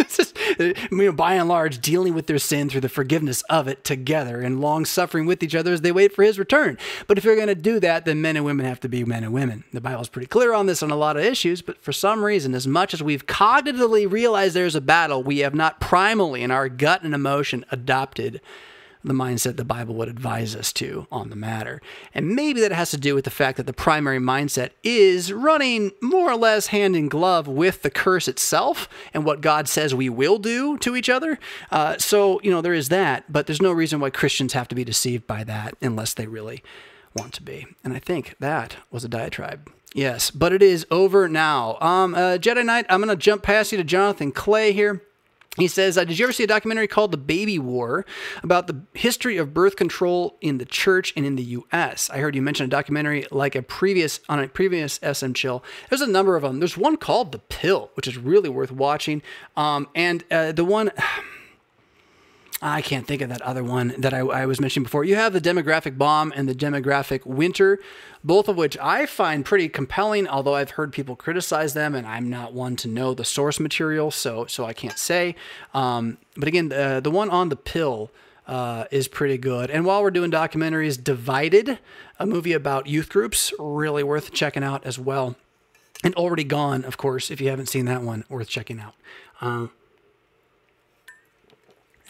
you 0.67 0.75
know, 0.91 1.11
by 1.11 1.35
and 1.35 1.47
large, 1.47 1.79
dealing 1.81 2.13
with 2.13 2.27
their 2.27 2.39
sin 2.39 2.69
through 2.69 2.81
the 2.81 2.89
forgiveness 2.89 3.41
of 3.43 3.67
it 3.67 3.83
together 3.83 4.41
and 4.41 4.61
long 4.61 4.85
suffering 4.85 5.25
with 5.25 5.43
each 5.43 5.55
other 5.55 5.73
as 5.73 5.81
they 5.81 5.91
wait 5.91 6.13
for 6.13 6.23
his 6.23 6.39
return. 6.39 6.77
But 7.07 7.17
if 7.17 7.23
you're 7.23 7.35
going 7.35 7.47
to 7.47 7.55
do 7.55 7.79
that, 7.79 8.05
then 8.05 8.21
men 8.21 8.35
and 8.35 8.45
women 8.45 8.65
have 8.65 8.79
to 8.81 8.89
be 8.89 9.03
men 9.03 9.23
and 9.23 9.33
women. 9.33 9.63
The 9.73 9.81
Bible's 9.81 10.09
pretty 10.09 10.27
clear 10.27 10.53
on 10.53 10.65
this 10.65 10.83
on 10.83 10.91
a 10.91 10.95
lot 10.95 11.17
of 11.17 11.23
issues, 11.23 11.61
but 11.61 11.81
for 11.81 11.91
some 11.91 12.23
reason, 12.23 12.55
as 12.55 12.67
much 12.67 12.93
as 12.93 13.03
we've 13.03 13.25
cognitively 13.25 14.09
realized 14.11 14.55
there's 14.55 14.75
a 14.75 14.81
battle, 14.81 15.23
we 15.23 15.39
have 15.39 15.55
not 15.55 15.81
primally 15.81 16.41
in 16.41 16.51
our 16.51 16.69
gut 16.69 17.03
and 17.03 17.13
emotion 17.13 17.65
adopted 17.71 18.41
the 19.03 19.13
mindset 19.13 19.57
the 19.57 19.65
Bible 19.65 19.95
would 19.95 20.07
advise 20.07 20.55
us 20.55 20.71
to 20.73 21.07
on 21.11 21.29
the 21.29 21.35
matter. 21.35 21.81
And 22.13 22.35
maybe 22.35 22.61
that 22.61 22.71
has 22.71 22.91
to 22.91 22.97
do 22.97 23.15
with 23.15 23.25
the 23.25 23.31
fact 23.31 23.57
that 23.57 23.65
the 23.65 23.73
primary 23.73 24.19
mindset 24.19 24.71
is 24.83 25.33
running 25.33 25.91
more 26.01 26.31
or 26.31 26.35
less 26.35 26.67
hand 26.67 26.95
in 26.95 27.09
glove 27.09 27.47
with 27.47 27.81
the 27.81 27.89
curse 27.89 28.27
itself 28.27 28.87
and 29.13 29.25
what 29.25 29.41
God 29.41 29.67
says 29.67 29.95
we 29.95 30.09
will 30.09 30.37
do 30.37 30.77
to 30.79 30.95
each 30.95 31.09
other. 31.09 31.39
Uh, 31.71 31.97
so, 31.97 32.39
you 32.43 32.51
know, 32.51 32.61
there 32.61 32.73
is 32.73 32.89
that, 32.89 33.31
but 33.31 33.47
there's 33.47 33.61
no 33.61 33.71
reason 33.71 33.99
why 33.99 34.09
Christians 34.09 34.53
have 34.53 34.67
to 34.67 34.75
be 34.75 34.83
deceived 34.83 35.27
by 35.27 35.43
that 35.43 35.75
unless 35.81 36.13
they 36.13 36.27
really 36.27 36.63
want 37.15 37.33
to 37.33 37.43
be. 37.43 37.67
And 37.83 37.93
I 37.93 37.99
think 37.99 38.35
that 38.39 38.77
was 38.89 39.03
a 39.03 39.09
diatribe. 39.09 39.69
Yes, 39.93 40.31
but 40.31 40.53
it 40.53 40.61
is 40.61 40.85
over 40.89 41.27
now. 41.27 41.77
Um, 41.81 42.15
uh, 42.15 42.37
Jedi 42.37 42.63
Knight, 42.63 42.85
I'm 42.89 43.01
going 43.01 43.09
to 43.09 43.21
jump 43.21 43.43
past 43.43 43.73
you 43.73 43.77
to 43.77 43.83
Jonathan 43.83 44.31
Clay 44.31 44.71
here. 44.71 45.01
He 45.57 45.67
says, 45.67 45.97
uh, 45.97 46.05
Did 46.05 46.17
you 46.17 46.25
ever 46.25 46.31
see 46.31 46.45
a 46.45 46.47
documentary 46.47 46.87
called 46.87 47.11
The 47.11 47.17
Baby 47.17 47.59
War 47.59 48.05
about 48.41 48.67
the 48.67 48.83
history 48.93 49.35
of 49.35 49.53
birth 49.53 49.75
control 49.75 50.37
in 50.39 50.59
the 50.59 50.65
church 50.65 51.11
and 51.17 51.25
in 51.25 51.35
the 51.35 51.43
U.S.? 51.43 52.09
I 52.09 52.19
heard 52.19 52.35
you 52.35 52.41
mention 52.41 52.65
a 52.65 52.69
documentary 52.69 53.25
like 53.31 53.55
a 53.55 53.61
previous 53.61 54.21
on 54.29 54.39
a 54.39 54.47
previous 54.47 54.99
SM 55.03 55.33
Chill. 55.33 55.61
There's 55.89 56.01
a 56.01 56.07
number 56.07 56.37
of 56.37 56.43
them. 56.43 56.59
There's 56.59 56.77
one 56.77 56.95
called 56.95 57.33
The 57.33 57.39
Pill, 57.39 57.91
which 57.95 58.07
is 58.07 58.17
really 58.17 58.47
worth 58.47 58.71
watching. 58.71 59.21
Um, 59.57 59.89
and 59.93 60.23
uh, 60.31 60.53
the 60.53 60.65
one. 60.65 60.91
I 62.61 62.81
can't 62.81 63.07
think 63.07 63.21
of 63.21 63.29
that 63.29 63.41
other 63.41 63.63
one 63.63 63.95
that 63.97 64.13
I, 64.13 64.19
I, 64.19 64.45
was 64.45 64.61
mentioning 64.61 64.83
before. 64.83 65.03
You 65.03 65.15
have 65.15 65.33
the 65.33 65.41
demographic 65.41 65.97
bomb 65.97 66.31
and 66.35 66.47
the 66.47 66.53
demographic 66.53 67.25
winter, 67.25 67.79
both 68.23 68.47
of 68.47 68.55
which 68.55 68.77
I 68.77 69.07
find 69.07 69.43
pretty 69.43 69.67
compelling. 69.67 70.27
Although 70.27 70.53
I've 70.53 70.71
heard 70.71 70.93
people 70.93 71.15
criticize 71.15 71.73
them, 71.73 71.95
and 71.95 72.05
I'm 72.05 72.29
not 72.29 72.53
one 72.53 72.75
to 72.77 72.87
know 72.87 73.15
the 73.15 73.25
source 73.25 73.59
material, 73.59 74.11
so 74.11 74.45
so 74.45 74.65
I 74.65 74.73
can't 74.73 74.99
say. 74.99 75.35
Um, 75.73 76.19
but 76.37 76.47
again, 76.47 76.69
the 76.69 77.01
the 77.03 77.09
one 77.09 77.31
on 77.31 77.49
the 77.49 77.55
pill 77.55 78.11
uh, 78.47 78.85
is 78.91 79.07
pretty 79.07 79.37
good. 79.37 79.71
And 79.71 79.85
while 79.85 80.03
we're 80.03 80.11
doing 80.11 80.29
documentaries, 80.29 81.03
Divided, 81.03 81.79
a 82.19 82.25
movie 82.25 82.53
about 82.53 82.85
youth 82.85 83.09
groups, 83.09 83.53
really 83.57 84.03
worth 84.03 84.31
checking 84.31 84.63
out 84.63 84.85
as 84.85 84.99
well. 84.99 85.35
And 86.03 86.13
Already 86.15 86.43
Gone, 86.43 86.83
of 86.83 86.97
course, 86.97 87.31
if 87.31 87.39
you 87.39 87.49
haven't 87.49 87.69
seen 87.69 87.85
that 87.85 88.01
one, 88.01 88.25
worth 88.29 88.49
checking 88.49 88.79
out. 88.79 88.95
Uh, 89.39 89.67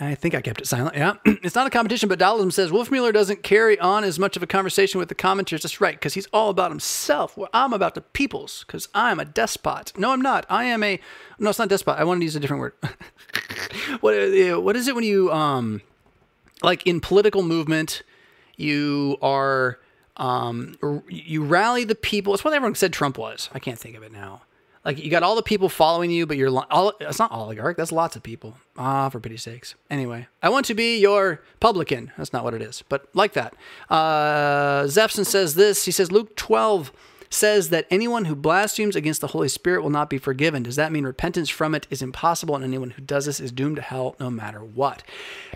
I 0.02 0.16
think 0.16 0.34
I 0.34 0.42
kept 0.42 0.60
it 0.60 0.68
silent. 0.68 0.96
Yeah. 0.96 1.14
it's 1.26 1.54
not 1.54 1.68
a 1.68 1.70
competition, 1.70 2.10
but 2.10 2.18
Dahlem 2.18 2.52
says 2.52 2.72
Wolfmueller 2.72 3.14
doesn't 3.14 3.44
carry 3.44 3.80
on 3.80 4.04
as 4.04 4.18
much 4.18 4.36
of 4.36 4.42
a 4.42 4.48
conversation 4.48 4.98
with 4.98 5.10
the 5.10 5.16
commenters. 5.16 5.62
That's 5.62 5.80
right, 5.80 5.94
because 5.94 6.16
he's 6.16 6.26
all 6.34 6.50
about 6.50 6.72
himself. 6.72 7.38
Well, 7.38 7.50
I'm 7.54 7.72
about 7.72 7.94
the 7.94 8.02
peoples, 8.02 8.64
because 8.66 8.88
I'm 8.96 9.20
a 9.20 9.26
despot. 9.26 9.94
No, 9.96 10.12
I'm 10.12 10.22
not. 10.22 10.48
I 10.50 10.64
am 10.66 10.82
a. 10.82 11.00
No, 11.38 11.52
it's 11.52 11.60
not 11.60 11.70
despot. 11.70 12.00
I 12.00 12.04
wanted 12.04 12.22
to 12.22 12.26
use 12.26 12.36
a 12.36 12.40
different 12.40 12.62
word. 12.62 12.74
what, 14.00 14.64
what 14.64 14.76
is 14.76 14.88
it 14.88 14.96
when 14.96 15.04
you, 15.04 15.32
um, 15.32 15.82
like 16.64 16.86
in 16.88 17.00
political 17.00 17.44
movement, 17.44 18.02
you 18.58 19.18
are, 19.22 19.80
um, 20.18 20.76
you 21.10 21.44
rally 21.44 21.84
the 21.84 21.96
people. 21.96 22.34
It's 22.34 22.44
what 22.44 22.56
everyone 22.56 22.74
said 22.74 22.92
Trump 22.92 23.20
was. 23.20 23.50
I 23.54 23.60
can't 23.60 23.78
think 23.78 23.96
of 23.96 24.02
it 24.02 24.12
now. 24.12 24.42
Like 24.84 25.04
you 25.04 25.12
got 25.12 25.22
all 25.22 25.36
the 25.36 25.44
people 25.44 25.70
following 25.70 26.10
you, 26.10 26.26
but 26.26 26.38
you're 26.38 26.50
all, 26.72 26.94
it's 27.00 27.20
not 27.20 27.32
oligarch. 27.32 27.78
That's 27.78 27.92
lots 27.92 28.16
of 28.16 28.24
people. 28.24 28.58
Ah, 28.78 29.10
for 29.10 29.20
pity's 29.20 29.44
sakes. 29.44 29.76
Anyway, 29.90 30.28
I 30.42 30.50
want 30.50 30.66
to 30.68 30.74
be 30.74 30.98
your 30.98 31.44
publican. 31.60 32.12
That's 32.18 32.34
not 32.34 32.44
what 32.44 32.54
it 32.56 32.62
is, 32.62 32.84
but 32.90 33.08
like 33.14 33.34
that. 33.34 33.54
Uh, 33.90 34.84
Zepson 34.86 35.26
says 35.26 35.54
this. 35.56 35.86
He 35.86 35.92
says 35.92 36.12
Luke 36.12 36.36
12 36.36 36.92
says 37.32 37.70
that 37.70 37.88
anyone 37.90 38.26
who 38.26 38.36
blasphemes 38.36 38.96
against 38.96 39.22
the 39.22 39.28
Holy 39.28 39.48
Spirit 39.48 39.82
will 39.82 39.90
not 39.90 40.10
be 40.10 40.18
forgiven. 40.18 40.64
Does 40.64 40.76
that 40.76 40.92
mean 40.92 41.06
repentance 41.06 41.50
from 41.50 41.74
it 41.74 41.88
is 41.90 42.02
impossible 42.02 42.56
and 42.56 42.64
anyone 42.64 42.92
who 42.92 43.02
does 43.02 43.26
this 43.26 43.40
is 43.40 43.52
doomed 43.52 43.78
to 43.78 43.82
hell 43.82 44.16
no 44.20 44.30
matter 44.30 44.60
what? 44.60 45.02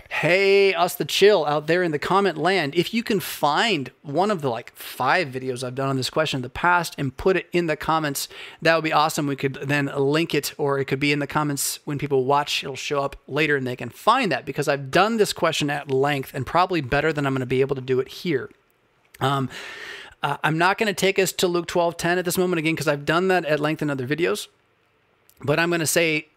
Hey, 0.08 0.72
us 0.72 0.94
the 0.94 1.04
chill 1.04 1.44
out 1.44 1.66
there 1.66 1.82
in 1.82 1.90
the 1.92 1.98
comment 1.98 2.38
land. 2.38 2.74
If 2.74 2.94
you 2.94 3.02
can 3.02 3.20
find 3.20 3.90
one 4.02 4.30
of 4.30 4.40
the 4.40 4.48
like 4.48 4.74
five 4.74 5.28
videos 5.28 5.62
I've 5.62 5.74
done 5.74 5.90
on 5.90 5.96
this 5.96 6.10
question 6.10 6.38
in 6.38 6.42
the 6.42 6.48
past 6.48 6.94
and 6.96 7.14
put 7.16 7.36
it 7.36 7.46
in 7.52 7.66
the 7.66 7.76
comments, 7.76 8.28
that 8.62 8.74
would 8.74 8.84
be 8.84 8.92
awesome. 8.92 9.26
We 9.26 9.36
could 9.36 9.54
then 9.54 9.90
link 9.94 10.34
it 10.34 10.54
or 10.56 10.78
it 10.78 10.86
could 10.86 11.00
be 11.00 11.12
in 11.12 11.18
the 11.18 11.26
comments 11.26 11.80
when 11.84 11.98
people 11.98 12.24
watch. 12.24 12.64
It'll 12.64 12.76
show 12.76 13.02
up 13.02 13.16
later 13.28 13.56
and 13.56 13.66
they 13.66 13.76
can 13.76 13.90
find 13.90 14.32
that 14.32 14.46
because 14.46 14.66
I've 14.66 14.90
done 14.90 15.18
this 15.18 15.34
question 15.34 15.68
at 15.68 15.90
length 15.90 16.32
and 16.32 16.46
probably 16.46 16.80
better 16.80 17.12
than 17.12 17.26
I'm 17.26 17.34
going 17.34 17.40
to 17.40 17.46
be 17.46 17.60
able 17.60 17.76
to 17.76 17.82
do 17.82 18.00
it 18.00 18.08
here. 18.08 18.48
Um, 19.20 19.50
uh, 20.22 20.36
I'm 20.42 20.58
not 20.58 20.78
going 20.78 20.88
to 20.88 20.94
take 20.94 21.18
us 21.18 21.32
to 21.32 21.46
Luke 21.46 21.66
12:10 21.66 22.18
at 22.18 22.24
this 22.24 22.38
moment 22.38 22.58
again 22.58 22.74
because 22.74 22.88
I've 22.88 23.04
done 23.04 23.28
that 23.28 23.44
at 23.44 23.60
length 23.60 23.82
in 23.82 23.90
other 23.90 24.06
videos. 24.06 24.48
But 25.40 25.58
I'm 25.58 25.68
going 25.68 25.80
to 25.80 25.86
say 25.86 26.28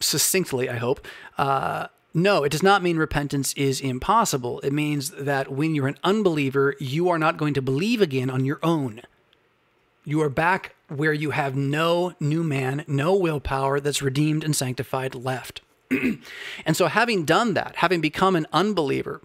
succinctly, 0.00 0.68
I 0.68 0.76
hope. 0.76 1.06
Uh, 1.36 1.88
no, 2.12 2.42
it 2.42 2.50
does 2.50 2.62
not 2.62 2.82
mean 2.82 2.96
repentance 2.96 3.52
is 3.54 3.80
impossible. 3.80 4.60
It 4.60 4.72
means 4.72 5.10
that 5.10 5.52
when 5.52 5.74
you're 5.74 5.86
an 5.86 5.98
unbeliever, 6.02 6.74
you 6.80 7.08
are 7.08 7.18
not 7.18 7.36
going 7.36 7.54
to 7.54 7.62
believe 7.62 8.00
again 8.00 8.30
on 8.30 8.44
your 8.44 8.58
own. 8.62 9.02
You 10.04 10.20
are 10.22 10.30
back 10.30 10.74
where 10.88 11.12
you 11.12 11.30
have 11.30 11.54
no 11.54 12.14
new 12.18 12.42
man, 12.42 12.84
no 12.88 13.14
willpower 13.14 13.78
that's 13.78 14.02
redeemed 14.02 14.42
and 14.42 14.56
sanctified 14.56 15.14
left. 15.14 15.60
and 15.90 16.76
so, 16.76 16.86
having 16.86 17.24
done 17.24 17.54
that, 17.54 17.76
having 17.76 18.00
become 18.00 18.34
an 18.34 18.46
unbeliever, 18.52 19.20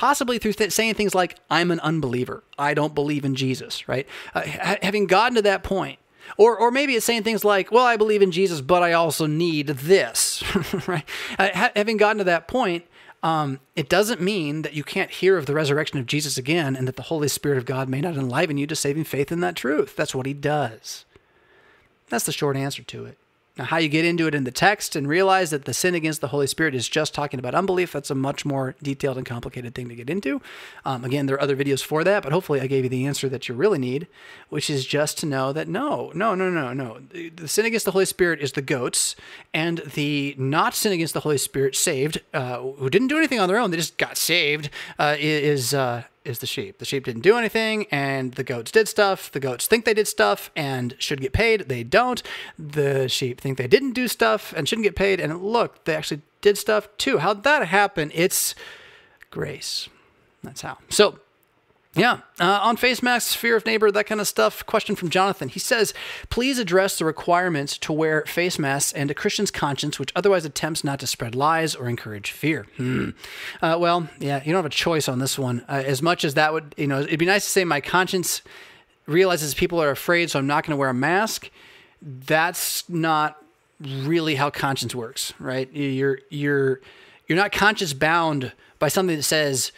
possibly 0.00 0.38
through 0.38 0.54
th- 0.54 0.72
saying 0.72 0.94
things 0.94 1.14
like, 1.14 1.36
I'm 1.50 1.70
an 1.70 1.78
unbeliever. 1.80 2.42
I 2.58 2.72
don't 2.72 2.94
believe 2.94 3.22
in 3.22 3.34
Jesus, 3.34 3.86
right? 3.86 4.06
Uh, 4.34 4.44
ha- 4.46 4.78
having 4.80 5.06
gotten 5.06 5.34
to 5.34 5.42
that 5.42 5.62
point, 5.62 5.98
or, 6.38 6.56
or 6.56 6.70
maybe 6.70 6.94
it's 6.94 7.04
saying 7.04 7.22
things 7.22 7.44
like, 7.44 7.70
well, 7.70 7.84
I 7.84 7.98
believe 7.98 8.22
in 8.22 8.30
Jesus, 8.30 8.62
but 8.62 8.82
I 8.82 8.94
also 8.94 9.26
need 9.26 9.66
this, 9.66 10.42
right? 10.88 11.04
Uh, 11.38 11.50
ha- 11.54 11.72
having 11.76 11.98
gotten 11.98 12.16
to 12.16 12.24
that 12.24 12.48
point, 12.48 12.86
um, 13.22 13.60
it 13.76 13.90
doesn't 13.90 14.22
mean 14.22 14.62
that 14.62 14.72
you 14.72 14.84
can't 14.84 15.10
hear 15.10 15.36
of 15.36 15.44
the 15.44 15.52
resurrection 15.52 15.98
of 15.98 16.06
Jesus 16.06 16.38
again 16.38 16.76
and 16.76 16.88
that 16.88 16.96
the 16.96 17.02
Holy 17.02 17.28
Spirit 17.28 17.58
of 17.58 17.66
God 17.66 17.86
may 17.86 18.00
not 18.00 18.16
enliven 18.16 18.56
you 18.56 18.66
to 18.68 18.74
saving 18.74 19.04
faith 19.04 19.30
in 19.30 19.40
that 19.40 19.54
truth. 19.54 19.96
That's 19.96 20.14
what 20.14 20.24
he 20.24 20.32
does. 20.32 21.04
That's 22.08 22.24
the 22.24 22.32
short 22.32 22.56
answer 22.56 22.82
to 22.82 23.04
it. 23.04 23.18
Now, 23.58 23.64
how 23.64 23.78
you 23.78 23.88
get 23.88 24.04
into 24.04 24.26
it 24.26 24.34
in 24.34 24.44
the 24.44 24.50
text 24.50 24.94
and 24.94 25.08
realize 25.08 25.50
that 25.50 25.64
the 25.64 25.74
sin 25.74 25.94
against 25.94 26.20
the 26.20 26.28
Holy 26.28 26.46
Spirit 26.46 26.74
is 26.74 26.88
just 26.88 27.12
talking 27.12 27.38
about 27.38 27.54
unbelief, 27.54 27.92
that's 27.92 28.10
a 28.10 28.14
much 28.14 28.46
more 28.46 28.76
detailed 28.82 29.16
and 29.16 29.26
complicated 29.26 29.74
thing 29.74 29.88
to 29.88 29.94
get 29.94 30.08
into. 30.08 30.40
Um, 30.84 31.04
again, 31.04 31.26
there 31.26 31.36
are 31.36 31.42
other 31.42 31.56
videos 31.56 31.84
for 31.84 32.04
that, 32.04 32.22
but 32.22 32.32
hopefully 32.32 32.60
I 32.60 32.66
gave 32.66 32.84
you 32.84 32.90
the 32.90 33.06
answer 33.06 33.28
that 33.28 33.48
you 33.48 33.54
really 33.54 33.78
need, 33.78 34.06
which 34.48 34.70
is 34.70 34.86
just 34.86 35.18
to 35.18 35.26
know 35.26 35.52
that 35.52 35.68
no, 35.68 36.12
no, 36.14 36.34
no, 36.34 36.48
no, 36.48 36.72
no. 36.72 37.00
The 37.10 37.48
sin 37.48 37.66
against 37.66 37.84
the 37.84 37.92
Holy 37.92 38.06
Spirit 38.06 38.40
is 38.40 38.52
the 38.52 38.62
goats, 38.62 39.16
and 39.52 39.78
the 39.94 40.34
not 40.38 40.74
sin 40.74 40.92
against 40.92 41.14
the 41.14 41.20
Holy 41.20 41.38
Spirit 41.38 41.74
saved, 41.74 42.20
uh, 42.32 42.58
who 42.58 42.88
didn't 42.88 43.08
do 43.08 43.18
anything 43.18 43.40
on 43.40 43.48
their 43.48 43.58
own, 43.58 43.70
they 43.70 43.76
just 43.76 43.98
got 43.98 44.16
saved, 44.16 44.70
uh, 44.98 45.16
is. 45.18 45.74
Uh, 45.74 46.04
is 46.24 46.40
the 46.40 46.46
sheep. 46.46 46.78
The 46.78 46.84
sheep 46.84 47.04
didn't 47.04 47.22
do 47.22 47.36
anything, 47.36 47.86
and 47.90 48.34
the 48.34 48.44
goats 48.44 48.70
did 48.70 48.88
stuff. 48.88 49.32
The 49.32 49.40
goats 49.40 49.66
think 49.66 49.84
they 49.84 49.94
did 49.94 50.06
stuff 50.06 50.50
and 50.54 50.94
should 50.98 51.20
get 51.20 51.32
paid. 51.32 51.68
They 51.68 51.82
don't. 51.82 52.22
The 52.58 53.08
sheep 53.08 53.40
think 53.40 53.58
they 53.58 53.66
didn't 53.66 53.92
do 53.92 54.08
stuff 54.08 54.52
and 54.56 54.68
shouldn't 54.68 54.84
get 54.84 54.96
paid. 54.96 55.20
And 55.20 55.42
look, 55.42 55.84
they 55.84 55.94
actually 55.94 56.22
did 56.40 56.58
stuff 56.58 56.88
too. 56.98 57.18
How'd 57.18 57.42
that 57.44 57.66
happen? 57.66 58.10
It's 58.14 58.54
grace. 59.30 59.88
That's 60.42 60.62
how. 60.62 60.78
So, 60.88 61.18
yeah, 61.94 62.20
uh, 62.38 62.60
on 62.62 62.76
face 62.76 63.02
masks, 63.02 63.34
fear 63.34 63.56
of 63.56 63.66
neighbor, 63.66 63.90
that 63.90 64.06
kind 64.06 64.20
of 64.20 64.28
stuff. 64.28 64.64
Question 64.64 64.94
from 64.94 65.10
Jonathan. 65.10 65.48
He 65.48 65.58
says, 65.58 65.92
please 66.28 66.60
address 66.60 66.96
the 66.96 67.04
requirements 67.04 67.76
to 67.78 67.92
wear 67.92 68.22
face 68.26 68.60
masks 68.60 68.92
and 68.92 69.10
a 69.10 69.14
Christian's 69.14 69.50
conscience, 69.50 69.98
which 69.98 70.12
otherwise 70.14 70.44
attempts 70.44 70.84
not 70.84 71.00
to 71.00 71.08
spread 71.08 71.34
lies 71.34 71.74
or 71.74 71.88
encourage 71.88 72.30
fear. 72.30 72.66
Hmm. 72.76 73.10
Uh, 73.60 73.76
well, 73.80 74.08
yeah, 74.20 74.38
you 74.44 74.52
don't 74.52 74.62
have 74.62 74.66
a 74.66 74.70
choice 74.70 75.08
on 75.08 75.18
this 75.18 75.36
one. 75.36 75.64
Uh, 75.68 75.82
as 75.84 76.00
much 76.00 76.24
as 76.24 76.34
that 76.34 76.52
would, 76.52 76.76
you 76.76 76.86
know, 76.86 77.00
it'd 77.00 77.18
be 77.18 77.26
nice 77.26 77.42
to 77.42 77.50
say 77.50 77.64
my 77.64 77.80
conscience 77.80 78.42
realizes 79.06 79.52
people 79.54 79.82
are 79.82 79.90
afraid, 79.90 80.30
so 80.30 80.38
I'm 80.38 80.46
not 80.46 80.64
going 80.64 80.76
to 80.76 80.78
wear 80.78 80.90
a 80.90 80.94
mask. 80.94 81.50
That's 82.00 82.88
not 82.88 83.42
really 83.80 84.36
how 84.36 84.48
conscience 84.50 84.94
works, 84.94 85.32
right? 85.40 85.70
You're 85.72 86.20
you're 86.30 86.80
you're 87.26 87.36
not 87.36 87.50
conscience 87.50 87.94
bound 87.94 88.52
by 88.78 88.88
something 88.88 89.16
that 89.16 89.24
says 89.24 89.72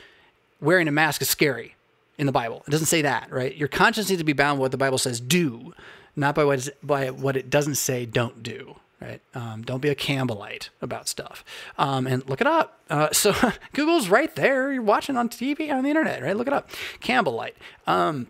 wearing 0.60 0.89
a 0.89 0.93
mask 0.93 1.22
is 1.22 1.28
scary 1.30 1.74
in 2.23 2.27
the 2.27 2.32
Bible. 2.32 2.62
It 2.69 2.70
doesn't 2.70 2.86
say 2.86 3.03
that, 3.03 3.32
right? 3.32 3.55
Your 3.57 3.66
conscience 3.66 4.09
needs 4.09 4.20
to 4.20 4.24
be 4.24 4.32
bound 4.32 4.59
by 4.59 4.62
what 4.62 4.70
the 4.70 4.78
Bible 4.78 4.97
says 4.97 5.20
do, 5.20 5.74
not 6.15 6.36
by 6.36 6.44
what 6.44 6.69
by 6.81 7.11
what 7.11 7.36
it 7.36 7.51
doesn't 7.51 7.74
say 7.74 8.07
don't 8.07 8.43
do. 8.43 8.77
Right? 9.01 9.20
Um, 9.35 9.62
don't 9.62 9.81
be 9.81 9.89
a 9.89 9.97
Campbellite 9.97 10.69
about 10.81 11.09
stuff. 11.09 11.44
Um, 11.77 12.07
and 12.07 12.24
look 12.28 12.40
it 12.40 12.47
up. 12.47 12.78
Uh, 12.89 13.11
so 13.11 13.35
Google's 13.73 14.09
right 14.09 14.32
there. 14.36 14.73
You're 14.73 14.81
watching 14.81 15.16
on 15.16 15.28
TV 15.28 15.73
on 15.73 15.82
the 15.82 15.89
internet, 15.89 16.23
right? 16.23 16.36
Look 16.36 16.47
it 16.47 16.53
up. 16.53 16.70
Campbellite. 17.01 17.55
Um, 17.89 18.28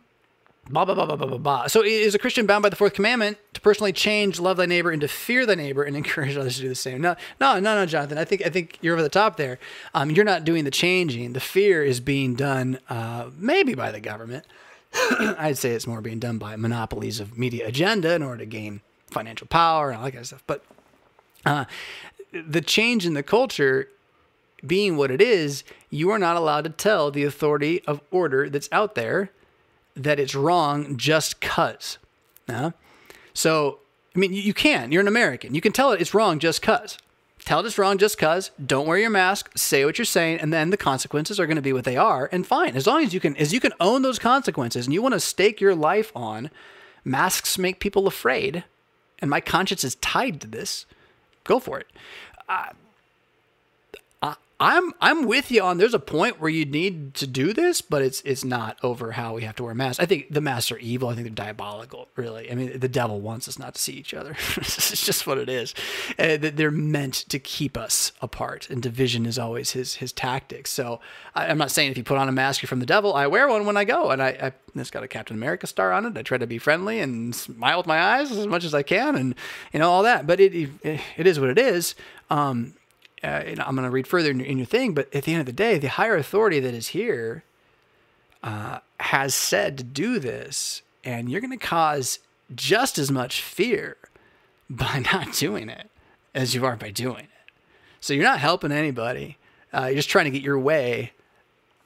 Blah, 0.70 0.84
blah, 0.84 0.94
blah, 0.94 1.06
blah, 1.06 1.16
blah, 1.16 1.26
blah, 1.26 1.39
blah. 1.39 1.66
So 1.66 1.82
is 1.82 2.14
a 2.14 2.20
Christian 2.20 2.47
bound 2.47 2.62
by 2.62 2.68
the 2.68 2.76
fourth 2.76 2.94
commandment 2.94 3.36
to 3.55 3.60
personally 3.60 3.93
change 3.93 4.39
love 4.39 4.56
thy 4.56 4.66
neighbor 4.66 4.93
and 4.93 5.01
to 5.01 5.09
fear 5.09 5.44
thy 5.44 5.56
neighbor 5.56 5.82
and 5.82 5.97
encourage 6.02 6.36
others 6.36 6.56
to 6.56 6.62
do 6.62 6.68
the 6.68 6.74
same? 6.76 7.01
No, 7.01 7.16
no, 7.40 7.59
no, 7.59 7.74
no, 7.74 7.84
Jonathan. 7.84 8.16
I 8.16 8.24
think 8.24 8.47
I 8.47 8.48
think 8.48 8.78
you're 8.80 8.94
over 8.94 9.02
the 9.02 9.09
top 9.09 9.36
there. 9.36 9.59
Um, 9.93 10.10
you're 10.10 10.24
not 10.24 10.44
doing 10.44 10.64
the 10.64 10.70
changing. 10.70 11.32
The 11.32 11.40
fear 11.40 11.84
is 11.84 11.98
being 11.98 12.34
done 12.36 12.78
uh, 12.89 13.30
maybe 13.36 13.74
by 13.74 13.90
the 13.90 14.01
government. 14.01 14.47
I'd 14.94 15.59
say 15.59 15.70
it's 15.70 15.86
more 15.86 16.01
being 16.01 16.20
done 16.20 16.39
by 16.39 16.55
monopolies 16.56 17.18
of 17.18 17.36
media 17.36 17.66
agenda 17.66 18.14
in 18.14 18.22
order 18.22 18.39
to 18.39 18.47
gain 18.47 18.82
financial 19.10 19.48
power 19.48 19.90
and 19.90 19.98
all 19.98 20.05
that 20.05 20.12
kind 20.12 20.20
of 20.20 20.26
stuff. 20.26 20.44
But 20.47 20.64
uh, 21.44 21.64
the 22.32 22.60
change 22.60 23.05
in 23.05 23.14
the 23.14 23.22
culture 23.22 23.89
being 24.64 24.97
what 24.97 25.10
it 25.10 25.20
is, 25.20 25.64
you 25.90 26.10
are 26.10 26.18
not 26.18 26.36
allowed 26.36 26.64
to 26.64 26.70
tell 26.70 27.10
the 27.10 27.24
authority 27.24 27.82
of 27.84 28.01
order 28.10 28.48
that's 28.48 28.68
out 28.70 28.94
there 28.94 29.30
that 29.94 30.19
it's 30.19 30.35
wrong 30.35 30.97
just 30.97 31.40
cuz. 31.40 31.98
Uh, 32.48 32.73
so, 33.35 33.78
I 34.14 34.19
mean, 34.19 34.32
you, 34.32 34.43
you, 34.43 34.55
can. 34.55 34.93
You're 34.93 35.01
an 35.01 35.09
American. 35.09 35.55
You 35.55 35.60
can 35.60 35.73
tell 35.73 35.93
it 35.93 36.01
it's 36.01 36.14
wrong 36.14 36.39
just 36.39 36.62
cuz. 36.62 36.98
Tell 37.44 37.60
it 37.60 37.66
it's 37.66 37.78
wrong 37.78 37.98
just 37.98 38.19
cuz. 38.19 38.51
Don't 38.64 38.86
wear 38.86 38.98
your 38.98 39.10
mask. 39.10 39.51
Say 39.56 39.85
what 39.85 39.98
you're 39.98 40.05
saying, 40.05 40.40
and 40.40 40.52
then 40.52 40.70
the 40.70 40.77
consequences 40.77 41.40
are 41.40 41.47
going 41.47 41.56
to 41.56 41.62
be 41.62 41.73
what 41.73 41.85
they 41.85 41.97
are. 41.97 42.28
And 42.32 42.47
fine, 42.47 42.77
as 42.77 42.86
long 42.86 43.02
as 43.02 43.12
you 43.12 43.20
can, 43.20 43.36
as 43.36 43.52
you 43.52 43.60
can 43.60 43.73
own 43.81 44.02
those 44.02 44.19
consequences, 44.19 44.86
and 44.86 44.94
you 44.94 45.02
want 45.02 45.14
to 45.14 45.20
stake 45.20 45.60
your 45.60 45.74
life 45.74 46.12
on 46.14 46.51
masks 47.05 47.59
make 47.59 47.81
people 47.81 48.06
afraid, 48.06 48.64
and 49.19 49.31
my 49.31 49.40
conscience 49.40 49.85
is 49.85 49.97
tied 49.97 50.40
to 50.40 50.47
this. 50.47 50.86
Go 51.44 51.59
for 51.59 51.81
it. 51.81 51.86
Uh, 52.48 52.70
I'm 54.62 54.93
I'm 55.01 55.27
with 55.27 55.51
you 55.51 55.61
on. 55.62 55.78
There's 55.78 55.93
a 55.93 55.99
point 55.99 56.40
where 56.40 56.49
you 56.49 56.65
need 56.65 57.15
to 57.15 57.27
do 57.27 57.53
this, 57.53 57.81
but 57.81 58.01
it's 58.01 58.20
it's 58.20 58.44
not 58.44 58.78
over 58.85 59.11
how 59.11 59.35
we 59.35 59.43
have 59.43 59.57
to 59.57 59.65
wear 59.65 59.74
masks. 59.74 60.01
I 60.01 60.07
think 60.07 60.32
the 60.32 60.40
masks 60.40 60.70
are 60.70 60.78
evil. 60.78 61.09
I 61.09 61.15
think 61.15 61.27
they're 61.27 61.47
diabolical. 61.47 62.07
Really, 62.15 62.49
I 62.49 62.55
mean, 62.55 62.78
the 62.78 62.89
devil 62.89 63.20
wants 63.20 63.49
us 63.49 63.59
not 63.59 63.74
to 63.74 63.82
see 63.82 63.94
each 63.94 64.15
other. 64.15 64.31
it's 64.57 65.05
just 65.05 65.27
what 65.27 65.39
it 65.39 65.49
is. 65.49 65.74
Uh, 66.16 66.36
they're 66.40 66.70
meant 66.70 67.15
to 67.15 67.40
keep 67.40 67.77
us 67.77 68.12
apart, 68.23 68.70
and 68.70 68.81
division 68.81 69.27
is 69.27 69.36
always 69.36 69.73
his 69.73 69.97
his 69.97 70.12
tactic. 70.12 70.69
So 70.69 71.01
I, 71.35 71.47
am 71.47 71.59
not 71.59 71.73
saying 71.73 71.90
if 71.90 71.99
you 71.99 72.05
put 72.05 72.19
on 72.19 72.28
a 72.28 72.32
mask, 72.32 72.62
you're 72.62 72.69
from 72.69 72.81
the 72.81 72.86
devil. 72.86 73.15
I 73.15 73.27
wear 73.27 73.49
one 73.49 73.66
when 73.66 73.77
I 73.77 73.82
go, 73.85 74.11
and 74.11 74.23
I, 74.23 74.28
I 74.28 74.53
it's 74.77 74.93
got 74.93 75.03
a 75.03 75.09
Captain 75.09 75.36
America 75.36 75.66
star 75.66 75.90
on 75.90 76.07
it. 76.07 76.16
I 76.16 76.23
try 76.23 76.39
to 76.39 76.47
be 76.47 76.59
friendly 76.59 77.01
and 77.01 77.35
smile 77.35 77.78
with 77.78 77.89
my 77.89 78.01
eyes 78.01 78.31
as 78.31 78.47
much 78.47 78.62
as 78.62 78.74
I 78.74 78.85
can, 78.85 79.16
and 79.16 79.35
you 79.73 79.81
know 79.81 79.90
all 79.90 80.05
that. 80.05 80.24
But 80.24 80.39
it 80.39 80.55
it, 80.55 81.01
it 81.16 81.27
is 81.27 81.40
what 81.40 81.51
it 81.51 81.59
is. 81.59 81.97
Um, 82.31 82.74
uh, 83.23 83.43
I'm 83.47 83.77
going 83.77 83.85
to 83.85 83.90
read 83.90 84.07
further 84.07 84.31
in 84.31 84.40
your, 84.40 84.49
in 84.49 84.59
your, 84.59 84.66
thing, 84.66 84.94
but 84.94 85.15
at 85.15 85.24
the 85.24 85.32
end 85.32 85.40
of 85.40 85.47
the 85.47 85.53
day, 85.53 85.78
the 85.78 85.89
higher 85.89 86.16
authority 86.16 86.61
that 86.61 86.74
is 86.74 86.89
here 86.89 87.44
uh, 88.43 88.78
has 89.01 89.35
said 89.35 89.78
to 89.78 89.85
do 89.85 90.19
this, 90.19 90.82
and 91.05 91.31
you're 91.31 91.40
going 91.40 91.57
to 91.57 91.66
cause 91.66 92.19
just 92.55 92.99
as 92.99 93.11
much 93.11 93.40
fear 93.40 93.97
by 94.70 95.05
not 95.12 95.32
doing 95.32 95.69
it 95.69 95.89
as 96.35 96.55
you 96.55 96.65
are 96.65 96.77
by 96.77 96.90
doing 96.90 97.24
it. 97.24 97.53
So 98.01 98.15
you're 98.15 98.24
not 98.24 98.40
helping 98.40 98.73
anybody. 98.73 99.39
Uh, 99.73 99.86
you're 99.86 99.97
just 99.97 100.09
trying 100.09 100.24
to 100.24 100.31
get 100.31 100.43
your 100.43 100.59
way 100.59 101.12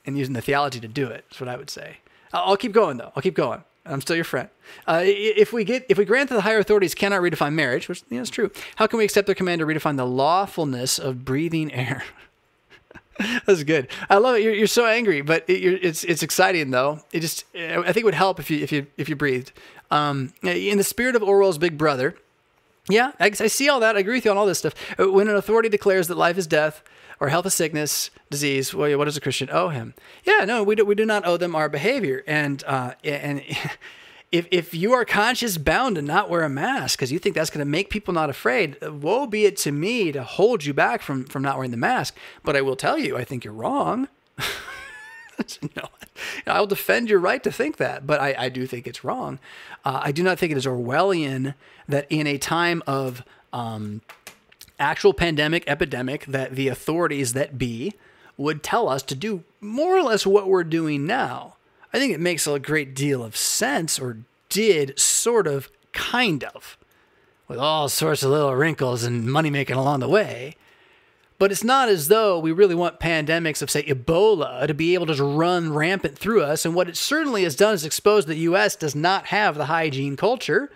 and 0.07 0.17
using 0.17 0.35
the 0.35 0.41
theology 0.41 0.81
to 0.81 0.89
do 0.89 1.07
it. 1.09 1.25
That's 1.29 1.41
what 1.41 1.49
I 1.49 1.57
would 1.57 1.69
say. 1.69 1.99
I'll, 2.33 2.51
I'll 2.51 2.57
keep 2.57 2.73
going 2.73 2.97
though. 2.97 3.13
I'll 3.15 3.23
keep 3.23 3.35
going. 3.35 3.63
I'm 3.87 4.01
still 4.01 4.17
your 4.17 4.25
friend. 4.25 4.49
Uh, 4.87 5.03
if 5.05 5.53
we 5.53 5.65
get 5.65 5.87
if 5.89 5.99
we 5.99 6.05
grant 6.05 6.29
that 6.31 6.35
the 6.35 6.41
higher 6.43 6.59
authorities 6.59 6.95
cannot 6.95 7.21
redefine 7.21 7.55
marriage, 7.55 7.89
which 7.89 8.03
know, 8.11 8.21
is 8.21 8.31
true, 8.31 8.51
how 8.77 8.87
can 8.87 8.99
we 8.99 9.05
accept 9.05 9.27
their 9.27 9.35
command 9.35 9.61
to 9.61 9.67
redefine 9.67 9.97
the 9.97 10.07
lawfulness 10.07 10.99
of 10.99 11.25
breathing 11.25 11.73
air? 11.73 12.05
That's 13.47 13.65
good. 13.65 13.89
I 14.11 14.19
love 14.19 14.37
it. 14.37 14.43
You're, 14.43 14.55
you're 14.55 14.67
so 14.67 14.87
angry, 14.87 15.23
but 15.23 15.49
it, 15.49 15.63
it's 15.83 16.05
it's 16.05 16.23
exciting 16.23 16.71
though. 16.71 17.01
It 17.13 17.21
just 17.21 17.45
I 17.55 17.83
think 17.85 17.99
it 17.99 18.05
would 18.05 18.15
help 18.15 18.39
if 18.39 18.51
you 18.51 18.59
if 18.59 18.73
you 18.73 18.87
if 18.97 19.09
you 19.09 19.17
breathed. 19.17 19.53
Um, 19.91 20.33
in 20.43 20.79
the 20.79 20.85
spirit 20.85 21.15
of 21.15 21.23
Orwell's 21.23 21.59
Big 21.59 21.79
Brother, 21.79 22.17
yeah, 22.89 23.13
I, 23.21 23.27
I 23.27 23.31
see 23.31 23.69
all 23.69 23.81
that. 23.81 23.97
I 23.97 24.01
agree 24.01 24.15
with 24.15 24.25
you 24.25 24.31
on 24.31 24.37
all 24.37 24.47
this 24.47 24.59
stuff. 24.59 24.75
Uh, 24.99 25.11
when 25.11 25.29
an 25.29 25.37
authority 25.37 25.69
declares 25.69 26.09
that 26.09 26.17
life 26.17 26.39
is 26.39 26.47
death, 26.47 26.83
or 27.21 27.29
health 27.29 27.47
is 27.47 27.55
sickness, 27.55 28.11
disease. 28.31 28.75
Well, 28.75 28.97
what 28.99 29.05
does 29.05 29.17
a 29.17 29.21
Christian 29.21 29.49
owe 29.51 29.69
him? 29.69 29.95
Yeah, 30.25 30.45
no, 30.45 30.63
we 30.63 30.75
do, 30.75 30.85
we 30.85 30.95
do 30.95 31.07
not 31.07 31.27
owe 31.27 31.37
them 31.37 31.55
our 31.55 31.69
behavior. 31.69 32.23
And 32.27 32.63
uh, 32.67 32.95
and 33.05 33.43
if 34.33 34.47
if 34.51 34.75
you 34.75 34.93
are 34.93 35.05
conscious 35.05 35.59
bound 35.59 35.97
to 35.97 36.03
not 36.03 36.29
wear 36.29 36.43
a 36.43 36.49
mask 36.49 36.99
because 36.99 37.13
you 37.13 37.19
think 37.19 37.35
that's 37.35 37.51
going 37.51 37.65
to 37.65 37.71
make 37.71 37.91
people 37.91 38.13
not 38.13 38.31
afraid, 38.31 38.77
woe 38.83 39.27
be 39.27 39.45
it 39.45 39.57
to 39.59 39.73
me 39.73 40.13
to 40.13 40.23
hold 40.23 40.65
you 40.65 40.75
back 40.75 41.03
from 41.03 41.25
from 41.25 41.43
not 41.43 41.57
wearing 41.57 41.71
the 41.71 41.77
mask. 41.77 42.17
But 42.43 42.57
I 42.57 42.61
will 42.61 42.77
tell 42.77 42.99
you, 42.99 43.17
I 43.17 43.25
think 43.25 43.45
you're 43.45 43.55
wrong. 43.55 44.09
no, 45.77 45.89
I 46.47 46.61
will 46.61 46.67
defend 46.67 47.09
your 47.09 47.19
right 47.19 47.43
to 47.43 47.53
think 47.53 47.77
that, 47.77 48.07
but 48.07 48.21
I, 48.21 48.35
I 48.39 48.49
do 48.49 48.67
think 48.67 48.87
it's 48.87 49.05
wrong. 49.05 49.39
Uh, 49.85 50.01
I 50.03 50.13
do 50.13 50.23
not 50.23 50.39
think 50.39 50.53
it 50.53 50.59
is 50.59 50.67
Orwellian 50.67 51.55
that 51.89 52.07
in 52.11 52.27
a 52.27 52.39
time 52.39 52.83
of 52.87 53.23
um, 53.53 54.03
actual 54.79 55.15
pandemic 55.15 55.65
epidemic 55.67 56.27
that 56.27 56.55
the 56.55 56.69
authorities 56.69 57.33
that 57.33 57.59
be 57.59 57.95
would 58.37 58.63
tell 58.63 58.89
us 58.89 59.03
to 59.03 59.15
do 59.15 59.45
more 59.61 59.97
or 59.97 60.03
less 60.03 60.27
what 60.27 60.49
we're 60.49 60.65
doing 60.65 61.07
now. 61.07 61.57
I 61.93 61.99
think 61.99 62.13
it 62.13 62.21
makes 62.21 62.47
a 62.47 62.59
great 62.59 62.95
deal 62.95 63.23
of 63.23 63.37
sense, 63.37 63.99
or 63.99 64.19
did 64.49 64.99
sort 64.99 65.47
of, 65.47 65.71
kind 65.93 66.45
of, 66.45 66.77
with 67.49 67.59
all 67.59 67.89
sorts 67.89 68.23
of 68.23 68.31
little 68.31 68.55
wrinkles 68.55 69.03
and 69.03 69.31
money 69.31 69.51
making 69.51 69.77
along 69.77 70.01
the 70.01 70.09
way. 70.09 70.57
But 71.39 71.53
it's 71.53 71.65
not 71.65 71.89
as 71.89 72.09
though 72.09 72.39
we 72.39 72.53
really 72.53 72.75
want 72.75 73.01
pandemics 73.01 73.63
of, 73.63 73.71
say, 73.71 73.83
Ebola 73.85 74.67
to 74.67 74.75
be 74.75 74.95
able 74.95 75.07
to 75.07 75.25
run 75.25 75.73
rampant 75.73 76.19
through 76.19 76.43
us. 76.43 76.65
And 76.65 76.75
what 76.75 76.89
it 76.89 76.97
certainly 76.97 77.45
has 77.45 77.57
done 77.57 77.75
is 77.75 77.85
exposed 77.85 78.27
the 78.27 78.37
U.S. 78.37 78.75
does 78.75 78.95
not 78.95 79.27
have 79.27 79.55
the 79.55 79.67
hygiene 79.67 80.17
culture 80.17 80.71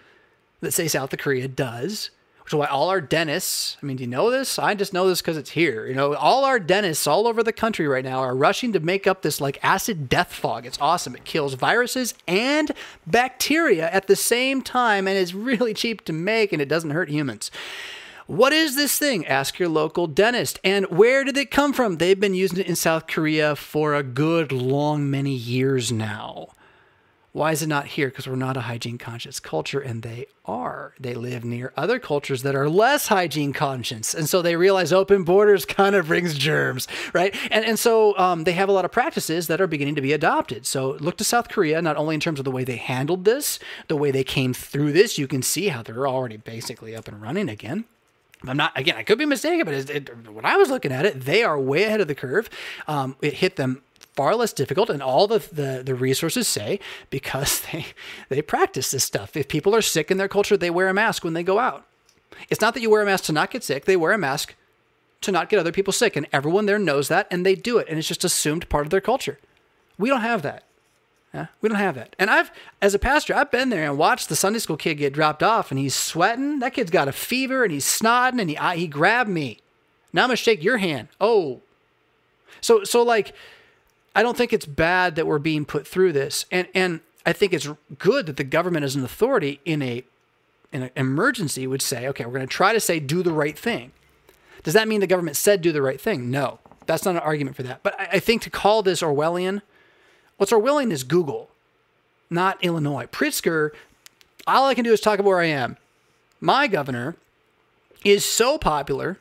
that, 0.60 0.72
say, 0.72 0.86
South 0.86 1.16
Korea 1.16 1.48
does 1.48 2.10
which 2.50 2.56
is 2.56 2.58
why 2.58 2.66
all 2.66 2.88
our 2.88 3.00
dentists, 3.00 3.76
I 3.80 3.86
mean, 3.86 3.96
do 3.96 4.02
you 4.02 4.08
know 4.08 4.28
this? 4.28 4.58
I 4.58 4.74
just 4.74 4.92
know 4.92 5.06
this 5.06 5.20
because 5.20 5.36
it's 5.36 5.50
here. 5.50 5.86
You 5.86 5.94
know, 5.94 6.16
all 6.16 6.44
our 6.44 6.58
dentists 6.58 7.06
all 7.06 7.28
over 7.28 7.44
the 7.44 7.52
country 7.52 7.86
right 7.86 8.04
now 8.04 8.18
are 8.18 8.34
rushing 8.34 8.72
to 8.72 8.80
make 8.80 9.06
up 9.06 9.22
this 9.22 9.40
like 9.40 9.60
acid 9.62 10.08
death 10.08 10.32
fog. 10.32 10.66
It's 10.66 10.80
awesome. 10.80 11.14
It 11.14 11.24
kills 11.24 11.54
viruses 11.54 12.12
and 12.26 12.72
bacteria 13.06 13.88
at 13.92 14.08
the 14.08 14.16
same 14.16 14.62
time 14.62 15.06
and 15.06 15.16
is 15.16 15.32
really 15.32 15.74
cheap 15.74 16.04
to 16.06 16.12
make 16.12 16.52
and 16.52 16.60
it 16.60 16.68
doesn't 16.68 16.90
hurt 16.90 17.08
humans. 17.08 17.52
What 18.26 18.52
is 18.52 18.74
this 18.74 18.98
thing? 18.98 19.24
Ask 19.28 19.60
your 19.60 19.68
local 19.68 20.08
dentist. 20.08 20.58
And 20.64 20.86
where 20.86 21.22
did 21.22 21.36
it 21.36 21.52
come 21.52 21.72
from? 21.72 21.98
They've 21.98 22.18
been 22.18 22.34
using 22.34 22.58
it 22.58 22.66
in 22.66 22.74
South 22.74 23.06
Korea 23.06 23.54
for 23.54 23.94
a 23.94 24.02
good 24.02 24.50
long 24.50 25.08
many 25.08 25.34
years 25.36 25.92
now. 25.92 26.48
Why 27.32 27.52
is 27.52 27.62
it 27.62 27.68
not 27.68 27.86
here? 27.86 28.08
Because 28.08 28.26
we're 28.26 28.34
not 28.34 28.56
a 28.56 28.62
hygiene 28.62 28.98
conscious 28.98 29.38
culture, 29.38 29.78
and 29.78 30.02
they 30.02 30.26
are. 30.44 30.94
They 30.98 31.14
live 31.14 31.44
near 31.44 31.72
other 31.76 32.00
cultures 32.00 32.42
that 32.42 32.56
are 32.56 32.68
less 32.68 33.06
hygiene 33.06 33.52
conscious, 33.52 34.14
and 34.14 34.28
so 34.28 34.42
they 34.42 34.56
realize 34.56 34.92
open 34.92 35.22
borders 35.22 35.64
kind 35.66 35.94
of 35.94 36.08
brings 36.08 36.36
germs, 36.36 36.88
right? 37.12 37.34
And 37.52 37.64
and 37.64 37.78
so 37.78 38.18
um, 38.18 38.42
they 38.44 38.52
have 38.52 38.68
a 38.68 38.72
lot 38.72 38.84
of 38.84 38.90
practices 38.90 39.46
that 39.46 39.60
are 39.60 39.68
beginning 39.68 39.94
to 39.94 40.02
be 40.02 40.12
adopted. 40.12 40.66
So 40.66 40.96
look 41.00 41.16
to 41.18 41.24
South 41.24 41.48
Korea, 41.48 41.80
not 41.80 41.96
only 41.96 42.14
in 42.14 42.20
terms 42.20 42.40
of 42.40 42.44
the 42.44 42.50
way 42.50 42.64
they 42.64 42.76
handled 42.76 43.24
this, 43.24 43.60
the 43.86 43.96
way 43.96 44.10
they 44.10 44.24
came 44.24 44.52
through 44.52 44.92
this. 44.92 45.16
You 45.16 45.28
can 45.28 45.42
see 45.42 45.68
how 45.68 45.82
they're 45.82 46.08
already 46.08 46.36
basically 46.36 46.96
up 46.96 47.06
and 47.06 47.22
running 47.22 47.48
again. 47.48 47.84
I'm 48.46 48.56
not 48.56 48.76
again. 48.76 48.96
I 48.96 49.02
could 49.02 49.18
be 49.18 49.26
mistaken, 49.26 49.64
but 49.64 49.74
it, 49.74 49.90
it, 49.90 50.28
when 50.32 50.44
I 50.44 50.56
was 50.56 50.70
looking 50.70 50.92
at 50.92 51.04
it, 51.04 51.20
they 51.20 51.44
are 51.44 51.60
way 51.60 51.84
ahead 51.84 52.00
of 52.00 52.08
the 52.08 52.14
curve. 52.14 52.48
Um, 52.88 53.16
it 53.20 53.34
hit 53.34 53.56
them 53.56 53.82
far 54.20 54.36
less 54.36 54.52
difficult, 54.52 54.90
and 54.90 55.02
all 55.02 55.26
the, 55.26 55.38
the 55.50 55.82
the 55.82 55.94
resources 55.94 56.46
say 56.46 56.78
because 57.08 57.60
they 57.72 57.86
they 58.28 58.42
practice 58.42 58.90
this 58.90 59.02
stuff. 59.02 59.34
If 59.34 59.48
people 59.48 59.74
are 59.74 59.80
sick 59.80 60.10
in 60.10 60.18
their 60.18 60.28
culture, 60.28 60.58
they 60.58 60.68
wear 60.68 60.88
a 60.88 60.94
mask 60.94 61.24
when 61.24 61.32
they 61.32 61.42
go 61.42 61.58
out. 61.58 61.86
It's 62.50 62.60
not 62.60 62.74
that 62.74 62.82
you 62.82 62.90
wear 62.90 63.00
a 63.00 63.06
mask 63.06 63.24
to 63.24 63.32
not 63.32 63.50
get 63.50 63.64
sick; 63.64 63.86
they 63.86 63.96
wear 63.96 64.12
a 64.12 64.18
mask 64.18 64.54
to 65.22 65.32
not 65.32 65.48
get 65.48 65.58
other 65.58 65.72
people 65.72 65.94
sick, 65.94 66.16
and 66.16 66.26
everyone 66.34 66.66
there 66.66 66.78
knows 66.78 67.08
that, 67.08 67.28
and 67.30 67.46
they 67.46 67.54
do 67.54 67.78
it, 67.78 67.88
and 67.88 67.98
it's 67.98 68.08
just 68.08 68.22
assumed 68.22 68.68
part 68.68 68.86
of 68.86 68.90
their 68.90 69.00
culture. 69.00 69.38
We 69.96 70.10
don't 70.10 70.20
have 70.20 70.42
that. 70.42 70.64
Yeah, 71.32 71.46
we 71.62 71.70
don't 71.70 71.78
have 71.78 71.94
that. 71.94 72.14
And 72.18 72.28
I've, 72.28 72.50
as 72.82 72.92
a 72.92 72.98
pastor, 72.98 73.34
I've 73.34 73.50
been 73.50 73.70
there 73.70 73.88
and 73.88 73.96
watched 73.96 74.28
the 74.28 74.36
Sunday 74.36 74.58
school 74.58 74.76
kid 74.76 74.96
get 74.96 75.14
dropped 75.14 75.42
off, 75.42 75.70
and 75.70 75.80
he's 75.80 75.94
sweating. 75.94 76.58
That 76.58 76.74
kid's 76.74 76.90
got 76.90 77.08
a 77.08 77.12
fever, 77.12 77.64
and 77.64 77.72
he's 77.72 77.86
snotting, 77.86 78.38
and 78.38 78.50
he 78.50 78.58
I, 78.58 78.76
he 78.76 78.86
grabbed 78.86 79.30
me. 79.30 79.60
Now 80.12 80.24
I'm 80.24 80.28
gonna 80.28 80.36
shake 80.36 80.62
your 80.62 80.76
hand. 80.76 81.08
Oh, 81.18 81.62
so 82.60 82.84
so 82.84 83.02
like, 83.02 83.34
I 84.14 84.22
don't 84.22 84.36
think 84.36 84.52
it's 84.52 84.66
bad 84.66 85.16
that 85.16 85.26
we're 85.26 85.38
being 85.38 85.64
put 85.64 85.86
through 85.86 86.12
this, 86.12 86.46
and 86.50 86.68
and 86.74 87.00
I 87.24 87.32
think 87.32 87.52
it's 87.52 87.68
good 87.98 88.26
that 88.26 88.36
the 88.36 88.44
government 88.44 88.84
as 88.84 88.96
an 88.96 89.04
authority 89.04 89.60
in 89.64 89.82
a 89.82 90.04
in 90.72 90.82
an 90.84 90.90
emergency 90.96 91.66
would 91.66 91.82
say, 91.82 92.06
okay, 92.08 92.24
we're 92.24 92.32
gonna 92.32 92.46
try 92.46 92.72
to 92.72 92.80
say 92.80 93.00
do 93.00 93.22
the 93.22 93.32
right 93.32 93.58
thing. 93.58 93.92
Does 94.62 94.74
that 94.74 94.88
mean 94.88 95.00
the 95.00 95.06
government 95.06 95.36
said 95.36 95.62
do 95.62 95.72
the 95.72 95.82
right 95.82 96.00
thing? 96.00 96.30
No, 96.30 96.58
that's 96.86 97.04
not 97.04 97.14
an 97.14 97.20
argument 97.20 97.56
for 97.56 97.62
that. 97.62 97.82
But 97.82 97.98
I, 97.98 98.08
I 98.12 98.18
think 98.18 98.42
to 98.42 98.50
call 98.50 98.82
this 98.82 99.02
Orwellian 99.02 99.62
What's 100.40 100.52
Orwellian 100.52 100.90
is 100.90 101.04
Google, 101.04 101.50
not 102.30 102.64
Illinois. 102.64 103.04
Pritzker, 103.04 103.72
all 104.46 104.64
I 104.64 104.74
can 104.74 104.84
do 104.84 104.92
is 104.94 104.98
talk 104.98 105.18
about 105.18 105.28
where 105.28 105.40
I 105.40 105.48
am. 105.48 105.76
My 106.40 106.66
governor 106.66 107.14
is 108.06 108.24
so 108.24 108.56
popular. 108.56 109.18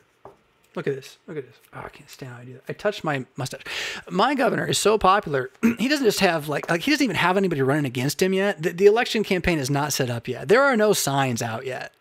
Look 0.74 0.86
at 0.86 0.94
this. 0.94 1.18
Look 1.26 1.36
at 1.36 1.46
this. 1.46 1.56
Oh, 1.74 1.82
I 1.84 1.88
can't 1.88 2.08
stand 2.08 2.32
how 2.32 2.38
I 2.38 2.44
do 2.44 2.52
that. 2.54 2.62
I 2.68 2.72
touched 2.72 3.02
my 3.02 3.26
mustache. 3.36 3.62
My 4.08 4.34
governor 4.34 4.66
is 4.66 4.78
so 4.78 4.98
popular. 4.98 5.50
he 5.78 5.88
doesn't 5.88 6.04
just 6.04 6.20
have 6.20 6.48
like 6.48 6.70
like 6.70 6.82
he 6.82 6.90
doesn't 6.90 7.04
even 7.04 7.16
have 7.16 7.36
anybody 7.36 7.62
running 7.62 7.86
against 7.86 8.22
him 8.22 8.32
yet. 8.32 8.62
The, 8.62 8.70
the 8.70 8.86
election 8.86 9.24
campaign 9.24 9.58
is 9.58 9.70
not 9.70 9.92
set 9.92 10.10
up 10.10 10.28
yet. 10.28 10.48
There 10.48 10.62
are 10.62 10.76
no 10.76 10.92
signs 10.92 11.42
out 11.42 11.66
yet. 11.66 11.92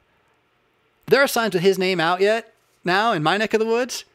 There 1.08 1.22
are 1.22 1.28
signs 1.28 1.56
with 1.56 1.64
his 1.64 1.80
name 1.80 2.00
out 2.00 2.22
yet 2.22 2.54
now 2.84 3.14
in 3.14 3.24
my 3.24 3.38
neck 3.38 3.54
of 3.56 3.60
the 3.60 3.66
woods, 3.66 4.06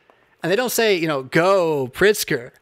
and 0.43 0.53
they 0.53 0.57
don't 0.57 0.71
say 0.71 0.95
you 0.95 1.09
know 1.09 1.25
go 1.25 1.89
Pritzker 1.89 2.53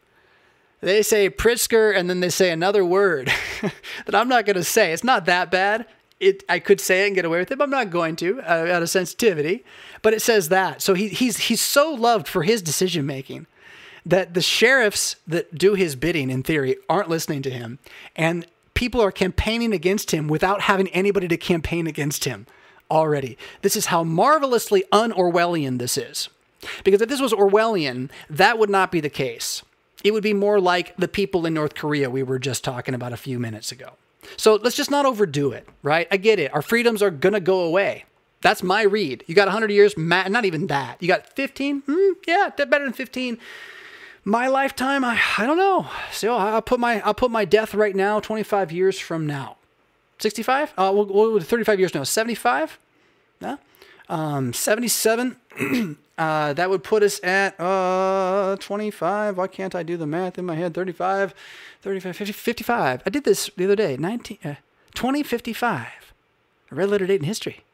they 0.83 1.03
say 1.03 1.31
Pritzker 1.31 1.97
and 1.97 2.11
then 2.11 2.21
they 2.21 2.29
say 2.29 2.51
another 2.51 2.85
word 2.85 3.33
that 4.07 4.15
I'm 4.15 4.29
not 4.29 4.45
going 4.45 4.57
to 4.57 4.65
say. 4.65 4.93
It's 4.93 5.05
not 5.05 5.25
that 5.27 5.51
bad. 5.51 5.87
It, 6.23 6.45
I 6.49 6.61
could 6.61 6.81
say 6.81 7.03
it 7.03 7.07
and 7.09 7.15
get 7.17 7.25
away 7.25 7.41
with 7.41 7.51
it, 7.51 7.59
but 7.59 7.65
I'm 7.65 7.71
not 7.71 7.91
going 7.91 8.17
to 8.17 8.41
uh, 8.41 8.73
out 8.73 8.83
of 8.83 8.89
sensitivity. 8.89 9.65
But 10.03 10.15
it 10.15 10.23
says 10.23 10.49
that. 10.51 10.81
So 10.81 10.95
he, 10.95 11.09
he's, 11.09 11.37
he's 11.39 11.61
so 11.61 11.93
loved 11.93 12.29
for 12.29 12.45
his 12.45 12.63
decision 12.63 13.07
making 13.07 13.47
that 14.07 14.35
the 14.35 14.41
sheriffs 14.41 15.17
that 15.27 15.57
do 15.57 15.75
his 15.75 15.97
bidding, 15.97 16.31
in 16.31 16.43
theory, 16.43 16.77
aren't 16.89 17.09
listening 17.09 17.43
to 17.43 17.51
him. 17.51 17.79
And 18.17 18.47
people 18.75 19.01
are 19.01 19.13
campaigning 19.13 19.73
against 19.73 20.11
him 20.11 20.29
without 20.29 20.63
having 20.63 20.89
anybody 20.89 21.29
to 21.29 21.37
campaign 21.37 21.87
against 21.87 22.25
him 22.25 22.47
already. 22.91 23.39
This 23.63 23.77
is 23.77 23.87
how 23.87 24.05
marvelously 24.05 24.85
un 24.93 25.13
Orwellian 25.13 25.79
this 25.79 25.97
is. 25.97 26.29
Because 26.85 27.01
if 27.01 27.09
this 27.09 27.21
was 27.21 27.33
Orwellian, 27.33 28.11
that 28.31 28.59
would 28.59 28.71
not 28.71 28.93
be 28.93 29.01
the 29.01 29.11
case. 29.11 29.63
It 30.05 30.13
would 30.13 30.23
be 30.23 30.35
more 30.35 30.61
like 30.61 30.97
the 30.97 31.09
people 31.09 31.47
in 31.47 31.55
North 31.55 31.75
Korea 31.75 32.11
we 32.11 32.23
were 32.23 32.39
just 32.39 32.65
talking 32.65 32.95
about 32.95 33.13
a 33.13 33.17
few 33.17 33.39
minutes 33.39 33.73
ago. 33.73 33.95
So 34.37 34.55
let's 34.57 34.77
just 34.77 34.91
not 34.91 35.07
overdo 35.07 35.53
it, 35.53 35.69
right? 35.83 36.07
I 36.11 36.17
get 36.17 36.39
it. 36.39 36.53
Our 36.55 36.63
freedoms 36.63 37.03
are 37.03 37.11
going 37.11 37.33
to 37.33 37.41
go 37.41 37.61
away. 37.61 38.05
That's 38.41 38.63
my 38.63 38.83
read. 38.83 39.25
You 39.27 39.35
got 39.35 39.47
100 39.47 39.71
years, 39.71 39.97
not 39.97 40.45
even 40.45 40.67
that. 40.67 41.01
You 41.01 41.09
got 41.09 41.29
15? 41.35 41.83
Mm, 41.83 42.13
yeah, 42.27 42.51
better 42.57 42.85
than 42.85 42.93
15. 42.93 43.39
My 44.25 44.49
lifetime, 44.49 45.05
I, 45.05 45.21
I 45.39 45.47
don't 45.47 45.57
know. 45.57 45.87
So 46.13 46.35
I'll 46.35 46.63
put 46.63 46.79
my 46.79 47.01
I'll 47.01 47.15
put 47.15 47.31
my 47.31 47.45
death 47.45 47.75
right 47.75 47.95
now, 47.95 48.21
25 48.21 48.71
years 48.71 48.99
from 48.99 49.27
now. 49.27 49.57
65? 50.19 50.73
Uh, 50.77 50.93
we'll, 50.95 51.07
we'll 51.07 51.41
35 51.41 51.81
years 51.81 51.95
now. 51.95 52.05
75? 52.05 52.79
Yeah. 53.41 53.57
Um, 54.13 54.53
77. 54.53 55.37
Uh, 56.19 56.53
that 56.53 56.69
would 56.69 56.85
put 56.85 57.03
us 57.03 57.19
at 57.25 57.59
uh, 57.59 58.55
25. 58.61 59.39
Why 59.39 59.47
can't 59.49 59.75
I 59.75 59.83
do 59.83 59.97
the 59.97 60.07
math 60.07 60.39
in 60.39 60.45
my 60.45 60.55
head? 60.55 60.75
35, 60.75 61.35
35, 61.81 62.17
50, 62.17 62.33
55. 62.33 63.03
I 63.05 63.11
did 63.11 63.25
this 63.25 63.51
the 63.57 63.65
other 63.65 63.75
day. 63.75 63.97
19, 63.97 64.39
uh, 64.45 64.55
2055. 64.95 65.89
A 66.71 66.75
red 66.75 66.91
letter 66.91 67.07
date 67.07 67.21
in 67.21 67.27
history, 67.27 67.65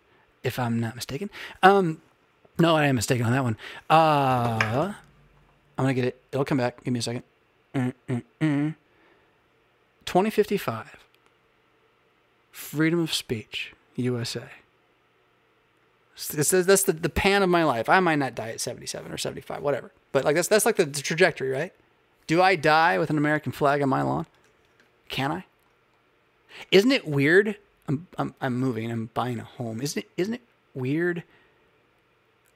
if 0.45 0.59
I'm 0.59 0.79
not 0.79 0.95
mistaken. 0.95 1.31
Um, 1.65 2.01
no, 2.59 2.77
I 2.77 2.87
am 2.87 2.95
mistaken 2.95 3.27
on 3.27 3.33
that 3.33 3.43
one. 3.43 3.57
Uh, 3.91 4.95
I'm 5.77 5.85
going 5.85 5.95
to 5.95 6.01
get 6.01 6.05
it. 6.09 6.23
It'll 6.33 6.45
come 6.45 6.59
back. 6.59 6.83
Give 6.85 6.93
me 6.93 7.01
a 7.01 7.03
second. 7.03 7.25
Mm, 7.75 7.93
mm, 8.09 8.23
mm. 8.41 8.75
2055. 10.07 10.97
Freedom 12.53 13.01
of 13.01 13.13
speech, 13.13 13.75
USA. 13.97 14.45
This 16.27 16.53
is 16.53 16.67
that's 16.67 16.83
the, 16.83 16.93
the 16.93 17.09
pan 17.09 17.45
of 17.45 17.49
my 17.49 17.63
life. 17.63 17.89
I 17.89 18.01
might 18.01 18.17
not 18.17 18.35
die 18.35 18.51
at 18.51 18.61
77 18.61 19.13
or 19.13 19.17
75, 19.17 19.63
whatever. 19.63 19.93
But 20.11 20.25
like 20.25 20.35
that's 20.35 20.49
that's 20.49 20.67
like 20.67 20.77
the, 20.77 20.85
the 20.85 21.01
trajectory, 21.01 21.51
right? 21.51 21.73
Do 22.27 22.43
I 22.43 22.57
die 22.57 22.99
with 22.99 23.09
an 23.09 23.19
American 23.19 23.53
flag 23.53 23.83
on 23.83 23.89
my 23.89 24.03
lawn? 24.03 24.27
Can 25.09 25.31
I? 25.31 25.45
Isn't 26.73 26.93
it 26.93 27.07
weird? 27.07 27.57
I'm, 27.87 28.07
I'm, 28.19 28.35
I'm 28.41 28.57
moving. 28.59 28.91
I'm 28.91 29.11
buying 29.15 29.39
a 29.39 29.45
home. 29.45 29.81
Isn't 29.81 30.03
it? 30.03 30.11
Isn't 30.17 30.35
it 30.35 30.43
weird? 30.75 31.23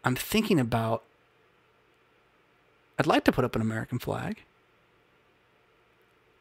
I'm 0.04 0.16
thinking 0.16 0.58
about. 0.58 1.04
I'd 2.98 3.06
like 3.06 3.24
to 3.24 3.32
put 3.32 3.44
up 3.44 3.56
an 3.56 3.62
American 3.62 3.98
flag, 3.98 4.42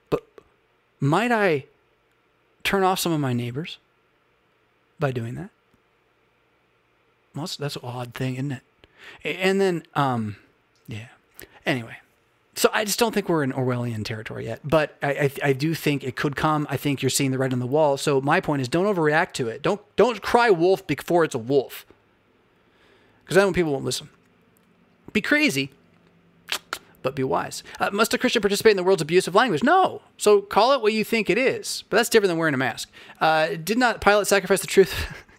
but 0.09 0.23
might 0.99 1.31
I 1.31 1.65
turn 2.63 2.83
off 2.83 2.99
some 2.99 3.11
of 3.11 3.19
my 3.19 3.33
neighbors 3.33 3.77
by 4.99 5.11
doing 5.11 5.35
that? 5.35 5.49
That's 7.33 7.59
an 7.59 7.81
odd 7.83 8.13
thing, 8.13 8.35
isn't 8.35 8.51
it? 8.51 8.61
And 9.23 9.59
then, 9.59 9.83
um, 9.95 10.35
yeah. 10.87 11.07
Anyway, 11.65 11.97
so 12.55 12.69
I 12.73 12.85
just 12.85 12.99
don't 12.99 13.13
think 13.13 13.29
we're 13.29 13.43
in 13.43 13.51
Orwellian 13.51 14.03
territory 14.03 14.45
yet, 14.45 14.59
but 14.63 14.97
I, 15.01 15.11
I, 15.11 15.31
I, 15.43 15.53
do 15.53 15.73
think 15.73 16.03
it 16.03 16.15
could 16.15 16.35
come. 16.35 16.67
I 16.69 16.77
think 16.77 17.01
you're 17.01 17.09
seeing 17.09 17.31
the 17.31 17.37
red 17.37 17.53
on 17.53 17.59
the 17.59 17.67
wall. 17.67 17.97
So 17.97 18.19
my 18.19 18.41
point 18.41 18.61
is, 18.61 18.67
don't 18.67 18.93
overreact 18.93 19.33
to 19.33 19.47
it. 19.47 19.61
Don't 19.61 19.81
don't 19.95 20.21
cry 20.21 20.49
wolf 20.49 20.85
before 20.85 21.23
it's 21.23 21.35
a 21.35 21.39
wolf, 21.39 21.85
because 23.23 23.35
then 23.35 23.53
people 23.53 23.71
won't 23.71 23.85
listen. 23.85 24.09
Be 25.13 25.21
crazy, 25.21 25.71
but 27.01 27.15
be 27.15 27.23
wise. 27.23 27.63
Uh, 27.79 27.89
must 27.91 28.13
a 28.13 28.17
Christian 28.17 28.41
participate 28.41 28.71
in 28.71 28.77
the 28.77 28.83
world's 28.83 29.01
abusive 29.01 29.35
language? 29.35 29.63
No. 29.63 30.01
So 30.17 30.41
call 30.41 30.73
it 30.73 30.81
what 30.81 30.93
you 30.93 31.03
think 31.03 31.29
it 31.29 31.37
is, 31.37 31.83
but 31.89 31.97
that's 31.97 32.09
different 32.09 32.29
than 32.29 32.37
wearing 32.37 32.53
a 32.53 32.57
mask. 32.57 32.91
Uh, 33.19 33.49
did 33.63 33.77
not 33.77 34.01
Pilate 34.01 34.27
sacrifice 34.27 34.61
the 34.61 34.67
truth? 34.67 35.13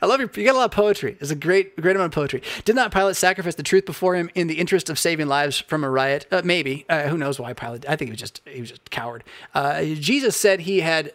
I 0.00 0.06
love 0.06 0.20
your. 0.20 0.30
You 0.34 0.44
got 0.44 0.54
a 0.54 0.58
lot 0.58 0.64
of 0.64 0.70
poetry. 0.70 1.16
It's 1.20 1.30
a 1.30 1.36
great, 1.36 1.76
great 1.80 1.96
amount 1.96 2.12
of 2.12 2.14
poetry. 2.14 2.42
Did 2.64 2.76
not 2.76 2.92
Pilate 2.92 3.16
sacrifice 3.16 3.54
the 3.54 3.62
truth 3.62 3.86
before 3.86 4.14
him 4.14 4.30
in 4.34 4.46
the 4.46 4.58
interest 4.58 4.90
of 4.90 4.98
saving 4.98 5.28
lives 5.28 5.58
from 5.58 5.84
a 5.84 5.90
riot? 5.90 6.26
Uh, 6.30 6.42
maybe. 6.44 6.84
Uh, 6.88 7.08
who 7.08 7.18
knows 7.18 7.38
why 7.38 7.52
Pilate? 7.52 7.88
I 7.88 7.96
think 7.96 8.08
he 8.08 8.12
was 8.12 8.20
just 8.20 8.40
he 8.46 8.60
was 8.60 8.70
just 8.70 8.86
a 8.86 8.90
coward. 8.90 9.24
Uh, 9.54 9.82
Jesus 9.84 10.36
said 10.36 10.60
he 10.60 10.80
had 10.80 11.12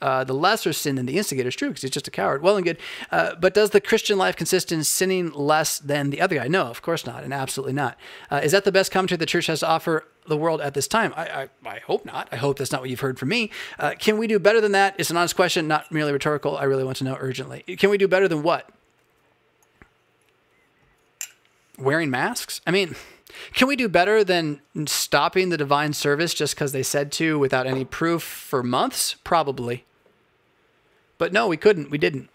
uh, 0.00 0.24
the 0.24 0.34
lesser 0.34 0.72
sin 0.72 0.94
than 0.96 1.06
the 1.06 1.18
instigator 1.18 1.48
is 1.48 1.56
true 1.56 1.68
because 1.68 1.82
he's 1.82 1.90
just 1.90 2.08
a 2.08 2.10
coward. 2.10 2.42
Well 2.42 2.56
and 2.56 2.64
good. 2.64 2.78
Uh, 3.10 3.34
but 3.34 3.54
does 3.54 3.70
the 3.70 3.80
Christian 3.80 4.18
life 4.18 4.36
consist 4.36 4.70
in 4.70 4.84
sinning 4.84 5.32
less 5.32 5.78
than 5.78 6.10
the 6.10 6.20
other 6.20 6.36
guy? 6.36 6.48
No, 6.48 6.66
of 6.66 6.82
course 6.82 7.06
not, 7.06 7.24
and 7.24 7.34
absolutely 7.34 7.72
not. 7.72 7.96
Uh, 8.30 8.40
is 8.42 8.52
that 8.52 8.64
the 8.64 8.72
best 8.72 8.92
commentary 8.92 9.16
the 9.16 9.26
church 9.26 9.46
has 9.46 9.60
to 9.60 9.68
offer 9.68 10.04
the 10.28 10.36
world 10.36 10.60
at 10.60 10.74
this 10.74 10.86
time? 10.86 11.12
I, 11.16 11.24
I, 11.24 11.48
I 11.66 11.78
hope 11.80 12.04
not. 12.04 12.28
I 12.30 12.36
hope 12.36 12.58
that's 12.58 12.72
not 12.72 12.80
what 12.80 12.90
you've 12.90 13.00
heard 13.00 13.18
from 13.18 13.28
me. 13.30 13.50
Uh, 13.78 13.94
can 13.98 14.18
we 14.18 14.26
do 14.26 14.38
better 14.38 14.60
than 14.60 14.72
that? 14.72 14.94
It's 14.98 15.10
an 15.10 15.16
honest 15.16 15.36
question, 15.36 15.66
not 15.66 15.90
merely 15.90 16.12
rhetorical. 16.12 16.56
I 16.56 16.64
really 16.64 16.84
want 16.84 16.98
to 16.98 17.04
know 17.04 17.16
urgently. 17.18 17.62
Can 17.76 17.90
we 17.90 17.98
do 17.98 18.08
better 18.08 18.28
than 18.28 18.42
what? 18.42 18.68
Wearing 21.78 22.10
masks? 22.10 22.60
I 22.66 22.70
mean, 22.70 22.96
can 23.54 23.68
we 23.68 23.76
do 23.76 23.88
better 23.88 24.24
than 24.24 24.60
stopping 24.86 25.48
the 25.48 25.56
divine 25.56 25.92
service 25.92 26.34
just 26.34 26.54
because 26.54 26.72
they 26.72 26.82
said 26.82 27.12
to 27.12 27.38
without 27.38 27.66
any 27.66 27.84
proof 27.84 28.22
for 28.22 28.62
months? 28.62 29.14
Probably. 29.24 29.84
But 31.18 31.32
no, 31.32 31.48
we 31.48 31.56
couldn't. 31.56 31.90
We 31.90 31.98
didn't. 31.98 32.30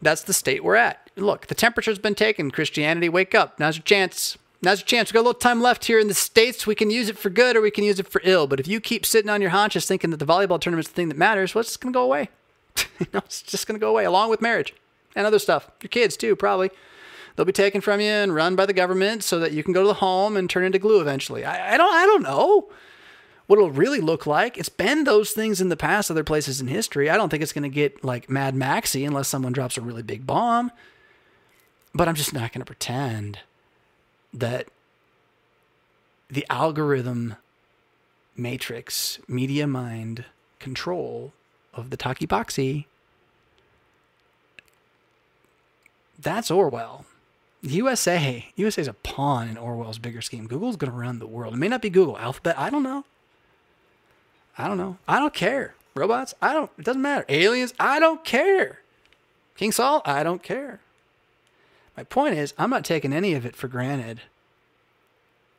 That's 0.00 0.22
the 0.22 0.34
state 0.34 0.62
we're 0.62 0.76
at. 0.76 1.10
Look, 1.16 1.46
the 1.46 1.54
temperature's 1.54 1.98
been 1.98 2.14
taken. 2.14 2.50
Christianity, 2.50 3.08
wake 3.08 3.34
up. 3.34 3.58
Now's 3.58 3.76
your 3.76 3.84
chance. 3.84 4.36
Now's 4.62 4.80
your 4.80 4.86
chance. 4.86 5.10
We've 5.10 5.14
got 5.14 5.20
a 5.20 5.28
little 5.28 5.34
time 5.38 5.60
left 5.60 5.84
here 5.84 5.98
in 5.98 6.08
the 6.08 6.14
States. 6.14 6.66
We 6.66 6.74
can 6.74 6.90
use 6.90 7.08
it 7.08 7.18
for 7.18 7.30
good 7.30 7.56
or 7.56 7.60
we 7.60 7.70
can 7.70 7.84
use 7.84 8.00
it 8.00 8.08
for 8.08 8.20
ill. 8.24 8.46
But 8.46 8.58
if 8.58 8.66
you 8.66 8.80
keep 8.80 9.04
sitting 9.04 9.30
on 9.30 9.40
your 9.40 9.50
haunches 9.50 9.86
thinking 9.86 10.10
that 10.10 10.16
the 10.16 10.26
volleyball 10.26 10.60
tournament's 10.60 10.88
the 10.88 10.94
thing 10.94 11.08
that 11.08 11.18
matters, 11.18 11.54
well, 11.54 11.60
it's 11.60 11.76
going 11.76 11.92
to 11.92 11.96
go 11.96 12.02
away. 12.02 12.30
you 12.98 13.06
know, 13.12 13.20
it's 13.24 13.42
just 13.42 13.66
going 13.66 13.78
to 13.78 13.84
go 13.84 13.90
away 13.90 14.04
along 14.04 14.30
with 14.30 14.40
marriage 14.40 14.74
and 15.14 15.26
other 15.26 15.38
stuff. 15.38 15.70
Your 15.82 15.88
kids, 15.88 16.16
too, 16.16 16.34
probably. 16.36 16.70
They'll 17.36 17.46
be 17.46 17.52
taken 17.52 17.82
from 17.82 18.00
you 18.00 18.08
and 18.08 18.34
run 18.34 18.56
by 18.56 18.64
the 18.66 18.72
government 18.72 19.22
so 19.22 19.38
that 19.40 19.52
you 19.52 19.62
can 19.62 19.74
go 19.74 19.82
to 19.82 19.88
the 19.88 19.94
home 19.94 20.36
and 20.36 20.48
turn 20.48 20.64
into 20.64 20.78
glue 20.78 21.00
eventually. 21.00 21.44
I, 21.44 21.74
I 21.74 21.76
don't 21.76 21.94
I 21.94 22.06
don't 22.06 22.22
know 22.22 22.70
what 23.46 23.58
it'll 23.58 23.70
really 23.70 24.00
look 24.00 24.26
like. 24.26 24.56
It's 24.58 24.70
been 24.70 25.04
those 25.04 25.32
things 25.32 25.60
in 25.60 25.68
the 25.68 25.76
past, 25.76 26.10
other 26.10 26.24
places 26.24 26.60
in 26.60 26.66
history. 26.66 27.10
I 27.10 27.16
don't 27.16 27.28
think 27.28 27.42
it's 27.42 27.52
going 27.52 27.62
to 27.62 27.68
get 27.68 28.02
like 28.02 28.30
Mad 28.30 28.54
Maxy 28.54 29.04
unless 29.04 29.28
someone 29.28 29.52
drops 29.52 29.76
a 29.76 29.82
really 29.82 30.02
big 30.02 30.26
bomb. 30.26 30.72
But 31.94 32.08
I'm 32.08 32.14
just 32.14 32.32
not 32.32 32.52
going 32.52 32.60
to 32.60 32.66
pretend 32.66 33.40
that 34.36 34.68
the 36.28 36.46
algorithm 36.50 37.36
matrix, 38.36 39.18
media 39.26 39.66
mind 39.66 40.24
control 40.58 41.32
of 41.72 41.90
the 41.90 41.96
talkie 41.96 42.26
boxy. 42.26 42.86
That's 46.18 46.50
Orwell. 46.50 47.04
USA. 47.62 48.46
USA 48.56 48.82
is 48.82 48.88
a 48.88 48.92
pawn 48.92 49.48
in 49.48 49.56
Orwell's 49.56 49.98
bigger 49.98 50.22
scheme. 50.22 50.46
Google's 50.46 50.76
going 50.76 50.90
to 50.90 50.96
run 50.96 51.18
the 51.18 51.26
world. 51.26 51.54
It 51.54 51.58
may 51.58 51.68
not 51.68 51.82
be 51.82 51.90
Google. 51.90 52.18
Alphabet. 52.18 52.58
I 52.58 52.70
don't 52.70 52.82
know. 52.82 53.04
I 54.58 54.68
don't 54.68 54.78
know. 54.78 54.98
I 55.06 55.18
don't 55.18 55.34
care. 55.34 55.74
Robots. 55.94 56.34
I 56.40 56.52
don't. 56.52 56.70
It 56.78 56.84
doesn't 56.84 57.02
matter. 57.02 57.24
Aliens. 57.28 57.74
I 57.78 57.98
don't 57.98 58.24
care. 58.24 58.80
King 59.56 59.72
Saul. 59.72 60.02
I 60.04 60.22
don't 60.22 60.42
care. 60.42 60.80
My 61.96 62.04
point 62.04 62.34
is, 62.34 62.52
I'm 62.58 62.70
not 62.70 62.84
taking 62.84 63.12
any 63.12 63.34
of 63.34 63.46
it 63.46 63.56
for 63.56 63.68
granted. 63.68 64.22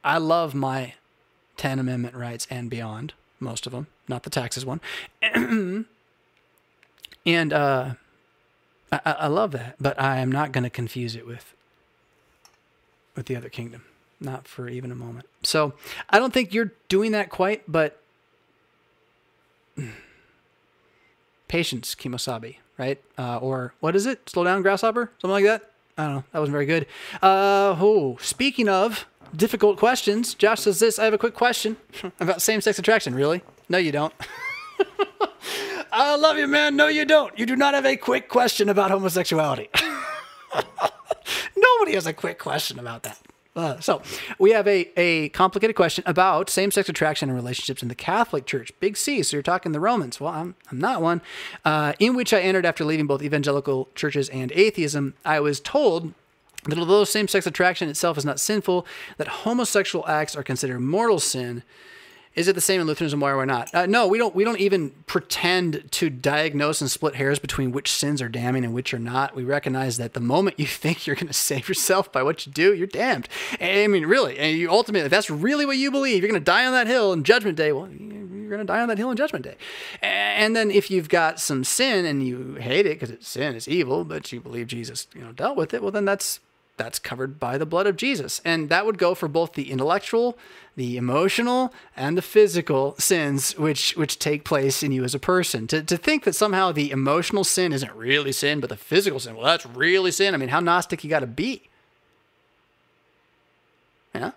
I 0.03 0.19
love 0.19 0.53
my 0.53 0.93
10 1.57 1.79
Amendment 1.79 2.15
rights 2.15 2.45
and 2.49 2.69
beyond, 2.69 3.13
most 3.39 3.65
of 3.65 3.71
them, 3.71 3.87
not 4.07 4.23
the 4.23 4.29
taxes 4.29 4.65
one. 4.65 4.79
and 7.25 7.53
uh, 7.53 7.93
I, 8.91 8.99
I 9.05 9.27
love 9.27 9.51
that, 9.51 9.75
but 9.79 9.99
I 9.99 10.19
am 10.19 10.31
not 10.31 10.51
going 10.51 10.63
to 10.63 10.69
confuse 10.69 11.15
it 11.15 11.25
with 11.25 11.53
with 13.15 13.25
the 13.25 13.35
other 13.35 13.49
kingdom, 13.49 13.83
not 14.19 14.47
for 14.47 14.69
even 14.69 14.91
a 14.91 14.95
moment. 14.95 15.25
So 15.41 15.73
I 16.07 16.19
don't 16.19 16.31
think 16.31 16.53
you're 16.53 16.73
doing 16.87 17.13
that 17.13 17.31
quite, 17.31 17.63
but 17.67 17.99
patience, 21.47 21.95
Kimosabi, 21.95 22.57
right? 22.77 23.01
Uh, 23.17 23.37
or 23.37 23.73
what 23.79 23.95
is 23.95 24.05
it? 24.05 24.29
Slow 24.29 24.43
down, 24.43 24.61
grasshopper, 24.61 25.11
something 25.17 25.31
like 25.31 25.45
that. 25.45 25.71
I 25.97 26.03
don't 26.05 26.15
know. 26.15 26.23
That 26.31 26.39
wasn't 26.39 26.53
very 26.53 26.65
good. 26.65 26.85
Uh, 27.21 27.75
oh, 27.79 28.17
speaking 28.21 28.69
of 28.69 29.07
difficult 29.35 29.77
questions, 29.77 30.33
Josh 30.35 30.61
says 30.61 30.79
this. 30.79 30.99
I 30.99 31.05
have 31.05 31.13
a 31.13 31.17
quick 31.17 31.33
question 31.33 31.77
about 32.19 32.41
same-sex 32.41 32.77
attraction. 32.79 33.15
Really? 33.15 33.41
No, 33.69 33.77
you 33.77 33.91
don't. 33.91 34.13
I 35.91 36.15
love 36.15 36.37
you, 36.37 36.47
man. 36.47 36.75
No, 36.75 36.87
you 36.87 37.05
don't. 37.05 37.37
You 37.37 37.45
do 37.45 37.55
not 37.55 37.73
have 37.73 37.85
a 37.85 37.97
quick 37.97 38.29
question 38.29 38.69
about 38.69 38.91
homosexuality. 38.91 39.69
Nobody 41.57 41.93
has 41.93 42.05
a 42.05 42.13
quick 42.13 42.37
question 42.39 42.77
about 42.79 43.03
that. 43.03 43.19
Uh, 43.57 43.79
so 43.79 44.01
we 44.37 44.51
have 44.51 44.67
a, 44.67 44.91
a 44.95 45.29
complicated 45.29 45.75
question 45.75 46.03
about 46.05 46.47
same-sex 46.47 46.87
attraction 46.87 47.27
and 47.27 47.35
relationships 47.35 47.81
in 47.81 47.87
the 47.87 47.95
Catholic 47.95 48.45
Church. 48.45 48.71
Big 48.79 48.95
C. 48.95 49.23
So 49.23 49.35
you're 49.35 49.41
talking 49.41 49.71
the 49.71 49.79
Romans. 49.79 50.21
Well, 50.21 50.31
I'm, 50.31 50.55
I'm 50.71 50.79
not 50.79 51.01
one. 51.01 51.21
Uh, 51.65 51.93
in 51.99 52.15
which 52.15 52.33
I 52.33 52.39
entered 52.39 52.67
after 52.67 52.85
leaving 52.85 53.07
both 53.07 53.23
evangelical 53.23 53.89
churches 53.95 54.29
and 54.29 54.51
atheism. 54.51 55.15
I 55.25 55.39
was 55.39 55.59
told 55.59 56.13
that 56.65 56.77
although 56.77 57.03
same-sex 57.03 57.47
attraction 57.47 57.89
itself 57.89 58.17
is 58.17 58.25
not 58.25 58.39
sinful, 58.39 58.85
that 59.17 59.27
homosexual 59.27 60.07
acts 60.07 60.35
are 60.35 60.43
considered 60.43 60.79
mortal 60.79 61.19
sin. 61.19 61.63
Is 62.37 62.47
it 62.47 62.53
the 62.53 62.61
same 62.61 62.79
in 62.79 62.85
Lutheranism? 62.85 63.19
Why 63.19 63.31
or 63.31 63.37
why 63.37 63.45
not? 63.45 63.73
Uh, 63.73 63.87
no, 63.87 64.07
we 64.07 64.19
don't. 64.19 64.35
We 64.35 64.43
don't 64.43 64.59
even 64.59 64.91
pretend 65.07 65.91
to 65.93 66.11
diagnose 66.11 66.81
and 66.81 66.91
split 66.91 67.15
hairs 67.15 67.39
between 67.39 67.71
which 67.71 67.91
sins 67.91 68.21
are 68.21 68.29
damning 68.29 68.63
and 68.63 68.75
which 68.75 68.93
are 68.93 68.99
not. 68.99 69.35
We 69.35 69.43
recognize 69.43 69.97
that 69.97 70.13
the 70.13 70.19
moment 70.19 70.59
you 70.59 70.67
think 70.67 71.07
you're 71.07 71.15
going 71.15 71.27
to 71.27 71.33
save 71.33 71.67
yourself 71.67 72.11
by 72.11 72.21
what 72.21 72.45
you 72.45 72.51
do, 72.51 72.75
you're 72.75 72.85
damned. 72.85 73.27
I 73.59 73.87
mean, 73.87 74.05
really, 74.05 74.37
and 74.37 74.55
you 74.55 74.69
ultimately, 74.69 75.07
if 75.07 75.09
that's 75.09 75.31
really 75.31 75.65
what 75.65 75.77
you 75.77 75.89
believe, 75.89 76.21
you're 76.21 76.29
going 76.29 76.39
to 76.39 76.45
die 76.45 76.67
on 76.67 76.73
that 76.73 76.85
hill 76.85 77.11
in 77.11 77.23
Judgment 77.23 77.57
Day. 77.57 77.71
Well, 77.71 77.89
you're 77.89 78.49
going 78.49 78.59
to 78.59 78.65
die 78.65 78.81
on 78.81 78.87
that 78.89 78.99
hill 78.99 79.09
in 79.09 79.17
Judgment 79.17 79.43
Day. 79.43 79.55
And 80.03 80.55
then 80.55 80.69
if 80.69 80.91
you've 80.91 81.09
got 81.09 81.39
some 81.39 81.63
sin 81.63 82.05
and 82.05 82.25
you 82.25 82.55
hate 82.55 82.85
it 82.85 82.99
because 82.99 83.09
it's 83.09 83.27
sin, 83.27 83.55
it's 83.55 83.67
evil, 83.67 84.05
but 84.05 84.31
you 84.31 84.39
believe 84.41 84.67
Jesus, 84.67 85.07
you 85.15 85.21
know, 85.21 85.31
dealt 85.31 85.57
with 85.57 85.73
it, 85.73 85.81
well, 85.81 85.91
then 85.91 86.05
that's 86.05 86.39
that's 86.77 86.99
covered 86.99 87.39
by 87.39 87.57
the 87.57 87.65
blood 87.65 87.87
of 87.87 87.97
Jesus. 87.97 88.39
And 88.45 88.69
that 88.69 88.85
would 88.85 88.99
go 88.99 89.15
for 89.15 89.27
both 89.27 89.53
the 89.53 89.71
intellectual, 89.71 90.37
the 90.77 90.95
emotional, 90.95 91.73
and 91.95 92.15
the 92.15 92.21
physical 92.21 92.95
sins 92.99 93.57
which 93.57 93.97
which 93.97 94.19
take 94.19 94.45
place 94.45 94.83
in 94.83 94.91
you 94.91 95.03
as 95.03 95.15
a 95.15 95.19
person. 95.19 95.65
To, 95.67 95.81
to 95.81 95.97
think 95.97 96.23
that 96.23 96.35
somehow 96.35 96.71
the 96.71 96.91
emotional 96.91 97.43
sin 97.43 97.73
isn't 97.73 97.91
really 97.93 98.31
sin, 98.31 98.59
but 98.59 98.69
the 98.69 98.77
physical 98.77 99.19
sin, 99.19 99.35
well, 99.35 99.45
that's 99.45 99.65
really 99.65 100.11
sin. 100.11 100.35
I 100.35 100.37
mean, 100.37 100.49
how 100.49 100.59
Gnostic 100.59 101.03
you 101.03 101.09
got 101.09 101.21
to 101.21 101.27
be? 101.27 101.63
Yeah? 104.13 104.31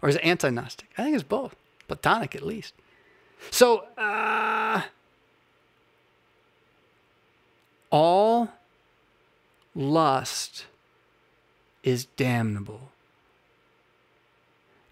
Or 0.00 0.08
is 0.08 0.16
it 0.16 0.24
anti 0.24 0.48
Gnostic? 0.48 0.88
I 0.96 1.04
think 1.04 1.14
it's 1.14 1.22
both. 1.22 1.54
Platonic, 1.86 2.34
at 2.34 2.42
least. 2.42 2.72
So, 3.50 3.84
uh, 3.98 4.80
all 7.90 8.48
lust 9.74 10.64
is 11.82 12.06
damnable. 12.06 12.90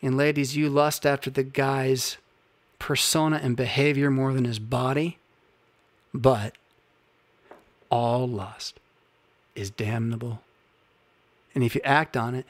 And 0.02 0.16
ladies, 0.16 0.56
you 0.56 0.68
lust 0.68 1.06
after 1.06 1.30
the 1.30 1.44
guy's 1.44 2.18
persona 2.80 3.40
and 3.40 3.56
behavior 3.56 4.10
more 4.10 4.34
than 4.34 4.44
his 4.44 4.58
body, 4.58 5.18
but 6.12 6.54
all 7.88 8.26
lust 8.26 8.80
is 9.54 9.70
damnable. 9.70 10.40
And 11.54 11.62
if 11.62 11.76
you 11.76 11.80
act 11.84 12.16
on 12.16 12.34
it, 12.34 12.46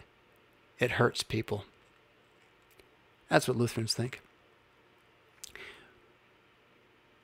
it 0.79 0.93
hurts 0.93 1.23
people. 1.23 1.65
That's 3.29 3.47
what 3.47 3.57
Lutherans 3.57 3.93
think. 3.93 4.21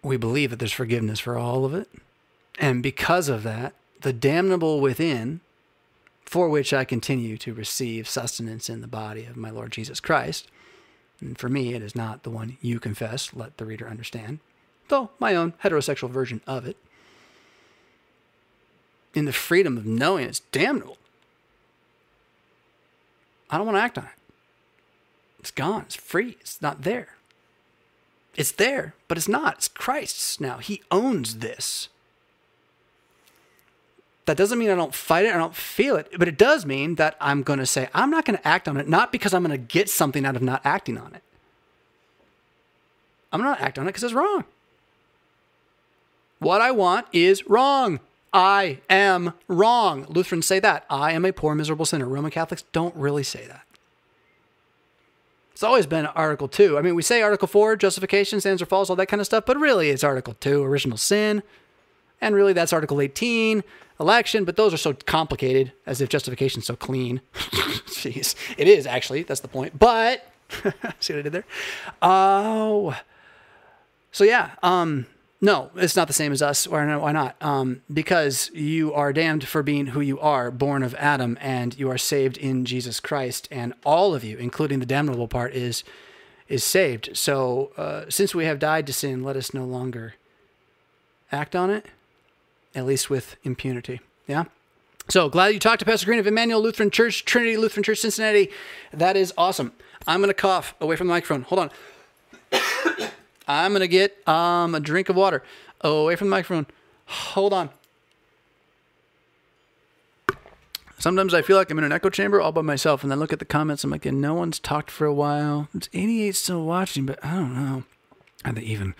We 0.03 0.17
believe 0.17 0.51
that 0.51 0.59
there's 0.59 0.73
forgiveness 0.73 1.21
for 1.21 1.39
all 1.39 1.65
of 1.65 1.75
it. 1.75 1.89
And 2.59 2.83
because 2.83 3.29
of 3.29 3.43
that, 3.45 3.73
the 4.03 4.13
damnable 4.13 4.81
within 4.81 5.41
for 6.29 6.51
which 6.51 6.75
I 6.75 6.85
continue 6.85 7.39
to 7.39 7.55
receive 7.55 8.07
sustenance 8.07 8.69
in 8.69 8.83
the 8.83 8.87
body 8.87 9.25
of 9.25 9.35
my 9.35 9.49
Lord 9.49 9.73
Jesus 9.73 9.99
Christ. 9.99 10.47
And 11.21 11.39
for 11.39 11.49
me, 11.49 11.73
it 11.73 11.83
is 11.83 11.97
not 11.97 12.23
the 12.23 12.31
one 12.31 12.59
you 12.61 12.79
confess, 12.79 13.33
let 13.33 13.57
the 13.57 13.65
reader 13.65 13.89
understand, 13.89 14.41
though 14.89 15.09
my 15.19 15.35
own 15.35 15.55
heterosexual 15.65 16.11
version 16.11 16.43
of 16.47 16.67
it. 16.67 16.77
In 19.15 19.25
the 19.25 19.33
freedom 19.33 19.79
of 19.79 19.87
knowing 19.87 20.27
it's 20.27 20.41
damnable. 20.41 20.99
I 23.49 23.57
don't 23.57 23.67
want 23.67 23.79
to 23.79 23.83
act 23.83 23.97
on 23.97 24.05
it. 24.05 24.11
It's 25.41 25.51
gone. 25.51 25.85
It's 25.87 25.97
free. 25.97 26.37
It's 26.41 26.61
not 26.61 26.83
there. 26.83 27.17
It's 28.37 28.53
there, 28.53 28.95
but 29.09 29.17
it's 29.17 29.29
not. 29.29 29.55
It's 29.55 29.69
Christ's 29.69 30.41
now. 30.41 30.59
He 30.59 30.83
owns 30.91 31.39
this. 31.39 31.89
That 34.29 34.37
doesn't 34.37 34.59
mean 34.59 34.69
I 34.69 34.75
don't 34.75 34.95
fight 34.95 35.25
it, 35.25 35.35
I 35.35 35.39
don't 35.39 35.57
feel 35.57 35.97
it, 35.97 36.11
but 36.19 36.29
it 36.29 36.37
does 36.37 36.67
mean 36.67 36.97
that 36.97 37.17
I'm 37.19 37.43
going 37.43 37.61
to 37.61 37.65
say, 37.65 37.89
I'm 37.95 38.11
not 38.11 38.27
going 38.27 38.37
to 38.37 38.47
act 38.47 38.69
on 38.69 38.77
it, 38.77 38.87
not 38.87 39.11
because 39.11 39.33
I'm 39.33 39.43
going 39.43 39.59
to 39.59 39.67
get 39.67 39.89
something 39.89 40.27
out 40.27 40.37
of 40.37 40.43
not 40.43 40.61
acting 40.67 40.99
on 40.99 41.15
it. 41.15 41.23
I'm 43.33 43.41
not 43.41 43.59
act 43.59 43.79
on 43.79 43.87
it 43.87 43.89
because 43.89 44.05
it's 44.05 44.13
wrong. 44.13 44.45
What 46.41 46.61
I 46.61 46.73
want 46.73 47.07
is 47.11 47.49
wrong. 47.49 48.01
I 48.31 48.81
am 48.91 49.33
wrong. 49.49 50.05
Lutherans 50.11 50.45
say 50.45 50.61
that. 50.61 50.85
I 50.91 51.13
am 51.13 51.25
a 51.25 51.33
poor, 51.33 51.55
miserable 51.55 51.87
sinner. 51.87 52.07
Roman 52.07 52.31
Catholics 52.31 52.65
don't 52.73 52.95
really 52.97 53.23
say 53.23 53.47
that. 53.47 53.65
It's 55.53 55.63
always 55.63 55.87
been 55.87 56.05
Article 56.05 56.49
2. 56.49 56.77
I 56.77 56.83
mean, 56.83 56.95
we 56.95 57.03
say 57.03 57.23
Article 57.23 57.49
4, 57.49 57.77
justification, 57.77 58.43
stands 58.43 58.61
or 58.61 58.67
falls, 58.67 58.91
all 58.91 58.97
that 58.97 59.07
kind 59.07 59.21
of 59.21 59.27
stuff, 59.27 59.47
but 59.47 59.57
really 59.57 59.89
it's 59.89 60.05
Article 60.05 60.37
2, 60.39 60.63
original 60.63 60.99
sin. 60.99 61.43
And 62.21 62.35
really 62.35 62.53
that's 62.53 62.73
Article 62.73 63.01
18, 63.01 63.63
election, 64.01 64.45
but 64.45 64.57
those 64.57 64.75
are 64.75 64.79
so 64.79 64.93
complicated 64.93 65.73
as 65.87 66.01
if 66.01 66.09
justification's 66.09 66.67
so 66.67 66.77
clean. 66.77 67.21
Jeez. 67.35 68.35
It 68.57 68.69
is 68.69 68.87
actually, 68.87 69.23
that's 69.23 69.41
the 69.41 69.49
point. 69.49 69.79
But 69.79 70.27
see 71.01 71.13
what 71.13 71.21
I 71.21 71.23
did 71.23 71.33
there? 71.33 71.45
Oh. 72.03 72.97
So 74.13 74.25
yeah, 74.25 74.51
um 74.63 75.07
no, 75.41 75.71
it's 75.77 75.95
not 75.95 76.09
the 76.09 76.13
same 76.13 76.33
as 76.33 76.43
us. 76.43 76.67
Why 76.67 76.85
not? 76.85 77.01
Why 77.01 77.13
not? 77.13 77.37
Um, 77.41 77.83
because 77.93 78.51
you 78.53 78.93
are 78.93 79.13
damned 79.13 79.47
for 79.47 79.63
being 79.63 79.87
who 79.87 80.01
you 80.01 80.19
are, 80.19 80.51
born 80.51 80.83
of 80.83 80.97
Adam, 80.97 81.39
and 81.41 81.79
you 81.79 81.89
are 81.91 81.99
saved 81.99 82.37
in 82.37 82.65
Jesus 82.65 82.99
Christ, 82.99 83.47
and 83.51 83.73
all 83.85 84.17
of 84.17 84.25
you, 84.25 84.37
including 84.37 84.81
the 84.81 84.87
damnable 84.87 85.29
part, 85.29 85.55
is 85.55 85.85
is 86.49 86.65
saved. 86.65 87.11
So 87.17 87.71
uh, 87.77 88.07
since 88.09 88.35
we 88.35 88.47
have 88.47 88.59
died 88.59 88.87
to 88.89 88.93
sin, 88.93 89.23
let 89.23 89.37
us 89.37 89.55
no 89.55 89.65
longer 89.65 90.15
act 91.31 91.55
on 91.55 91.71
it 91.71 91.87
at 92.79 92.87
least 92.87 93.11
with 93.11 93.37
impunity. 93.45 94.01
Yeah. 94.27 94.45
So 95.09 95.29
glad 95.29 95.49
you 95.49 95.59
talked 95.59 95.81
to 95.81 95.85
Pastor 95.87 96.07
Green 96.07 96.19
of 96.19 96.27
Emmanuel 96.27 96.63
Lutheran 96.63 96.91
Church, 96.91 97.25
Trinity 97.25 97.57
Lutheran 97.57 97.83
Church, 97.83 97.99
Cincinnati. 97.99 98.51
That 98.93 99.17
is 99.17 99.33
awesome. 99.37 99.73
I'm 100.07 100.21
going 100.21 100.29
to 100.29 100.35
cough 100.35 100.75
away 100.81 100.97
from 100.97 101.07
the 101.07 101.13
microphone. 101.13 101.43
Hold 101.43 101.59
on. 101.61 101.71
I'm 103.49 103.73
going 103.73 103.81
to 103.81 103.89
get 103.89 104.27
um, 104.29 104.75
a 104.75 104.81
drink 104.81 105.09
of 105.09 105.17
water 105.17 105.43
away 105.81 106.17
from 106.17 106.29
the 106.29 106.31
microphone. 106.31 106.67
Hold 107.07 107.53
on. 107.53 107.71
Sometimes 110.99 111.33
I 111.33 111.43
feel 111.43 111.57
like 111.57 111.71
I'm 111.71 111.79
in 111.79 111.85
an 111.85 111.93
echo 111.93 112.11
chamber 112.11 112.41
all 112.41 112.53
by 112.53 112.61
myself, 112.61 113.03
and 113.03 113.11
then 113.11 113.21
look 113.21 113.33
at 113.33 113.39
the 113.39 113.45
comments. 113.45 113.85
I'm 113.85 113.91
like, 113.91 114.05
yeah, 114.05 114.11
no 114.11 114.35
one's 114.35 114.59
talked 114.59 114.91
for 114.91 115.07
a 115.07 115.15
while. 115.15 115.69
It's 115.73 115.89
88 115.95 116.35
still 116.35 116.65
watching, 116.65 117.07
but 117.07 117.25
I 117.25 117.37
don't 117.37 117.55
know. 117.55 117.85
Are 118.45 118.53
they 118.53 118.63
even 118.63 118.95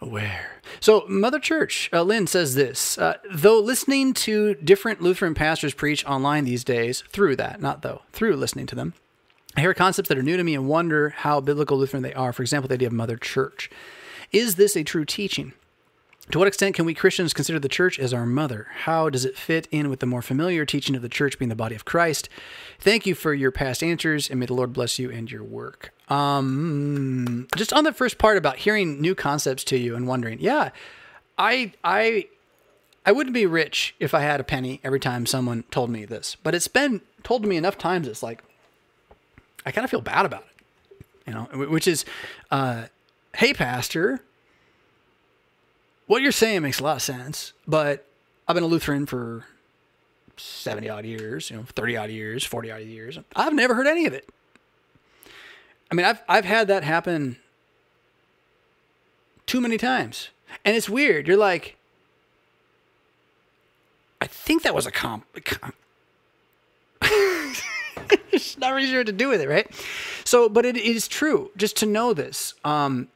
aware. 0.00 0.60
So, 0.80 1.04
Mother 1.08 1.38
Church, 1.38 1.88
uh, 1.92 2.02
Lynn 2.02 2.26
says 2.26 2.54
this 2.54 2.98
uh, 2.98 3.14
though 3.30 3.60
listening 3.60 4.14
to 4.14 4.54
different 4.54 5.00
Lutheran 5.00 5.34
pastors 5.34 5.74
preach 5.74 6.04
online 6.06 6.44
these 6.44 6.64
days, 6.64 7.02
through 7.08 7.36
that, 7.36 7.60
not 7.60 7.82
though, 7.82 8.02
through 8.12 8.36
listening 8.36 8.66
to 8.66 8.74
them, 8.74 8.94
I 9.56 9.60
hear 9.62 9.74
concepts 9.74 10.08
that 10.10 10.18
are 10.18 10.22
new 10.22 10.36
to 10.36 10.44
me 10.44 10.54
and 10.54 10.68
wonder 10.68 11.10
how 11.10 11.40
biblical 11.40 11.78
Lutheran 11.78 12.02
they 12.02 12.14
are. 12.14 12.32
For 12.32 12.42
example, 12.42 12.68
the 12.68 12.74
idea 12.74 12.88
of 12.88 12.92
mother 12.92 13.16
church. 13.16 13.70
Is 14.32 14.56
this 14.56 14.76
a 14.76 14.84
true 14.84 15.04
teaching? 15.04 15.54
To 16.32 16.38
what 16.38 16.48
extent 16.48 16.74
can 16.74 16.84
we 16.84 16.92
Christians 16.92 17.32
consider 17.32 17.60
the 17.60 17.68
church 17.68 18.00
as 18.00 18.12
our 18.12 18.26
mother? 18.26 18.66
How 18.80 19.08
does 19.08 19.24
it 19.24 19.38
fit 19.38 19.68
in 19.70 19.88
with 19.88 20.00
the 20.00 20.06
more 20.06 20.22
familiar 20.22 20.66
teaching 20.66 20.96
of 20.96 21.02
the 21.02 21.08
church 21.08 21.38
being 21.38 21.48
the 21.48 21.54
body 21.54 21.76
of 21.76 21.84
Christ? 21.84 22.28
Thank 22.80 23.06
you 23.06 23.14
for 23.14 23.32
your 23.32 23.52
past 23.52 23.82
answers, 23.82 24.28
and 24.28 24.40
may 24.40 24.46
the 24.46 24.54
Lord 24.54 24.72
bless 24.72 24.98
you 24.98 25.10
and 25.10 25.30
your 25.30 25.44
work. 25.44 25.94
Um, 26.08 27.48
just 27.56 27.72
on 27.72 27.84
the 27.84 27.92
first 27.92 28.18
part 28.18 28.36
about 28.36 28.58
hearing 28.58 29.00
new 29.00 29.14
concepts 29.14 29.64
to 29.64 29.78
you 29.78 29.96
and 29.96 30.06
wondering, 30.06 30.38
yeah, 30.40 30.70
I 31.38 31.72
I 31.82 32.26
I 33.04 33.12
wouldn't 33.12 33.34
be 33.34 33.46
rich 33.46 33.94
if 33.98 34.14
I 34.14 34.20
had 34.20 34.40
a 34.40 34.44
penny 34.44 34.80
every 34.84 35.00
time 35.00 35.26
someone 35.26 35.64
told 35.70 35.90
me 35.90 36.04
this, 36.04 36.36
but 36.42 36.54
it's 36.54 36.68
been 36.68 37.00
told 37.22 37.42
to 37.42 37.48
me 37.48 37.56
enough 37.56 37.76
times. 37.78 38.06
It's 38.08 38.22
like 38.22 38.42
I 39.64 39.72
kind 39.72 39.84
of 39.84 39.90
feel 39.90 40.00
bad 40.00 40.26
about 40.26 40.44
it, 40.44 41.06
you 41.26 41.34
know, 41.34 41.44
which 41.68 41.88
is, 41.88 42.04
uh, 42.50 42.84
hey, 43.34 43.52
pastor 43.52 44.22
what 46.06 46.22
you're 46.22 46.32
saying 46.32 46.62
makes 46.62 46.80
a 46.80 46.84
lot 46.84 46.96
of 46.96 47.02
sense, 47.02 47.52
but 47.66 48.06
I've 48.48 48.54
been 48.54 48.64
a 48.64 48.68
Lutheran 48.68 49.06
for 49.06 49.44
70 50.36 50.88
odd 50.88 51.04
years, 51.04 51.50
you 51.50 51.56
know, 51.56 51.64
30 51.64 51.96
odd 51.96 52.10
years, 52.10 52.44
40 52.44 52.70
odd 52.70 52.82
years. 52.82 53.18
I've 53.34 53.54
never 53.54 53.74
heard 53.74 53.86
any 53.86 54.06
of 54.06 54.12
it. 54.12 54.28
I 55.90 55.94
mean, 55.94 56.06
I've, 56.06 56.22
I've 56.28 56.44
had 56.44 56.68
that 56.68 56.84
happen 56.84 57.36
too 59.46 59.60
many 59.60 59.78
times. 59.78 60.30
And 60.64 60.76
it's 60.76 60.88
weird. 60.88 61.28
You're 61.28 61.36
like, 61.36 61.76
I 64.20 64.26
think 64.26 64.62
that 64.62 64.74
was 64.74 64.86
a 64.86 64.90
comp. 64.90 65.26
not 68.58 68.72
really 68.72 68.86
sure 68.88 69.00
what 69.00 69.06
to 69.06 69.12
do 69.12 69.28
with 69.28 69.40
it, 69.40 69.48
right? 69.48 69.68
So, 70.24 70.48
but 70.48 70.64
it 70.64 70.76
is 70.76 71.06
true. 71.06 71.50
Just 71.56 71.76
to 71.78 71.86
know 71.86 72.12
this, 72.14 72.54
um, 72.64 73.08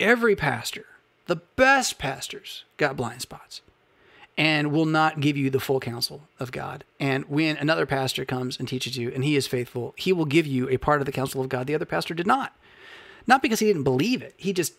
every 0.00 0.34
pastor 0.34 0.86
the 1.26 1.36
best 1.36 1.98
pastors 1.98 2.64
got 2.76 2.96
blind 2.96 3.20
spots 3.20 3.60
and 4.36 4.70
will 4.70 4.86
not 4.86 5.20
give 5.20 5.36
you 5.36 5.48
the 5.48 5.60
full 5.60 5.80
counsel 5.80 6.22
of 6.38 6.52
God. 6.52 6.84
And 7.00 7.24
when 7.26 7.56
another 7.56 7.86
pastor 7.86 8.24
comes 8.24 8.58
and 8.58 8.68
teaches 8.68 8.98
you 8.98 9.10
and 9.10 9.24
he 9.24 9.36
is 9.36 9.46
faithful, 9.46 9.94
he 9.96 10.12
will 10.12 10.26
give 10.26 10.46
you 10.46 10.68
a 10.68 10.76
part 10.76 11.00
of 11.00 11.06
the 11.06 11.12
counsel 11.12 11.40
of 11.40 11.48
God 11.48 11.66
the 11.66 11.74
other 11.74 11.86
pastor 11.86 12.14
did 12.14 12.26
not. 12.26 12.54
Not 13.26 13.42
because 13.42 13.60
he 13.60 13.66
didn't 13.66 13.84
believe 13.84 14.22
it, 14.22 14.34
he 14.36 14.52
just 14.52 14.74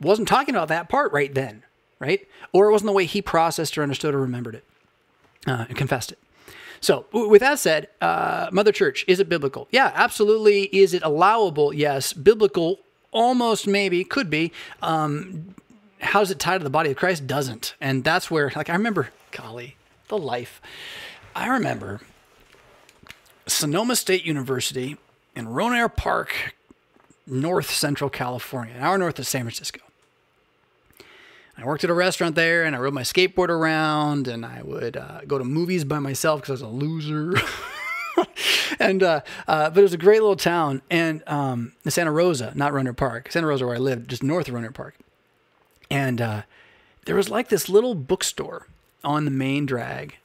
wasn't 0.00 0.28
talking 0.28 0.54
about 0.54 0.68
that 0.68 0.88
part 0.88 1.12
right 1.12 1.32
then, 1.32 1.62
right? 1.98 2.26
Or 2.52 2.68
it 2.68 2.72
wasn't 2.72 2.88
the 2.88 2.92
way 2.92 3.04
he 3.06 3.22
processed 3.22 3.76
or 3.78 3.82
understood 3.82 4.14
or 4.14 4.20
remembered 4.20 4.56
it 4.56 4.64
uh, 5.46 5.66
and 5.68 5.76
confessed 5.76 6.12
it. 6.12 6.18
So, 6.80 7.06
with 7.12 7.40
that 7.40 7.58
said, 7.58 7.88
uh, 8.02 8.48
Mother 8.52 8.72
Church, 8.72 9.06
is 9.08 9.18
it 9.18 9.28
biblical? 9.28 9.68
Yeah, 9.70 9.90
absolutely. 9.94 10.64
Is 10.64 10.92
it 10.92 11.02
allowable? 11.02 11.72
Yes. 11.72 12.12
Biblical, 12.12 12.80
almost 13.10 13.66
maybe, 13.66 14.04
could 14.04 14.28
be. 14.28 14.52
Um, 14.82 15.54
how 16.04 16.20
does 16.20 16.30
it 16.30 16.38
tie 16.38 16.58
to 16.58 16.64
the 16.64 16.70
body 16.70 16.90
of 16.90 16.96
Christ? 16.96 17.26
Doesn't. 17.26 17.74
And 17.80 18.04
that's 18.04 18.30
where, 18.30 18.52
like, 18.54 18.68
I 18.68 18.74
remember, 18.74 19.10
golly, 19.30 19.76
the 20.08 20.18
life. 20.18 20.60
I 21.34 21.48
remember 21.48 22.00
Sonoma 23.46 23.96
State 23.96 24.24
University 24.24 24.96
in 25.34 25.46
Rohnert 25.46 25.96
Park, 25.96 26.54
North 27.26 27.70
Central 27.70 28.10
California, 28.10 28.74
an 28.74 28.82
hour 28.82 28.98
north 28.98 29.18
of 29.18 29.26
San 29.26 29.42
Francisco. 29.42 29.80
I 31.56 31.64
worked 31.64 31.84
at 31.84 31.90
a 31.90 31.94
restaurant 31.94 32.34
there 32.34 32.64
and 32.64 32.74
I 32.74 32.78
rode 32.80 32.94
my 32.94 33.02
skateboard 33.02 33.48
around 33.48 34.26
and 34.26 34.44
I 34.44 34.62
would 34.62 34.96
uh, 34.96 35.20
go 35.26 35.38
to 35.38 35.44
movies 35.44 35.84
by 35.84 36.00
myself 36.00 36.40
because 36.40 36.62
I 36.62 36.66
was 36.66 36.72
a 36.72 36.76
loser. 36.76 37.34
and 38.80 39.02
uh, 39.02 39.20
uh, 39.46 39.70
but 39.70 39.78
it 39.78 39.82
was 39.82 39.92
a 39.92 39.98
great 39.98 40.20
little 40.20 40.36
town 40.36 40.82
and 40.90 41.22
um, 41.28 41.72
Santa 41.86 42.10
Rosa, 42.10 42.52
not 42.56 42.72
Rohnert 42.72 42.96
Park. 42.96 43.30
Santa 43.30 43.46
Rosa, 43.46 43.66
where 43.66 43.76
I 43.76 43.78
lived, 43.78 44.10
just 44.10 44.22
north 44.22 44.48
of 44.48 44.54
Rohnert 44.54 44.74
Park. 44.74 44.96
And 45.94 46.20
uh, 46.20 46.42
there 47.04 47.14
was 47.14 47.30
like 47.30 47.50
this 47.50 47.68
little 47.68 47.94
bookstore 47.94 48.66
on 49.04 49.24
the 49.24 49.30
main 49.30 49.64
drag 49.64 50.16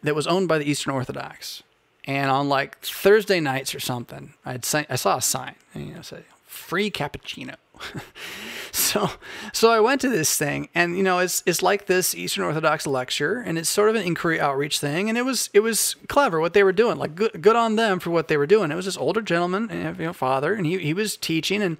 that 0.00 0.14
was 0.14 0.28
owned 0.28 0.46
by 0.46 0.58
the 0.58 0.64
Eastern 0.64 0.94
Orthodox. 0.94 1.64
And 2.04 2.30
on 2.30 2.48
like 2.48 2.78
Thursday 2.78 3.40
nights 3.40 3.74
or 3.74 3.80
something, 3.80 4.34
I'd 4.44 4.64
say, 4.64 4.86
I 4.88 4.94
saw 4.94 5.16
a 5.16 5.22
sign, 5.22 5.56
and, 5.74 5.88
you 5.88 5.94
know, 5.94 6.02
say 6.02 6.22
free 6.46 6.88
cappuccino. 6.88 7.56
so, 8.70 9.10
so 9.52 9.72
I 9.72 9.80
went 9.80 10.00
to 10.02 10.08
this 10.08 10.36
thing, 10.36 10.68
and 10.72 10.96
you 10.96 11.02
know, 11.02 11.18
it's 11.18 11.42
it's 11.44 11.62
like 11.62 11.86
this 11.86 12.14
Eastern 12.14 12.44
Orthodox 12.44 12.86
lecture, 12.86 13.38
and 13.44 13.58
it's 13.58 13.68
sort 13.68 13.88
of 13.88 13.96
an 13.96 14.02
inquiry 14.02 14.40
outreach 14.40 14.78
thing, 14.78 15.08
and 15.08 15.18
it 15.18 15.24
was 15.24 15.50
it 15.52 15.60
was 15.60 15.96
clever 16.06 16.38
what 16.38 16.52
they 16.52 16.62
were 16.62 16.72
doing, 16.72 16.96
like 16.96 17.16
good 17.16 17.42
good 17.42 17.56
on 17.56 17.74
them 17.74 17.98
for 17.98 18.10
what 18.10 18.28
they 18.28 18.36
were 18.36 18.46
doing. 18.46 18.70
It 18.70 18.76
was 18.76 18.84
this 18.84 18.96
older 18.96 19.20
gentleman, 19.22 19.68
you 19.98 20.04
know, 20.06 20.12
father, 20.12 20.54
and 20.54 20.64
he 20.64 20.78
he 20.78 20.94
was 20.94 21.16
teaching, 21.16 21.60
and 21.60 21.76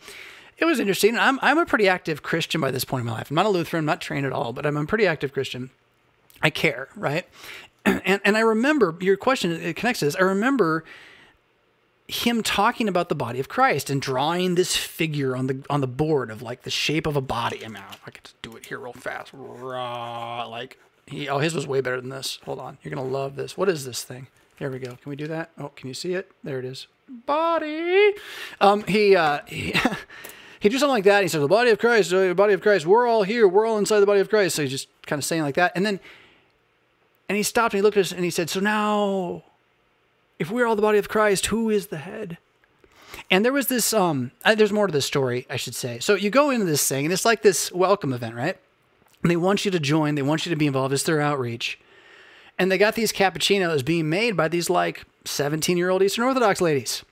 it 0.58 0.64
was 0.64 0.78
interesting. 0.78 1.18
I'm 1.18 1.38
I'm 1.42 1.58
a 1.58 1.66
pretty 1.66 1.88
active 1.88 2.22
Christian 2.22 2.60
by 2.60 2.70
this 2.70 2.84
point 2.84 3.00
in 3.02 3.06
my 3.06 3.12
life. 3.12 3.30
I'm 3.30 3.36
not 3.36 3.46
a 3.46 3.50
Lutheran, 3.50 3.80
I'm 3.80 3.86
not 3.86 4.00
trained 4.00 4.26
at 4.26 4.32
all, 4.32 4.52
but 4.52 4.66
I'm 4.66 4.76
a 4.76 4.86
pretty 4.86 5.06
active 5.06 5.32
Christian. 5.32 5.70
I 6.42 6.50
care, 6.50 6.88
right? 6.96 7.26
And 7.84 8.20
and 8.24 8.36
I 8.36 8.40
remember 8.40 8.96
your 9.00 9.16
question 9.16 9.50
it 9.50 9.74
connects 9.74 9.98
to 10.00 10.04
this. 10.04 10.14
I 10.14 10.22
remember 10.22 10.84
him 12.06 12.42
talking 12.42 12.88
about 12.88 13.08
the 13.08 13.14
body 13.14 13.40
of 13.40 13.48
Christ 13.48 13.90
and 13.90 14.00
drawing 14.00 14.54
this 14.54 14.76
figure 14.76 15.34
on 15.36 15.46
the 15.48 15.64
on 15.68 15.80
the 15.80 15.88
board 15.88 16.30
of 16.30 16.42
like 16.42 16.62
the 16.62 16.70
shape 16.70 17.06
of 17.06 17.16
a 17.16 17.20
body. 17.20 17.64
I 17.64 17.68
mean, 17.68 17.82
I 18.06 18.10
could 18.10 18.30
do 18.40 18.54
it 18.56 18.66
here 18.66 18.78
real 18.78 18.92
fast. 18.92 19.34
Like 19.34 20.78
he 21.06 21.28
oh 21.28 21.38
his 21.38 21.54
was 21.54 21.66
way 21.66 21.80
better 21.80 22.00
than 22.00 22.10
this. 22.10 22.38
Hold 22.44 22.60
on, 22.60 22.78
you're 22.82 22.94
gonna 22.94 23.06
love 23.08 23.34
this. 23.34 23.56
What 23.56 23.68
is 23.68 23.84
this 23.84 24.04
thing? 24.04 24.28
Here 24.56 24.70
we 24.70 24.78
go. 24.78 24.90
Can 24.90 25.10
we 25.10 25.16
do 25.16 25.26
that? 25.26 25.50
Oh, 25.58 25.68
can 25.74 25.88
you 25.88 25.94
see 25.94 26.14
it? 26.14 26.30
There 26.44 26.58
it 26.58 26.64
is. 26.64 26.86
Body. 27.08 28.12
Um, 28.60 28.84
he 28.84 29.16
uh, 29.16 29.40
he, 29.46 29.74
he 30.62 30.68
do 30.68 30.78
something 30.78 30.94
like 30.94 31.05
that. 31.05 31.22
He 31.22 31.28
says, 31.28 31.40
"The 31.40 31.48
body 31.48 31.70
of 31.70 31.80
Christ, 31.80 32.10
the 32.10 32.34
body 32.36 32.52
of 32.52 32.62
Christ. 32.62 32.86
We're 32.86 33.05
all 33.05 33.24
here. 33.24 33.48
We're 33.48 33.66
all 33.66 33.78
inside 33.78 33.98
the 33.98 34.06
body 34.06 34.20
of 34.20 34.30
Christ." 34.30 34.55
So 34.55 34.62
he's 34.62 34.70
just 34.70 34.86
kind 35.06 35.18
of 35.18 35.24
saying 35.24 35.43
like 35.43 35.56
that, 35.56 35.72
and 35.74 35.84
then, 35.84 35.98
and 37.28 37.36
he 37.36 37.43
stopped 37.43 37.74
and 37.74 37.78
he 37.78 37.82
looked 37.82 37.97
at 37.97 38.02
us 38.02 38.12
and 38.12 38.22
he 38.24 38.30
said, 38.30 38.48
"So 38.48 38.60
now, 38.60 39.43
if 40.39 40.52
we're 40.52 40.64
all 40.64 40.76
the 40.76 40.82
body 40.82 40.98
of 40.98 41.09
Christ, 41.09 41.47
who 41.47 41.68
is 41.68 41.89
the 41.89 41.98
head?" 41.98 42.39
And 43.28 43.44
there 43.44 43.52
was 43.52 43.66
this. 43.66 43.93
Um, 43.93 44.30
there's 44.44 44.72
more 44.72 44.86
to 44.86 44.93
this 44.93 45.05
story, 45.05 45.48
I 45.51 45.56
should 45.56 45.74
say. 45.74 45.98
So 45.98 46.14
you 46.14 46.30
go 46.30 46.51
into 46.51 46.64
this 46.64 46.89
thing, 46.89 47.06
and 47.06 47.12
it's 47.12 47.24
like 47.24 47.43
this 47.43 47.72
welcome 47.72 48.12
event, 48.12 48.36
right? 48.36 48.56
And 49.22 49.30
they 49.32 49.36
want 49.36 49.64
you 49.64 49.72
to 49.72 49.80
join. 49.80 50.14
They 50.14 50.22
want 50.22 50.47
you 50.47 50.51
to 50.51 50.56
be 50.56 50.68
involved. 50.68 50.94
It's 50.94 51.02
their 51.02 51.20
outreach. 51.20 51.80
And 52.56 52.70
they 52.70 52.78
got 52.78 52.94
these 52.94 53.12
cappuccinos 53.12 53.84
being 53.84 54.09
made 54.09 54.36
by 54.36 54.47
these 54.47 54.70
like 54.70 55.02
17 55.24 55.76
year 55.76 55.90
old 55.90 56.02
Eastern 56.05 56.24
Orthodox 56.24 56.60
ladies. 56.60 57.02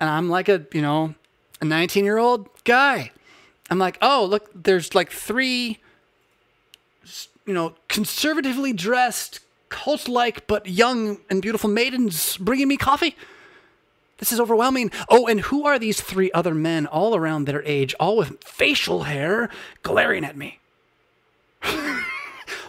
And 0.00 0.10
I'm 0.10 0.28
like 0.28 0.48
a, 0.48 0.66
you 0.72 0.82
know, 0.82 1.14
a 1.60 1.64
19 1.64 2.04
year 2.04 2.18
old 2.18 2.48
guy. 2.64 3.10
I'm 3.70 3.78
like, 3.78 3.98
oh, 4.00 4.24
look, 4.24 4.50
there's 4.54 4.94
like 4.94 5.10
three, 5.10 5.80
you 7.44 7.54
know, 7.54 7.74
conservatively 7.88 8.72
dressed, 8.72 9.40
cult 9.68 10.08
like, 10.08 10.46
but 10.46 10.68
young 10.68 11.18
and 11.28 11.42
beautiful 11.42 11.68
maidens 11.68 12.36
bringing 12.36 12.68
me 12.68 12.76
coffee. 12.76 13.16
This 14.18 14.32
is 14.32 14.40
overwhelming. 14.40 14.92
Oh, 15.08 15.26
and 15.26 15.40
who 15.40 15.66
are 15.66 15.78
these 15.78 16.00
three 16.00 16.30
other 16.32 16.54
men 16.54 16.86
all 16.86 17.14
around 17.14 17.44
their 17.44 17.62
age, 17.64 17.94
all 18.00 18.16
with 18.16 18.42
facial 18.42 19.02
hair, 19.02 19.50
glaring 19.82 20.24
at 20.24 20.36
me? 20.36 20.60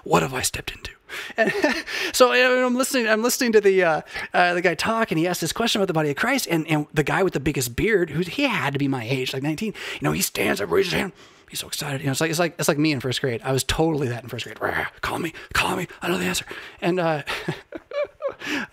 what 0.04 0.24
have 0.24 0.34
I 0.34 0.42
stepped 0.42 0.72
into? 0.72 0.97
And 1.36 1.52
so 2.14 2.32
I'm 2.32 2.76
listening. 2.76 3.08
I'm 3.08 3.24
listening 3.24 3.52
to 3.54 3.62
the 3.62 3.84
uh, 3.84 4.02
uh, 4.34 4.54
the 4.54 4.62
guy 4.62 4.76
talk, 4.76 5.12
and 5.12 5.20
he 5.20 5.28
asked 5.28 5.42
this 5.42 5.54
question 5.54 5.82
about 5.82 5.88
the 5.88 5.94
body 5.94 6.10
of 6.10 6.16
Christ, 6.16 6.48
and 6.50 6.68
and 6.68 6.88
the 6.94 7.04
guy 7.04 7.24
with 7.24 7.34
the 7.34 7.40
biggest 7.40 7.76
beard, 7.76 8.10
who 8.12 8.22
he 8.22 8.44
had 8.44 8.74
to 8.74 8.80
be 8.80 8.88
my 8.88 9.06
age, 9.06 9.34
like 9.34 9.44
19. 9.44 9.74
You 9.94 10.00
know, 10.02 10.12
he 10.12 10.22
stands 10.22 10.62
up, 10.62 10.72
raises 10.72 10.94
his 10.94 11.00
hand. 11.00 11.14
He's 11.50 11.60
so 11.60 11.68
excited. 11.68 12.02
You 12.02 12.08
know, 12.08 12.12
it's 12.12 12.22
like 12.22 12.30
it's 12.30 12.40
like 12.40 12.56
it's 12.60 12.68
like 12.68 12.78
me 12.78 12.92
in 12.92 13.00
first 13.00 13.22
grade. 13.22 13.42
I 13.44 13.52
was 13.52 13.64
totally 13.64 14.08
that 14.10 14.24
in 14.24 14.30
first 14.30 14.46
grade. 14.46 14.60
Call 15.02 15.20
me, 15.20 15.34
call 15.54 15.78
me. 15.78 15.88
I 16.02 16.10
know 16.10 16.18
the 16.18 16.26
answer. 16.26 16.46
And 16.82 17.00
uh, 17.00 17.24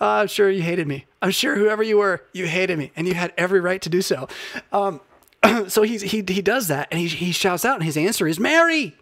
I'm 0.01 0.27
sure 0.27 0.51
you 0.51 0.63
hated 0.63 0.89
me. 0.89 1.07
I'm 1.23 1.31
sure 1.31 1.57
whoever 1.57 1.83
you 1.83 1.99
were, 1.99 2.23
you 2.33 2.47
hated 2.47 2.79
me, 2.79 2.91
and 2.97 3.07
you 3.07 3.15
had 3.15 3.33
every 3.37 3.61
right 3.61 3.81
to 3.83 3.89
do 3.89 4.03
so. 4.03 4.29
Um, 4.73 5.01
so 5.69 5.83
he 5.83 5.99
he 5.99 6.25
he 6.27 6.43
does 6.43 6.69
that, 6.69 6.89
and 6.91 7.01
he 7.01 7.07
he 7.07 7.33
shouts 7.33 7.65
out, 7.65 7.77
and 7.77 7.85
his 7.85 7.97
answer 7.97 8.27
is 8.27 8.41
Mary. 8.41 8.97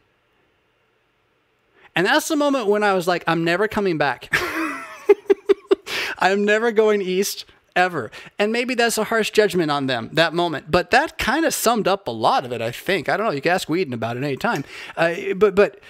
And 1.95 2.07
that's 2.07 2.29
the 2.29 2.37
moment 2.37 2.67
when 2.69 2.83
I 2.83 2.95
was 2.95 3.07
like, 3.07 3.25
I'm 3.27 3.45
never 3.45 3.69
coming 3.69 3.99
back. 3.99 4.33
I'm 6.19 6.45
never 6.45 6.73
going 6.73 7.03
east 7.03 7.45
ever. 7.77 8.11
And 8.39 8.53
maybe 8.53 8.75
that's 8.75 8.99
a 8.99 9.05
harsh 9.05 9.31
judgment 9.31 9.71
on 9.71 9.87
them 9.87 10.11
that 10.13 10.35
moment, 10.35 10.71
but 10.71 10.91
that 10.91 11.19
kind 11.19 11.45
of 11.45 11.55
summed 11.55 11.89
up 11.89 12.07
a 12.07 12.11
lot 12.11 12.45
of 12.45 12.53
it. 12.53 12.61
I 12.61 12.71
think 12.71 13.09
I 13.09 13.17
don't 13.17 13.27
know. 13.27 13.33
You 13.33 13.41
can 13.41 13.53
ask 13.53 13.69
Weedon 13.69 13.93
about 13.93 14.17
it 14.17 14.25
anytime. 14.25 14.65
Uh, 14.97 15.35
but 15.37 15.55
but 15.55 15.81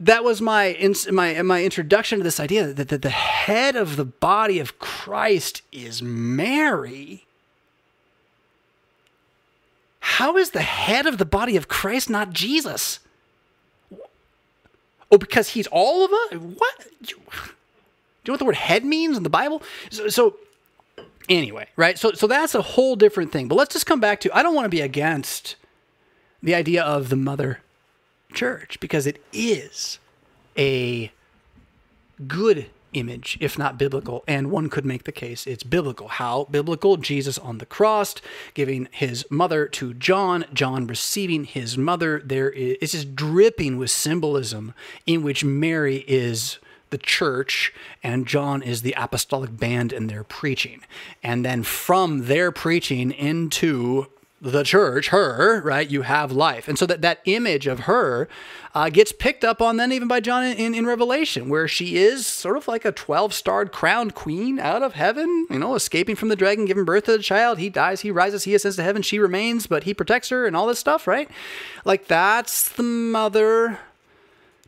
that 0.00 0.24
was 0.24 0.40
my 0.40 0.76
my 1.10 1.40
my 1.42 1.64
introduction 1.64 2.18
to 2.18 2.24
this 2.24 2.40
idea 2.40 2.72
that, 2.72 2.88
that 2.88 3.02
the 3.02 3.10
head 3.10 3.76
of 3.76 3.96
the 3.96 4.04
body 4.04 4.58
of 4.58 4.78
Christ 4.78 5.62
is 5.72 6.02
Mary. 6.02 7.26
How 10.00 10.36
is 10.36 10.50
the 10.50 10.62
head 10.62 11.06
of 11.06 11.18
the 11.18 11.24
body 11.24 11.56
of 11.56 11.68
Christ 11.68 12.08
not 12.08 12.30
Jesus? 12.30 13.00
Oh, 15.10 15.18
because 15.18 15.50
he's 15.50 15.66
all 15.68 16.04
of 16.04 16.12
us? 16.12 16.40
What? 16.40 16.86
Do 17.02 18.32
you 18.32 18.32
know 18.32 18.32
what 18.32 18.38
the 18.40 18.44
word 18.44 18.56
head 18.56 18.84
means 18.84 19.16
in 19.16 19.22
the 19.22 19.30
Bible? 19.30 19.62
So, 19.90 20.08
so 20.08 20.36
Anyway, 21.28 21.66
right? 21.76 21.98
So 21.98 22.12
so 22.12 22.26
that's 22.26 22.54
a 22.54 22.62
whole 22.62 22.96
different 22.96 23.32
thing. 23.32 23.48
But 23.48 23.56
let's 23.56 23.72
just 23.72 23.86
come 23.86 24.00
back 24.00 24.20
to 24.20 24.30
I 24.36 24.42
don't 24.42 24.54
want 24.54 24.64
to 24.64 24.70
be 24.70 24.80
against 24.80 25.56
the 26.42 26.54
idea 26.54 26.82
of 26.82 27.08
the 27.08 27.16
mother 27.16 27.60
church 28.32 28.78
because 28.80 29.06
it 29.06 29.22
is 29.32 29.98
a 30.56 31.10
good 32.26 32.66
image, 32.98 33.38
if 33.40 33.58
not 33.58 33.78
biblical. 33.78 34.24
And 34.26 34.50
one 34.50 34.68
could 34.68 34.84
make 34.84 35.04
the 35.04 35.12
case 35.12 35.46
it's 35.46 35.62
biblical. 35.62 36.08
How 36.08 36.44
biblical? 36.50 36.96
Jesus 36.96 37.38
on 37.38 37.58
the 37.58 37.66
cross, 37.66 38.14
giving 38.54 38.88
his 38.90 39.26
mother 39.30 39.66
to 39.68 39.94
John, 39.94 40.44
John 40.52 40.86
receiving 40.86 41.44
his 41.44 41.76
mother. 41.76 42.20
There 42.24 42.50
is 42.50 42.76
it's 42.80 42.92
just 42.92 43.16
dripping 43.16 43.76
with 43.78 43.90
symbolism 43.90 44.74
in 45.06 45.22
which 45.22 45.44
Mary 45.44 46.04
is 46.06 46.58
the 46.90 46.98
church 46.98 47.72
and 48.02 48.26
John 48.26 48.62
is 48.62 48.82
the 48.82 48.94
apostolic 48.96 49.56
band 49.56 49.92
in 49.92 50.06
their 50.06 50.24
preaching. 50.24 50.82
And 51.22 51.44
then 51.44 51.62
from 51.62 52.26
their 52.26 52.52
preaching 52.52 53.10
into 53.10 54.06
the 54.40 54.62
church, 54.62 55.08
her, 55.08 55.62
right? 55.62 55.88
You 55.88 56.02
have 56.02 56.30
life. 56.30 56.68
And 56.68 56.78
so 56.78 56.84
that, 56.86 57.00
that 57.00 57.20
image 57.24 57.66
of 57.66 57.80
her 57.80 58.28
uh, 58.74 58.90
gets 58.90 59.10
picked 59.10 59.44
up 59.44 59.62
on 59.62 59.78
then 59.78 59.92
even 59.92 60.08
by 60.08 60.20
John 60.20 60.44
in, 60.44 60.74
in 60.74 60.86
Revelation, 60.86 61.48
where 61.48 61.66
she 61.66 61.96
is 61.96 62.26
sort 62.26 62.58
of 62.58 62.68
like 62.68 62.84
a 62.84 62.92
12 62.92 63.32
starred 63.32 63.72
crowned 63.72 64.14
queen 64.14 64.58
out 64.58 64.82
of 64.82 64.92
heaven, 64.92 65.46
you 65.50 65.58
know, 65.58 65.74
escaping 65.74 66.16
from 66.16 66.28
the 66.28 66.36
dragon, 66.36 66.66
giving 66.66 66.84
birth 66.84 67.04
to 67.04 67.12
the 67.12 67.22
child. 67.22 67.58
He 67.58 67.70
dies, 67.70 68.02
he 68.02 68.10
rises, 68.10 68.44
he 68.44 68.54
ascends 68.54 68.76
to 68.76 68.82
heaven, 68.82 69.00
she 69.00 69.18
remains, 69.18 69.66
but 69.66 69.84
he 69.84 69.94
protects 69.94 70.28
her 70.28 70.46
and 70.46 70.54
all 70.54 70.66
this 70.66 70.78
stuff, 70.78 71.06
right? 71.06 71.30
Like 71.86 72.06
that's 72.06 72.68
the 72.68 72.82
mother 72.82 73.78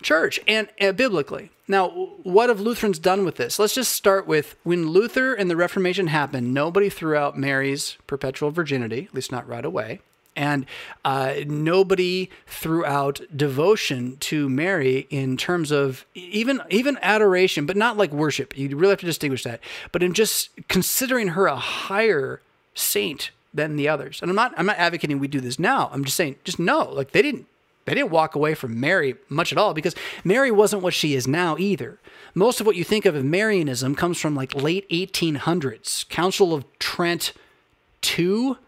church 0.00 0.40
and 0.48 0.68
uh, 0.80 0.92
biblically. 0.92 1.50
Now, 1.68 1.88
what 2.22 2.48
have 2.48 2.60
Lutherans 2.60 2.98
done 2.98 3.26
with 3.26 3.36
this? 3.36 3.58
Let's 3.58 3.74
just 3.74 3.92
start 3.92 4.26
with 4.26 4.56
when 4.64 4.88
Luther 4.88 5.34
and 5.34 5.50
the 5.50 5.56
Reformation 5.56 6.06
happened, 6.06 6.54
nobody 6.54 6.88
threw 6.88 7.14
out 7.14 7.38
Mary's 7.38 7.98
perpetual 8.06 8.50
virginity, 8.50 9.04
at 9.08 9.14
least 9.14 9.30
not 9.30 9.46
right 9.46 9.64
away. 9.64 10.00
And 10.34 10.66
uh, 11.04 11.34
nobody 11.46 12.30
threw 12.46 12.86
out 12.86 13.20
devotion 13.36 14.16
to 14.18 14.48
Mary 14.48 15.08
in 15.10 15.36
terms 15.36 15.72
of 15.72 16.06
even 16.14 16.62
even 16.70 16.96
adoration, 17.02 17.66
but 17.66 17.76
not 17.76 17.96
like 17.96 18.12
worship. 18.12 18.56
You 18.56 18.74
really 18.76 18.92
have 18.92 19.00
to 19.00 19.06
distinguish 19.06 19.42
that. 19.42 19.60
But 19.90 20.02
in 20.02 20.14
just 20.14 20.50
considering 20.68 21.28
her 21.28 21.46
a 21.48 21.56
higher 21.56 22.40
saint 22.74 23.32
than 23.52 23.74
the 23.74 23.88
others. 23.88 24.22
And 24.22 24.30
I'm 24.30 24.36
not 24.36 24.54
I'm 24.56 24.66
not 24.66 24.78
advocating 24.78 25.18
we 25.18 25.28
do 25.28 25.40
this 25.40 25.58
now. 25.58 25.90
I'm 25.92 26.04
just 26.04 26.16
saying 26.16 26.36
just 26.44 26.60
no, 26.60 26.88
like 26.88 27.10
they 27.10 27.22
didn't 27.22 27.46
they 27.88 27.94
didn't 27.94 28.10
walk 28.10 28.34
away 28.34 28.54
from 28.54 28.78
Mary 28.78 29.16
much 29.28 29.52
at 29.52 29.58
all 29.58 29.72
because 29.72 29.94
Mary 30.24 30.50
wasn't 30.50 30.82
what 30.82 30.94
she 30.94 31.14
is 31.14 31.26
now 31.26 31.56
either. 31.58 31.98
Most 32.34 32.60
of 32.60 32.66
what 32.66 32.76
you 32.76 32.84
think 32.84 33.06
of 33.06 33.16
as 33.16 33.24
Marianism 33.24 33.94
comes 33.94 34.20
from 34.20 34.34
like 34.34 34.54
late 34.54 34.88
1800s. 34.90 36.08
Council 36.08 36.52
of 36.52 36.64
Trent 36.78 37.32
2, 38.02 38.58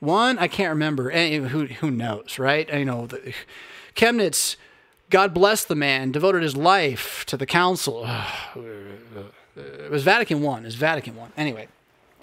1, 0.00 0.38
I 0.38 0.48
can't 0.48 0.70
remember. 0.70 1.10
Eh, 1.10 1.36
eh, 1.36 1.40
who, 1.40 1.66
who 1.66 1.90
knows, 1.90 2.38
right? 2.38 2.72
You 2.72 2.84
know, 2.84 3.06
the, 3.06 3.34
Chemnitz, 3.96 4.56
God 5.10 5.34
bless 5.34 5.64
the 5.64 5.74
man, 5.74 6.12
devoted 6.12 6.42
his 6.42 6.56
life 6.56 7.24
to 7.26 7.36
the 7.36 7.46
council. 7.46 8.08
It 9.56 9.90
was 9.90 10.04
Vatican 10.04 10.40
1. 10.40 10.62
It 10.62 10.66
was 10.66 10.76
Vatican 10.76 11.16
1. 11.16 11.32
Anyway. 11.36 11.66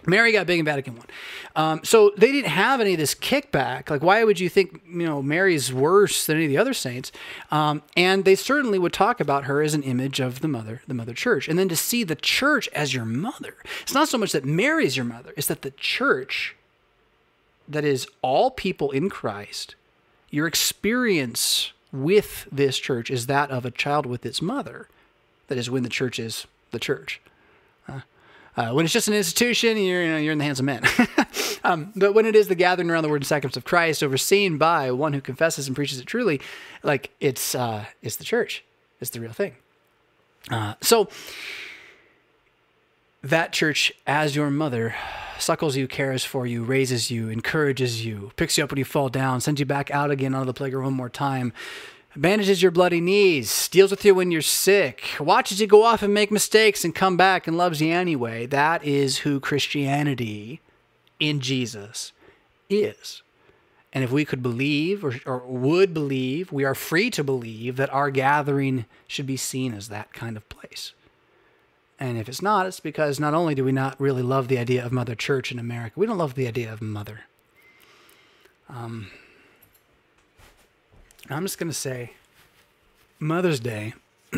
Mary 0.08 0.32
got 0.32 0.48
big 0.48 0.60
in 0.60 0.66
Vatican 0.66 0.96
One, 0.96 1.08
um, 1.56 1.82
so 1.84 2.12
they 2.18 2.32
didn't 2.32 2.50
have 2.50 2.82
any 2.82 2.94
of 2.94 3.00
this 3.00 3.16
kickback. 3.16 3.90
Like, 3.90 4.04
why 4.04 4.24
would 4.24 4.40
you 4.40 4.50
think 4.50 4.82
you 4.88 5.06
know 5.06 5.22
Mary's 5.22 5.74
worse 5.74 6.26
than 6.26 6.38
any 6.38 6.46
of 6.46 6.50
the 6.50 6.58
other 6.58 6.74
saints? 6.74 7.12
Um, 7.52 7.82
and 7.96 8.26
they 8.26 8.36
certainly 8.36 8.80
would 8.80 8.94
talk 8.94 9.20
about 9.20 9.46
her 9.46 9.62
as 9.62 9.74
an 9.74 9.84
image 9.84 10.20
of 10.20 10.42
the 10.42 10.48
mother, 10.48 10.82
the 10.88 10.94
mother 10.94 11.14
church. 11.14 11.48
And 11.48 11.58
then 11.58 11.70
to 11.70 11.76
see 11.76 12.04
the 12.04 12.16
church 12.16 12.68
as 12.70 12.94
your 12.94 13.06
mother, 13.06 13.56
it's 13.82 13.94
not 13.94 14.08
so 14.08 14.18
much 14.18 14.32
that 14.32 14.46
Mary's 14.46 14.96
your 14.96 15.06
mother; 15.06 15.34
it's 15.38 15.48
that 15.48 15.62
the 15.62 15.72
church, 15.72 16.56
that 17.68 17.84
is 17.84 18.08
all 18.22 18.52
people 18.52 18.92
in 18.92 19.10
Christ, 19.10 19.76
your 20.30 20.48
experience 20.48 21.72
with 21.92 22.48
this 22.52 22.78
church 22.78 23.10
is 23.10 23.28
that 23.28 23.50
of 23.52 23.66
a 23.66 23.72
child 23.72 24.06
with 24.06 24.26
its 24.26 24.42
mother. 24.42 24.88
That 25.48 25.58
is 25.58 25.70
when 25.70 25.84
the 25.84 25.90
church 25.90 26.20
is 26.20 26.48
the 26.72 26.80
church. 26.80 27.22
Uh, 27.88 28.02
when 28.56 28.86
it's 28.86 28.94
just 28.94 29.08
an 29.08 29.14
institution, 29.14 29.78
you're 29.78 30.04
you 30.04 30.12
know, 30.12 30.18
you're 30.18 30.32
in 30.32 30.38
the 30.38 30.46
hands 30.46 30.60
of 30.60 30.66
men. 30.66 30.84
um, 31.64 31.92
but 31.96 32.14
when 32.14 32.26
it 32.26 32.36
is 32.36 32.48
the 32.48 32.56
gathering 32.56 32.90
around 32.90 33.04
the 33.04 33.10
word 33.10 33.18
and 33.18 33.26
sacraments 33.26 33.58
of 33.58 33.66
Christ, 33.66 34.02
overseen 34.02 34.58
by 34.58 34.92
one 34.92 35.14
who 35.14 35.22
confesses 35.22 35.68
and 35.68 35.76
preaches 35.76 36.00
it 36.00 36.06
truly, 36.06 36.40
like 36.84 37.12
it's 37.20 37.54
uh, 37.54 37.86
it's 38.02 38.16
the 38.16 38.24
church. 38.24 38.64
It's 39.02 39.12
the 39.12 39.20
real 39.20 39.34
thing. 39.34 39.56
Uh, 40.50 40.76
so 40.82 41.10
that 43.22 43.52
church, 43.52 43.92
as 44.06 44.36
your 44.36 44.50
mother, 44.50 44.96
suckles 45.40 45.76
you, 45.76 45.88
cares 45.88 46.24
for 46.24 46.46
you, 46.46 46.64
raises 46.64 47.10
you, 47.10 47.30
encourages 47.30 48.06
you, 48.06 48.32
picks 48.36 48.58
you 48.58 48.64
up 48.64 48.72
when 48.72 48.78
you 48.78 48.86
fall 48.86 49.10
down, 49.10 49.42
sends 49.42 49.60
you 49.60 49.66
back 49.66 49.92
out 49.92 50.12
again 50.12 50.34
onto 50.36 50.46
the 50.46 50.54
playground 50.54 50.84
one 50.84 50.94
more 50.94 51.10
time, 51.10 51.52
bandages 52.16 52.62
your 52.62 52.72
bloody 52.72 53.02
knees, 53.02 53.68
deals 53.68 53.92
with 53.92 54.06
you 54.06 54.16
when 54.16 54.32
you're 54.32 54.42
sick, 54.42 55.16
watches 55.20 55.60
you 55.60 55.68
go 55.68 55.84
off 55.84 56.02
and 56.02 56.14
make 56.14 56.32
mistakes 56.32 56.84
and 56.84 56.96
come 56.96 57.18
back 57.18 57.48
and 57.48 57.58
loves 57.58 57.82
you 57.82 57.92
anyway. 57.92 58.46
That 58.46 58.84
is 58.84 59.20
who 59.20 59.40
Christianity 59.40 60.62
in 61.20 61.40
Jesus 61.40 62.12
is. 62.70 63.22
And 63.94 64.04
if 64.04 64.12
we 64.12 64.26
could 64.26 64.44
believe 64.44 65.06
or, 65.06 65.16
or, 65.26 65.40
would 65.40 65.94
believe, 65.94 66.52
we 66.52 66.66
are 66.66 66.76
free 66.76 67.10
to 67.12 67.24
believe 67.24 67.78
that 67.78 67.94
our 67.94 68.12
gathering 68.12 68.86
should 69.08 69.26
be 69.26 69.38
seen 69.38 69.74
as 69.74 69.88
that 69.88 70.12
kind 70.12 70.36
of 70.36 70.48
place. 70.50 70.92
And 71.98 72.18
if 72.18 72.28
it's 72.28 72.42
not, 72.42 72.66
it's 72.66 72.82
because 72.82 73.22
not 73.22 73.34
only 73.34 73.56
do 73.56 73.64
we 73.64 73.72
not 73.72 74.00
really 74.00 74.22
love 74.22 74.50
the 74.50 74.58
idea 74.58 74.86
of 74.86 74.92
Mother 74.92 75.16
Church 75.16 75.50
in 75.50 75.60
America, 75.60 75.98
we 75.98 76.06
don't 76.06 76.18
love 76.18 76.36
the 76.36 76.48
idea 76.48 76.74
of 76.74 76.82
Mother. 76.82 77.22
Um, 78.68 79.12
I'm 81.30 81.44
just 81.44 81.58
going 81.58 81.70
to 81.70 81.74
say 81.74 82.14
Mother's 83.20 83.60
Day 83.60 83.94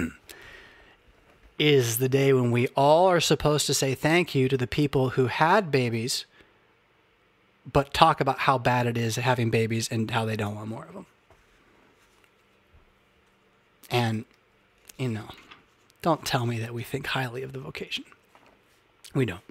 is 1.60 1.98
the 1.98 2.08
day 2.08 2.32
when 2.32 2.52
we 2.52 2.68
all 2.70 3.08
are 3.08 3.20
supposed 3.20 3.66
to 3.68 3.74
say 3.74 3.94
thank 3.94 4.34
you 4.34 4.48
to 4.48 4.56
the 4.56 4.68
people 4.68 5.10
who 5.12 5.28
had 5.28 5.70
babies, 5.70 6.26
but 7.72 7.94
talk 7.94 8.22
about 8.22 8.40
how 8.40 8.58
bad 8.58 8.88
it 8.88 8.98
is 8.98 9.18
having 9.18 9.50
babies 9.50 9.90
and 9.92 10.12
how 10.12 10.24
they 10.24 10.38
don't 10.38 10.56
want 10.56 10.70
more 10.70 10.86
of 10.86 10.94
them. 10.94 11.06
And, 13.90 14.26
you 14.98 15.10
know, 15.10 15.30
don't 16.02 16.26
tell 16.26 16.46
me 16.46 16.60
that 16.60 16.74
we 16.74 16.84
think 16.84 17.08
highly 17.08 17.44
of 17.44 17.52
the 17.52 17.60
vocation. 17.60 18.06
We 19.14 19.26
don't. 19.26 19.42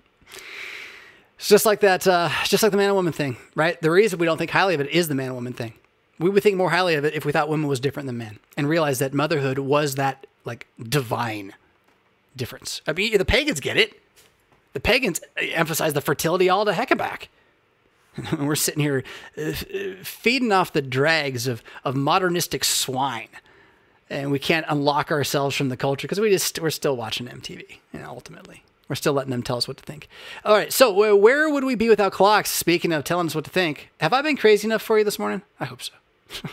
It's 1.38 1.48
just 1.48 1.66
like 1.66 1.80
that, 1.80 2.06
uh, 2.06 2.30
just 2.44 2.62
like 2.62 2.72
the 2.72 2.78
man 2.78 2.86
and 2.86 2.96
woman 2.96 3.12
thing, 3.12 3.36
right? 3.54 3.78
The 3.80 3.90
reason 3.90 4.18
we 4.18 4.24
don't 4.24 4.38
think 4.38 4.50
highly 4.50 4.74
of 4.74 4.80
it 4.80 4.88
is 4.88 5.08
the 5.08 5.14
man 5.14 5.26
and 5.26 5.34
woman 5.34 5.52
thing 5.52 5.74
we 6.18 6.30
would 6.30 6.42
think 6.42 6.56
more 6.56 6.70
highly 6.70 6.94
of 6.94 7.04
it 7.04 7.14
if 7.14 7.24
we 7.24 7.32
thought 7.32 7.48
women 7.48 7.68
was 7.68 7.80
different 7.80 8.06
than 8.06 8.18
men 8.18 8.38
and 8.56 8.68
realize 8.68 8.98
that 8.98 9.12
motherhood 9.12 9.58
was 9.58 9.96
that 9.96 10.26
like 10.44 10.66
divine 10.82 11.54
difference. 12.36 12.80
I 12.86 12.92
mean, 12.92 13.16
the 13.18 13.24
pagans 13.24 13.60
get 13.60 13.76
it. 13.76 14.00
The 14.72 14.80
pagans 14.80 15.20
emphasize 15.36 15.94
the 15.94 16.00
fertility 16.00 16.48
all 16.48 16.64
the 16.64 16.74
heck 16.74 16.96
back. 16.96 17.28
We're 18.38 18.56
sitting 18.56 18.82
here 18.82 19.04
uh, 19.36 19.52
feeding 20.02 20.52
off 20.52 20.72
the 20.72 20.82
dregs 20.82 21.46
of, 21.46 21.62
of 21.84 21.94
modernistic 21.94 22.64
swine. 22.64 23.28
And 24.08 24.30
we 24.30 24.38
can't 24.38 24.64
unlock 24.68 25.10
ourselves 25.10 25.56
from 25.56 25.68
the 25.68 25.76
culture 25.76 26.06
because 26.06 26.20
we 26.20 26.30
just 26.30 26.60
we're 26.60 26.70
still 26.70 26.96
watching 26.96 27.26
MTV. 27.26 27.78
You 27.92 28.00
know, 28.00 28.10
ultimately, 28.10 28.62
we're 28.88 28.94
still 28.94 29.12
letting 29.12 29.32
them 29.32 29.42
tell 29.42 29.56
us 29.56 29.66
what 29.66 29.78
to 29.78 29.82
think. 29.82 30.08
All 30.44 30.54
right, 30.54 30.72
so 30.72 30.92
where 30.92 31.50
would 31.50 31.64
we 31.64 31.74
be 31.74 31.88
without 31.88 32.12
clocks? 32.12 32.50
Speaking 32.50 32.92
of 32.92 33.02
telling 33.02 33.26
us 33.26 33.34
what 33.34 33.44
to 33.46 33.50
think, 33.50 33.90
have 33.98 34.12
I 34.12 34.22
been 34.22 34.36
crazy 34.36 34.68
enough 34.68 34.82
for 34.82 34.96
you 34.96 35.02
this 35.04 35.18
morning? 35.18 35.42
I 35.58 35.64
hope 35.64 35.82
so. 35.82 35.92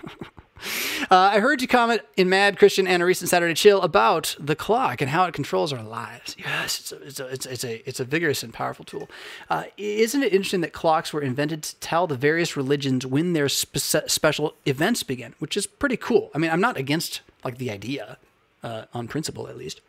uh, 1.12 1.16
I 1.16 1.40
heard 1.40 1.62
you 1.62 1.68
comment 1.68 2.02
in 2.16 2.30
Mad 2.30 2.58
Christian 2.58 2.88
and 2.88 3.02
a 3.02 3.06
recent 3.06 3.30
Saturday 3.30 3.54
Chill 3.54 3.82
about 3.82 4.36
the 4.40 4.56
clock 4.56 5.02
and 5.02 5.10
how 5.10 5.26
it 5.26 5.34
controls 5.34 5.74
our 5.74 5.84
lives. 5.84 6.36
Yes, 6.38 6.80
it's 6.80 6.92
a, 6.92 6.96
it's 7.04 7.20
a, 7.20 7.28
it's 7.28 7.46
it's 7.46 7.64
a, 7.64 7.90
it's 7.90 8.00
a 8.00 8.06
vigorous 8.06 8.44
and 8.44 8.54
powerful 8.54 8.86
tool. 8.86 9.10
Uh, 9.50 9.66
isn't 9.78 10.24
it 10.24 10.34
interesting 10.34 10.62
that 10.62 10.74
clocks 10.74 11.14
were 11.14 11.22
invented 11.22 11.64
to 11.64 11.76
tell 11.78 12.08
the 12.08 12.16
various 12.16 12.56
religions 12.56 13.06
when 13.06 13.34
their 13.34 13.50
spe- 13.50 14.08
special 14.08 14.56
events 14.66 15.04
begin, 15.04 15.34
which 15.40 15.58
is 15.58 15.68
pretty 15.68 15.98
cool. 15.98 16.32
I 16.34 16.38
mean, 16.38 16.52
I'm 16.52 16.62
not 16.62 16.78
against 16.78 17.22
like 17.44 17.58
the 17.58 17.72
idea, 17.72 18.18
uh, 18.64 18.86
on 18.94 19.08
principle 19.08 19.48
at 19.48 19.58
least. 19.58 19.82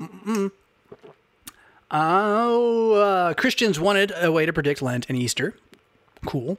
Mm-mm. 0.00 0.50
Oh, 1.90 2.94
uh, 2.94 3.34
Christians 3.34 3.78
wanted 3.78 4.12
a 4.16 4.32
way 4.32 4.44
to 4.44 4.52
predict 4.52 4.82
Lent 4.82 5.06
and 5.08 5.16
Easter. 5.16 5.54
Cool. 6.24 6.58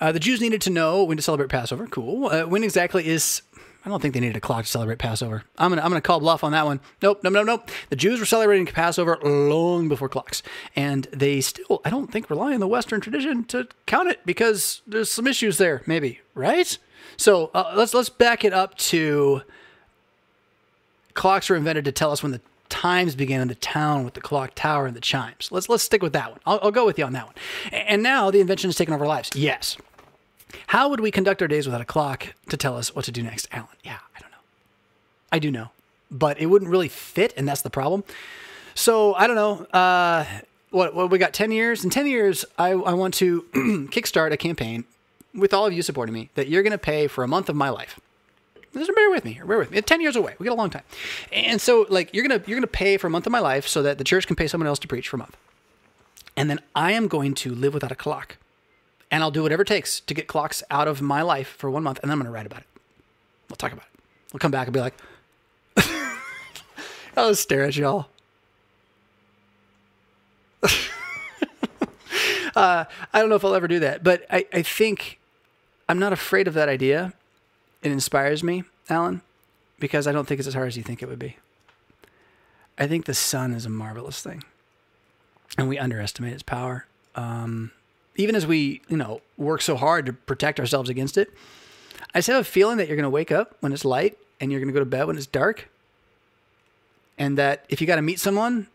Uh, 0.00 0.12
the 0.12 0.20
Jews 0.20 0.40
needed 0.40 0.60
to 0.62 0.70
know 0.70 1.04
when 1.04 1.16
to 1.16 1.22
celebrate 1.22 1.48
Passover. 1.48 1.86
Cool. 1.86 2.26
Uh, 2.26 2.44
when 2.44 2.64
exactly 2.64 3.06
is? 3.06 3.42
I 3.84 3.88
don't 3.88 4.02
think 4.02 4.14
they 4.14 4.20
needed 4.20 4.36
a 4.36 4.40
clock 4.40 4.64
to 4.64 4.70
celebrate 4.70 4.98
Passover. 4.98 5.44
I'm 5.58 5.70
gonna 5.70 5.82
I'm 5.82 5.90
gonna 5.90 6.00
call 6.00 6.18
bluff 6.18 6.42
on 6.42 6.52
that 6.52 6.66
one. 6.66 6.80
Nope, 7.02 7.20
nope, 7.22 7.32
nope, 7.32 7.46
nope. 7.46 7.70
The 7.88 7.96
Jews 7.96 8.18
were 8.18 8.26
celebrating 8.26 8.66
Passover 8.66 9.16
long 9.22 9.88
before 9.88 10.08
clocks, 10.08 10.42
and 10.74 11.04
they 11.12 11.40
still 11.40 11.80
I 11.84 11.90
don't 11.90 12.10
think 12.10 12.28
rely 12.28 12.52
on 12.52 12.60
the 12.60 12.66
Western 12.66 13.00
tradition 13.00 13.44
to 13.44 13.68
count 13.86 14.08
it 14.08 14.26
because 14.26 14.82
there's 14.88 15.10
some 15.10 15.26
issues 15.28 15.58
there. 15.58 15.82
Maybe 15.86 16.20
right. 16.34 16.76
So 17.16 17.50
uh, 17.54 17.74
let's 17.76 17.94
let's 17.94 18.08
back 18.08 18.44
it 18.44 18.52
up 18.52 18.76
to 18.78 19.42
clocks 21.14 21.48
were 21.48 21.56
invented 21.56 21.84
to 21.84 21.92
tell 21.92 22.10
us 22.10 22.22
when 22.24 22.32
the 22.32 22.40
times 22.68 23.14
began 23.14 23.40
in 23.40 23.48
the 23.48 23.54
town 23.54 24.04
with 24.04 24.14
the 24.14 24.20
clock 24.20 24.52
tower 24.54 24.86
and 24.86 24.96
the 24.96 25.00
chimes. 25.00 25.50
Let's 25.50 25.68
let's 25.68 25.82
stick 25.82 26.02
with 26.02 26.12
that 26.12 26.30
one. 26.30 26.40
I'll, 26.46 26.58
I'll 26.62 26.70
go 26.70 26.86
with 26.86 26.98
you 26.98 27.04
on 27.04 27.12
that 27.12 27.26
one. 27.26 27.34
And 27.72 28.02
now 28.02 28.30
the 28.30 28.40
invention 28.40 28.68
has 28.68 28.76
taken 28.76 28.94
over 28.94 29.06
lives. 29.06 29.30
Yes. 29.34 29.76
How 30.68 30.88
would 30.88 31.00
we 31.00 31.10
conduct 31.10 31.42
our 31.42 31.48
days 31.48 31.66
without 31.66 31.80
a 31.80 31.84
clock 31.84 32.34
to 32.48 32.56
tell 32.56 32.76
us 32.76 32.94
what 32.94 33.04
to 33.06 33.12
do 33.12 33.22
next, 33.22 33.48
Alan? 33.52 33.68
Yeah, 33.84 33.98
I 34.16 34.20
don't 34.20 34.30
know. 34.30 34.36
I 35.32 35.38
do 35.38 35.50
know, 35.50 35.70
but 36.10 36.38
it 36.40 36.46
wouldn't 36.46 36.70
really 36.70 36.88
fit, 36.88 37.34
and 37.36 37.46
that's 37.46 37.62
the 37.62 37.70
problem. 37.70 38.04
So 38.74 39.14
I 39.14 39.26
don't 39.26 39.36
know. 39.36 39.64
Uh, 39.78 40.24
what, 40.70 40.94
what 40.94 41.10
we 41.10 41.18
got? 41.18 41.32
Ten 41.32 41.50
years. 41.50 41.84
In 41.84 41.90
ten 41.90 42.06
years, 42.06 42.44
I, 42.58 42.70
I 42.70 42.94
want 42.94 43.14
to 43.14 43.42
kickstart 43.90 44.32
a 44.32 44.36
campaign 44.36 44.84
with 45.34 45.52
all 45.52 45.66
of 45.66 45.72
you 45.72 45.82
supporting 45.82 46.14
me 46.14 46.30
that 46.34 46.48
you're 46.48 46.62
going 46.62 46.72
to 46.72 46.78
pay 46.78 47.06
for 47.06 47.24
a 47.24 47.28
month 47.28 47.48
of 47.48 47.56
my 47.56 47.68
life. 47.68 48.00
Just 48.76 48.94
bear 48.94 49.10
with 49.10 49.24
me. 49.24 49.40
Bear 49.44 49.58
with 49.58 49.70
me. 49.70 49.80
Ten 49.80 50.00
years 50.00 50.16
away. 50.16 50.34
We 50.38 50.44
got 50.44 50.52
a 50.52 50.56
long 50.56 50.70
time, 50.70 50.82
and 51.32 51.60
so 51.60 51.86
like 51.88 52.12
you're 52.12 52.26
gonna 52.26 52.42
you're 52.46 52.58
gonna 52.58 52.66
pay 52.66 52.96
for 52.96 53.06
a 53.06 53.10
month 53.10 53.26
of 53.26 53.32
my 53.32 53.38
life 53.38 53.66
so 53.66 53.82
that 53.82 53.98
the 53.98 54.04
church 54.04 54.26
can 54.26 54.36
pay 54.36 54.46
someone 54.46 54.66
else 54.66 54.78
to 54.80 54.88
preach 54.88 55.08
for 55.08 55.16
a 55.16 55.18
month, 55.18 55.36
and 56.36 56.50
then 56.50 56.60
I 56.74 56.92
am 56.92 57.08
going 57.08 57.34
to 57.36 57.54
live 57.54 57.72
without 57.72 57.90
a 57.92 57.96
clock, 57.96 58.36
and 59.10 59.22
I'll 59.22 59.30
do 59.30 59.42
whatever 59.42 59.62
it 59.62 59.68
takes 59.68 60.00
to 60.00 60.12
get 60.12 60.26
clocks 60.26 60.62
out 60.70 60.88
of 60.88 61.00
my 61.00 61.22
life 61.22 61.48
for 61.48 61.70
one 61.70 61.82
month, 61.82 62.00
and 62.02 62.10
then 62.10 62.18
I'm 62.18 62.18
gonna 62.18 62.32
write 62.32 62.46
about 62.46 62.60
it. 62.60 62.66
We'll 63.48 63.56
talk 63.56 63.72
about 63.72 63.86
it. 63.92 64.00
We'll 64.32 64.40
come 64.40 64.50
back 64.50 64.66
and 64.66 64.74
be 64.74 64.80
like, 64.80 64.94
I'll 67.16 67.34
stare 67.34 67.64
at 67.64 67.76
y'all. 67.76 68.08
uh, 72.56 72.84
I 73.14 73.20
don't 73.20 73.28
know 73.28 73.36
if 73.36 73.44
I'll 73.44 73.54
ever 73.54 73.68
do 73.68 73.78
that, 73.80 74.02
but 74.02 74.26
I, 74.30 74.46
I 74.52 74.62
think 74.62 75.18
I'm 75.88 75.98
not 75.98 76.12
afraid 76.12 76.48
of 76.48 76.54
that 76.54 76.68
idea. 76.68 77.14
It 77.82 77.92
inspires 77.92 78.42
me, 78.42 78.64
Alan, 78.88 79.22
because 79.78 80.06
I 80.06 80.12
don't 80.12 80.26
think 80.26 80.38
it's 80.38 80.48
as 80.48 80.54
hard 80.54 80.68
as 80.68 80.76
you 80.76 80.82
think 80.82 81.02
it 81.02 81.08
would 81.08 81.18
be. 81.18 81.36
I 82.78 82.86
think 82.86 83.06
the 83.06 83.14
sun 83.14 83.52
is 83.52 83.64
a 83.64 83.70
marvelous 83.70 84.22
thing, 84.22 84.42
and 85.56 85.68
we 85.68 85.78
underestimate 85.78 86.32
its 86.32 86.42
power. 86.42 86.86
Um, 87.14 87.70
even 88.16 88.34
as 88.34 88.46
we, 88.46 88.82
you 88.88 88.96
know, 88.96 89.20
work 89.36 89.62
so 89.62 89.76
hard 89.76 90.06
to 90.06 90.12
protect 90.12 90.60
ourselves 90.60 90.90
against 90.90 91.16
it, 91.16 91.32
I 92.14 92.18
just 92.18 92.28
have 92.28 92.40
a 92.40 92.44
feeling 92.44 92.78
that 92.78 92.88
you're 92.88 92.96
going 92.96 93.04
to 93.04 93.10
wake 93.10 93.32
up 93.32 93.56
when 93.60 93.72
it's 93.72 93.84
light 93.84 94.18
and 94.40 94.50
you're 94.50 94.60
going 94.60 94.68
to 94.68 94.74
go 94.74 94.80
to 94.80 94.86
bed 94.86 95.06
when 95.06 95.16
it's 95.16 95.26
dark. 95.26 95.68
And 97.18 97.38
that 97.38 97.64
if 97.68 97.80
you 97.80 97.86
got 97.86 97.96
to 97.96 98.02
meet 98.02 98.20
someone, 98.20 98.68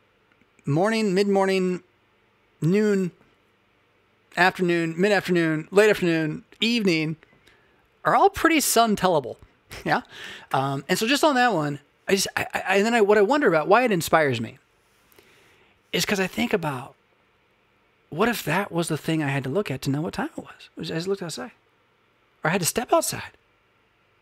morning, 0.65 1.13
mid 1.13 1.27
morning, 1.27 1.83
noon, 2.61 3.11
afternoon, 4.37 4.95
mid 4.97 5.11
afternoon, 5.11 5.67
late 5.71 5.89
afternoon, 5.89 6.43
evening 6.59 7.17
are 8.05 8.15
all 8.15 8.29
pretty 8.29 8.59
sun 8.59 8.95
tellable. 8.95 9.37
Yeah. 9.85 10.01
Um, 10.51 10.83
and 10.89 10.99
so 10.99 11.07
just 11.07 11.23
on 11.23 11.35
that 11.35 11.53
one, 11.53 11.79
I 12.07 12.15
just, 12.15 12.27
I, 12.35 12.45
I, 12.53 12.77
and 12.77 12.85
then 12.85 12.93
I, 12.93 13.01
what 13.01 13.17
I 13.17 13.21
wonder 13.21 13.47
about 13.47 13.67
why 13.67 13.83
it 13.83 13.91
inspires 13.91 14.41
me 14.41 14.57
is 15.93 16.05
because 16.05 16.19
I 16.19 16.27
think 16.27 16.53
about 16.53 16.95
what 18.09 18.27
if 18.27 18.43
that 18.43 18.71
was 18.71 18.89
the 18.89 18.97
thing 18.97 19.23
I 19.23 19.29
had 19.29 19.43
to 19.45 19.49
look 19.49 19.71
at 19.71 19.81
to 19.83 19.89
know 19.89 20.01
what 20.01 20.13
time 20.13 20.29
it 20.37 20.43
was? 20.43 20.69
I 20.77 20.95
just 20.95 21.07
looked 21.07 21.21
outside 21.21 21.51
or 22.43 22.49
I 22.49 22.51
had 22.51 22.61
to 22.61 22.67
step 22.67 22.91
outside. 22.91 23.31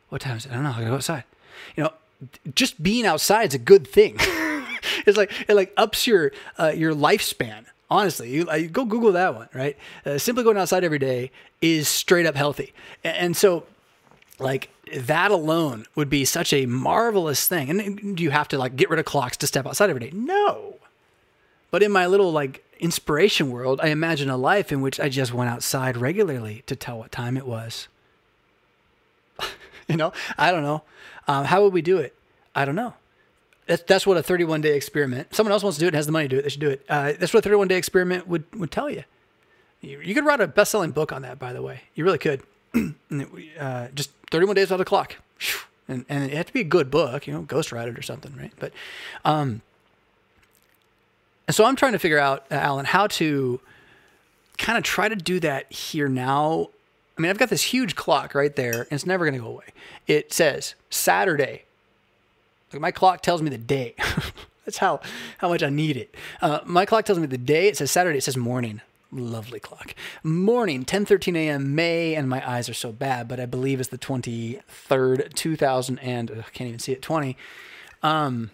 What 0.10 0.22
time 0.22 0.38
is 0.38 0.46
it? 0.46 0.52
I 0.52 0.56
don't 0.56 0.64
know. 0.64 0.70
I 0.70 0.74
gotta 0.74 0.86
go 0.86 0.96
outside. 0.96 1.24
You 1.76 1.84
know, 1.84 1.94
just 2.56 2.82
being 2.82 3.06
outside 3.06 3.50
is 3.50 3.56
a 3.56 3.60
good 3.60 3.88
thing. 3.88 4.16
it's 5.06 5.18
like 5.18 5.32
it 5.48 5.54
like 5.54 5.74
ups 5.78 6.08
your 6.08 6.32
uh, 6.58 6.74
your 6.76 6.94
lifespan. 6.94 7.66
Honestly, 7.90 8.30
you, 8.30 8.48
uh, 8.48 8.60
go 8.72 8.86
Google 8.86 9.12
that 9.14 9.36
one. 9.36 9.50
Right, 9.54 9.78
uh, 10.06 10.18
simply 10.18 10.44
going 10.44 10.58
outside 10.58 10.84
every 10.84 11.00
day 11.00 11.32
is 11.62 11.88
straight 11.88 12.26
up 12.26 12.36
healthy, 12.36 12.74
and, 13.04 13.18
and 13.18 13.38
so 13.38 13.66
like 14.40 14.70
that 14.96 15.32
alone 15.32 15.86
would 15.96 16.10
be 16.10 16.26
such 16.26 16.54
a 16.54 16.66
marvelous 16.66 17.48
thing. 17.48 17.70
And 17.70 18.18
do 18.18 18.24
you 18.24 18.32
have 18.32 18.48
to 18.50 18.58
like 18.58 18.76
get 18.76 18.90
rid 18.90 19.00
of 19.00 19.06
clocks 19.06 19.38
to 19.38 19.48
step 19.48 19.66
outside 19.66 19.90
every 19.90 20.00
day? 20.00 20.12
No. 20.14 20.76
But 21.72 21.84
in 21.84 21.92
my 21.92 22.08
little 22.08 22.32
like 22.32 22.64
inspiration 22.80 23.52
world, 23.52 23.80
I 23.82 23.88
imagine 23.88 24.30
a 24.30 24.38
life 24.38 24.72
in 24.72 24.82
which 24.82 25.00
I 25.00 25.10
just 25.10 25.34
went 25.34 25.50
outside 25.50 25.98
regularly 25.98 26.64
to 26.66 26.76
tell 26.76 26.98
what 26.98 27.12
time 27.12 27.38
it 27.38 27.46
was. 27.46 27.88
you 29.88 29.98
know, 29.98 30.14
I 30.38 30.52
don't 30.52 30.64
know. 30.64 30.84
Um, 31.28 31.46
how 31.46 31.64
would 31.64 31.74
we 31.74 31.82
do 31.82 31.98
it? 31.98 32.16
I 32.56 32.66
don't 32.66 32.76
know. 32.76 32.94
That's, 33.70 33.84
that's 33.84 34.08
what 34.08 34.18
a 34.18 34.24
31 34.24 34.62
day 34.62 34.76
experiment. 34.76 35.36
Someone 35.36 35.52
else 35.52 35.62
wants 35.62 35.78
to 35.78 35.82
do 35.82 35.86
it, 35.86 35.90
and 35.90 35.96
has 35.96 36.08
the 36.08 36.12
money 36.12 36.28
to 36.28 36.36
do 36.36 36.40
it. 36.40 36.42
They 36.42 36.50
should 36.50 36.60
do 36.60 36.70
it. 36.72 36.84
Uh, 36.90 37.14
that's 37.20 37.32
what 37.32 37.40
a 37.40 37.42
31 37.44 37.68
day 37.68 37.76
experiment 37.76 38.28
would 38.28 38.44
would 38.56 38.72
tell 38.72 38.90
you. 38.90 39.04
you. 39.80 40.02
You 40.02 40.16
could 40.16 40.26
write 40.26 40.42
a 40.42 40.48
best 40.48 40.72
selling 40.72 40.90
book 40.90 41.12
on 41.12 41.22
that, 41.22 41.38
by 41.38 41.54
the 41.54 41.62
way. 41.62 41.82
You 41.94 42.04
really 42.04 42.18
could. 42.18 42.42
uh, 43.60 43.88
just 43.94 44.10
31 44.32 44.56
days 44.56 44.72
without 44.72 44.82
a 44.82 44.86
clock. 44.86 45.18
And, 45.88 46.04
and 46.10 46.24
it 46.24 46.36
had 46.36 46.48
to 46.48 46.54
be 46.54 46.62
a 46.62 46.66
good 46.66 46.90
book, 46.90 47.28
you 47.28 47.34
know, 47.34 47.44
ghostwrite 47.44 47.88
it 47.88 47.98
or 47.98 48.02
something, 48.02 48.36
right? 48.36 48.54
But, 48.60 48.74
um, 49.24 49.62
and 51.48 51.56
so 51.56 51.64
I'm 51.66 51.76
trying 51.76 51.94
to 51.94 52.00
figure 52.00 52.20
out, 52.20 52.46
uh, 52.52 52.56
Alan, 52.56 52.86
how 52.86 53.06
to 53.08 53.60
kind 54.58 54.80
of 54.80 54.84
try 54.84 55.10
to 55.10 55.16
do 55.16 55.40
that 55.42 55.72
here 55.72 56.10
now. 56.10 56.70
I 57.18 57.22
mean, 57.22 57.30
I've 57.30 57.38
got 57.38 57.50
this 57.50 57.64
huge 57.64 57.96
clock 57.96 58.34
right 58.34 58.56
there, 58.56 58.82
and 58.82 58.92
it's 58.92 59.06
never 59.06 59.26
going 59.26 59.34
to 59.34 59.44
go 59.44 59.52
away. 59.52 59.66
It 60.08 60.34
says 60.34 60.74
Saturday. 60.90 61.66
Like 62.72 62.82
my 62.82 62.92
clock 62.92 63.22
tells 63.22 63.42
me 63.42 63.50
the 63.50 63.58
day. 63.58 63.96
That's 64.66 64.78
how 64.78 65.00
how 65.40 65.50
much 65.50 65.64
I 65.64 65.70
need 65.70 65.98
it. 65.98 66.14
Uh, 66.42 66.60
my 66.66 66.86
clock 66.86 67.06
tells 67.06 67.20
me 67.20 67.26
the 67.26 67.38
day. 67.38 67.68
It 67.68 67.78
says 67.78 67.92
Saturday. 67.92 68.20
It 68.20 68.24
says 68.24 68.38
morning. 68.38 68.82
Lovely 69.12 69.60
clock. 69.60 69.96
Morning, 70.22 70.86
10:13 70.86 71.36
a.m. 71.36 71.74
May, 71.74 72.14
and 72.14 72.30
my 72.30 72.48
eyes 72.48 72.70
are 72.70 72.76
so 72.76 72.92
bad, 72.92 73.28
but 73.28 73.40
I 73.40 73.48
believe 73.48 73.80
it's 73.80 73.90
the 73.90 73.98
23rd, 73.98 75.34
2000 75.34 75.98
and 75.98 76.30
uh, 76.30 76.44
can't 76.54 76.68
even 76.68 76.80
see 76.80 76.92
it. 76.92 77.02
20. 77.02 77.36
Um, 78.04 78.52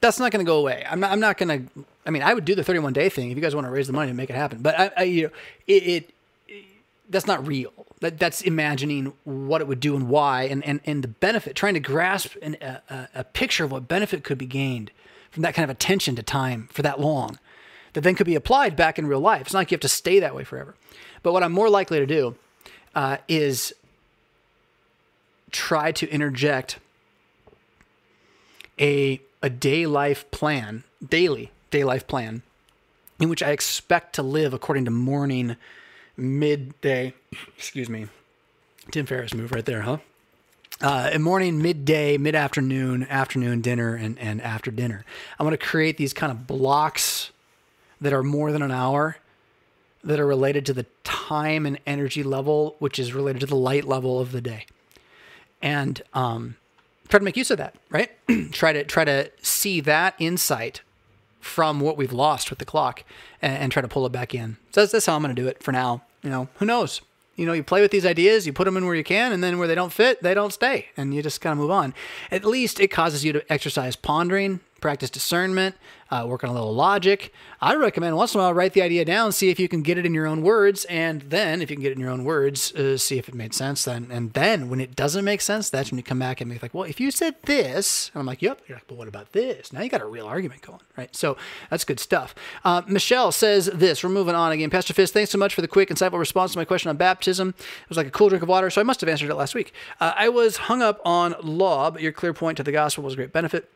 that's 0.00 0.18
not 0.18 0.32
going 0.32 0.44
to 0.44 0.48
go 0.48 0.58
away. 0.58 0.86
I'm 0.88 1.00
not. 1.00 1.12
I'm 1.12 1.20
not 1.20 1.36
going 1.36 1.48
to. 1.48 1.84
I 2.06 2.10
mean, 2.10 2.22
I 2.22 2.32
would 2.32 2.46
do 2.46 2.54
the 2.54 2.64
31 2.64 2.94
day 2.94 3.10
thing 3.10 3.30
if 3.30 3.36
you 3.36 3.42
guys 3.42 3.54
want 3.54 3.66
to 3.66 3.70
raise 3.70 3.88
the 3.88 3.92
money 3.92 4.08
and 4.08 4.16
make 4.16 4.30
it 4.30 4.36
happen. 4.36 4.62
But 4.62 4.78
I, 4.78 4.90
I 4.96 5.02
you 5.02 5.22
know, 5.24 5.30
it, 5.66 5.82
it, 5.82 6.10
it, 6.48 6.64
that's 7.10 7.26
not 7.26 7.46
real. 7.46 7.85
That 8.00 8.18
that's 8.18 8.42
imagining 8.42 9.14
what 9.24 9.60
it 9.60 9.66
would 9.66 9.80
do 9.80 9.96
and 9.96 10.08
why, 10.08 10.44
and 10.44 10.64
and 10.64 10.80
and 10.84 11.02
the 11.02 11.08
benefit. 11.08 11.56
Trying 11.56 11.74
to 11.74 11.80
grasp 11.80 12.36
an, 12.42 12.56
a, 12.60 13.08
a 13.14 13.24
picture 13.24 13.64
of 13.64 13.72
what 13.72 13.88
benefit 13.88 14.22
could 14.22 14.38
be 14.38 14.46
gained 14.46 14.90
from 15.30 15.42
that 15.42 15.54
kind 15.54 15.64
of 15.64 15.70
attention 15.70 16.14
to 16.16 16.22
time 16.22 16.68
for 16.72 16.82
that 16.82 17.00
long 17.00 17.38
that 17.96 18.02
then 18.02 18.14
could 18.14 18.26
be 18.26 18.34
applied 18.34 18.76
back 18.76 18.98
in 18.98 19.06
real 19.06 19.20
life. 19.20 19.40
It's 19.40 19.54
not 19.54 19.60
like 19.60 19.70
you 19.70 19.76
have 19.76 19.80
to 19.80 19.88
stay 19.88 20.20
that 20.20 20.34
way 20.34 20.44
forever. 20.44 20.74
But 21.22 21.32
what 21.32 21.42
I'm 21.42 21.52
more 21.52 21.70
likely 21.70 21.98
to 21.98 22.06
do 22.06 22.36
uh, 22.94 23.16
is 23.26 23.72
try 25.50 25.92
to 25.92 26.08
interject 26.10 26.78
a 28.78 29.22
a 29.42 29.48
day 29.48 29.86
life 29.86 30.30
plan, 30.30 30.84
daily 31.02 31.52
day 31.70 31.84
life 31.84 32.06
plan, 32.06 32.42
in 33.18 33.30
which 33.30 33.42
I 33.42 33.50
expect 33.52 34.14
to 34.16 34.22
live 34.22 34.52
according 34.52 34.84
to 34.84 34.90
morning, 34.90 35.56
midday. 36.16 37.14
Excuse 37.56 37.88
me, 37.88 38.06
Tim 38.90 39.06
Ferriss 39.06 39.34
move 39.34 39.52
right 39.52 39.64
there, 39.64 39.82
huh? 39.82 39.98
Uh, 40.80 41.16
morning, 41.18 41.62
midday, 41.62 42.18
mid 42.18 42.34
afternoon, 42.34 43.06
afternoon, 43.08 43.62
dinner, 43.62 43.94
and, 43.94 44.18
and 44.18 44.42
after 44.42 44.70
dinner. 44.70 45.04
I 45.38 45.42
want 45.42 45.58
to 45.58 45.66
create 45.66 45.96
these 45.96 46.12
kind 46.12 46.30
of 46.30 46.46
blocks 46.46 47.30
that 48.00 48.12
are 48.12 48.22
more 48.22 48.52
than 48.52 48.62
an 48.62 48.70
hour 48.70 49.16
that 50.04 50.20
are 50.20 50.26
related 50.26 50.66
to 50.66 50.72
the 50.72 50.86
time 51.02 51.66
and 51.66 51.78
energy 51.86 52.22
level, 52.22 52.76
which 52.78 52.98
is 52.98 53.12
related 53.12 53.40
to 53.40 53.46
the 53.46 53.56
light 53.56 53.84
level 53.84 54.20
of 54.20 54.32
the 54.32 54.40
day. 54.40 54.66
And 55.62 56.02
um, 56.14 56.56
try 57.08 57.18
to 57.18 57.24
make 57.24 57.36
use 57.36 57.50
of 57.50 57.58
that, 57.58 57.74
right? 57.90 58.10
try 58.52 58.72
to 58.72 58.84
try 58.84 59.04
to 59.04 59.30
see 59.42 59.80
that 59.80 60.14
insight 60.18 60.82
from 61.40 61.80
what 61.80 61.96
we've 61.96 62.12
lost 62.12 62.50
with 62.50 62.58
the 62.58 62.64
clock 62.64 63.02
and, 63.40 63.56
and 63.56 63.72
try 63.72 63.82
to 63.82 63.88
pull 63.88 64.04
it 64.06 64.12
back 64.12 64.34
in. 64.34 64.58
So 64.72 64.82
that's, 64.82 64.92
that's 64.92 65.06
how 65.06 65.16
I'm 65.16 65.22
going 65.22 65.34
to 65.34 65.40
do 65.40 65.48
it 65.48 65.62
for 65.62 65.72
now. 65.72 66.02
You 66.22 66.30
know, 66.30 66.48
who 66.56 66.66
knows? 66.66 67.00
You 67.36 67.44
know, 67.44 67.52
you 67.52 67.62
play 67.62 67.82
with 67.82 67.90
these 67.90 68.06
ideas, 68.06 68.46
you 68.46 68.52
put 68.54 68.64
them 68.64 68.78
in 68.78 68.86
where 68.86 68.94
you 68.94 69.04
can, 69.04 69.30
and 69.30 69.44
then 69.44 69.58
where 69.58 69.68
they 69.68 69.74
don't 69.74 69.92
fit, 69.92 70.22
they 70.22 70.32
don't 70.32 70.52
stay, 70.52 70.86
and 70.96 71.14
you 71.14 71.22
just 71.22 71.42
kind 71.42 71.52
of 71.52 71.58
move 71.58 71.70
on. 71.70 71.92
At 72.30 72.46
least 72.46 72.80
it 72.80 72.88
causes 72.88 73.24
you 73.24 73.32
to 73.34 73.52
exercise 73.52 73.94
pondering, 73.94 74.60
practice 74.80 75.10
discernment, 75.10 75.76
uh, 76.10 76.24
work 76.26 76.44
on 76.44 76.50
a 76.50 76.52
little 76.52 76.74
logic. 76.74 77.32
I 77.60 77.74
recommend 77.74 78.16
once 78.16 78.34
in 78.34 78.40
a 78.40 78.42
while 78.42 78.54
write 78.54 78.74
the 78.74 78.82
idea 78.82 79.04
down, 79.04 79.32
see 79.32 79.50
if 79.50 79.58
you 79.58 79.68
can 79.68 79.82
get 79.82 79.98
it 79.98 80.06
in 80.06 80.14
your 80.14 80.26
own 80.26 80.42
words, 80.42 80.84
and 80.86 81.22
then 81.22 81.62
if 81.62 81.70
you 81.70 81.76
can 81.76 81.82
get 81.82 81.92
it 81.92 81.96
in 81.96 82.00
your 82.00 82.10
own 82.10 82.24
words, 82.24 82.72
uh, 82.74 82.96
see 82.96 83.18
if 83.18 83.28
it 83.28 83.34
made 83.34 83.54
sense. 83.54 83.84
Then 83.84 84.08
and 84.10 84.32
then 84.34 84.68
when 84.68 84.80
it 84.80 84.94
doesn't 84.94 85.24
make 85.24 85.40
sense, 85.40 85.70
that's 85.70 85.90
when 85.90 85.98
you 85.98 86.04
come 86.04 86.18
back 86.18 86.40
and 86.40 86.50
be 86.50 86.58
like, 86.60 86.74
well, 86.74 86.84
if 86.84 87.00
you 87.00 87.10
said 87.10 87.36
this, 87.42 88.10
and 88.14 88.20
I'm 88.20 88.26
like, 88.26 88.42
yep. 88.42 88.60
You're 88.68 88.76
like, 88.76 88.86
but 88.86 88.96
what 88.96 89.08
about 89.08 89.32
this? 89.32 89.72
Now 89.72 89.82
you 89.82 89.88
got 89.88 90.00
a 90.00 90.06
real 90.06 90.26
argument 90.26 90.62
going, 90.62 90.80
right? 90.96 91.14
So 91.14 91.36
that's 91.70 91.84
good 91.84 92.00
stuff. 92.00 92.34
Uh, 92.64 92.82
Michelle 92.86 93.32
says 93.32 93.66
this. 93.66 94.02
We're 94.02 94.10
moving 94.10 94.34
on 94.34 94.52
again. 94.52 94.70
Pastor 94.70 94.92
Fisk, 94.92 95.12
thanks 95.12 95.30
so 95.30 95.38
much 95.38 95.54
for 95.54 95.62
the 95.62 95.68
quick, 95.68 95.88
insightful 95.88 96.18
response 96.18 96.52
to 96.52 96.58
my 96.58 96.64
question 96.64 96.88
on 96.88 96.96
baptism. 96.96 97.50
It 97.50 97.88
was 97.88 97.96
like 97.96 98.06
a 98.06 98.10
cool 98.10 98.28
drink 98.28 98.42
of 98.42 98.48
water, 98.48 98.70
so 98.70 98.80
I 98.80 98.84
must 98.84 99.00
have 99.00 99.08
answered 99.08 99.30
it 99.30 99.34
last 99.34 99.54
week. 99.54 99.72
Uh, 100.00 100.12
I 100.16 100.28
was 100.28 100.56
hung 100.56 100.82
up 100.82 101.00
on 101.04 101.34
law, 101.42 101.90
but 101.90 102.02
your 102.02 102.12
clear 102.12 102.32
point 102.32 102.56
to 102.56 102.62
the 102.62 102.72
gospel 102.72 103.04
was 103.04 103.14
a 103.14 103.16
great 103.16 103.32
benefit. 103.32 103.70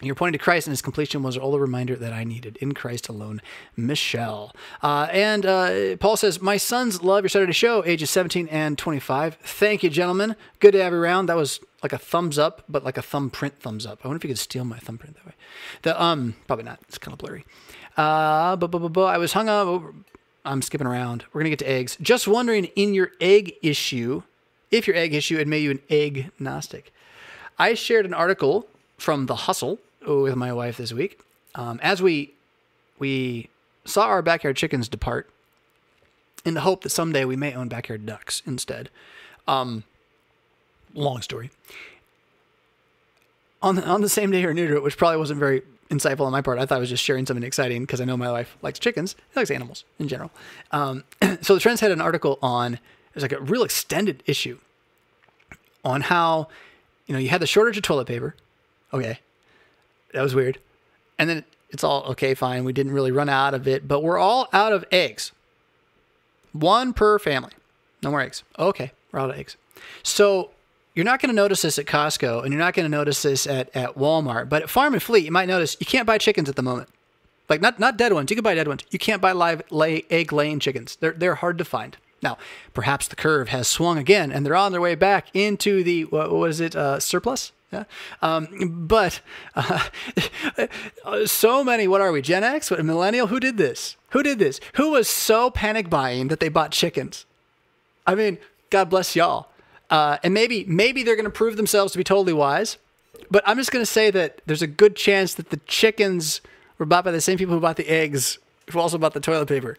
You're 0.00 0.14
pointing 0.14 0.38
to 0.38 0.42
Christ, 0.42 0.66
and 0.66 0.72
his 0.72 0.82
completion 0.82 1.22
was 1.22 1.36
all 1.36 1.50
the 1.50 1.58
reminder 1.58 1.96
that 1.96 2.12
I 2.12 2.22
needed 2.22 2.56
in 2.58 2.72
Christ 2.72 3.08
alone. 3.08 3.42
Michelle. 3.76 4.54
Uh, 4.80 5.08
and 5.10 5.44
uh, 5.44 5.96
Paul 5.96 6.16
says, 6.16 6.40
My 6.40 6.56
sons 6.56 7.02
love 7.02 7.24
your 7.24 7.28
Saturday 7.28 7.52
show, 7.52 7.84
ages 7.84 8.10
17 8.10 8.46
and 8.48 8.78
25. 8.78 9.36
Thank 9.42 9.82
you, 9.82 9.90
gentlemen. 9.90 10.36
Good 10.60 10.72
to 10.72 10.82
have 10.82 10.92
you 10.92 10.98
around. 11.00 11.26
That 11.26 11.36
was 11.36 11.58
like 11.82 11.92
a 11.92 11.98
thumbs 11.98 12.38
up, 12.38 12.62
but 12.68 12.84
like 12.84 12.96
a 12.96 13.02
thumbprint 13.02 13.58
thumbs 13.58 13.86
up. 13.86 14.00
I 14.04 14.08
wonder 14.08 14.18
if 14.18 14.24
you 14.24 14.28
could 14.28 14.38
steal 14.38 14.64
my 14.64 14.78
thumbprint 14.78 15.16
that 15.16 15.26
way. 15.26 15.34
The 15.82 16.00
um, 16.00 16.36
probably 16.46 16.64
not. 16.64 16.78
It's 16.88 16.98
kind 16.98 17.12
of 17.12 17.18
blurry. 17.18 17.44
Uh, 17.96 18.54
but, 18.54 18.74
I 19.00 19.18
was 19.18 19.32
hung 19.32 19.48
up. 19.48 19.82
I'm 20.44 20.62
skipping 20.62 20.86
around. 20.86 21.24
We're 21.32 21.40
gonna 21.40 21.50
get 21.50 21.58
to 21.60 21.70
eggs. 21.70 21.96
Just 22.00 22.28
wondering, 22.28 22.66
in 22.76 22.94
your 22.94 23.10
egg 23.20 23.54
issue, 23.62 24.22
if 24.70 24.86
your 24.86 24.94
egg 24.94 25.12
issue 25.12 25.38
had 25.38 25.48
made 25.48 25.64
you 25.64 25.72
an 25.72 25.80
egg 25.90 26.30
gnostic, 26.38 26.92
I 27.58 27.74
shared 27.74 28.06
an 28.06 28.14
article 28.14 28.68
from 28.96 29.26
The 29.26 29.34
Hustle 29.34 29.78
with 30.06 30.36
my 30.36 30.52
wife 30.52 30.76
this 30.76 30.92
week. 30.92 31.20
Um, 31.54 31.80
as 31.82 32.02
we 32.02 32.32
we 32.98 33.48
saw 33.84 34.06
our 34.06 34.22
backyard 34.22 34.56
chickens 34.56 34.88
depart, 34.88 35.30
in 36.44 36.54
the 36.54 36.60
hope 36.60 36.82
that 36.82 36.90
someday 36.90 37.24
we 37.24 37.36
may 37.36 37.54
own 37.54 37.68
backyard 37.68 38.06
ducks 38.06 38.42
instead. 38.46 38.90
Um, 39.46 39.84
long 40.94 41.22
story. 41.22 41.50
On 43.60 43.74
the, 43.74 43.86
on 43.86 44.02
the 44.02 44.08
same 44.08 44.30
day 44.30 44.44
or 44.44 44.54
near 44.54 44.68
to 44.68 44.76
it, 44.76 44.82
which 44.82 44.96
probably 44.96 45.18
wasn't 45.18 45.40
very 45.40 45.62
insightful 45.90 46.20
on 46.26 46.32
my 46.32 46.42
part. 46.42 46.58
I 46.58 46.66
thought 46.66 46.76
I 46.76 46.80
was 46.80 46.90
just 46.90 47.02
sharing 47.02 47.26
something 47.26 47.44
exciting 47.44 47.82
because 47.82 48.00
I 48.00 48.04
know 48.04 48.16
my 48.16 48.30
wife 48.30 48.56
likes 48.62 48.78
chickens. 48.78 49.16
She 49.32 49.40
likes 49.40 49.50
animals 49.50 49.84
in 49.98 50.08
general. 50.08 50.30
Um, 50.70 51.04
so 51.40 51.54
the 51.54 51.60
Trends 51.60 51.80
had 51.80 51.90
an 51.90 52.00
article 52.00 52.38
on, 52.40 52.74
it 52.74 52.80
was 53.14 53.22
like 53.22 53.32
a 53.32 53.40
real 53.40 53.64
extended 53.64 54.22
issue 54.26 54.58
on 55.84 56.02
how, 56.02 56.48
you 57.06 57.14
know, 57.14 57.18
you 57.18 57.28
had 57.30 57.40
the 57.40 57.46
shortage 57.46 57.76
of 57.76 57.82
toilet 57.82 58.06
paper. 58.06 58.34
Okay. 58.92 59.20
That 60.12 60.22
was 60.22 60.34
weird. 60.34 60.58
And 61.18 61.28
then 61.28 61.44
it's 61.70 61.84
all 61.84 62.04
okay, 62.10 62.34
fine. 62.34 62.64
We 62.64 62.72
didn't 62.72 62.92
really 62.92 63.12
run 63.12 63.28
out 63.28 63.54
of 63.54 63.68
it, 63.68 63.86
but 63.86 64.02
we're 64.02 64.18
all 64.18 64.48
out 64.52 64.72
of 64.72 64.84
eggs. 64.90 65.32
One 66.52 66.92
per 66.92 67.18
family. 67.18 67.52
No 68.02 68.10
more 68.10 68.20
eggs. 68.20 68.42
Okay, 68.58 68.92
we're 69.12 69.20
out 69.20 69.30
of 69.30 69.36
eggs. 69.36 69.56
So 70.02 70.50
you're 70.94 71.04
not 71.04 71.20
going 71.20 71.30
to 71.30 71.36
notice 71.36 71.62
this 71.62 71.78
at 71.78 71.86
Costco 71.86 72.42
and 72.42 72.52
you're 72.52 72.58
not 72.58 72.74
going 72.74 72.84
to 72.84 72.96
notice 72.96 73.22
this 73.22 73.46
at, 73.46 73.74
at 73.76 73.96
Walmart. 73.96 74.48
But 74.48 74.62
at 74.62 74.70
Farm 74.70 74.94
and 74.94 75.02
Fleet, 75.02 75.24
you 75.24 75.32
might 75.32 75.48
notice 75.48 75.76
you 75.78 75.86
can't 75.86 76.06
buy 76.06 76.18
chickens 76.18 76.48
at 76.48 76.56
the 76.56 76.62
moment. 76.62 76.88
Like 77.48 77.60
not 77.60 77.78
not 77.78 77.96
dead 77.96 78.12
ones. 78.12 78.30
You 78.30 78.36
can 78.36 78.42
buy 78.42 78.54
dead 78.54 78.68
ones. 78.68 78.82
You 78.90 78.98
can't 78.98 79.22
buy 79.22 79.32
live 79.32 79.62
lay 79.70 80.04
egg 80.10 80.32
laying 80.32 80.60
chickens. 80.60 80.96
They're 80.96 81.12
they're 81.12 81.36
hard 81.36 81.58
to 81.58 81.64
find. 81.64 81.96
Now, 82.20 82.36
perhaps 82.74 83.08
the 83.08 83.16
curve 83.16 83.48
has 83.48 83.68
swung 83.68 83.96
again 83.96 84.32
and 84.32 84.44
they're 84.44 84.56
on 84.56 84.72
their 84.72 84.80
way 84.80 84.94
back 84.94 85.28
into 85.34 85.82
the 85.82 86.04
what 86.06 86.30
was 86.30 86.60
it 86.60 86.74
uh, 86.74 87.00
surplus? 87.00 87.52
Yeah. 87.72 87.84
Um, 88.22 88.86
but 88.86 89.20
uh, 89.54 89.88
so 91.26 91.62
many, 91.62 91.86
what 91.86 92.00
are 92.00 92.10
we, 92.12 92.22
Gen 92.22 92.42
X? 92.42 92.70
What, 92.70 92.82
millennial? 92.84 93.26
Who 93.26 93.38
did 93.40 93.58
this? 93.58 93.96
Who 94.10 94.22
did 94.22 94.38
this? 94.38 94.58
Who 94.74 94.92
was 94.92 95.08
so 95.08 95.50
panic 95.50 95.90
buying 95.90 96.28
that 96.28 96.40
they 96.40 96.48
bought 96.48 96.70
chickens? 96.70 97.26
I 98.06 98.14
mean, 98.14 98.38
God 98.70 98.88
bless 98.88 99.14
y'all. 99.14 99.48
Uh, 99.90 100.18
and 100.22 100.32
maybe 100.34 100.64
maybe 100.66 101.02
they're 101.02 101.16
going 101.16 101.24
to 101.24 101.30
prove 101.30 101.56
themselves 101.56 101.92
to 101.92 101.98
be 101.98 102.04
totally 102.04 102.32
wise. 102.32 102.78
But 103.30 103.42
I'm 103.46 103.56
just 103.56 103.70
going 103.70 103.82
to 103.82 103.90
say 103.90 104.10
that 104.10 104.40
there's 104.46 104.62
a 104.62 104.66
good 104.66 104.96
chance 104.96 105.34
that 105.34 105.50
the 105.50 105.58
chickens 105.66 106.40
were 106.78 106.86
bought 106.86 107.04
by 107.04 107.10
the 107.10 107.20
same 107.20 107.36
people 107.36 107.54
who 107.54 107.60
bought 107.60 107.76
the 107.76 107.88
eggs, 107.88 108.38
who 108.70 108.78
also 108.78 108.96
bought 108.96 109.12
the 109.12 109.20
toilet 109.20 109.48
paper. 109.48 109.76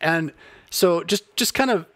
And 0.00 0.32
so 0.70 1.02
just 1.02 1.36
just 1.36 1.54
kind 1.54 1.70
of 1.70 1.86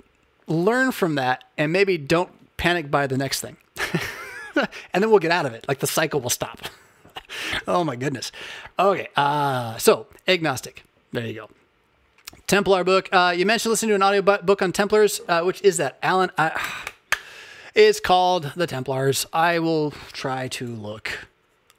learn 0.46 0.92
from 0.92 1.14
that 1.14 1.44
and 1.56 1.72
maybe 1.72 1.96
don't 1.96 2.30
panic 2.56 2.90
buy 2.90 3.06
the 3.06 3.16
next 3.16 3.40
thing. 3.40 3.56
and 4.92 5.02
then 5.02 5.10
we'll 5.10 5.18
get 5.18 5.30
out 5.30 5.46
of 5.46 5.54
it. 5.54 5.66
Like 5.68 5.80
the 5.80 5.86
cycle 5.86 6.20
will 6.20 6.30
stop. 6.30 6.60
oh 7.68 7.84
my 7.84 7.96
goodness. 7.96 8.32
Okay. 8.78 9.08
Uh, 9.16 9.76
so 9.78 10.06
agnostic. 10.26 10.84
There 11.12 11.26
you 11.26 11.34
go. 11.34 11.50
Templar 12.46 12.84
book. 12.84 13.08
Uh, 13.12 13.34
you 13.36 13.46
mentioned 13.46 13.70
listening 13.70 13.90
to 13.90 13.94
an 13.94 14.02
audio 14.02 14.22
book 14.22 14.62
on 14.62 14.72
Templars. 14.72 15.20
Uh, 15.28 15.42
which 15.42 15.62
is 15.62 15.76
that, 15.78 15.98
Alan? 16.02 16.30
I, 16.36 16.84
it's 17.74 18.00
called 18.00 18.52
The 18.56 18.66
Templars. 18.66 19.26
I 19.32 19.58
will 19.58 19.92
try 20.12 20.48
to 20.48 20.66
look. 20.66 21.26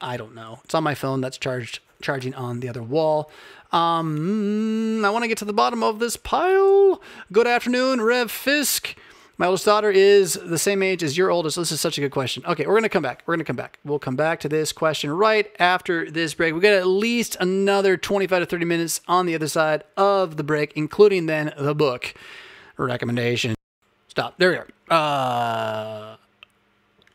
I 0.00 0.16
don't 0.16 0.34
know. 0.34 0.60
It's 0.64 0.74
on 0.74 0.82
my 0.82 0.94
phone. 0.94 1.20
That's 1.20 1.38
charged, 1.38 1.80
charging 2.02 2.34
on 2.34 2.60
the 2.60 2.68
other 2.68 2.82
wall. 2.82 3.30
Um, 3.72 5.04
I 5.04 5.10
want 5.10 5.24
to 5.24 5.28
get 5.28 5.38
to 5.38 5.44
the 5.44 5.52
bottom 5.52 5.82
of 5.82 5.98
this 5.98 6.16
pile. 6.16 7.00
Good 7.32 7.46
afternoon, 7.46 8.00
Rev 8.00 8.30
Fisk. 8.30 8.94
My 9.36 9.46
oldest 9.46 9.64
daughter 9.64 9.90
is 9.90 10.34
the 10.34 10.58
same 10.58 10.80
age 10.80 11.02
as 11.02 11.18
your 11.18 11.30
oldest. 11.30 11.56
This 11.56 11.72
is 11.72 11.80
such 11.80 11.98
a 11.98 12.00
good 12.00 12.12
question. 12.12 12.44
Okay, 12.46 12.66
we're 12.66 12.74
going 12.74 12.84
to 12.84 12.88
come 12.88 13.02
back. 13.02 13.24
We're 13.26 13.34
going 13.34 13.44
to 13.44 13.44
come 13.44 13.56
back. 13.56 13.80
We'll 13.84 13.98
come 13.98 14.14
back 14.14 14.38
to 14.40 14.48
this 14.48 14.72
question 14.72 15.10
right 15.10 15.50
after 15.58 16.08
this 16.08 16.34
break. 16.34 16.54
We 16.54 16.60
got 16.60 16.74
at 16.74 16.86
least 16.86 17.36
another 17.40 17.96
25 17.96 18.42
to 18.42 18.46
30 18.46 18.64
minutes 18.64 19.00
on 19.08 19.26
the 19.26 19.34
other 19.34 19.48
side 19.48 19.82
of 19.96 20.36
the 20.36 20.44
break, 20.44 20.72
including 20.76 21.26
then 21.26 21.52
the 21.58 21.74
book 21.74 22.14
recommendation. 22.76 23.56
Stop. 24.06 24.38
There 24.38 24.50
we 24.50 24.56
are. 24.56 24.68
Uh, 24.88 26.16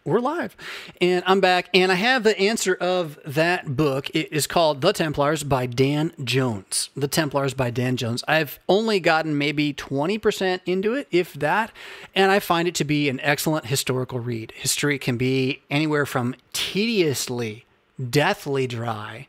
we're 0.05 0.19
live. 0.19 0.55
And 1.01 1.23
I'm 1.27 1.41
back, 1.41 1.69
and 1.73 1.91
I 1.91 1.95
have 1.95 2.23
the 2.23 2.37
answer 2.39 2.73
of 2.75 3.19
that 3.25 3.75
book. 3.75 4.09
It 4.11 4.31
is 4.31 4.47
called 4.47 4.81
The 4.81 4.93
Templars 4.93 5.43
by 5.43 5.65
Dan 5.65 6.13
Jones. 6.23 6.89
The 6.95 7.07
Templars 7.07 7.53
by 7.53 7.69
Dan 7.69 7.97
Jones. 7.97 8.23
I've 8.27 8.59
only 8.69 8.99
gotten 8.99 9.37
maybe 9.37 9.73
20% 9.73 10.61
into 10.65 10.93
it, 10.93 11.07
if 11.11 11.33
that, 11.33 11.71
and 12.15 12.31
I 12.31 12.39
find 12.39 12.67
it 12.67 12.75
to 12.75 12.83
be 12.83 13.09
an 13.09 13.19
excellent 13.21 13.65
historical 13.65 14.19
read. 14.19 14.51
History 14.55 14.97
can 14.97 15.17
be 15.17 15.61
anywhere 15.69 16.05
from 16.05 16.35
tediously, 16.53 17.65
deathly 18.09 18.67
dry 18.67 19.27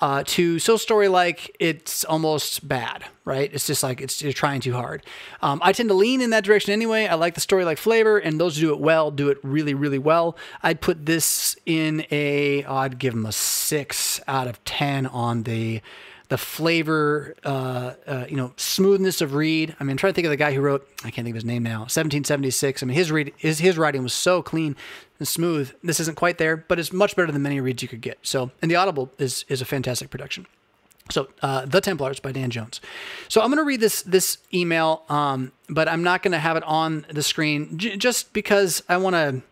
uh, 0.00 0.24
to 0.26 0.58
so 0.58 0.76
story 0.76 1.08
like 1.08 1.54
it's 1.60 2.04
almost 2.04 2.66
bad, 2.66 3.04
right? 3.24 3.50
It's 3.52 3.66
just 3.66 3.82
like 3.82 4.00
it's 4.00 4.22
you're 4.22 4.32
trying 4.32 4.60
too 4.60 4.72
hard. 4.72 5.04
Um, 5.42 5.60
I 5.62 5.72
tend 5.72 5.90
to 5.90 5.94
lean 5.94 6.20
in 6.20 6.30
that 6.30 6.44
direction 6.44 6.72
anyway. 6.72 7.06
I 7.06 7.14
like 7.14 7.34
the 7.34 7.40
story 7.40 7.64
like 7.64 7.78
flavor, 7.78 8.18
and 8.18 8.40
those 8.40 8.56
who 8.56 8.68
do 8.68 8.72
it 8.72 8.80
well 8.80 9.10
do 9.10 9.28
it 9.28 9.38
really, 9.42 9.74
really 9.74 9.98
well. 9.98 10.36
I'd 10.62 10.80
put 10.80 11.06
this 11.06 11.56
in 11.66 12.06
a, 12.10 12.64
oh, 12.64 12.76
I'd 12.76 12.98
give 12.98 13.14
them 13.14 13.26
a 13.26 13.32
six 13.32 14.20
out 14.26 14.48
of 14.48 14.62
ten 14.64 15.06
on 15.06 15.42
the 15.42 15.82
the 16.30 16.38
flavor, 16.38 17.34
uh, 17.44 17.94
uh, 18.06 18.24
you 18.28 18.36
know, 18.36 18.52
smoothness 18.56 19.20
of 19.20 19.34
read. 19.34 19.74
I 19.78 19.84
mean, 19.84 19.90
I'm 19.90 19.96
trying 19.96 20.12
to 20.12 20.14
think 20.14 20.26
of 20.26 20.30
the 20.30 20.36
guy 20.36 20.54
who 20.54 20.60
wrote, 20.60 20.88
I 21.04 21.10
can't 21.10 21.24
think 21.24 21.34
of 21.34 21.34
his 21.34 21.44
name 21.44 21.64
now, 21.64 21.80
1776. 21.80 22.82
I 22.82 22.86
mean, 22.86 22.94
his 22.94 23.10
read, 23.10 23.32
his, 23.36 23.58
his 23.58 23.76
writing 23.76 24.04
was 24.04 24.12
so 24.12 24.40
clean 24.40 24.76
and 25.18 25.26
smooth. 25.26 25.72
This 25.82 25.98
isn't 25.98 26.16
quite 26.16 26.38
there, 26.38 26.56
but 26.56 26.78
it's 26.78 26.92
much 26.92 27.16
better 27.16 27.32
than 27.32 27.42
many 27.42 27.60
reads 27.60 27.82
you 27.82 27.88
could 27.88 28.00
get. 28.00 28.18
So, 28.22 28.52
and 28.62 28.70
the 28.70 28.76
Audible 28.76 29.10
is 29.18 29.44
is 29.48 29.60
a 29.60 29.64
fantastic 29.64 30.10
production. 30.10 30.46
So, 31.10 31.28
uh, 31.42 31.66
The 31.66 31.80
Templars 31.80 32.20
by 32.20 32.30
Dan 32.30 32.50
Jones. 32.50 32.80
So, 33.28 33.40
I'm 33.40 33.48
going 33.48 33.58
to 33.58 33.64
read 33.64 33.80
this 33.80 34.02
this 34.02 34.38
email, 34.54 35.02
um, 35.08 35.50
but 35.68 35.88
I'm 35.88 36.04
not 36.04 36.22
going 36.22 36.32
to 36.32 36.38
have 36.38 36.56
it 36.56 36.62
on 36.62 37.06
the 37.10 37.24
screen 37.24 37.76
j- 37.76 37.96
just 37.96 38.32
because 38.32 38.84
I 38.88 38.98
want 38.98 39.14
to. 39.14 39.42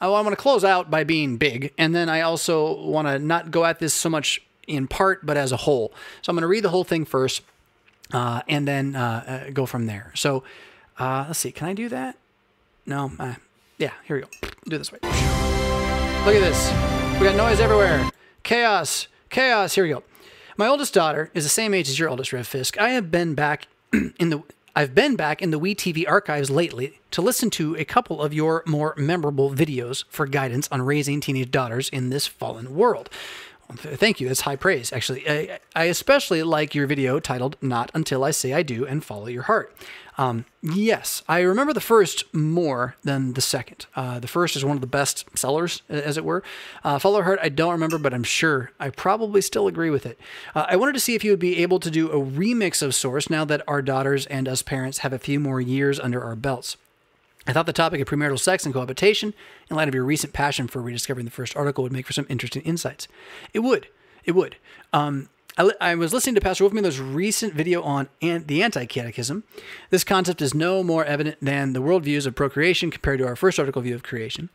I 0.00 0.08
want 0.08 0.30
to 0.30 0.36
close 0.36 0.64
out 0.64 0.90
by 0.90 1.04
being 1.04 1.36
big, 1.36 1.72
and 1.78 1.94
then 1.94 2.08
I 2.08 2.22
also 2.22 2.84
want 2.84 3.06
to 3.06 3.18
not 3.18 3.50
go 3.50 3.64
at 3.64 3.78
this 3.78 3.94
so 3.94 4.10
much 4.10 4.42
in 4.66 4.86
part, 4.86 5.24
but 5.24 5.36
as 5.36 5.52
a 5.52 5.58
whole. 5.58 5.92
So 6.22 6.30
I'm 6.30 6.36
going 6.36 6.42
to 6.42 6.48
read 6.48 6.64
the 6.64 6.70
whole 6.70 6.84
thing 6.84 7.04
first, 7.04 7.42
uh, 8.12 8.42
and 8.48 8.66
then 8.66 8.96
uh, 8.96 9.44
uh, 9.46 9.50
go 9.50 9.66
from 9.66 9.86
there. 9.86 10.12
So 10.14 10.44
uh, 10.98 11.24
let's 11.28 11.38
see. 11.38 11.52
Can 11.52 11.68
I 11.68 11.74
do 11.74 11.88
that? 11.88 12.16
No. 12.86 13.12
Uh, 13.18 13.34
yeah. 13.78 13.92
Here 14.04 14.16
we 14.16 14.22
go. 14.22 14.28
Do 14.68 14.78
this 14.78 14.92
way. 14.92 14.98
Look 15.02 16.34
at 16.34 16.40
this. 16.40 16.68
We 17.20 17.26
got 17.26 17.36
noise 17.36 17.60
everywhere. 17.60 18.10
Chaos. 18.42 19.08
Chaos. 19.30 19.74
Here 19.74 19.84
we 19.84 19.90
go. 19.90 20.02
My 20.56 20.68
oldest 20.68 20.94
daughter 20.94 21.30
is 21.34 21.44
the 21.44 21.50
same 21.50 21.74
age 21.74 21.88
as 21.88 21.98
your 21.98 22.08
oldest, 22.08 22.32
Rev 22.32 22.46
Fisk. 22.46 22.78
I 22.78 22.90
have 22.90 23.10
been 23.10 23.34
back 23.34 23.66
in 23.92 24.30
the 24.30 24.42
I've 24.76 24.92
been 24.92 25.14
back 25.14 25.40
in 25.40 25.52
the 25.52 25.60
WeTV 25.60 26.04
archives 26.08 26.50
lately 26.50 26.98
to 27.12 27.22
listen 27.22 27.48
to 27.50 27.76
a 27.76 27.84
couple 27.84 28.20
of 28.20 28.34
your 28.34 28.64
more 28.66 28.92
memorable 28.96 29.52
videos 29.52 30.04
for 30.08 30.26
guidance 30.26 30.68
on 30.72 30.82
raising 30.82 31.20
teenage 31.20 31.52
daughters 31.52 31.88
in 31.90 32.10
this 32.10 32.26
fallen 32.26 32.74
world. 32.74 33.08
Thank 33.72 34.20
you. 34.20 34.28
That's 34.28 34.42
high 34.42 34.56
praise, 34.56 34.92
actually. 34.92 35.28
I, 35.28 35.58
I, 35.74 35.84
especially 35.84 36.42
like 36.42 36.74
your 36.74 36.86
video 36.86 37.18
titled 37.18 37.56
Not 37.60 37.90
Until 37.94 38.22
I 38.22 38.30
Say 38.30 38.52
I 38.52 38.62
Do 38.62 38.86
and 38.86 39.04
Follow 39.04 39.26
Your 39.26 39.44
Heart. 39.44 39.74
Um, 40.16 40.44
yes, 40.62 41.24
I 41.28 41.40
remember 41.40 41.72
the 41.72 41.80
first 41.80 42.32
more 42.32 42.94
than 43.02 43.32
the 43.32 43.40
second. 43.40 43.86
Uh, 43.96 44.20
the 44.20 44.28
first 44.28 44.54
is 44.54 44.64
one 44.64 44.76
of 44.76 44.80
the 44.80 44.86
best 44.86 45.26
sellers, 45.36 45.82
as 45.88 46.16
it 46.16 46.24
were. 46.24 46.42
Uh, 46.84 46.98
Follow 46.98 47.16
Your 47.16 47.24
Heart, 47.24 47.40
I 47.42 47.48
don't 47.48 47.72
remember, 47.72 47.98
but 47.98 48.14
I'm 48.14 48.22
sure 48.22 48.70
I 48.78 48.90
probably 48.90 49.40
still 49.40 49.66
agree 49.66 49.90
with 49.90 50.06
it. 50.06 50.20
Uh, 50.54 50.66
I 50.68 50.76
wanted 50.76 50.92
to 50.92 51.00
see 51.00 51.14
if 51.14 51.24
you 51.24 51.32
would 51.32 51.40
be 51.40 51.62
able 51.62 51.80
to 51.80 51.90
do 51.90 52.10
a 52.10 52.24
remix 52.24 52.80
of 52.80 52.94
Source 52.94 53.28
now 53.28 53.44
that 53.46 53.62
our 53.66 53.82
daughters 53.82 54.26
and 54.26 54.46
us 54.46 54.62
parents 54.62 54.98
have 54.98 55.12
a 55.12 55.18
few 55.18 55.40
more 55.40 55.60
years 55.60 55.98
under 55.98 56.22
our 56.22 56.36
belts. 56.36 56.76
I 57.46 57.52
thought 57.52 57.66
the 57.66 57.72
topic 57.72 58.00
of 58.00 58.08
premarital 58.08 58.38
sex 58.38 58.64
and 58.64 58.72
cohabitation, 58.72 59.34
in 59.70 59.76
light 59.76 59.88
of 59.88 59.94
your 59.94 60.04
recent 60.04 60.32
passion 60.32 60.66
for 60.66 60.80
rediscovering 60.80 61.24
the 61.24 61.30
first 61.30 61.56
article, 61.56 61.82
would 61.84 61.92
make 61.92 62.06
for 62.06 62.12
some 62.12 62.26
interesting 62.28 62.62
insights. 62.62 63.06
It 63.52 63.60
would. 63.60 63.88
It 64.24 64.32
would. 64.32 64.56
Um, 64.92 65.28
I, 65.56 65.70
I, 65.80 65.94
was 65.94 66.12
listening 66.12 66.34
to 66.34 66.40
Pastor 66.40 66.64
Wolfmueller's 66.64 67.00
recent 67.00 67.54
video 67.54 67.82
on 67.82 68.08
an, 68.22 68.44
the 68.46 68.62
anti 68.62 68.86
catechism. 68.86 69.44
This 69.90 70.04
concept 70.04 70.42
is 70.42 70.54
no 70.54 70.82
more 70.82 71.04
evident 71.04 71.36
than 71.40 71.74
the 71.74 71.80
worldviews 71.80 72.26
of 72.26 72.34
procreation 72.34 72.90
compared 72.90 73.18
to 73.20 73.26
our 73.26 73.36
first 73.36 73.58
article 73.58 73.82
view 73.82 73.94
of 73.94 74.02
creation. 74.02 74.50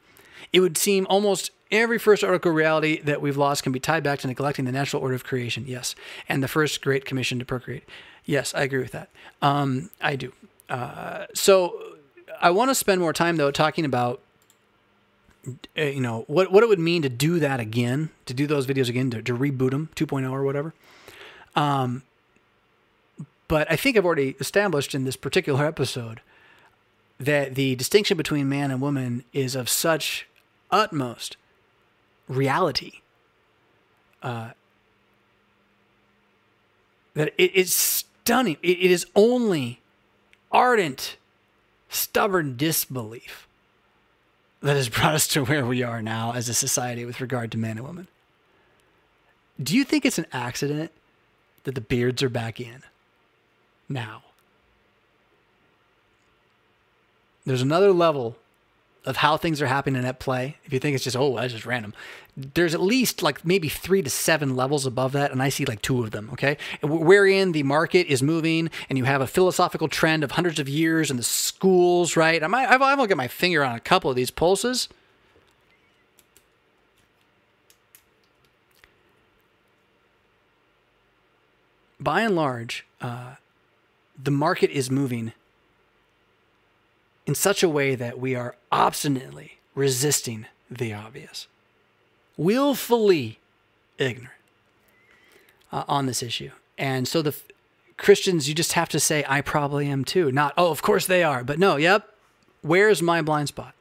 It 0.51 0.61
would 0.61 0.77
seem 0.77 1.05
almost 1.09 1.51
every 1.71 1.99
first 1.99 2.23
article 2.23 2.51
reality 2.51 3.01
that 3.01 3.21
we've 3.21 3.37
lost 3.37 3.63
can 3.63 3.71
be 3.71 3.79
tied 3.79 4.03
back 4.03 4.19
to 4.19 4.27
neglecting 4.27 4.65
the 4.65 4.71
natural 4.71 5.01
order 5.01 5.15
of 5.15 5.23
creation, 5.23 5.65
yes, 5.67 5.95
and 6.27 6.41
the 6.41 6.47
first 6.47 6.81
great 6.81 7.05
commission 7.05 7.39
to 7.39 7.45
procreate. 7.45 7.83
Yes, 8.25 8.53
I 8.53 8.63
agree 8.63 8.79
with 8.79 8.91
that. 8.91 9.09
Um, 9.41 9.91
I 10.01 10.15
do. 10.15 10.33
Uh, 10.69 11.25
so 11.33 11.88
I 12.39 12.49
want 12.51 12.69
to 12.69 12.75
spend 12.75 13.01
more 13.01 13.13
time 13.13 13.37
though 13.37 13.51
talking 13.51 13.85
about 13.85 14.21
uh, 15.77 15.83
you 15.83 16.01
know 16.01 16.23
what 16.27 16.51
what 16.51 16.63
it 16.63 16.69
would 16.69 16.79
mean 16.79 17.01
to 17.01 17.09
do 17.09 17.39
that 17.39 17.59
again, 17.59 18.09
to 18.25 18.33
do 18.33 18.47
those 18.47 18.67
videos 18.67 18.89
again, 18.89 19.09
to, 19.11 19.21
to 19.21 19.37
reboot 19.37 19.71
them 19.71 19.89
2.0 19.95 20.31
or 20.31 20.43
whatever. 20.43 20.73
Um, 21.55 22.03
but 23.47 23.69
I 23.71 23.75
think 23.75 23.97
I've 23.97 24.05
already 24.05 24.35
established 24.39 24.93
in 24.93 25.05
this 25.05 25.15
particular 25.15 25.65
episode 25.65 26.21
that 27.19 27.55
the 27.55 27.75
distinction 27.75 28.15
between 28.15 28.47
man 28.47 28.71
and 28.71 28.79
woman 28.79 29.23
is 29.33 29.55
of 29.55 29.67
such 29.67 30.27
utmost 30.71 31.35
reality 32.27 33.01
uh, 34.21 34.51
that 37.15 37.33
it 37.37 37.53
is 37.55 37.73
stunning. 37.73 38.57
It, 38.61 38.77
it 38.79 38.91
is 38.91 39.05
only 39.15 39.81
ardent, 40.51 41.17
stubborn 41.89 42.55
disbelief 42.55 43.47
that 44.61 44.75
has 44.75 44.89
brought 44.89 45.15
us 45.15 45.27
to 45.29 45.45
where 45.45 45.65
we 45.65 45.83
are 45.83 46.01
now 46.01 46.33
as 46.33 46.49
a 46.49 46.53
society 46.53 47.05
with 47.05 47.21
regard 47.21 47.51
to 47.51 47.57
man 47.57 47.77
and 47.77 47.85
woman. 47.85 48.07
Do 49.61 49.75
you 49.75 49.83
think 49.83 50.05
it's 50.05 50.19
an 50.19 50.27
accident 50.31 50.91
that 51.63 51.75
the 51.75 51.81
beards 51.81 52.23
are 52.23 52.29
back 52.29 52.59
in 52.59 52.83
now? 53.89 54.23
There's 57.45 57.61
another 57.61 57.91
level 57.91 58.37
of 59.05 59.17
how 59.17 59.37
things 59.37 59.61
are 59.61 59.67
happening 59.67 60.05
at 60.05 60.19
play. 60.19 60.57
If 60.65 60.73
you 60.73 60.79
think 60.79 60.95
it's 60.95 61.03
just, 61.03 61.15
oh, 61.15 61.35
that's 61.35 61.53
just 61.53 61.65
random, 61.65 61.93
there's 62.35 62.73
at 62.73 62.81
least 62.81 63.21
like 63.21 63.45
maybe 63.45 63.69
three 63.69 64.01
to 64.01 64.09
seven 64.09 64.55
levels 64.55 64.85
above 64.85 65.11
that, 65.13 65.31
and 65.31 65.41
I 65.41 65.49
see 65.49 65.65
like 65.65 65.81
two 65.81 66.03
of 66.03 66.11
them. 66.11 66.29
Okay, 66.33 66.57
wherein 66.81 67.51
the 67.51 67.63
market 67.63 68.07
is 68.07 68.21
moving, 68.21 68.69
and 68.89 68.97
you 68.97 69.05
have 69.05 69.21
a 69.21 69.27
philosophical 69.27 69.87
trend 69.87 70.23
of 70.23 70.31
hundreds 70.31 70.59
of 70.59 70.69
years, 70.69 71.09
and 71.09 71.19
the 71.19 71.23
schools, 71.23 72.15
right? 72.15 72.41
I 72.43 72.47
might, 72.47 72.69
I've, 72.69 72.81
I've 72.81 73.17
my 73.17 73.27
finger 73.27 73.63
on 73.63 73.75
a 73.75 73.79
couple 73.79 74.09
of 74.09 74.15
these 74.15 74.31
pulses. 74.31 74.89
By 81.99 82.21
and 82.21 82.35
large, 82.35 82.85
uh, 83.01 83.35
the 84.21 84.31
market 84.31 84.69
is 84.69 84.89
moving 84.89 85.33
in 87.29 87.35
such 87.35 87.61
a 87.61 87.69
way 87.69 87.93
that 87.93 88.17
we 88.17 88.33
are 88.33 88.55
obstinately 88.71 89.59
resisting 89.75 90.47
the 90.67 90.91
obvious, 90.91 91.45
willfully 92.37 93.37
ignorant 93.99 94.33
uh, 95.71 95.83
on 95.87 96.07
this 96.07 96.23
issue. 96.23 96.49
And 96.75 97.07
so 97.07 97.21
the 97.21 97.35
Christians, 97.97 98.49
you 98.49 98.55
just 98.55 98.73
have 98.73 98.89
to 98.89 98.99
say, 98.99 99.23
I 99.27 99.41
probably 99.41 99.87
am 99.87 100.05
too. 100.05 100.31
Not, 100.31 100.55
oh, 100.57 100.71
of 100.71 100.81
course 100.81 101.05
they 101.05 101.21
are. 101.21 101.43
But 101.43 101.59
no, 101.59 101.75
yep, 101.75 102.11
where's 102.63 102.99
my 102.99 103.21
blind 103.21 103.49
spot? 103.49 103.75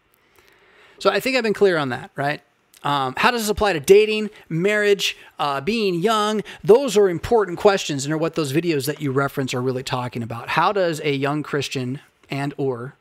So 0.99 1.09
I 1.09 1.19
think 1.19 1.35
I've 1.35 1.43
been 1.43 1.55
clear 1.55 1.79
on 1.79 1.89
that, 1.89 2.11
right? 2.16 2.43
Um, 2.83 3.15
how 3.16 3.31
does 3.31 3.41
this 3.41 3.51
apply 3.51 3.73
to 3.73 3.81
dating, 3.81 4.29
marriage, 4.51 5.16
uh, 5.39 5.62
being 5.62 5.95
young? 5.95 6.43
Those 6.62 6.99
are 6.99 7.09
important 7.09 7.57
questions 7.57 8.05
and 8.05 8.12
are 8.12 8.19
what 8.19 8.35
those 8.35 8.53
videos 8.53 8.85
that 8.85 9.01
you 9.01 9.11
reference 9.11 9.55
are 9.55 9.62
really 9.62 9.83
talking 9.83 10.23
about. 10.23 10.51
How 10.51 10.70
does 10.70 11.01
a 11.03 11.15
young 11.15 11.43
Christian 11.43 12.01
and 12.29 12.53
or 12.59 12.95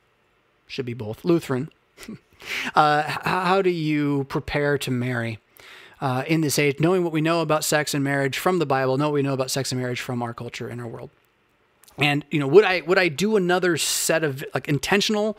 should 0.68 0.86
be 0.86 0.94
both 0.94 1.26
Lutheran. 1.26 1.70
uh, 2.76 3.04
how 3.24 3.62
do 3.62 3.70
you 3.70 4.26
prepare 4.26 4.78
to 4.78 4.92
marry 4.92 5.40
uh, 6.00 6.24
in 6.28 6.42
this 6.42 6.60
age, 6.60 6.80
knowing 6.80 7.04
what 7.04 7.14
we 7.14 7.22
know 7.22 7.42
about 7.42 7.64
sex 7.64 7.94
and 7.94 8.04
marriage 8.04 8.38
from 8.38 8.60
the 8.60 8.66
Bible, 8.66 8.98
know 8.98 9.08
what 9.08 9.16
we 9.16 9.22
know 9.22 9.34
about 9.34 9.50
sex 9.50 9.72
and 9.72 9.82
marriage 9.82 10.02
from 10.02 10.22
our 10.22 10.34
culture 10.34 10.68
and 10.68 10.80
our 10.80 10.88
world? 10.88 11.10
And 11.98 12.24
you 12.30 12.40
know, 12.40 12.48
would 12.48 12.64
I 12.64 12.82
would 12.82 13.00
I 13.00 13.08
do 13.08 13.36
another 13.36 13.76
set 13.78 14.24
of 14.24 14.44
like 14.54 14.68
intentional 14.68 15.36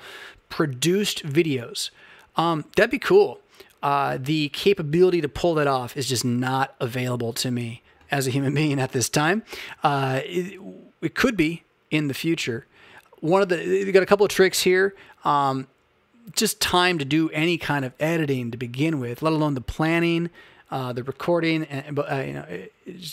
produced 0.49 1.25
videos? 1.25 1.91
Um, 2.37 2.65
that'd 2.75 2.91
be 2.91 2.99
cool. 2.99 3.41
Uh, 3.81 4.19
the 4.21 4.49
capability 4.49 5.21
to 5.21 5.29
pull 5.29 5.55
that 5.55 5.69
off 5.69 5.97
is 5.97 6.09
just 6.09 6.25
not 6.25 6.75
available 6.81 7.33
to 7.35 7.53
me 7.53 7.83
as 8.11 8.27
a 8.27 8.31
human 8.31 8.55
being 8.55 8.81
at 8.81 8.91
this 8.91 9.09
time. 9.09 9.45
Uh, 9.85 10.21
it, 10.25 10.61
it 11.01 11.15
could 11.15 11.37
be 11.37 11.63
in 11.93 12.09
the 12.09 12.15
future 12.15 12.67
one 13.21 13.43
of 13.43 13.49
the 13.49 13.65
you 13.65 13.91
got 13.93 14.03
a 14.03 14.07
couple 14.07 14.25
of 14.25 14.31
tricks 14.31 14.63
here. 14.63 14.95
Um, 15.25 15.67
just 16.35 16.61
time 16.61 16.99
to 16.99 17.05
do 17.05 17.31
any 17.31 17.59
kind 17.59 17.85
of 17.85 17.93
editing 17.99 18.51
to 18.51 18.59
begin 18.59 19.01
with, 19.01 19.23
let 19.23 19.33
alone 19.33 19.55
the 19.55 19.61
planning, 19.61 20.31
uh, 20.71 20.93
the 20.93 21.03
recording, 21.03 21.65
and 21.65 21.99
uh, 21.99 22.15
you 22.17 22.33
know, 22.35 22.47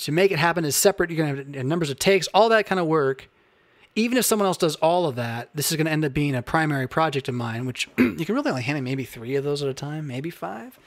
to 0.01 0.11
make 0.11 0.31
it 0.31 0.39
happen 0.39 0.65
is 0.65 0.75
separate. 0.75 1.09
You're 1.09 1.25
gonna 1.25 1.57
have 1.57 1.65
numbers 1.65 1.89
of 1.89 1.99
takes, 1.99 2.27
all 2.27 2.49
that 2.49 2.65
kind 2.65 2.79
of 2.79 2.87
work. 2.87 3.29
Even 3.97 4.17
if 4.17 4.25
someone 4.25 4.45
else 4.45 4.57
does 4.57 4.75
all 4.77 5.05
of 5.05 5.15
that, 5.15 5.49
this 5.55 5.71
is 5.71 5.77
going 5.77 5.85
to 5.85 5.91
end 5.91 6.03
up 6.03 6.13
being 6.13 6.35
a 6.35 6.41
primary 6.41 6.85
project 6.85 7.29
of 7.29 7.35
mine, 7.35 7.65
which 7.65 7.87
you 7.97 8.25
can 8.25 8.35
really 8.35 8.49
only 8.49 8.61
handle 8.61 8.83
maybe 8.83 9.05
three 9.05 9.35
of 9.35 9.45
those 9.45 9.63
at 9.63 9.69
a 9.69 9.73
time, 9.73 10.05
maybe 10.05 10.29
five. 10.29 10.77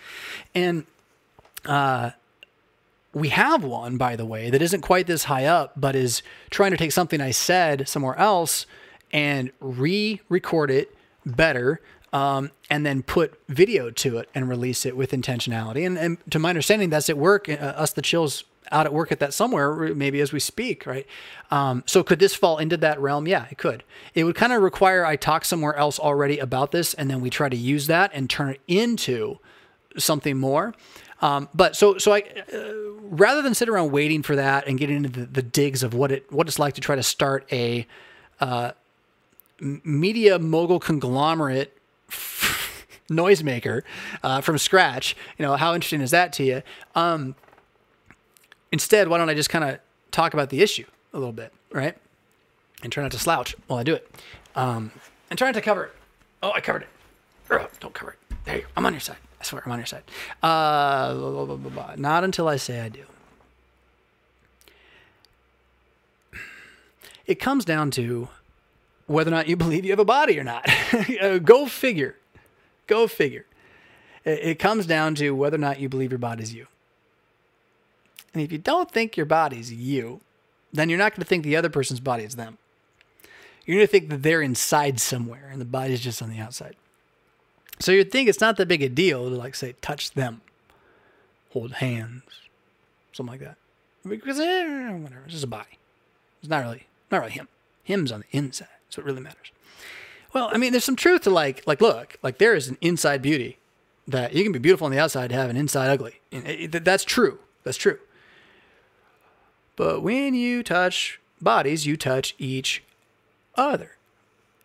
And 0.54 0.84
uh, 1.64 2.10
we 3.14 3.30
have 3.30 3.64
one, 3.64 3.96
by 3.96 4.14
the 4.14 4.26
way, 4.26 4.50
that 4.50 4.60
isn't 4.60 4.82
quite 4.82 5.06
this 5.06 5.24
high 5.24 5.46
up, 5.46 5.72
but 5.74 5.96
is 5.96 6.22
trying 6.50 6.72
to 6.72 6.76
take 6.76 6.92
something 6.92 7.18
I 7.18 7.30
said 7.30 7.88
somewhere 7.88 8.14
else 8.16 8.66
and 9.10 9.52
re-record 9.58 10.70
it 10.70 10.94
better 11.36 11.80
um, 12.12 12.50
and 12.70 12.86
then 12.86 13.02
put 13.02 13.38
video 13.48 13.90
to 13.90 14.18
it 14.18 14.28
and 14.34 14.48
release 14.48 14.86
it 14.86 14.96
with 14.96 15.12
intentionality. 15.12 15.86
And, 15.86 15.98
and 15.98 16.18
to 16.30 16.38
my 16.38 16.48
understanding, 16.50 16.90
that's 16.90 17.10
at 17.10 17.18
work. 17.18 17.48
Uh, 17.48 17.52
us, 17.52 17.92
the 17.92 18.02
chills, 18.02 18.44
out 18.70 18.86
at 18.86 18.92
work 18.92 19.12
at 19.12 19.20
that 19.20 19.32
somewhere, 19.32 19.94
maybe 19.94 20.20
as 20.20 20.32
we 20.32 20.40
speak, 20.40 20.86
right? 20.86 21.06
Um, 21.50 21.84
so 21.86 22.02
could 22.02 22.18
this 22.18 22.34
fall 22.34 22.58
into 22.58 22.76
that 22.78 23.00
realm? 23.00 23.26
Yeah, 23.26 23.46
it 23.50 23.58
could. 23.58 23.82
It 24.14 24.24
would 24.24 24.36
kind 24.36 24.52
of 24.52 24.62
require 24.62 25.04
I 25.04 25.16
talk 25.16 25.44
somewhere 25.44 25.74
else 25.76 25.98
already 25.98 26.38
about 26.38 26.72
this, 26.72 26.94
and 26.94 27.10
then 27.10 27.20
we 27.20 27.30
try 27.30 27.48
to 27.48 27.56
use 27.56 27.86
that 27.86 28.10
and 28.12 28.28
turn 28.28 28.50
it 28.50 28.60
into 28.66 29.38
something 29.96 30.36
more. 30.36 30.74
Um, 31.20 31.48
but 31.54 31.74
so 31.74 31.98
so 31.98 32.12
I 32.12 32.20
uh, 32.52 32.72
rather 33.00 33.42
than 33.42 33.54
sit 33.54 33.68
around 33.68 33.90
waiting 33.90 34.22
for 34.22 34.36
that 34.36 34.68
and 34.68 34.78
getting 34.78 34.96
into 34.96 35.08
the, 35.08 35.26
the 35.26 35.42
digs 35.42 35.82
of 35.82 35.92
what 35.94 36.12
it 36.12 36.30
what 36.30 36.46
it's 36.46 36.58
like 36.58 36.74
to 36.74 36.80
try 36.80 36.94
to 36.94 37.02
start 37.02 37.44
a 37.50 37.86
uh, 38.40 38.72
media 39.60 40.38
mogul 40.38 40.78
conglomerate 40.78 41.76
noisemaker 43.10 43.82
uh, 44.22 44.40
from 44.40 44.58
scratch. 44.58 45.16
You 45.38 45.44
know, 45.44 45.56
how 45.56 45.74
interesting 45.74 46.00
is 46.00 46.10
that 46.10 46.32
to 46.34 46.44
you? 46.44 46.62
Um, 46.94 47.34
instead, 48.72 49.08
why 49.08 49.18
don't 49.18 49.28
I 49.28 49.34
just 49.34 49.50
kind 49.50 49.64
of 49.64 49.78
talk 50.10 50.34
about 50.34 50.50
the 50.50 50.62
issue 50.62 50.86
a 51.12 51.18
little 51.18 51.32
bit, 51.32 51.52
right? 51.72 51.96
And 52.82 52.92
try 52.92 53.02
not 53.02 53.12
to 53.12 53.18
slouch 53.18 53.56
while 53.66 53.78
I 53.78 53.82
do 53.82 53.94
it. 53.94 54.08
Um, 54.54 54.92
and 55.30 55.38
try 55.38 55.48
not 55.48 55.54
to 55.54 55.60
cover 55.60 55.84
it. 55.84 55.92
Oh, 56.42 56.52
I 56.52 56.60
covered 56.60 56.82
it. 56.82 56.88
Ugh, 57.50 57.68
don't 57.80 57.94
cover 57.94 58.12
it. 58.12 58.36
There 58.44 58.56
you 58.56 58.62
go. 58.62 58.68
I'm 58.76 58.86
on 58.86 58.92
your 58.92 59.00
side. 59.00 59.16
I 59.40 59.44
swear, 59.44 59.62
I'm 59.64 59.72
on 59.72 59.78
your 59.78 59.86
side. 59.86 60.02
Uh, 60.42 61.14
blah, 61.14 61.44
blah, 61.44 61.56
blah, 61.56 61.94
not 61.96 62.24
until 62.24 62.48
I 62.48 62.56
say 62.56 62.80
I 62.80 62.88
do. 62.88 63.04
It 67.26 67.36
comes 67.36 67.64
down 67.64 67.90
to 67.92 68.28
whether 69.08 69.30
or 69.30 69.34
not 69.34 69.48
you 69.48 69.56
believe 69.56 69.84
you 69.84 69.90
have 69.90 69.98
a 69.98 70.04
body 70.04 70.38
or 70.38 70.44
not. 70.44 70.66
Uh, 71.20 71.38
go 71.38 71.66
figure. 71.66 72.16
Go 72.86 73.06
figure. 73.06 73.44
It 74.24 74.58
comes 74.58 74.86
down 74.86 75.14
to 75.16 75.32
whether 75.32 75.56
or 75.56 75.60
not 75.60 75.80
you 75.80 75.88
believe 75.88 76.10
your 76.10 76.18
body's 76.18 76.54
you. 76.54 76.66
And 78.32 78.42
if 78.42 78.52
you 78.52 78.58
don't 78.58 78.90
think 78.90 79.16
your 79.16 79.26
body's 79.26 79.72
you, 79.72 80.20
then 80.72 80.88
you're 80.88 80.98
not 80.98 81.12
going 81.12 81.22
to 81.22 81.28
think 81.28 81.44
the 81.44 81.56
other 81.56 81.68
person's 81.70 82.00
body 82.00 82.24
is 82.24 82.36
them. 82.36 82.58
You're 83.64 83.76
going 83.76 83.86
to 83.86 83.90
think 83.90 84.08
that 84.10 84.22
they're 84.22 84.42
inside 84.42 85.00
somewhere 85.00 85.48
and 85.50 85.60
the 85.60 85.66
body's 85.66 86.00
just 86.00 86.22
on 86.22 86.30
the 86.30 86.38
outside. 86.38 86.76
So 87.80 87.92
you'd 87.92 88.10
think 88.10 88.28
it's 88.28 88.40
not 88.40 88.56
that 88.56 88.66
big 88.66 88.82
a 88.82 88.88
deal 88.88 89.28
to, 89.28 89.36
like, 89.36 89.54
say, 89.54 89.74
touch 89.80 90.12
them, 90.12 90.40
hold 91.50 91.72
hands, 91.72 92.22
something 93.12 93.32
like 93.32 93.40
that. 93.40 93.56
Because, 94.06 94.40
eh, 94.40 94.92
whatever, 94.92 95.22
it's 95.24 95.32
just 95.32 95.44
a 95.44 95.48
body. 95.48 95.78
It's 96.40 96.50
not 96.50 96.62
really, 96.62 96.86
not 97.10 97.18
really 97.20 97.32
him. 97.32 97.48
Him's 97.84 98.10
on 98.10 98.20
the 98.20 98.36
inside. 98.36 98.68
That's 98.88 98.98
what 98.98 99.06
really 99.06 99.20
matters. 99.20 99.52
Well, 100.32 100.50
I 100.52 100.58
mean, 100.58 100.72
there's 100.72 100.84
some 100.84 100.96
truth 100.96 101.22
to 101.22 101.30
like, 101.30 101.66
like, 101.66 101.80
look, 101.80 102.16
like 102.22 102.38
there 102.38 102.54
is 102.54 102.68
an 102.68 102.78
inside 102.80 103.22
beauty 103.22 103.58
that 104.06 104.34
you 104.34 104.42
can 104.42 104.52
be 104.52 104.58
beautiful 104.58 104.86
on 104.86 104.90
the 104.90 104.98
outside, 104.98 105.32
have 105.32 105.50
an 105.50 105.56
inside 105.56 105.88
ugly. 105.90 106.20
Eh, 106.32 106.68
eh, 106.72 106.78
that's 106.82 107.04
true. 107.04 107.38
That's 107.64 107.76
true. 107.76 107.98
But 109.76 110.02
when 110.02 110.34
you 110.34 110.62
touch 110.62 111.20
bodies, 111.40 111.86
you 111.86 111.96
touch 111.96 112.34
each 112.38 112.82
other. 113.54 113.96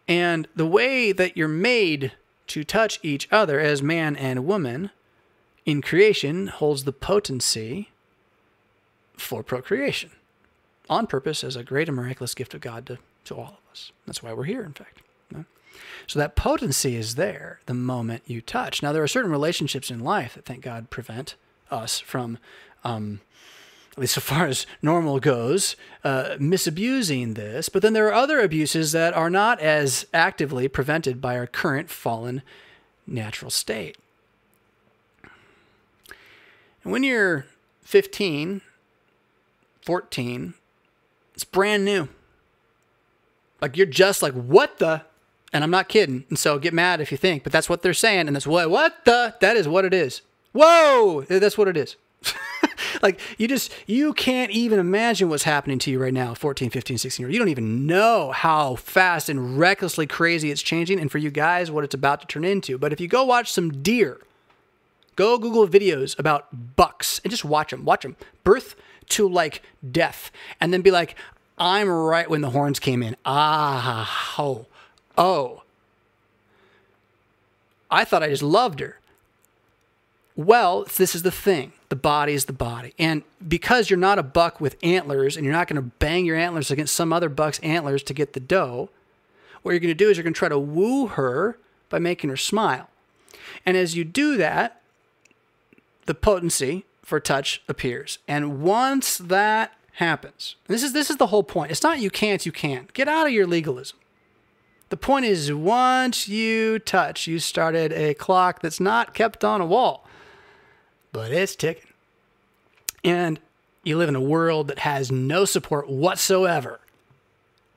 And 0.08 0.48
the 0.56 0.66
way 0.66 1.12
that 1.12 1.38
you're 1.38 1.48
made 1.48 2.14
to 2.48 2.64
touch 2.64 3.00
each 3.04 3.28
other 3.32 3.60
as 3.60 3.82
man 3.82 4.16
and 4.16 4.45
woman 4.45 4.91
in 5.66 5.82
creation 5.82 6.48
holds 6.48 6.84
the 6.84 6.91
potency 6.91 7.90
for 9.18 9.44
procreation 9.44 10.12
on 10.90 11.08
purpose 11.08 11.44
as 11.44 11.56
a 11.56 11.64
great 11.64 11.88
and 11.88 11.95
miraculous 11.95 12.36
gift 12.36 12.54
of 12.54 12.62
God 12.62 12.86
to 12.88 12.98
to 13.26 13.36
all 13.36 13.60
us. 13.74 13.91
That's 14.06 14.24
why 14.24 14.32
we're 14.34 14.45
here, 14.45 14.64
in 14.64 14.74
fact. 14.74 15.02
So 16.08 16.20
that 16.20 16.36
potency 16.36 16.95
is 16.95 17.16
there 17.16 17.60
the 17.66 17.74
moment 17.74 18.24
you 18.28 18.41
touch. 18.41 18.84
Now, 18.84 18.91
there 18.91 19.04
are 19.04 19.08
certain 19.08 19.32
relationships 19.32 19.90
in 19.90 20.00
life 20.00 20.36
that, 20.36 20.45
thank 20.45 20.62
God, 20.62 20.90
prevent 20.90 21.36
us 21.72 22.00
from, 22.00 22.38
um, 22.84 23.22
at 23.91 23.98
least 23.98 24.16
so 24.16 24.22
far 24.22 24.48
as 24.48 24.66
normal 24.82 25.20
goes, 25.20 25.76
uh, 26.04 26.36
misabusing 26.40 27.36
this. 27.36 27.70
But 27.70 27.82
then 27.82 27.94
there 27.94 28.08
are 28.08 28.14
other 28.14 28.40
abuses 28.40 28.91
that 28.91 29.14
are 29.14 29.30
not 29.30 29.60
as 29.60 30.06
actively 30.14 30.68
prevented 30.68 31.22
by 31.22 31.38
our 31.38 31.48
current 31.48 31.90
fallen 31.90 32.41
natural 33.08 33.52
state. 33.52 33.98
And 36.84 36.91
when 36.91 37.04
you're 37.04 37.45
15, 37.84 38.62
14, 39.82 40.54
it's 41.34 41.44
brand 41.44 41.86
new. 41.86 42.10
Like 43.64 43.77
you're 43.77 43.85
just 43.85 44.22
like, 44.22 44.34
what 44.34 44.80
the? 44.80 45.03
And 45.53 45.64
I'm 45.64 45.72
not 45.72 45.88
kidding. 45.88 46.26
And 46.27 46.38
so 46.38 46.60
get 46.60 46.73
mad 46.73 46.99
if 46.99 47.14
you 47.14 47.18
think, 47.18 47.44
but 47.44 47.53
that's 47.53 47.69
what 47.69 47.81
they're 47.81 47.94
saying. 47.94 48.27
And 48.27 48.35
that's 48.35 48.45
what, 48.45 48.69
what 48.69 49.06
the? 49.06 49.35
That 49.40 49.56
is 49.56 49.69
what 49.69 49.85
it 49.85 49.94
is. 49.94 50.22
Whoa! 50.52 51.22
That's 51.30 51.57
what 51.57 51.69
it 51.69 51.77
is. 51.77 51.95
like 53.02 53.22
you 53.38 53.48
just, 53.48 53.72
you 53.88 54.14
can't 54.14 54.52
even 54.52 54.80
imagine 54.80 55.30
what's 55.30 55.44
happening 55.44 55.80
to 55.80 55.91
you 55.91 55.98
right 55.98 56.14
now, 56.14 56.34
14, 56.34 56.72
15, 56.72 56.98
16 56.98 57.23
years. 57.23 57.34
You 57.34 57.40
don't 57.40 57.48
even 57.48 57.88
know 57.88 58.31
how 58.31 58.76
fast 58.76 59.30
and 59.30 59.57
recklessly 59.57 60.07
crazy 60.07 60.52
it's 60.52 60.61
changing. 60.61 60.99
And 60.99 61.10
for 61.10 61.19
you 61.19 61.31
guys, 61.31 61.72
what 61.72 61.85
it's 61.85 61.95
about 61.95 62.19
to 62.19 62.27
turn 62.27 62.44
into. 62.44 62.77
But 62.77 62.91
if 62.91 62.99
you 62.99 63.07
go 63.07 63.23
watch 63.23 63.49
some 63.49 63.81
deer, 63.81 64.19
go 65.15 65.38
Google 65.38 65.69
videos 65.69 66.19
about 66.19 66.76
bucks 66.76 67.22
and 67.23 67.31
just 67.31 67.45
watch 67.45 67.72
them, 67.72 67.85
watch 67.85 68.02
them. 68.02 68.18
Birth 68.44 68.76
to 69.10 69.30
like 69.30 69.61
death. 69.90 70.31
And 70.60 70.73
then 70.73 70.81
be 70.81 70.91
like, 70.91 71.15
I'm 71.57 71.88
right 71.88 72.30
when 72.30 72.41
the 72.41 72.49
horns 72.49 72.80
came 72.80 73.03
in. 73.03 73.15
Ah, 73.25 74.35
oh, 74.38 74.65
oh. 75.17 75.63
I 77.91 78.05
thought 78.05 78.23
I 78.23 78.30
just 78.30 78.43
loved 78.43 78.80
her. 78.80 78.99
Well, 80.35 80.85
this 80.97 81.13
is 81.13 81.21
the 81.21 81.31
thing. 81.31 81.73
The 81.89 81.95
body 81.95 82.34
is 82.34 82.45
the 82.45 82.53
body. 82.53 82.93
And 82.97 83.21
because 83.47 83.89
you're 83.89 83.99
not 83.99 84.17
a 84.17 84.23
buck 84.23 84.59
with 84.59 84.77
antlers 84.81 85.38
and 85.38 85.45
you're 85.45 85.53
not 85.53 85.67
going 85.67 85.75
to 85.75 85.91
bang 85.99 86.25
your 86.25 86.38
antlers 86.38 86.71
against 86.71 86.95
some 86.95 87.13
other 87.13 87.30
buck's 87.30 87.59
antlers 87.59 88.01
to 88.03 88.15
get 88.15 88.34
the 88.34 88.39
doe, 88.39 88.89
what 89.61 89.71
you're 89.71 89.80
going 89.80 89.89
to 89.89 89.93
do 89.93 90.09
is 90.09 90.17
you're 90.17 90.23
going 90.23 90.34
to 90.34 90.38
try 90.38 90.49
to 90.49 90.57
woo 90.57 91.07
her 91.07 91.57
by 91.89 91.99
making 91.99 92.31
her 92.31 92.38
smile. 92.38 92.89
And 93.63 93.77
as 93.77 93.95
you 93.95 94.03
do 94.03 94.35
that, 94.38 94.81
the 96.05 96.15
potency 96.15 96.85
for 97.03 97.19
touch 97.19 97.61
appears. 97.67 98.17
And 98.27 98.61
once 98.61 99.17
that 99.17 99.73
happens, 99.94 100.56
this 100.68 100.84
is 100.84 100.94
this 100.94 101.10
is 101.10 101.18
the 101.18 101.28
whole 101.28 101.44
point. 101.44 101.72
It's 101.72 101.84
not 101.84 101.99
you 101.99 102.10
can't, 102.10 102.45
you 102.45 102.52
can't. 102.52 102.91
Get 102.94 103.07
out 103.07 103.28
of 103.28 103.34
your 103.34 103.48
legalism. 103.48 103.98
The 104.90 104.98
point 104.98 105.26
is 105.26 105.52
once 105.52 106.28
you 106.28 106.78
touch, 106.80 107.26
you 107.26 107.40
started 107.40 107.91
a 107.94 108.14
clock 108.14 108.61
that's 108.61 108.80
not 108.80 109.14
kept 109.14 109.44
on 109.44 109.61
a 109.61 109.65
wall 109.65 110.03
but 111.14 111.32
it's 111.32 111.56
ticking. 111.56 111.91
And 113.06 113.40
you 113.84 113.98
live 113.98 114.10
in 114.10 114.15
a 114.15 114.22
world 114.22 114.68
that 114.68 114.80
has 114.80 115.11
no 115.11 115.45
support 115.45 115.88
whatsoever 115.88 116.80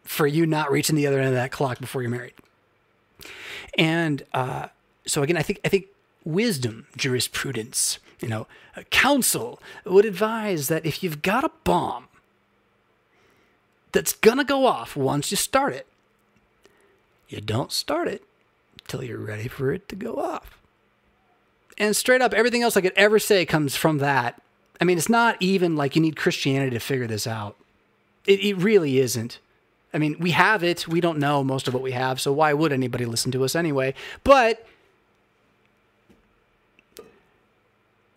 for 0.02 0.26
you 0.26 0.46
not 0.46 0.72
reaching 0.72 0.96
the 0.96 1.06
other 1.06 1.18
end 1.18 1.28
of 1.28 1.34
that 1.34 1.52
clock 1.52 1.78
before 1.78 2.02
you're 2.02 2.10
married. 2.10 2.32
And 3.76 4.24
uh, 4.32 4.68
so 5.06 5.22
again, 5.22 5.36
I 5.36 5.42
think 5.42 5.60
I 5.64 5.68
think 5.68 5.86
wisdom, 6.24 6.86
jurisprudence, 6.96 7.98
you 8.20 8.28
know, 8.28 8.46
counsel 8.90 9.60
would 9.84 10.04
advise 10.04 10.68
that 10.68 10.86
if 10.86 11.02
you've 11.02 11.22
got 11.22 11.44
a 11.44 11.50
bomb 11.64 12.08
that's 13.92 14.12
gonna 14.12 14.44
go 14.44 14.66
off 14.66 14.96
once 14.96 15.30
you 15.30 15.36
start 15.36 15.72
it, 15.74 15.86
you 17.28 17.40
don't 17.40 17.72
start 17.72 18.08
it 18.08 18.22
till 18.86 19.02
you're 19.02 19.18
ready 19.18 19.48
for 19.48 19.72
it 19.72 19.88
to 19.88 19.96
go 19.96 20.16
off 20.16 20.56
and 21.78 21.94
straight 21.94 22.22
up, 22.22 22.32
everything 22.32 22.62
else 22.62 22.76
I 22.76 22.80
could 22.80 22.92
ever 22.96 23.18
say 23.18 23.44
comes 23.44 23.76
from 23.76 23.98
that. 23.98 24.40
I 24.80 24.84
mean, 24.84 24.98
it's 24.98 25.08
not 25.08 25.36
even 25.40 25.76
like 25.76 25.96
you 25.96 26.02
need 26.02 26.16
Christianity 26.16 26.70
to 26.70 26.80
figure 26.80 27.06
this 27.06 27.26
out. 27.26 27.56
It, 28.26 28.40
it 28.40 28.54
really 28.54 28.98
isn't. 28.98 29.38
I 29.94 29.98
mean, 29.98 30.16
we 30.18 30.32
have 30.32 30.62
it. 30.62 30.88
We 30.88 31.00
don't 31.00 31.18
know 31.18 31.44
most 31.44 31.68
of 31.68 31.74
what 31.74 31.82
we 31.82 31.92
have, 31.92 32.20
so 32.20 32.32
why 32.32 32.52
would 32.52 32.72
anybody 32.72 33.04
listen 33.04 33.32
to 33.32 33.44
us 33.44 33.54
anyway? 33.54 33.94
But 34.24 34.66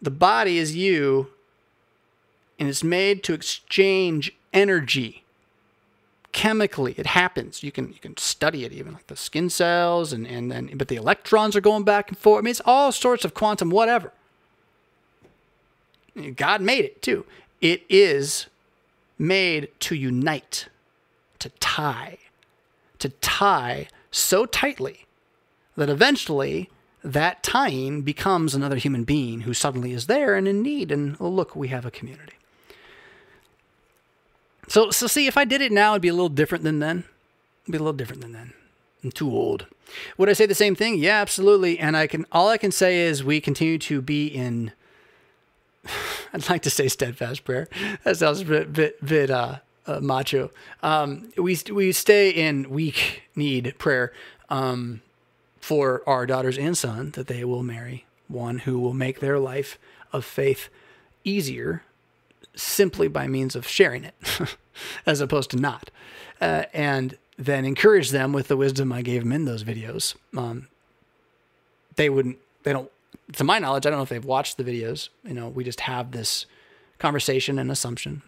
the 0.02 0.12
body 0.12 0.58
is 0.58 0.76
you, 0.76 1.28
and 2.58 2.70
it's 2.70 2.84
made 2.84 3.24
to 3.24 3.34
exchange 3.34 4.34
energy 4.54 5.24
chemically. 6.32 6.94
It 6.98 7.08
happens. 7.08 7.64
You 7.64 7.72
can 7.72 7.90
you 7.90 8.00
can 8.00 8.18
study 8.18 8.66
it 8.66 8.72
even 8.72 8.94
like 8.94 9.08
the 9.08 9.16
skin 9.16 9.50
cells 9.50 10.14
and 10.14 10.28
and 10.28 10.52
then 10.52 10.72
but 10.76 10.88
the 10.88 10.96
electrons 10.96 11.56
are 11.56 11.62
going 11.62 11.84
back 11.84 12.10
and 12.10 12.18
forth. 12.18 12.40
I 12.40 12.42
mean 12.44 12.52
it's 12.52 12.62
all 12.66 12.92
sorts 12.92 13.26
of 13.26 13.34
quantum 13.34 13.70
whatever. 13.70 14.12
God 16.36 16.62
made 16.62 16.86
it 16.86 17.02
too. 17.02 17.26
It 17.62 17.84
is 17.90 18.48
made 19.18 19.70
to 19.82 19.96
unite 19.96 20.68
to 21.40 21.50
tie 21.60 22.18
to 23.00 23.10
tie 23.10 23.88
so 24.12 24.46
tightly 24.46 25.06
that 25.76 25.90
eventually 25.90 26.70
that 27.04 27.44
tying 27.44 28.02
becomes 28.02 28.54
another 28.54 28.76
human 28.78 29.04
being 29.04 29.42
who 29.42 29.54
suddenly 29.54 29.94
is 29.94 30.08
there 30.08 30.36
and 30.36 30.48
in 30.48 30.62
need 30.62 30.92
and 30.92 31.16
oh, 31.20 31.30
look 31.30 31.56
we 31.56 31.70
have 31.70 31.86
a 31.86 31.92
community 31.92 32.34
so, 34.70 34.92
so 34.92 35.08
see, 35.08 35.26
if 35.26 35.36
I 35.36 35.46
did 35.46 35.62
it 35.62 35.72
now, 35.72 35.94
it'd 35.94 36.04
be 36.04 36.10
a 36.10 36.14
little 36.14 36.30
different 36.30 36.64
than 36.64 36.78
then. 36.80 37.04
It'd 37.64 37.72
be 37.72 37.78
a 37.78 37.82
little 37.82 37.92
different 37.94 38.22
than 38.22 38.34
then. 38.34 38.54
I'm 39.04 39.12
too 39.12 39.30
old. 39.32 39.66
Would 40.18 40.30
I 40.30 40.34
say 40.34 40.46
the 40.46 40.54
same 40.54 40.76
thing? 40.76 41.00
Yeah, 41.00 41.20
absolutely. 41.20 41.80
And 41.80 41.98
I 41.98 42.06
can. 42.06 42.26
All 42.32 42.50
I 42.50 42.58
can 42.58 42.72
say 42.72 43.00
is 43.00 43.24
we 43.24 43.42
continue 43.42 43.80
to 43.80 44.02
be 44.02 44.28
in. 44.28 44.72
I'd 46.34 46.50
like 46.50 46.62
to 46.64 46.70
say 46.70 46.88
steadfast 46.88 47.44
prayer. 47.44 47.68
That 48.04 48.18
sounds 48.18 48.42
a 48.42 48.46
bit 48.46 48.74
bit, 48.74 49.04
bit 49.04 49.32
uh, 49.32 49.58
uh, 49.88 50.00
macho. 50.02 50.52
Um, 50.84 51.32
we 51.36 51.58
we 51.72 51.92
stay 51.92 52.30
in 52.30 52.70
weak 52.70 53.24
need 53.36 53.74
prayer 53.80 54.14
um, 54.50 55.02
for 55.60 56.02
our 56.08 56.26
daughters 56.26 56.58
and 56.58 56.78
son 56.78 57.12
that 57.12 57.28
they 57.28 57.44
will 57.44 57.64
marry 57.64 58.06
one 58.28 58.60
who 58.60 58.80
will 58.80 58.94
make 58.94 59.20
their 59.20 59.40
life 59.40 59.78
of 60.14 60.24
faith 60.24 60.70
easier 61.24 61.84
simply 62.56 63.08
by 63.08 63.28
means 63.28 63.56
of 63.56 63.68
sharing 63.68 64.04
it, 64.04 64.16
as 65.06 65.22
opposed 65.22 65.52
to 65.52 65.58
not. 65.58 65.90
Uh, 66.40 66.64
and 66.74 67.18
then 67.38 67.66
encourage 67.66 68.12
them 68.12 68.34
with 68.34 68.48
the 68.48 68.58
wisdom 68.58 68.92
I 68.92 69.02
gave 69.02 69.24
them 69.24 69.32
in 69.32 69.46
those 69.46 69.64
videos. 69.64 70.16
Um, 70.38 70.68
they 71.96 72.10
wouldn't, 72.10 72.38
they 72.64 72.74
don't, 72.74 72.92
to 73.34 73.44
my 73.44 73.60
knowledge, 73.60 73.86
I 73.86 73.90
don't 73.90 74.00
know 74.00 74.04
if 74.04 74.10
they've 74.10 74.24
watched 74.24 74.58
the 74.58 74.64
videos. 74.64 75.10
You 75.24 75.34
know, 75.34 75.48
we 75.50 75.64
just 75.64 75.82
have 75.82 76.12
this 76.12 76.46
conversation 76.98 77.60
and 77.60 77.72
assumption. 77.72 78.22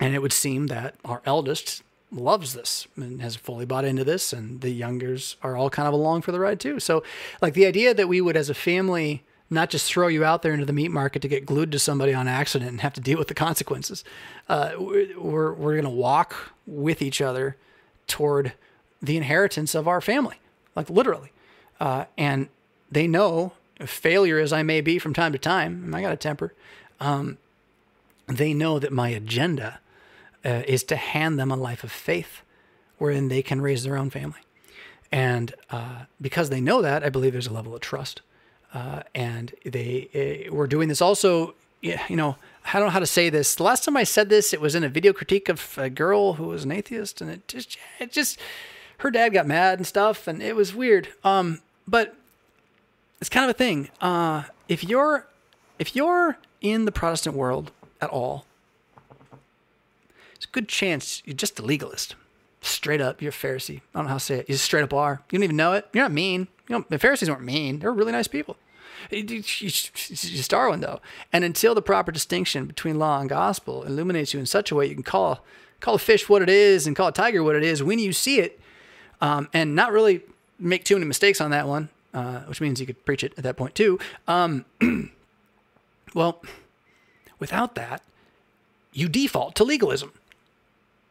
And 0.00 0.14
it 0.14 0.20
would 0.20 0.32
seem 0.32 0.66
that 0.66 0.94
our 1.04 1.22
eldest 1.24 1.82
loves 2.12 2.54
this 2.54 2.86
and 2.96 3.20
has 3.20 3.36
fully 3.36 3.64
bought 3.64 3.84
into 3.84 4.04
this, 4.04 4.32
and 4.32 4.60
the 4.60 4.70
youngers 4.70 5.36
are 5.42 5.56
all 5.56 5.70
kind 5.70 5.88
of 5.88 5.94
along 5.94 6.22
for 6.22 6.32
the 6.32 6.40
ride 6.40 6.60
too. 6.60 6.80
So, 6.80 7.02
like 7.42 7.54
the 7.54 7.66
idea 7.66 7.94
that 7.94 8.08
we 8.08 8.20
would, 8.20 8.36
as 8.36 8.48
a 8.48 8.54
family, 8.54 9.22
not 9.50 9.70
just 9.70 9.90
throw 9.90 10.08
you 10.08 10.24
out 10.24 10.42
there 10.42 10.52
into 10.52 10.66
the 10.66 10.72
meat 10.72 10.90
market 10.90 11.22
to 11.22 11.28
get 11.28 11.46
glued 11.46 11.72
to 11.72 11.78
somebody 11.78 12.12
on 12.12 12.26
accident 12.26 12.70
and 12.70 12.80
have 12.80 12.94
to 12.94 13.00
deal 13.00 13.18
with 13.18 13.28
the 13.28 13.34
consequences. 13.34 14.04
Uh, 14.48 14.72
we're 14.78 15.52
we're 15.52 15.74
going 15.74 15.84
to 15.84 15.90
walk 15.90 16.52
with 16.66 17.02
each 17.02 17.20
other 17.20 17.56
toward 18.06 18.52
the 19.02 19.16
inheritance 19.16 19.74
of 19.74 19.86
our 19.86 20.00
family, 20.00 20.36
like 20.74 20.88
literally. 20.90 21.32
Uh, 21.78 22.06
and 22.16 22.48
they 22.90 23.06
know, 23.06 23.52
failure 23.80 24.38
as 24.38 24.52
I 24.52 24.62
may 24.62 24.80
be 24.80 24.98
from 24.98 25.12
time 25.12 25.32
to 25.32 25.38
time, 25.38 25.94
I 25.94 26.00
got 26.00 26.12
a 26.12 26.16
temper. 26.16 26.54
Um, 27.00 27.38
they 28.26 28.54
know 28.54 28.78
that 28.78 28.92
my 28.92 29.10
agenda 29.10 29.80
uh, 30.46 30.62
is 30.66 30.84
to 30.84 30.96
hand 30.96 31.38
them 31.38 31.50
a 31.50 31.56
life 31.56 31.84
of 31.84 31.92
faith, 31.92 32.42
wherein 32.98 33.28
they 33.28 33.42
can 33.42 33.60
raise 33.60 33.82
their 33.82 33.96
own 33.96 34.10
family. 34.10 34.40
And 35.10 35.54
uh, 35.70 36.04
because 36.20 36.48
they 36.50 36.60
know 36.60 36.80
that, 36.82 37.04
I 37.04 37.10
believe 37.10 37.32
there's 37.32 37.46
a 37.46 37.52
level 37.52 37.74
of 37.74 37.80
trust. 37.80 38.22
Uh, 38.72 39.02
and 39.14 39.54
they 39.64 40.46
uh, 40.48 40.54
were 40.54 40.66
doing 40.66 40.88
this 40.88 41.02
also. 41.02 41.54
You 41.82 42.16
know, 42.16 42.36
I 42.64 42.78
don't 42.78 42.88
know 42.88 42.90
how 42.90 43.00
to 43.00 43.06
say 43.06 43.30
this. 43.30 43.54
The 43.54 43.62
last 43.62 43.84
time 43.84 43.96
I 43.96 44.04
said 44.04 44.28
this, 44.28 44.52
it 44.52 44.60
was 44.60 44.74
in 44.74 44.82
a 44.82 44.88
video 44.88 45.12
critique 45.12 45.48
of 45.48 45.78
a 45.78 45.90
girl 45.90 46.34
who 46.34 46.48
was 46.48 46.64
an 46.64 46.72
atheist, 46.72 47.20
and 47.20 47.30
it 47.30 47.46
just, 47.46 47.76
it 48.00 48.10
just, 48.10 48.40
her 48.98 49.10
dad 49.10 49.28
got 49.32 49.46
mad 49.46 49.78
and 49.78 49.86
stuff, 49.86 50.26
and 50.26 50.42
it 50.42 50.56
was 50.56 50.74
weird. 50.74 51.08
Um, 51.22 51.60
but 51.86 52.16
it's 53.20 53.28
kind 53.28 53.44
of 53.44 53.50
a 53.50 53.58
thing. 53.58 53.90
Uh, 54.00 54.44
if 54.68 54.82
you're, 54.82 55.28
if 55.78 55.94
you're 55.94 56.38
in 56.60 56.86
the 56.86 56.92
Protestant 56.92 57.36
world 57.36 57.70
at 58.00 58.10
all, 58.10 58.45
good 60.56 60.68
chance 60.68 61.22
you're 61.26 61.36
just 61.36 61.58
a 61.60 61.62
legalist. 61.62 62.14
Straight 62.62 63.00
up, 63.00 63.20
you're 63.20 63.28
a 63.28 63.32
Pharisee. 63.32 63.76
I 63.76 63.98
don't 63.98 64.04
know 64.04 64.08
how 64.08 64.14
to 64.14 64.20
say 64.20 64.38
it. 64.38 64.48
You 64.48 64.56
straight 64.56 64.82
up 64.82 64.94
are. 64.94 65.22
You 65.30 65.38
don't 65.38 65.44
even 65.44 65.56
know 65.56 65.74
it. 65.74 65.86
You're 65.92 66.04
not 66.04 66.12
mean. 66.12 66.48
You 66.66 66.78
know, 66.78 66.84
the 66.88 66.98
Pharisees 66.98 67.28
weren't 67.28 67.42
mean. 67.42 67.78
They 67.78 67.86
were 67.86 67.92
really 67.92 68.12
nice 68.12 68.26
people. 68.26 68.56
She's 69.10 70.48
Darwin, 70.48 70.80
though. 70.80 71.00
And 71.30 71.44
until 71.44 71.74
the 71.74 71.82
proper 71.82 72.10
distinction 72.10 72.64
between 72.64 72.98
law 72.98 73.20
and 73.20 73.28
gospel 73.28 73.82
illuminates 73.84 74.32
you 74.32 74.40
in 74.40 74.46
such 74.46 74.70
a 74.70 74.74
way 74.74 74.86
you 74.86 74.94
can 74.94 75.04
call 75.04 75.44
call 75.78 75.94
a 75.94 75.98
fish 75.98 76.26
what 76.26 76.40
it 76.40 76.48
is 76.48 76.86
and 76.86 76.96
call 76.96 77.08
a 77.08 77.12
tiger 77.12 77.42
what 77.42 77.54
it 77.54 77.62
is 77.62 77.82
when 77.82 77.98
you 77.98 78.14
see 78.14 78.40
it, 78.40 78.58
um, 79.20 79.46
and 79.52 79.76
not 79.76 79.92
really 79.92 80.22
make 80.58 80.84
too 80.84 80.94
many 80.94 81.04
mistakes 81.04 81.38
on 81.38 81.50
that 81.50 81.68
one, 81.68 81.90
uh, 82.14 82.40
which 82.40 82.62
means 82.62 82.80
you 82.80 82.86
could 82.86 83.04
preach 83.04 83.22
it 83.22 83.34
at 83.36 83.44
that 83.44 83.58
point 83.58 83.74
too. 83.74 83.98
Um, 84.26 84.64
well, 86.14 86.42
without 87.38 87.74
that, 87.74 88.02
you 88.94 89.06
default 89.10 89.54
to 89.56 89.62
legalism. 89.62 90.12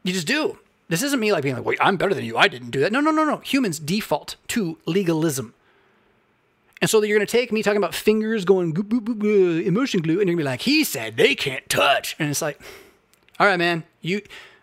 You 0.05 0.13
just 0.13 0.27
do. 0.27 0.59
This 0.87 1.01
isn't 1.01 1.19
me 1.19 1.33
like 1.33 1.41
being 1.41 1.55
like, 1.55 1.65
"Wait, 1.65 1.79
I'm 1.81 1.97
better 1.97 2.13
than 2.13 2.23
you. 2.23 2.37
I 2.37 2.47
didn't 2.47 2.69
do 2.69 2.79
that." 2.81 2.91
No, 2.91 3.01
no, 3.01 3.09
no, 3.09 3.25
no. 3.25 3.37
Humans 3.37 3.79
default 3.79 4.35
to 4.49 4.77
legalism. 4.85 5.55
And 6.79 6.89
so 6.89 7.01
you're 7.01 7.17
going 7.17 7.25
to 7.25 7.31
take 7.31 7.51
me 7.51 7.63
talking 7.63 7.77
about 7.77 7.95
fingers 7.95 8.45
going 8.45 8.71
goop, 8.71 8.89
boop, 8.89 8.99
boop, 8.99 9.17
boop, 9.17 9.65
emotion 9.65 10.01
glue, 10.01 10.19
and 10.19 10.27
you're 10.27 10.35
going 10.35 10.37
to 10.37 10.43
be 10.43 10.49
like, 10.49 10.61
he 10.61 10.83
said 10.83 11.17
they 11.17 11.33
can't 11.33 11.67
touch. 11.69 12.15
And 12.19 12.29
it's 12.29 12.41
like, 12.41 12.61
all 13.39 13.47
right, 13.47 13.57
man. 13.57 13.83
You, 14.01 14.21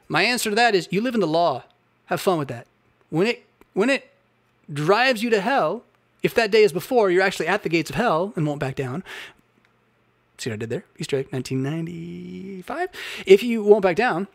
my 0.09 0.23
answer 0.23 0.51
to 0.51 0.57
that 0.57 0.77
is 0.77 0.87
you 0.93 1.01
live 1.01 1.15
in 1.15 1.21
the 1.21 1.27
law. 1.27 1.65
Have 2.07 2.21
fun 2.21 2.39
with 2.39 2.49
that. 2.49 2.67
When 3.11 3.27
it 3.27 3.45
when 3.75 3.91
it 3.91 4.13
drives 4.73 5.23
you 5.23 5.31
to 5.31 5.41
hell, 5.41 5.83
if 6.23 6.35
that 6.35 6.53
day 6.53 6.63
is 6.63 6.73
before 6.73 7.11
you're 7.11 7.23
actually 7.23 7.49
at 7.49 7.65
the 7.65 7.69
gates 7.69 7.91
of 7.91 7.97
hell 7.97 8.33
and 8.37 8.47
won't 8.47 8.61
back 8.61 8.77
down. 8.77 9.03
See 10.39 10.51
what 10.51 10.55
I 10.55 10.59
did 10.59 10.71
there? 10.71 10.85
Easter 10.99 11.17
egg, 11.17 11.29
1995. 11.31 12.89
If 13.27 13.43
you 13.43 13.65
won't 13.65 13.83
back 13.83 13.97
down, 13.97 14.29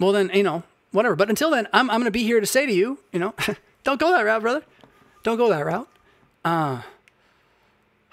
well 0.00 0.10
then 0.12 0.30
you 0.34 0.42
know 0.42 0.64
whatever. 0.92 1.14
But 1.16 1.28
until 1.28 1.50
then, 1.50 1.68
I'm 1.72 1.88
I'm 1.90 2.00
going 2.00 2.06
to 2.06 2.10
be 2.10 2.24
here 2.24 2.40
to 2.40 2.46
say 2.46 2.66
to 2.66 2.72
you, 2.72 2.98
you 3.12 3.20
know, 3.20 3.34
don't 3.84 4.00
go 4.00 4.10
that 4.10 4.22
route, 4.22 4.42
brother. 4.42 4.64
Don't 5.22 5.36
go 5.36 5.48
that 5.50 5.64
route. 5.64 5.88
Uh, 6.44 6.82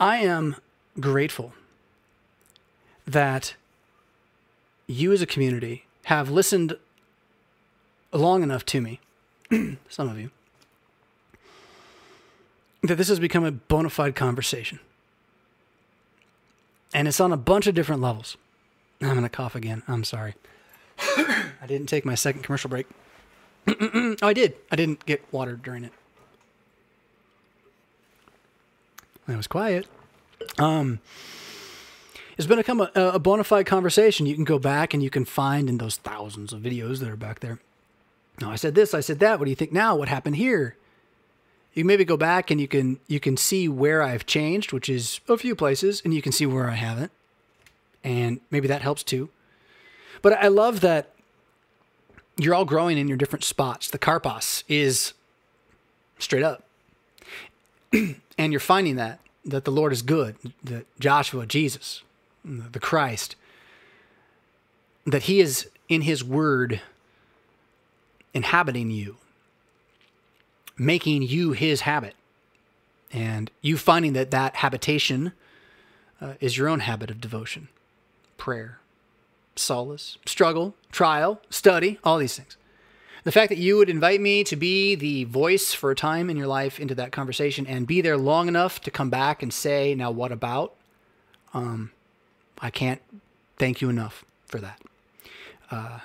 I 0.00 0.18
am 0.18 0.56
grateful 1.00 1.52
that 3.06 3.54
you 4.86 5.12
as 5.12 5.22
a 5.22 5.26
community 5.26 5.84
have 6.04 6.30
listened 6.30 6.76
long 8.12 8.42
enough 8.42 8.64
to 8.66 8.80
me, 8.80 9.00
some 9.88 10.08
of 10.08 10.18
you, 10.18 10.30
that 12.82 12.96
this 12.96 13.08
has 13.08 13.18
become 13.18 13.44
a 13.44 13.52
bona 13.52 13.90
fide 13.90 14.14
conversation. 14.14 14.80
And 16.94 17.08
it's 17.08 17.20
on 17.20 17.32
a 17.32 17.36
bunch 17.36 17.66
of 17.66 17.74
different 17.74 18.02
levels. 18.02 18.36
I'm 19.00 19.10
going 19.10 19.22
to 19.22 19.28
cough 19.28 19.54
again. 19.54 19.82
I'm 19.86 20.04
sorry. 20.04 20.34
I 20.98 21.66
didn't 21.66 21.88
take 21.88 22.04
my 22.04 22.14
second 22.14 22.42
commercial 22.42 22.70
break. 22.70 22.86
oh, 23.68 24.16
I 24.22 24.32
did. 24.32 24.54
I 24.70 24.76
didn't 24.76 25.04
get 25.04 25.22
water 25.32 25.56
during 25.56 25.84
it. 25.84 25.92
It 29.28 29.36
was 29.36 29.48
quiet. 29.48 29.86
Um, 30.58 31.00
it's 32.38 32.46
been 32.46 32.58
become 32.58 32.80
a, 32.80 32.90
a 32.94 33.18
bona 33.18 33.44
fide 33.44 33.66
conversation. 33.66 34.26
You 34.26 34.34
can 34.34 34.44
go 34.44 34.58
back 34.58 34.94
and 34.94 35.02
you 35.02 35.10
can 35.10 35.24
find 35.24 35.68
in 35.68 35.78
those 35.78 35.96
thousands 35.96 36.52
of 36.52 36.60
videos 36.60 37.00
that 37.00 37.08
are 37.08 37.16
back 37.16 37.40
there. 37.40 37.58
No, 38.40 38.50
I 38.50 38.56
said 38.56 38.74
this, 38.74 38.94
I 38.94 39.00
said 39.00 39.18
that. 39.20 39.38
What 39.38 39.46
do 39.46 39.50
you 39.50 39.56
think 39.56 39.72
now? 39.72 39.96
What 39.96 40.08
happened 40.08 40.36
here? 40.36 40.76
You 41.76 41.84
maybe 41.84 42.04
go 42.04 42.16
back 42.16 42.50
and 42.50 42.60
you 42.60 42.66
can 42.66 42.98
you 43.06 43.20
can 43.20 43.36
see 43.36 43.68
where 43.68 44.02
I've 44.02 44.26
changed, 44.26 44.72
which 44.72 44.88
is 44.88 45.20
a 45.28 45.36
few 45.36 45.54
places, 45.54 46.02
and 46.04 46.12
you 46.12 46.22
can 46.22 46.32
see 46.32 46.46
where 46.46 46.68
I 46.68 46.74
haven't. 46.74 47.12
And 48.02 48.40
maybe 48.50 48.66
that 48.66 48.82
helps 48.82 49.04
too. 49.04 49.28
But 50.22 50.32
I 50.32 50.48
love 50.48 50.80
that 50.80 51.12
you're 52.36 52.54
all 52.54 52.64
growing 52.64 52.98
in 52.98 53.06
your 53.06 53.16
different 53.16 53.44
spots. 53.44 53.90
The 53.90 53.98
karpos 53.98 54.64
is 54.68 55.12
straight 56.18 56.42
up. 56.42 56.64
and 57.92 58.52
you're 58.52 58.58
finding 58.58 58.96
that 58.96 59.20
that 59.44 59.64
the 59.64 59.70
Lord 59.70 59.92
is 59.92 60.02
good, 60.02 60.36
that 60.64 60.86
Joshua, 60.98 61.46
Jesus, 61.46 62.02
the 62.44 62.80
Christ, 62.80 63.36
that 65.04 65.24
He 65.24 65.40
is 65.40 65.68
in 65.88 66.02
His 66.02 66.24
Word 66.24 66.80
inhabiting 68.34 68.90
you, 68.90 69.16
making 70.78 71.22
you 71.22 71.52
His 71.52 71.82
habit, 71.82 72.14
and 73.12 73.50
you 73.60 73.76
finding 73.76 74.12
that 74.14 74.30
that 74.30 74.56
habitation 74.56 75.32
uh, 76.20 76.34
is 76.40 76.56
your 76.56 76.68
own 76.68 76.80
habit 76.80 77.10
of 77.10 77.20
devotion, 77.20 77.68
prayer, 78.36 78.78
solace, 79.54 80.18
struggle, 80.26 80.74
trial, 80.92 81.40
study, 81.50 81.98
all 82.04 82.18
these 82.18 82.36
things. 82.36 82.56
The 83.24 83.32
fact 83.32 83.48
that 83.48 83.58
you 83.58 83.76
would 83.76 83.90
invite 83.90 84.20
me 84.20 84.44
to 84.44 84.54
be 84.54 84.94
the 84.94 85.24
voice 85.24 85.72
for 85.72 85.90
a 85.90 85.96
time 85.96 86.30
in 86.30 86.36
your 86.36 86.46
life 86.46 86.78
into 86.78 86.94
that 86.94 87.10
conversation 87.10 87.66
and 87.66 87.84
be 87.84 88.00
there 88.00 88.16
long 88.16 88.46
enough 88.46 88.80
to 88.82 88.90
come 88.90 89.10
back 89.10 89.42
and 89.42 89.52
say, 89.52 89.96
now 89.96 90.12
what 90.12 90.30
about? 90.30 90.74
Um, 91.52 91.90
I 92.60 92.70
can't 92.70 93.02
thank 93.58 93.80
you 93.80 93.88
enough 93.88 94.24
for 94.46 94.60
that. 94.60 94.80
Uh, 95.72 95.98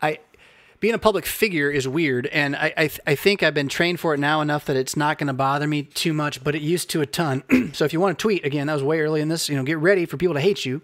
I 0.00 0.20
being 0.80 0.94
a 0.94 0.98
public 0.98 1.26
figure 1.26 1.70
is 1.70 1.86
weird, 1.86 2.26
and 2.26 2.56
I 2.56 2.72
I, 2.76 2.86
th- 2.88 3.00
I, 3.06 3.14
think 3.14 3.42
I've 3.42 3.54
been 3.54 3.68
trained 3.68 4.00
for 4.00 4.14
it 4.14 4.18
now 4.18 4.40
enough 4.40 4.64
that 4.64 4.76
it's 4.76 4.96
not 4.96 5.18
going 5.18 5.28
to 5.28 5.32
bother 5.32 5.66
me 5.66 5.82
too 5.82 6.12
much. 6.12 6.42
But 6.42 6.54
it 6.54 6.62
used 6.62 6.90
to 6.90 7.00
a 7.00 7.06
ton. 7.06 7.70
so 7.74 7.84
if 7.84 7.92
you 7.92 8.00
want 8.00 8.18
to 8.18 8.22
tweet 8.22 8.44
again, 8.44 8.66
that 8.66 8.74
was 8.74 8.82
way 8.82 9.00
early 9.00 9.20
in 9.20 9.28
this. 9.28 9.48
You 9.48 9.56
know, 9.56 9.62
get 9.62 9.78
ready 9.78 10.06
for 10.06 10.16
people 10.16 10.34
to 10.34 10.40
hate 10.40 10.64
you 10.64 10.82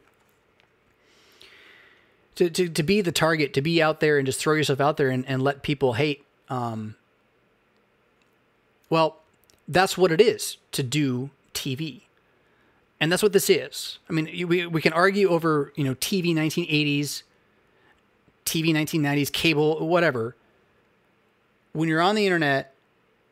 to, 2.37 2.51
to, 2.51 2.69
to 2.69 2.83
be 2.83 3.01
the 3.01 3.13
target, 3.13 3.53
to 3.55 3.63
be 3.63 3.83
out 3.83 4.01
there 4.01 4.19
and 4.19 4.27
just 4.27 4.39
throw 4.39 4.55
yourself 4.55 4.81
out 4.81 4.97
there 4.97 5.11
and, 5.11 5.27
and 5.27 5.43
let 5.43 5.63
people 5.63 5.95
hate. 5.95 6.25
Um, 6.49 6.95
well, 8.89 9.17
that's 9.67 9.99
what 9.99 10.13
it 10.13 10.21
is 10.21 10.59
to 10.73 10.83
do 10.83 11.31
TV. 11.55 12.03
And 13.01 13.11
that's 13.11 13.23
what 13.23 13.33
this 13.33 13.51
is. 13.51 13.99
I 14.09 14.13
mean, 14.13 14.49
we, 14.49 14.67
we 14.67 14.81
can 14.81 14.93
argue 14.93 15.29
over, 15.29 15.73
you 15.75 15.85
know, 15.85 15.95
TV 15.97 16.35
1980s, 16.35 17.23
TV 18.47 18.73
1990s, 18.73 19.31
cable, 19.31 19.87
whatever. 19.87 20.35
When 21.73 21.89
you're 21.89 22.01
on 22.01 22.15
the 22.15 22.25
internet 22.25 22.75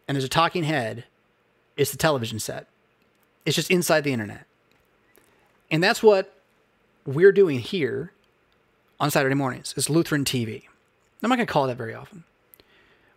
and 0.07 0.15
there's 0.15 0.24
a 0.24 0.28
talking 0.28 0.65
head, 0.65 1.05
it's 1.77 1.91
the 1.91 1.97
television 1.97 2.39
set. 2.39 2.66
It's 3.47 3.57
just 3.57 3.70
inside 3.70 4.05
the 4.05 4.12
internet. 4.12 4.47
And 5.70 5.82
that's 5.82 6.03
what 6.03 6.39
we're 7.07 7.32
doing 7.32 7.59
here 7.59 8.12
on 9.01 9.11
Saturday 9.11 9.35
mornings. 9.35 9.74
It's 9.77 9.91
Lutheran 9.91 10.24
TV. 10.24 10.65
I'm 11.23 11.31
not 11.31 11.36
going 11.36 11.47
to 11.47 11.53
call 11.53 11.66
that 11.66 11.77
very 11.77 11.95
often. 11.95 12.24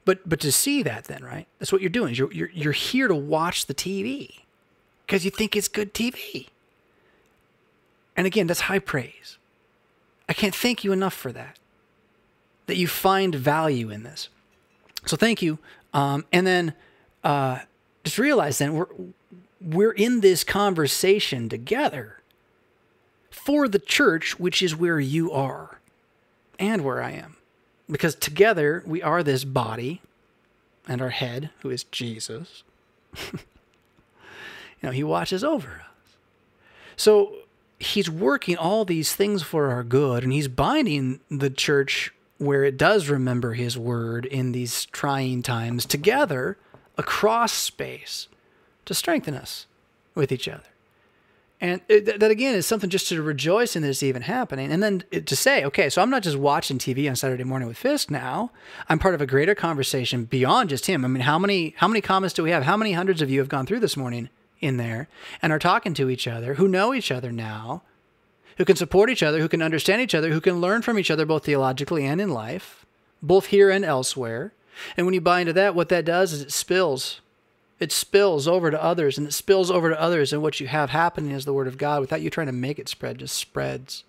But 0.06 0.28
but 0.28 0.40
to 0.40 0.54
see 0.54 0.84
that 0.84 1.06
then, 1.06 1.24
right? 1.24 1.48
That's 1.60 1.74
what 1.74 1.82
you're 1.82 1.90
doing. 1.90 2.16
You're 2.16 2.32
you're 2.32 2.50
you're 2.54 2.72
here 2.72 3.10
to 3.10 3.16
watch 3.16 3.66
the 3.66 3.74
TV 3.74 4.40
because 5.06 5.26
you 5.26 5.32
think 5.32 5.56
it's 5.56 5.68
good 5.68 5.94
TV. 5.94 6.48
And 8.16 8.26
again, 8.26 8.48
that's 8.48 8.62
high 8.62 8.80
praise. 8.80 9.38
I 10.30 10.34
can't 10.34 10.56
thank 10.56 10.86
you 10.86 10.94
enough 10.94 11.14
for 11.14 11.34
that. 11.34 11.60
That 12.68 12.78
you 12.78 12.88
find 12.88 13.34
value 13.34 13.90
in 13.90 14.04
this. 14.04 14.30
So 15.06 15.18
thank 15.18 15.42
you. 15.42 15.58
Um, 15.94 16.26
and 16.32 16.46
then 16.46 16.74
uh, 17.24 17.60
just 18.04 18.18
realize 18.18 18.58
then 18.58 18.74
we're 18.74 18.88
we're 19.60 19.92
in 19.92 20.22
this 20.22 20.44
conversation 20.44 21.50
together 21.50 22.22
for 23.30 23.68
the 23.68 23.80
church, 23.80 24.40
which 24.40 24.62
is 24.62 24.76
where 24.76 25.00
you 25.00 25.32
are 25.32 25.80
and 26.60 26.84
where 26.84 27.02
I 27.02 27.12
am. 27.12 27.38
Because 27.90 28.16
together 28.16 28.84
we 28.86 29.02
are 29.02 29.24
this 29.24 29.44
body 29.44 30.02
and 30.88 31.02
our 31.02 31.10
head, 31.10 31.50
who 31.62 31.70
is 31.70 31.84
Jesus. 31.86 32.64
you 33.34 33.40
know, 34.84 34.92
he 34.92 35.04
watches 35.04 35.44
over 35.44 35.70
us. 35.70 36.16
So 36.96 37.36
he's 37.80 38.10
working 38.10 38.58
all 38.58 38.86
these 38.86 39.14
things 39.14 39.44
for 39.44 39.70
our 39.70 39.84
good, 39.84 40.24
and 40.24 40.34
he's 40.34 40.48
binding 40.48 41.20
the 41.30 41.50
church 41.50 42.14
where 42.38 42.64
it 42.64 42.78
does 42.78 43.10
remember 43.10 43.54
his 43.54 43.78
word 43.78 44.26
in 44.26 44.52
these 44.52 44.86
trying 44.88 45.42
times 45.42 45.86
together 45.86 46.58
across 46.98 47.54
space 47.54 48.28
to 48.86 48.94
strengthen 48.94 49.34
us 49.34 49.66
with 50.16 50.32
each 50.32 50.48
other. 50.48 50.64
And 51.60 51.82
it, 51.88 52.20
that 52.20 52.30
again 52.30 52.54
is 52.54 52.68
something 52.68 52.90
just 52.90 53.10
to 53.10 53.22
rejoice 53.22 53.76
in 53.76 53.82
that 53.82 53.90
it's 53.90 54.04
even 54.04 54.22
happening. 54.22 54.72
And 54.72 54.84
then 54.84 55.04
to 55.26 55.36
say, 55.36 55.66
okay, 55.66 55.90
so 55.90 56.04
I'm 56.04 56.12
not 56.12 56.22
just 56.22 56.38
watching 56.38 56.78
TV 56.78 57.10
on 57.10 57.16
Saturday 57.16 57.44
morning 57.44 57.68
with 57.68 57.78
Fisk 57.78 58.12
now. 58.12 58.52
I'm 58.88 59.00
part 59.00 59.16
of 59.16 59.22
a 59.22 59.26
greater 59.26 59.56
conversation 59.56 60.26
beyond 60.26 60.70
just 60.70 60.86
him. 60.86 61.04
I 61.04 61.08
mean, 61.08 61.24
how 61.24 61.40
many 61.40 61.74
how 61.78 61.88
many 61.88 62.02
comments 62.02 62.36
do 62.36 62.44
we 62.44 62.52
have? 62.52 62.64
How 62.64 62.78
many 62.78 62.92
hundreds 62.92 63.24
of 63.24 63.32
you 63.32 63.40
have 63.40 63.50
gone 63.50 63.66
through 63.66 63.80
this 63.80 63.98
morning 63.98 64.30
in 64.60 64.78
there 64.78 65.08
and 65.42 65.52
are 65.52 65.60
talking 65.60 65.96
to 65.96 66.10
each 66.12 66.28
other, 66.28 66.56
who 66.56 66.68
know 66.68 66.94
each 66.94 67.12
other 67.12 67.32
now, 67.32 67.82
who 68.58 68.66
can 68.66 68.76
support 68.76 69.10
each 69.10 69.24
other, 69.24 69.40
who 69.40 69.50
can 69.50 69.62
understand 69.62 70.02
each 70.02 70.16
other, 70.16 70.32
who 70.32 70.42
can 70.42 70.62
learn 70.62 70.82
from 70.82 71.00
each 71.00 71.12
other 71.12 71.26
both 71.26 71.46
theologically 71.46 72.06
and 72.06 72.20
in 72.20 72.30
life, 72.30 72.86
both 73.22 73.48
here 73.48 73.70
and 73.70 73.86
elsewhere. 73.86 74.54
And 74.96 75.06
when 75.06 75.14
you 75.14 75.22
buy 75.22 75.42
into 75.42 75.54
that, 75.54 75.76
what 75.76 75.90
that 75.90 76.06
does 76.06 76.34
is 76.34 76.42
it 76.42 76.52
spills 76.52 77.22
it 77.80 77.92
spills 77.92 78.48
over 78.48 78.72
to 78.72 78.84
others 78.84 79.18
and 79.18 79.28
it 79.28 79.34
spills 79.34 79.70
over 79.70 79.90
to 79.90 80.02
others 80.02 80.34
and 80.34 80.42
what 80.42 80.60
you 80.60 80.68
have 80.68 80.90
happening 80.90 81.32
is 81.32 81.46
the 81.46 81.54
word 81.54 81.68
of 81.68 81.78
god. 81.78 82.02
Without 82.02 82.22
you 82.22 82.30
trying 82.30 82.48
to 82.48 82.54
make 82.54 82.80
it 82.80 82.90
spread 82.90 83.20
just 83.20 83.36
spreads 83.36 84.04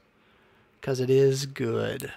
because 0.81 1.01
it 1.01 1.11
is 1.11 1.47
good. 1.47 2.13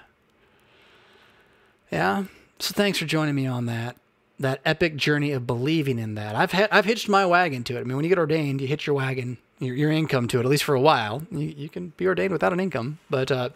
Yeah? 1.91 2.25
So 2.59 2.73
thanks 2.73 2.99
for 2.99 3.05
joining 3.05 3.35
me 3.35 3.47
on 3.47 3.65
that 3.65 3.97
that 4.39 4.61
epic 4.65 4.95
journey 4.95 5.33
of 5.33 5.45
believing 5.45 5.99
in 5.99 6.15
that. 6.15 6.35
I've 6.35 6.51
had 6.51 6.69
i've 6.71 6.85
hitched 6.85 7.09
my 7.09 7.25
wagon 7.25 7.63
to 7.65 7.77
it. 7.77 7.81
I 7.81 7.83
mean 7.83 7.97
when 7.97 8.05
you 8.05 8.09
get 8.09 8.19
ordained 8.19 8.61
you 8.61 8.67
hitch 8.67 8.87
your 8.87 8.95
wagon 8.95 9.37
your, 9.61 9.75
your 9.75 9.91
income 9.91 10.27
to 10.27 10.39
it 10.39 10.41
at 10.41 10.49
least 10.49 10.63
for 10.63 10.75
a 10.75 10.81
while 10.81 11.23
you, 11.31 11.53
you 11.55 11.69
can 11.69 11.93
be 11.97 12.07
ordained 12.07 12.31
without 12.33 12.51
an 12.51 12.59
income 12.59 12.99
but 13.09 13.31
uh, 13.31 13.49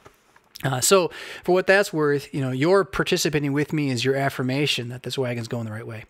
uh, 0.64 0.80
so, 0.80 1.12
for 1.44 1.52
what 1.52 1.68
that's 1.68 1.92
worth, 1.92 2.34
you 2.34 2.40
know, 2.40 2.52
your 2.52 2.86
participating 2.86 3.52
with 3.52 3.74
me 3.74 3.90
is 3.90 4.06
your 4.06 4.16
affirmation 4.16 4.88
that 4.88 5.04
this 5.04 5.18
wagon's 5.18 5.50
going 5.50 5.66
the 5.66 5.72
right 5.72 5.86
way, 5.86 6.06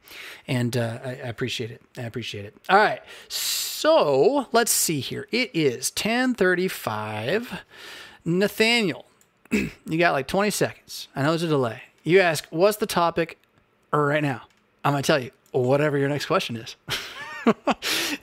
and 0.48 0.78
uh, 0.78 1.00
I, 1.04 1.10
I, 1.10 1.14
appreciate 1.14 1.72
it. 1.72 1.82
I 1.98 2.02
appreciate 2.04 2.46
it. 2.46 2.56
All 2.70 2.78
right, 2.78 3.02
so 3.28 4.48
let's 4.52 4.72
see 4.72 5.00
here. 5.00 5.28
It 5.32 5.50
is 5.56 5.90
ten 5.90 6.36
thirty-five. 6.36 7.64
Nathaniel, 8.26 9.06
you 9.52 9.98
got 10.00 10.14
like 10.14 10.28
20 10.28 10.50
seconds. 10.50 11.08
I 11.16 11.22
know 11.22 11.30
there's 11.30 11.44
a 11.44 11.48
delay. 11.48 11.84
You 12.04 12.20
ask, 12.20 12.48
what's 12.50 12.78
the 12.78 12.88
topic 12.88 13.38
right 13.92 14.24
now? 14.24 14.42
I'm 14.84 14.94
going 14.94 15.04
to 15.04 15.08
tell 15.08 15.20
you 15.20 15.32
whatever 15.52 15.98
your 15.98 16.10
next 16.10 16.26
question 16.26 16.58
is. 16.58 16.76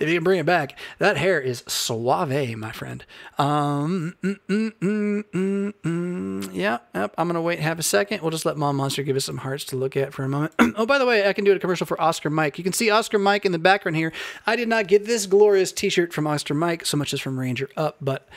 if 0.00 0.08
you 0.08 0.14
can 0.14 0.24
bring 0.24 0.40
it 0.40 0.46
back, 0.46 0.78
that 0.98 1.16
hair 1.16 1.40
is 1.40 1.62
suave, 1.66 2.56
my 2.56 2.72
friend. 2.72 3.04
Um, 3.38 4.16
mm, 4.22 4.38
mm, 4.48 4.72
mm, 4.80 5.24
mm, 5.32 5.72
mm. 5.82 6.50
yeah, 6.52 6.78
yep. 6.94 7.14
I'm 7.16 7.28
gonna 7.28 7.42
wait 7.42 7.60
half 7.60 7.78
a 7.78 7.82
second. 7.82 8.20
We'll 8.22 8.30
just 8.30 8.44
let 8.44 8.56
Mom 8.56 8.76
Monster 8.76 9.02
give 9.02 9.16
us 9.16 9.24
some 9.24 9.38
hearts 9.38 9.64
to 9.66 9.76
look 9.76 9.96
at 9.96 10.12
for 10.12 10.24
a 10.24 10.28
moment. 10.28 10.54
oh, 10.76 10.86
by 10.86 10.98
the 10.98 11.06
way, 11.06 11.28
I 11.28 11.32
can 11.32 11.44
do 11.44 11.52
a 11.52 11.58
commercial 11.58 11.86
for 11.86 12.00
Oscar 12.00 12.30
Mike. 12.30 12.58
You 12.58 12.64
can 12.64 12.72
see 12.72 12.90
Oscar 12.90 13.18
Mike 13.18 13.44
in 13.44 13.52
the 13.52 13.58
background 13.58 13.96
here. 13.96 14.12
I 14.46 14.56
did 14.56 14.68
not 14.68 14.88
get 14.88 15.06
this 15.06 15.26
glorious 15.26 15.72
T-shirt 15.72 16.12
from 16.12 16.26
Oscar 16.26 16.54
Mike 16.54 16.84
so 16.86 16.96
much 16.96 17.14
as 17.14 17.20
from 17.20 17.38
Ranger 17.38 17.68
Up, 17.76 17.96
but 18.00 18.28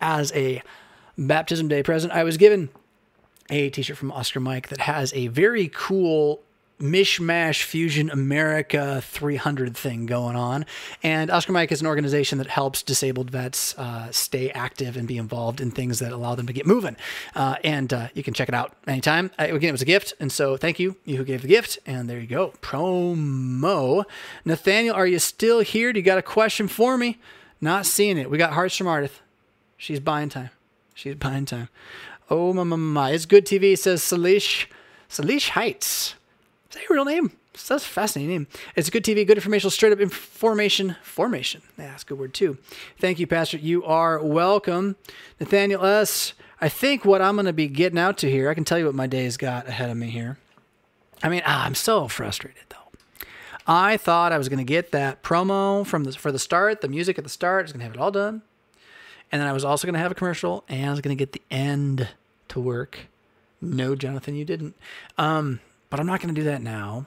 as 0.00 0.32
a 0.32 0.62
baptism 1.16 1.68
day 1.68 1.82
present, 1.82 2.12
I 2.12 2.24
was 2.24 2.36
given 2.36 2.68
a 3.50 3.70
T-shirt 3.70 3.96
from 3.96 4.12
Oscar 4.12 4.40
Mike 4.40 4.68
that 4.68 4.80
has 4.80 5.12
a 5.14 5.28
very 5.28 5.70
cool 5.72 6.42
mishmash 6.80 7.62
fusion 7.62 8.10
America 8.10 9.00
300 9.02 9.76
thing 9.76 10.06
going 10.06 10.36
on. 10.36 10.66
And 11.02 11.30
Oscar 11.30 11.52
Mike 11.52 11.72
is 11.72 11.80
an 11.80 11.86
organization 11.86 12.38
that 12.38 12.48
helps 12.48 12.82
disabled 12.82 13.30
vets 13.30 13.76
uh, 13.78 14.10
stay 14.10 14.50
active 14.50 14.96
and 14.96 15.06
be 15.06 15.16
involved 15.16 15.60
in 15.60 15.70
things 15.70 15.98
that 16.00 16.12
allow 16.12 16.34
them 16.34 16.46
to 16.46 16.52
get 16.52 16.66
moving. 16.66 16.96
Uh, 17.34 17.56
and 17.62 17.92
uh, 17.92 18.08
you 18.14 18.22
can 18.22 18.34
check 18.34 18.48
it 18.48 18.54
out 18.54 18.74
anytime. 18.86 19.30
Uh, 19.38 19.44
again, 19.44 19.70
it 19.70 19.72
was 19.72 19.82
a 19.82 19.86
gift. 19.86 20.14
And 20.18 20.30
so 20.32 20.56
thank 20.56 20.78
you, 20.78 20.96
you 21.04 21.16
who 21.16 21.24
gave 21.24 21.42
the 21.42 21.48
gift. 21.48 21.78
And 21.86 22.08
there 22.08 22.18
you 22.18 22.26
go. 22.26 22.52
Promo. 22.60 24.04
Nathaniel, 24.44 24.94
are 24.94 25.06
you 25.06 25.18
still 25.18 25.60
here? 25.60 25.92
Do 25.92 26.00
you 26.00 26.04
got 26.04 26.18
a 26.18 26.22
question 26.22 26.68
for 26.68 26.98
me? 26.98 27.18
Not 27.60 27.86
seeing 27.86 28.18
it. 28.18 28.30
We 28.30 28.36
got 28.36 28.52
hearts 28.52 28.76
from 28.76 28.88
Ardith. 28.88 29.20
She's 29.76 30.00
buying 30.00 30.28
time. 30.28 30.50
She's 30.94 31.14
buying 31.14 31.44
time. 31.44 31.68
Oh, 32.30 32.52
my, 32.52 32.62
my, 32.64 32.76
my. 32.76 33.10
It's 33.10 33.26
good 33.26 33.46
TV, 33.46 33.76
says 33.76 34.00
Salish. 34.02 34.66
Salish 35.08 35.50
Heights. 35.50 36.14
Is 36.74 36.80
that 36.80 36.88
your 36.88 36.96
real 36.96 37.04
name? 37.04 37.30
That's 37.52 37.70
a 37.70 37.78
fascinating 37.78 38.30
name. 38.30 38.46
It's 38.74 38.88
a 38.88 38.90
good 38.90 39.04
TV, 39.04 39.24
good 39.24 39.36
informational, 39.36 39.70
straight 39.70 39.92
up 39.92 40.00
information 40.00 40.96
formation. 41.04 41.62
Yeah, 41.78 41.90
that's 41.90 42.02
a 42.02 42.06
good 42.06 42.18
word 42.18 42.34
too. 42.34 42.58
Thank 42.98 43.20
you, 43.20 43.28
Pastor. 43.28 43.58
You 43.58 43.84
are 43.84 44.20
welcome. 44.20 44.96
Nathaniel 45.38 45.84
S. 45.84 46.32
I 46.60 46.68
think 46.68 47.04
what 47.04 47.22
I'm 47.22 47.36
going 47.36 47.46
to 47.46 47.52
be 47.52 47.68
getting 47.68 47.96
out 47.96 48.18
to 48.18 48.30
here, 48.30 48.50
I 48.50 48.54
can 48.54 48.64
tell 48.64 48.76
you 48.76 48.86
what 48.86 48.94
my 48.96 49.06
day's 49.06 49.36
got 49.36 49.68
ahead 49.68 49.88
of 49.88 49.96
me 49.96 50.10
here. 50.10 50.36
I 51.22 51.28
mean, 51.28 51.42
ah, 51.46 51.64
I'm 51.64 51.76
so 51.76 52.08
frustrated 52.08 52.64
though. 52.70 53.26
I 53.68 53.96
thought 53.96 54.32
I 54.32 54.38
was 54.38 54.48
going 54.48 54.58
to 54.58 54.64
get 54.64 54.90
that 54.90 55.22
promo 55.22 55.86
from 55.86 56.02
the, 56.02 56.10
for 56.10 56.32
the 56.32 56.40
start, 56.40 56.80
the 56.80 56.88
music 56.88 57.18
at 57.18 57.24
the 57.24 57.30
start. 57.30 57.60
I 57.60 57.62
was 57.62 57.72
going 57.72 57.82
to 57.82 57.86
have 57.86 57.94
it 57.94 58.00
all 58.00 58.10
done. 58.10 58.42
And 59.30 59.40
then 59.40 59.46
I 59.46 59.52
was 59.52 59.64
also 59.64 59.86
going 59.86 59.94
to 59.94 60.00
have 60.00 60.10
a 60.10 60.16
commercial 60.16 60.64
and 60.68 60.88
I 60.88 60.90
was 60.90 61.00
going 61.00 61.16
to 61.16 61.24
get 61.24 61.30
the 61.30 61.42
end 61.52 62.08
to 62.48 62.58
work. 62.58 62.98
No, 63.60 63.94
Jonathan, 63.94 64.34
you 64.34 64.44
didn't. 64.44 64.74
Um, 65.16 65.60
but 65.94 66.00
I'm 66.00 66.06
not 66.06 66.20
going 66.20 66.34
to 66.34 66.40
do 66.40 66.44
that 66.46 66.60
now. 66.60 67.06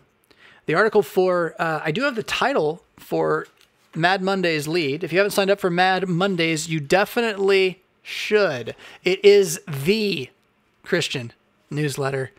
The 0.66 0.74
article 0.74 1.04
for, 1.04 1.56
uh, 1.60 1.82
I 1.84 1.92
do 1.92 2.04
have 2.04 2.16
the 2.16 2.24
title 2.24 2.86
for 2.96 3.46
Mad 3.94 4.22
Monday's 4.22 4.66
lead. 4.66 5.04
If 5.04 5.12
you 5.12 5.20
haven't 5.20 5.32
signed 5.32 5.50
up 5.50 5.60
for 5.60 5.70
Mad 5.70 6.08
Mondays, 6.08 6.70
you 6.70 6.80
definitely 6.80 7.82
should. 8.02 8.78
It 9.04 9.26
is 9.26 9.60
the 9.68 10.30
Christian 10.84 11.34
newsletter. 11.70 12.32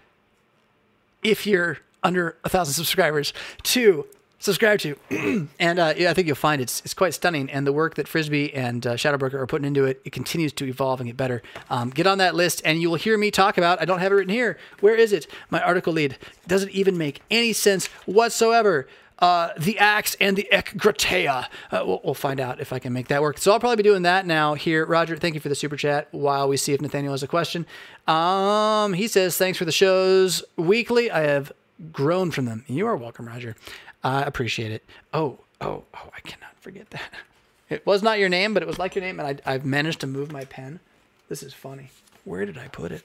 If 1.22 1.46
you're 1.46 1.80
under 2.02 2.38
a 2.44 2.48
thousand 2.48 2.72
subscribers, 2.72 3.34
to 3.64 4.06
subscribe 4.39 4.81
to. 4.81 4.97
and 5.59 5.78
uh, 5.78 5.94
yeah, 5.97 6.10
I 6.10 6.15
think 6.15 6.27
you'll 6.27 6.36
find 6.36 6.60
it's 6.60 6.81
it's 6.81 6.94
quite 6.94 7.15
stunning. 7.15 7.51
And 7.51 7.66
the 7.66 7.73
work 7.73 7.94
that 7.97 8.09
Frisbee 8.09 8.52
and 8.55 8.86
uh, 8.86 8.94
Shadowbroker 8.94 9.35
are 9.35 9.47
putting 9.47 9.66
into 9.66 9.85
it, 9.85 10.01
it 10.05 10.12
continues 10.12 10.52
to 10.55 10.66
evolve 10.66 11.01
and 11.01 11.09
get 11.09 11.16
better. 11.16 11.43
Um, 11.70 11.90
get 11.90 12.06
on 12.06 12.19
that 12.19 12.35
list, 12.35 12.62
and 12.65 12.81
you 12.81 12.90
will 12.90 12.97
hear 12.97 13.19
me 13.19 13.31
talk 13.31 13.59
about. 13.59 13.81
I 13.81 13.85
don't 13.85 14.01
have 14.01 14.12
it 14.12 14.16
written 14.16 14.35
here. 14.35 14.59
Where 14.81 14.94
is 14.94 15.12
it? 15.12 15.27
My 15.51 15.62
article 15.62 15.93
lead 15.93 16.19
doesn't 16.47 16.70
even 16.70 16.97
make 16.97 17.23
any 17.31 17.52
sense 17.52 17.86
whatsoever. 18.06 18.89
Uh, 19.19 19.51
the 19.59 19.77
axe 19.81 20.16
and 20.20 20.36
the 20.36 20.48
ekgratia. 20.52 21.47
Uh, 21.73 21.82
we'll, 21.85 22.01
we'll, 22.05 22.15
find 22.15 22.39
out 22.39 22.60
if 22.60 22.73
I 22.73 22.78
can 22.78 22.93
make 22.93 23.09
that 23.09 23.20
work. 23.20 23.39
So 23.39 23.51
I'll 23.51 23.59
probably 23.59 23.74
be 23.74 23.82
doing 23.82 24.02
that 24.02 24.27
now 24.27 24.55
here. 24.55 24.86
Roger, 24.86 25.16
thank 25.16 25.35
you 25.35 25.40
for 25.40 25.48
the 25.48 25.56
super 25.56 25.77
chat 25.77 26.06
while 26.12 26.48
we 26.48 26.56
see 26.56 26.73
if 26.73 26.81
Nathaniel 26.81 27.12
has 27.12 27.24
a 27.24 27.27
question. 27.27 27.66
Um, 28.06 28.93
he 28.93 29.09
says, 29.09 29.36
thanks 29.36 29.59
for 29.59 29.65
the 29.65 29.73
shows 29.73 30.44
weekly. 30.56 31.10
I 31.10 31.23
have 31.23 31.51
grown 31.90 32.31
from 32.31 32.44
them. 32.44 32.65
You 32.69 32.86
are 32.86 32.97
welcome, 32.97 33.27
Roger. 33.27 33.56
I 34.02 34.22
appreciate 34.22 34.72
it. 34.72 34.84
Oh, 35.12 35.38
oh, 35.60 35.84
oh, 35.94 36.10
I 36.16 36.20
cannot 36.20 36.54
forget 36.60 36.90
that. 36.90 37.10
It 37.70 37.84
was 37.84 38.02
not 38.02 38.18
your 38.18 38.30
name, 38.30 38.54
but 38.54 38.62
it 38.62 38.66
was 38.66 38.78
like 38.78 38.94
your 38.94 39.04
name, 39.04 39.20
and 39.20 39.42
I, 39.44 39.52
I've 39.52 39.66
managed 39.66 40.00
to 40.00 40.06
move 40.06 40.32
my 40.32 40.46
pen. 40.46 40.80
This 41.28 41.42
is 41.42 41.52
funny. 41.52 41.90
Where 42.24 42.46
did 42.46 42.56
I 42.56 42.68
put 42.68 42.92
it? 42.92 43.02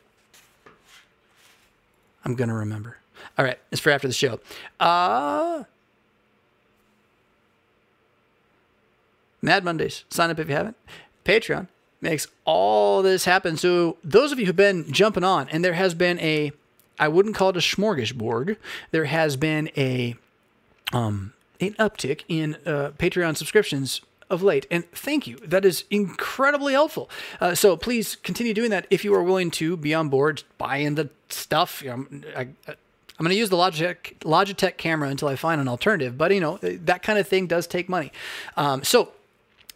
I'm 2.24 2.36
going 2.36 2.48
to 2.48 2.56
remember. 2.56 2.96
All 3.38 3.44
right, 3.44 3.60
it's 3.72 3.82
for 3.82 3.90
after 3.90 4.08
the 4.08 4.14
show. 4.14 4.40
Uh, 4.80 5.66
Mad 9.42 9.66
Mondays. 9.66 10.06
Sign 10.10 10.30
up 10.30 10.40
if 10.40 10.48
you 10.48 10.56
haven't. 10.56 10.78
Patreon 11.26 11.68
makes 12.00 12.28
all 12.46 13.02
this 13.02 13.26
happen. 13.26 13.58
So, 13.58 13.98
those 14.04 14.32
of 14.32 14.40
you 14.40 14.46
who've 14.46 14.56
been 14.56 14.92
jumping 14.92 15.24
on, 15.24 15.50
and 15.50 15.64
there 15.64 15.74
has 15.74 15.94
been 15.94 16.20
a, 16.20 16.54
I 16.98 17.10
wouldn't 17.10 17.36
call 17.36 17.50
it 17.50 17.58
a 17.58 17.60
smorgasbord, 17.60 18.56
there 18.92 19.06
has 19.06 19.36
been 19.36 19.70
a 19.76 20.16
um, 20.92 21.34
an 21.60 21.74
uptick 21.74 22.24
in 22.28 22.56
uh, 22.66 22.92
Patreon 22.98 23.38
subscriptions 23.38 24.02
of 24.30 24.42
late. 24.42 24.66
And 24.72 24.90
thank 24.92 25.28
you. 25.28 25.38
That 25.38 25.64
is 25.64 25.86
incredibly 25.90 26.74
helpful. 26.74 27.10
Uh, 27.40 27.56
so 27.56 27.78
please 27.78 28.16
continue 28.16 28.54
doing 28.54 28.72
that 28.72 28.88
if 28.90 29.06
you 29.06 29.14
are 29.14 29.24
willing 29.24 29.52
to 29.52 29.78
be 29.78 29.94
on 29.94 30.10
board, 30.10 30.44
buy 30.58 30.78
in 30.78 30.96
the 30.96 31.10
stuff. 31.30 31.82
You 31.84 31.90
know, 31.90 32.08
I, 32.36 32.48
I'm 33.20 33.26
going 33.26 33.30
to 33.30 33.36
use 33.36 33.50
the 33.50 33.58
Logitech, 33.58 34.18
Logitech 34.20 34.78
camera 34.78 35.10
until 35.10 35.28
I 35.28 35.36
find 35.36 35.62
an 35.62 35.68
alternative, 35.68 36.18
but 36.18 36.34
you 36.34 36.40
know, 36.40 36.58
that 36.62 37.04
kind 37.04 37.20
of 37.20 37.28
thing 37.28 37.48
does 37.48 37.68
take 37.68 37.88
money. 37.88 38.12
Um, 38.58 38.84
so 38.84 39.12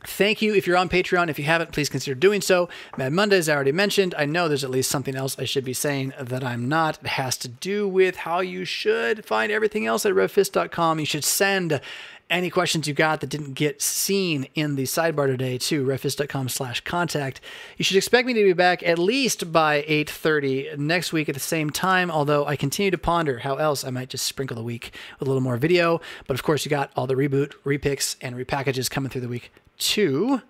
Thank 0.07 0.41
you. 0.41 0.55
If 0.55 0.65
you're 0.65 0.77
on 0.77 0.87
Patreon, 0.87 1.29
if 1.29 1.37
you 1.37 1.43
haven't, 1.43 1.73
please 1.73 1.89
consider 1.89 2.15
doing 2.15 2.39
so. 2.39 2.69
Mad 2.97 3.11
Mondays, 3.11 3.49
I 3.49 3.53
already 3.53 3.73
mentioned. 3.73 4.15
I 4.17 4.25
know 4.25 4.47
there's 4.47 4.63
at 4.63 4.71
least 4.71 4.89
something 4.89 5.15
else 5.15 5.37
I 5.37 5.43
should 5.43 5.65
be 5.65 5.73
saying 5.73 6.13
that 6.17 6.45
I'm 6.45 6.69
not. 6.69 6.97
It 7.03 7.07
has 7.07 7.35
to 7.39 7.49
do 7.49 7.87
with 7.89 8.15
how 8.15 8.39
you 8.39 8.63
should 8.63 9.25
find 9.25 9.51
everything 9.51 9.85
else 9.85 10.05
at 10.05 10.13
revfisk.com. 10.13 11.01
You 11.01 11.05
should 11.05 11.25
send 11.25 11.81
any 12.29 12.49
questions 12.49 12.87
you 12.87 12.93
got 12.93 13.19
that 13.19 13.29
didn't 13.29 13.53
get 13.53 13.81
seen 13.81 14.47
in 14.55 14.75
the 14.75 14.83
sidebar 14.83 15.27
today 15.27 15.57
to 15.57 15.85
revfisk.com 15.85 16.47
slash 16.49 16.81
contact. 16.81 17.41
You 17.75 17.83
should 17.83 17.97
expect 17.97 18.27
me 18.27 18.33
to 18.33 18.43
be 18.43 18.53
back 18.53 18.81
at 18.83 18.97
least 18.97 19.51
by 19.51 19.83
8.30 19.83 20.77
next 20.77 21.11
week 21.11 21.27
at 21.27 21.35
the 21.35 21.41
same 21.41 21.69
time, 21.69 22.09
although 22.09 22.45
I 22.45 22.55
continue 22.55 22.91
to 22.91 22.97
ponder 22.97 23.39
how 23.39 23.57
else 23.57 23.83
I 23.83 23.89
might 23.89 24.09
just 24.09 24.25
sprinkle 24.25 24.55
the 24.55 24.63
week 24.63 24.93
with 25.19 25.27
a 25.27 25.29
little 25.29 25.43
more 25.43 25.57
video. 25.57 25.99
But 26.27 26.35
of 26.35 26.43
course, 26.43 26.63
you 26.63 26.69
got 26.69 26.91
all 26.95 27.07
the 27.07 27.15
reboot, 27.15 27.53
repicks, 27.65 28.15
and 28.21 28.35
repackages 28.35 28.89
coming 28.89 29.09
through 29.09 29.21
the 29.21 29.27
week 29.27 29.51
two. 29.77 30.41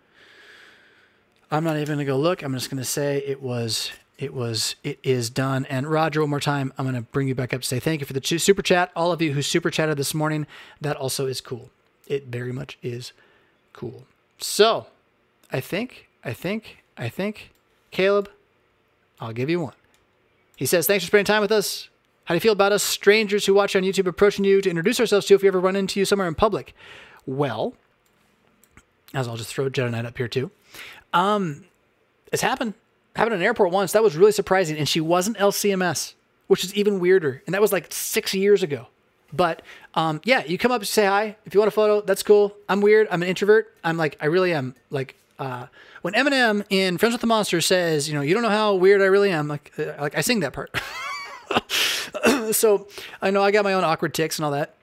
I'm 1.50 1.64
not 1.64 1.78
even 1.78 1.96
gonna 1.96 2.06
go 2.06 2.18
look. 2.18 2.44
I'm 2.44 2.54
just 2.54 2.70
gonna 2.70 2.84
say 2.84 3.18
it 3.26 3.42
was 3.42 3.92
it 4.18 4.34
was 4.34 4.76
it 4.84 5.00
is 5.04 5.30
done. 5.30 5.66
And 5.70 5.88
Roger, 5.88 6.22
one 6.22 6.30
more 6.30 6.40
time, 6.40 6.74
I'm 6.78 6.86
gonna 6.86 7.02
bring 7.02 7.28
you 7.28 7.36
back 7.36 7.54
up 7.54 7.62
to 7.62 7.68
say 7.68 7.80
thank 7.80 8.02
you 8.02 8.06
for 8.08 8.14
the 8.14 8.40
super 8.40 8.62
chat. 8.62 8.92
All 8.96 9.12
of 9.12 9.22
you 9.22 9.34
who 9.34 9.42
super 9.42 9.70
chatted 9.70 9.98
this 9.98 10.14
morning, 10.14 10.48
that 10.82 10.98
also 10.98 11.28
is 11.28 11.42
cool. 11.42 11.70
It 12.08 12.28
very 12.28 12.52
much 12.52 12.78
is 12.82 13.14
cool. 13.74 14.06
So, 14.40 14.88
I 15.52 15.60
think, 15.60 16.08
I 16.24 16.34
think, 16.34 16.84
I 16.98 17.10
think, 17.10 17.52
Caleb, 17.92 18.30
I'll 19.20 19.34
give 19.34 19.50
you 19.50 19.60
one. 19.60 19.74
He 20.56 20.66
says, 20.66 20.88
Thanks 20.88 21.04
for 21.04 21.08
spending 21.08 21.26
time 21.26 21.42
with 21.42 21.52
us. 21.52 21.90
How 22.26 22.34
do 22.34 22.38
you 22.38 22.42
feel 22.42 22.54
about 22.54 22.74
us 22.74 22.84
strangers 22.84 23.46
who 23.46 23.54
watch 23.54 23.76
on 23.76 23.84
YouTube 23.84 24.08
approaching 24.08 24.44
you 24.44 24.62
to 24.62 24.70
introduce 24.70 25.00
ourselves 25.00 25.26
to 25.28 25.36
if 25.36 25.42
we 25.42 25.48
ever 25.48 25.62
run 25.62 25.78
into 25.78 26.00
you 26.00 26.06
somewhere 26.06 26.28
in 26.28 26.36
public? 26.36 26.76
Well, 27.26 27.74
as 29.14 29.28
I'll 29.28 29.38
just 29.38 29.54
throw 29.54 29.70
Jedi 29.70 29.92
Knight 29.92 30.06
up 30.06 30.18
here 30.18 30.28
too. 30.28 30.52
Um, 31.14 31.66
it's 32.32 32.42
happened. 32.42 32.74
Happened 33.16 33.36
in 33.36 33.42
an 33.42 33.46
airport 33.46 33.72
once. 33.72 33.94
That 33.94 34.04
was 34.04 34.16
really 34.16 34.32
surprising. 34.32 34.78
And 34.78 34.88
she 34.88 35.02
wasn't 35.02 35.38
LCMS, 35.38 36.14
which 36.48 36.64
is 36.64 36.74
even 36.76 37.00
weirder. 37.00 37.42
And 37.46 37.54
that 37.54 37.62
was 37.62 37.72
like 37.72 37.88
six 37.92 38.34
years 38.34 38.62
ago. 38.64 38.88
But 39.34 39.62
um, 39.96 40.22
yeah, 40.24 40.44
you 40.46 40.58
come 40.58 40.72
up 40.72 40.86
say 40.86 41.06
hi. 41.06 41.36
If 41.46 41.54
you 41.54 41.60
want 41.60 41.68
a 41.68 41.72
photo, 41.72 42.02
that's 42.02 42.24
cool. 42.24 42.56
I'm 42.70 42.82
weird. 42.82 43.08
I'm 43.12 43.22
an 43.24 43.28
introvert. 43.28 43.74
I'm 43.84 43.98
like, 43.98 44.18
I 44.22 44.28
really 44.28 44.54
am. 44.54 44.76
Like, 44.90 45.16
uh, 45.40 45.68
when 46.02 46.14
Eminem 46.14 46.66
in 46.70 46.98
Friends 46.98 47.14
with 47.14 47.22
the 47.22 47.28
Monster 47.28 47.60
says, 47.62 48.08
you 48.08 48.16
know, 48.16 48.22
you 48.22 48.34
don't 48.34 48.44
know 48.44 48.50
how 48.50 48.76
weird 48.76 49.02
I 49.02 49.06
really 49.06 49.30
am, 49.30 49.48
like, 49.48 49.72
uh, 49.78 49.94
like 50.00 50.18
I 50.18 50.22
sing 50.22 50.40
that 50.40 50.54
part. 50.54 50.72
so 52.54 52.88
I 53.22 53.32
know 53.32 53.44
I 53.44 53.52
got 53.52 53.64
my 53.64 53.74
own 53.74 53.84
awkward 53.84 54.14
ticks 54.14 54.38
and 54.38 54.46
all 54.46 54.52
that. 54.52 54.76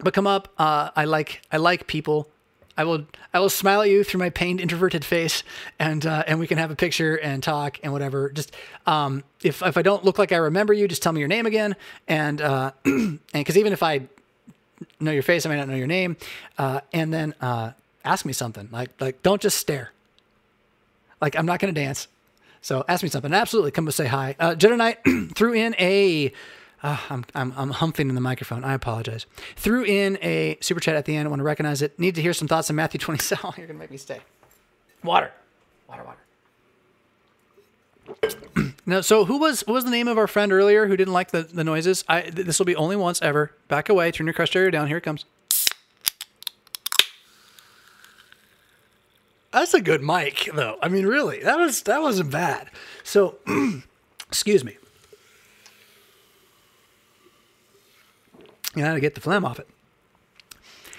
But 0.00 0.12
come 0.12 0.26
up. 0.26 0.48
Uh, 0.58 0.90
I 0.96 1.04
like 1.04 1.42
I 1.52 1.58
like 1.58 1.86
people. 1.86 2.28
I 2.76 2.84
will 2.84 3.06
I 3.32 3.38
will 3.38 3.50
smile 3.50 3.82
at 3.82 3.88
you 3.90 4.02
through 4.02 4.18
my 4.18 4.30
pained 4.30 4.60
introverted 4.60 5.04
face 5.04 5.42
and 5.78 6.04
uh, 6.04 6.24
and 6.26 6.38
we 6.40 6.46
can 6.46 6.58
have 6.58 6.70
a 6.70 6.76
picture 6.76 7.16
and 7.16 7.42
talk 7.42 7.78
and 7.82 7.92
whatever. 7.92 8.30
Just 8.30 8.52
um, 8.86 9.22
if 9.42 9.62
if 9.62 9.76
I 9.76 9.82
don't 9.82 10.04
look 10.04 10.18
like 10.18 10.32
I 10.32 10.36
remember 10.36 10.72
you, 10.72 10.88
just 10.88 11.02
tell 11.02 11.12
me 11.12 11.20
your 11.20 11.28
name 11.28 11.46
again 11.46 11.76
and 12.08 12.40
uh, 12.40 12.72
and 12.84 13.20
because 13.32 13.56
even 13.56 13.72
if 13.72 13.82
I 13.82 14.02
know 14.98 15.12
your 15.12 15.22
face, 15.22 15.46
I 15.46 15.50
may 15.50 15.56
not 15.56 15.68
know 15.68 15.76
your 15.76 15.86
name. 15.86 16.16
Uh, 16.58 16.80
and 16.92 17.12
then 17.12 17.34
uh, 17.40 17.72
ask 18.04 18.24
me 18.24 18.32
something 18.32 18.68
like 18.72 18.90
like 19.00 19.22
don't 19.22 19.40
just 19.40 19.58
stare. 19.58 19.92
Like 21.20 21.36
I'm 21.36 21.46
not 21.46 21.60
gonna 21.60 21.72
dance. 21.72 22.08
So 22.60 22.84
ask 22.88 23.02
me 23.02 23.08
something. 23.08 23.32
Absolutely, 23.32 23.70
come 23.70 23.86
and 23.86 23.94
say 23.94 24.06
hi. 24.06 24.34
Uh, 24.40 24.54
Jedi 24.54 24.76
Knight 24.76 24.98
threw 25.36 25.52
in 25.52 25.74
a. 25.78 26.32
Uh, 26.84 26.98
I'm, 27.08 27.24
I'm, 27.34 27.52
I'm 27.56 27.70
humping 27.70 28.10
in 28.10 28.14
the 28.14 28.20
microphone. 28.20 28.62
I 28.62 28.74
apologize. 28.74 29.24
Threw 29.56 29.84
in 29.84 30.18
a 30.20 30.58
super 30.60 30.80
chat 30.80 30.96
at 30.96 31.06
the 31.06 31.16
end. 31.16 31.26
I 31.26 31.30
want 31.30 31.40
to 31.40 31.44
recognize 31.44 31.80
it. 31.80 31.98
Need 31.98 32.14
to 32.16 32.22
hear 32.22 32.34
some 32.34 32.46
thoughts 32.46 32.68
on 32.68 32.76
Matthew 32.76 33.00
27. 33.00 33.40
Oh, 33.42 33.54
you're 33.56 33.66
going 33.66 33.78
to 33.78 33.82
make 33.82 33.90
me 33.90 33.96
stay. 33.96 34.20
Water. 35.02 35.32
Water, 35.88 36.04
water. 36.04 36.18
no, 38.86 39.00
so 39.00 39.24
who 39.24 39.38
was 39.38 39.66
what 39.66 39.72
was 39.72 39.84
the 39.84 39.90
name 39.90 40.08
of 40.08 40.18
our 40.18 40.26
friend 40.26 40.52
earlier 40.52 40.86
who 40.86 40.94
didn't 40.94 41.14
like 41.14 41.30
the, 41.30 41.44
the 41.44 41.64
noises? 41.64 42.04
I 42.06 42.20
th- 42.20 42.46
this 42.46 42.58
will 42.58 42.66
be 42.66 42.76
only 42.76 42.96
once 42.96 43.22
ever. 43.22 43.52
Back 43.66 43.88
away. 43.88 44.10
Turn 44.10 44.26
your 44.26 44.34
crust 44.34 44.54
area 44.54 44.70
down. 44.70 44.88
Here 44.88 44.98
it 44.98 45.02
comes. 45.02 45.24
That's 49.52 49.72
a 49.72 49.80
good 49.80 50.02
mic, 50.02 50.50
though. 50.52 50.76
I 50.82 50.90
mean, 50.90 51.06
really, 51.06 51.40
that 51.44 51.58
was 51.58 51.80
that 51.84 52.02
wasn't 52.02 52.30
bad. 52.30 52.68
So, 53.04 53.36
excuse 54.28 54.62
me. 54.64 54.76
You 58.74 58.82
gotta 58.82 59.00
get 59.00 59.14
the 59.14 59.20
phlegm 59.20 59.44
off 59.44 59.58
it. 59.58 59.68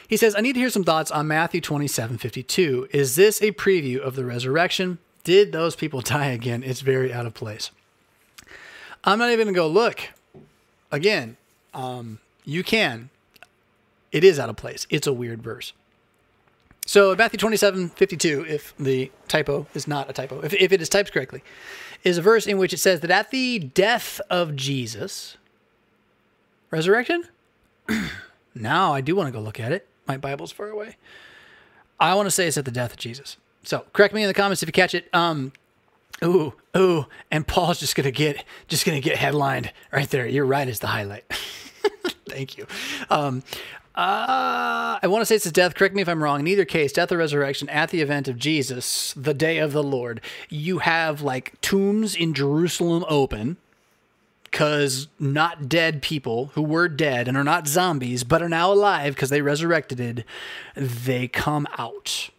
He 0.08 0.18
says, 0.18 0.36
I 0.36 0.42
need 0.42 0.54
to 0.54 0.60
hear 0.60 0.70
some 0.70 0.84
thoughts 0.84 1.12
on 1.12 1.28
Matthew 1.28 1.62
27 1.62 2.18
52. 2.18 2.90
Is 2.92 3.16
this 3.16 3.42
a 3.42 3.52
preview 3.52 4.00
of 4.00 4.16
the 4.16 4.26
resurrection? 4.26 5.00
Did 5.24 5.52
those 5.52 5.76
people 5.76 6.02
die 6.02 6.28
again? 6.28 6.64
It's 6.64 6.82
very 6.82 7.14
out 7.14 7.26
of 7.26 7.34
place. 7.34 7.72
I'm 9.04 9.20
not 9.20 9.32
even 9.32 9.48
gonna 9.48 9.56
go 9.56 9.68
look. 9.68 10.02
Again, 10.92 11.38
um, 11.74 12.20
you 12.44 12.64
can. 12.64 13.10
It 14.12 14.24
is 14.24 14.40
out 14.40 14.50
of 14.50 14.56
place. 14.56 14.88
It's 14.90 15.08
a 15.08 15.14
weird 15.14 15.44
verse. 15.44 15.74
So 16.86 17.16
Matthew 17.16 17.40
27, 17.40 17.90
52, 17.90 18.46
if 18.48 18.74
the 18.78 19.12
typo 19.28 19.66
is 19.74 19.88
not 19.88 20.10
a 20.10 20.14
typo, 20.14 20.40
if, 20.42 20.54
if 20.54 20.72
it 20.72 20.82
is 20.82 20.88
typed 20.88 21.12
correctly, 21.12 21.44
is 22.04 22.20
a 22.20 22.22
verse 22.22 22.46
in 22.46 22.60
which 22.60 22.74
it 22.74 22.78
says 22.78 23.00
that 23.00 23.10
at 23.10 23.32
the 23.32 23.58
death 23.58 24.22
of 24.30 24.56
Jesus, 24.56 25.38
resurrection? 26.70 27.24
now 28.56 28.94
I 28.94 29.02
do 29.02 29.16
want 29.16 29.28
to 29.28 29.32
go 29.32 29.44
look 29.44 29.60
at 29.60 29.72
it. 29.72 29.88
My 30.07 30.18
Bible's 30.18 30.52
far 30.52 30.70
away. 30.70 30.98
I 31.99 32.14
want 32.16 32.28
to 32.28 32.32
say 32.32 32.48
it's 32.48 32.57
at 32.57 32.66
the 32.66 32.72
death 32.72 32.94
of 32.94 32.98
Jesus. 32.98 33.38
So 33.64 33.86
correct 33.94 34.14
me 34.14 34.22
in 34.22 34.28
the 34.28 34.34
comments 34.34 34.62
if 34.62 34.70
you 34.70 34.74
catch 34.74 34.94
it. 34.94 35.10
Um, 35.14 35.53
ooh, 36.24 36.53
ooh, 36.78 37.06
and 37.32 37.48
Paul's 37.48 37.80
just 37.80 37.95
gonna 37.95 38.12
get 38.12 38.44
just 38.68 38.86
gonna 38.86 38.99
get 38.99 39.18
headlined 39.18 39.72
right 39.91 40.10
there. 40.10 40.28
You're 40.28 40.45
right, 40.45 40.68
is 40.68 40.80
the 40.80 40.88
highlight. 40.88 41.24
Thank 42.30 42.57
you. 42.57 42.68
Um, 43.10 43.44
uh, 43.95 44.99
I 45.02 45.07
want 45.07 45.22
to 45.22 45.26
say 45.26 45.36
it's 45.36 45.45
his 45.45 45.53
death. 45.53 45.74
Correct 45.74 45.95
me 45.95 46.02
if 46.02 46.10
I'm 46.10 46.22
wrong. 46.22 46.41
In 46.41 46.48
either 46.48 46.66
case, 46.66 46.91
death 46.91 47.12
or 47.14 47.18
resurrection 47.18 47.70
at 47.70 47.91
the 47.91 48.02
event 48.02 48.28
of 48.28 48.38
Jesus, 48.38 49.14
the 49.16 49.34
day 49.34 49.57
of 49.57 49.72
the 49.72 49.84
Lord, 49.84 50.20
you 50.49 50.80
have 50.80 51.22
like 51.22 51.60
tombs 51.62 52.14
in 52.14 52.34
Jerusalem 52.34 53.06
open 53.07 53.56
because 54.56 55.10
not 55.19 55.68
dead 55.68 56.02
people 56.02 56.45
who 56.53 56.61
were 56.61 56.88
dead 56.88 57.27
and 57.27 57.36
are 57.36 57.44
not 57.44 57.68
zombies 57.68 58.23
but 58.23 58.41
are 58.41 58.48
now 58.48 58.72
alive 58.72 59.14
because 59.14 59.30
they 59.30 59.41
resurrected 59.41 60.23
they 60.77 61.27
come 61.27 61.68
out 61.77 62.30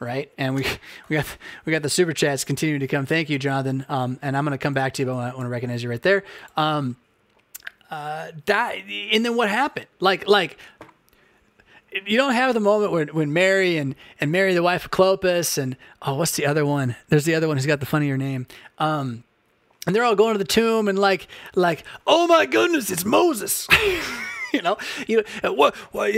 right? 0.00 0.30
And 0.38 0.54
we 0.54 0.64
we 1.10 1.16
got 1.16 1.26
we 1.66 1.72
got 1.72 1.82
the 1.82 1.90
super 1.90 2.14
chats 2.14 2.42
continuing 2.42 2.80
to 2.80 2.86
come. 2.86 3.04
Thank 3.04 3.28
you 3.28 3.38
jonathan. 3.38 3.84
Um, 3.90 4.18
and 4.22 4.34
i'm 4.34 4.46
going 4.46 4.56
to 4.56 4.62
come 4.62 4.72
back 4.72 4.94
to 4.94 5.02
you 5.02 5.06
but 5.06 5.16
i 5.16 5.34
want 5.34 5.40
to 5.42 5.48
recognize 5.48 5.82
you 5.82 5.90
right 5.90 6.00
there. 6.00 6.24
Um, 6.56 6.96
uh, 7.90 8.28
that 8.46 8.76
and 9.12 9.22
then 9.22 9.36
what 9.36 9.50
happened? 9.50 9.88
Like 10.00 10.26
like 10.26 10.56
you 12.06 12.16
don't 12.16 12.32
have 12.32 12.54
the 12.54 12.60
moment 12.60 12.92
when, 12.92 13.08
when 13.08 13.32
Mary 13.34 13.76
and, 13.76 13.94
and 14.20 14.32
Mary, 14.32 14.54
the 14.54 14.62
wife 14.62 14.86
of 14.86 14.90
Clopas, 14.90 15.58
and 15.58 15.76
oh, 16.00 16.14
what's 16.14 16.32
the 16.32 16.46
other 16.46 16.64
one? 16.64 16.96
There's 17.08 17.24
the 17.26 17.34
other 17.34 17.46
one 17.46 17.58
who's 17.58 17.66
got 17.66 17.80
the 17.80 17.86
funnier 17.86 18.16
name. 18.16 18.46
Um, 18.78 19.24
and 19.88 19.96
they're 19.96 20.04
all 20.04 20.14
going 20.14 20.34
to 20.34 20.38
the 20.38 20.44
tomb 20.44 20.86
and 20.86 20.98
like 20.98 21.26
like 21.54 21.82
oh 22.06 22.26
my 22.26 22.44
goodness 22.44 22.90
it's 22.90 23.06
moses 23.06 23.66
you 24.52 24.60
know 24.60 24.76
you 25.06 25.24
know 25.42 25.52
what, 25.54 25.74
what 25.92 26.12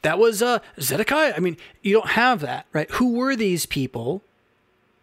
that 0.00 0.18
was 0.18 0.40
uh 0.40 0.58
zedekiah 0.80 1.34
i 1.36 1.38
mean 1.38 1.56
you 1.82 1.92
don't 1.92 2.10
have 2.10 2.40
that 2.40 2.66
right 2.72 2.90
who 2.92 3.12
were 3.12 3.36
these 3.36 3.66
people 3.66 4.22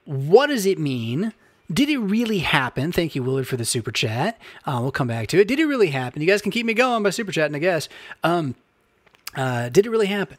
what 0.06 0.48
does 0.48 0.65
it 0.65 0.80
mean 0.80 1.34
did 1.72 1.88
it 1.88 1.99
really 1.99 2.40
happen? 2.40 2.91
Thank 2.91 3.14
you, 3.14 3.22
Willard, 3.22 3.48
for 3.48 3.56
the 3.56 3.64
super 3.64 3.91
chat. 3.91 4.40
Uh, 4.65 4.80
we'll 4.81 4.91
come 4.91 5.07
back 5.07 5.27
to 5.27 5.40
it. 5.40 5.48
Did 5.48 5.60
it 5.60 5.68
really 5.68 5.91
happen? 5.91 6.19
You 6.19 6.27
guys 6.27 6.41
can 6.41 6.52
keep 6.52 6.65
me 6.65 6.73
going 6.73 7.03
by 7.03 7.11
super 7.11 7.31
chatting, 7.31 7.56
I 7.56 7.60
guess. 7.60 7.88
Um, 8.23 8.56
uh, 9.36 9.69
did 9.69 9.86
it 9.86 9.91
really 9.91 10.07
happen? 10.07 10.38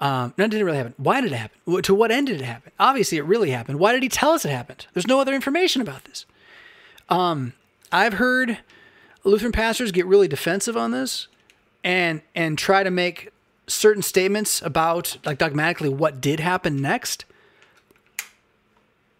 Um, 0.00 0.34
no, 0.36 0.46
didn't 0.46 0.66
really 0.66 0.76
happen? 0.76 0.92
Why 0.98 1.22
did 1.22 1.32
it 1.32 1.36
happen? 1.36 1.82
To 1.82 1.94
what 1.94 2.10
end 2.10 2.26
did 2.26 2.42
it 2.42 2.44
happen? 2.44 2.72
Obviously, 2.78 3.16
it 3.16 3.24
really 3.24 3.52
happened. 3.52 3.78
Why 3.78 3.92
did 3.92 4.02
he 4.02 4.10
tell 4.10 4.32
us 4.32 4.44
it 4.44 4.50
happened? 4.50 4.86
There's 4.92 5.06
no 5.06 5.18
other 5.18 5.32
information 5.32 5.80
about 5.80 6.04
this. 6.04 6.26
Um, 7.08 7.52
I've 7.92 8.14
heard 8.14 8.58
Lutheran 9.24 9.52
pastors 9.52 9.92
get 9.92 10.06
really 10.06 10.28
defensive 10.28 10.76
on 10.76 10.90
this 10.90 11.28
and 11.84 12.22
and 12.34 12.58
try 12.58 12.82
to 12.82 12.90
make 12.90 13.30
certain 13.66 14.02
statements 14.02 14.62
about 14.62 15.16
like 15.24 15.38
dogmatically 15.38 15.88
what 15.88 16.20
did 16.20 16.40
happen 16.40 16.76
next. 16.76 17.24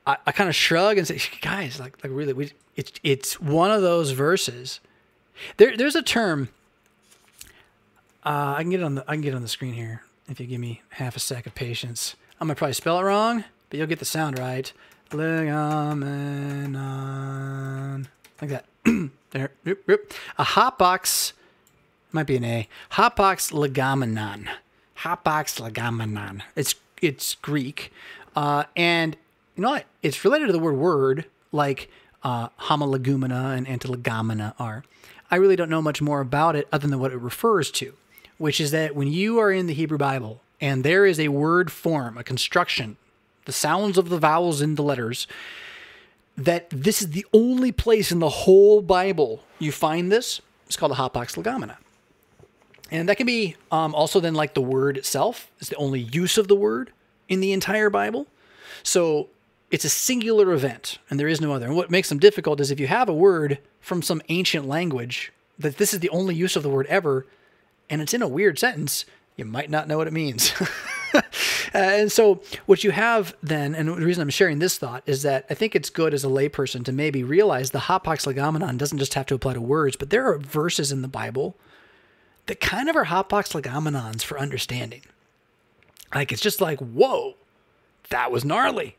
I, 0.06 0.16
I 0.26 0.32
kind 0.32 0.48
of 0.48 0.54
shrug 0.54 0.98
and 0.98 1.06
say, 1.06 1.20
guys, 1.40 1.80
like 1.80 2.02
like 2.02 2.12
really, 2.12 2.32
we, 2.32 2.52
it's 2.76 2.92
it's 3.02 3.40
one 3.40 3.70
of 3.70 3.82
those 3.82 4.12
verses. 4.12 4.80
There 5.56 5.76
there's 5.76 5.96
a 5.96 6.02
term. 6.02 6.48
Uh, 8.24 8.54
I 8.56 8.62
can 8.62 8.70
get 8.70 8.80
it 8.80 8.84
on 8.84 8.96
the 8.96 9.04
I 9.06 9.14
can 9.14 9.22
get 9.22 9.32
it 9.32 9.36
on 9.36 9.42
the 9.42 9.48
screen 9.48 9.74
here 9.74 10.02
if 10.28 10.40
you 10.40 10.46
give 10.46 10.60
me 10.60 10.82
half 10.90 11.16
a 11.16 11.20
sec 11.20 11.46
of 11.46 11.54
patience. 11.54 12.16
I'm 12.40 12.48
gonna 12.48 12.56
probably 12.56 12.74
spell 12.74 12.98
it 12.98 13.04
wrong, 13.04 13.44
but 13.70 13.78
you'll 13.78 13.86
get 13.86 13.98
the 13.98 14.04
sound 14.04 14.38
right. 14.38 14.72
Legomenon. 15.10 18.06
Like 18.40 18.50
that. 18.50 18.64
there. 19.30 19.50
A 20.38 20.44
hotbox 20.44 21.32
might 22.12 22.26
be 22.26 22.36
an 22.36 22.44
A. 22.44 22.68
Hapax 22.92 23.52
legomenon. 23.52 24.48
Hapax 25.00 25.60
legomenon. 25.60 26.42
It's 26.54 26.76
it's 27.02 27.34
Greek, 27.36 27.92
uh, 28.34 28.64
and 28.74 29.16
you 29.54 29.62
know 29.62 29.70
what? 29.70 29.84
It's 30.02 30.24
related 30.24 30.46
to 30.46 30.52
the 30.52 30.58
word 30.58 30.76
word, 30.76 31.26
like 31.52 31.90
uh, 32.22 32.48
and 32.58 33.66
antilegomena 33.66 34.54
are. 34.58 34.84
I 35.30 35.36
really 35.36 35.56
don't 35.56 35.70
know 35.70 35.82
much 35.82 36.00
more 36.00 36.20
about 36.20 36.56
it 36.56 36.68
other 36.72 36.88
than 36.88 36.98
what 36.98 37.12
it 37.12 37.18
refers 37.18 37.70
to, 37.72 37.94
which 38.38 38.60
is 38.60 38.70
that 38.70 38.94
when 38.94 39.08
you 39.08 39.38
are 39.38 39.52
in 39.52 39.66
the 39.66 39.74
Hebrew 39.74 39.98
Bible 39.98 40.40
and 40.60 40.84
there 40.84 41.04
is 41.04 41.20
a 41.20 41.28
word 41.28 41.70
form, 41.70 42.16
a 42.16 42.24
construction, 42.24 42.96
the 43.47 43.52
sounds 43.52 43.97
of 43.97 44.10
the 44.10 44.18
vowels 44.18 44.60
in 44.60 44.74
the 44.74 44.82
letters, 44.82 45.27
that 46.36 46.68
this 46.70 47.01
is 47.01 47.10
the 47.10 47.24
only 47.32 47.73
place 47.73 48.12
in 48.12 48.18
the 48.18 48.28
whole 48.28 48.82
Bible 48.82 49.43
you 49.59 49.73
find 49.73 50.12
this. 50.12 50.43
It's 50.66 50.77
called 50.77 50.93
a 50.93 50.97
hapax 50.97 51.43
legomena. 51.43 51.77
And 52.90 53.09
that 53.09 53.16
can 53.16 53.27
be 53.27 53.56
um, 53.73 53.94
also 53.94 54.20
then 54.20 54.35
like 54.35 54.55
the 54.55 54.60
word 54.60 54.97
itself 54.97 55.51
is 55.59 55.68
the 55.68 55.77
only 55.77 56.01
use 56.01 56.39
of 56.39 56.48
the 56.48 56.55
word 56.55 56.93
in 57.28 57.40
the 57.40 57.52
entire 57.52 57.90
Bible. 57.90 58.27
So 58.82 59.28
it's 59.70 59.85
a 59.85 59.89
singular 59.89 60.52
event 60.52 60.98
and 61.10 61.18
there 61.18 61.28
is 61.28 61.40
no 61.40 61.52
other. 61.52 61.66
And 61.66 61.77
what 61.77 61.90
makes 61.90 62.09
them 62.09 62.18
difficult 62.18 62.60
is 62.60 62.70
if 62.70 62.78
you 62.78 62.86
have 62.86 63.09
a 63.09 63.14
word 63.14 63.59
from 63.81 64.02
some 64.02 64.23
ancient 64.28 64.68
language 64.68 65.32
that 65.59 65.78
this 65.78 65.94
is 65.94 66.01
the 66.01 66.10
only 66.10 66.35
use 66.35 66.55
of 66.55 66.62
the 66.62 66.68
word 66.68 66.86
ever 66.86 67.27
and 67.89 68.02
it's 68.02 68.14
in 68.14 68.23
a 68.23 68.28
weird 68.28 68.59
sentence, 68.59 69.05
you 69.36 69.44
might 69.44 69.70
not 69.70 69.86
know 69.86 69.98
what 69.98 70.06
it 70.06 70.12
means. 70.12 70.52
uh, 71.14 71.22
and 71.74 72.10
so, 72.10 72.40
what 72.64 72.84
you 72.84 72.90
have 72.90 73.36
then, 73.42 73.74
and 73.74 73.88
the 73.88 73.94
reason 73.94 74.22
I'm 74.22 74.30
sharing 74.30 74.58
this 74.58 74.78
thought 74.78 75.02
is 75.06 75.22
that 75.22 75.46
I 75.50 75.54
think 75.54 75.74
it's 75.76 75.90
good 75.90 76.14
as 76.14 76.24
a 76.24 76.28
layperson 76.28 76.84
to 76.86 76.92
maybe 76.92 77.22
realize 77.22 77.70
the 77.70 77.80
hapax 77.80 78.32
legomenon 78.32 78.78
doesn't 78.78 78.98
just 78.98 79.14
have 79.14 79.26
to 79.26 79.34
apply 79.34 79.54
to 79.54 79.60
words, 79.60 79.96
but 79.96 80.10
there 80.10 80.26
are 80.26 80.38
verses 80.38 80.90
in 80.90 81.02
the 81.02 81.08
Bible 81.08 81.56
that 82.46 82.60
kind 82.60 82.88
of 82.88 82.96
are 82.96 83.06
hapax 83.06 83.60
legomenons 83.60 84.22
for 84.22 84.38
understanding. 84.38 85.02
Like, 86.14 86.32
it's 86.32 86.42
just 86.42 86.60
like, 86.60 86.78
whoa, 86.78 87.34
that 88.08 88.32
was 88.32 88.44
gnarly. 88.44 88.96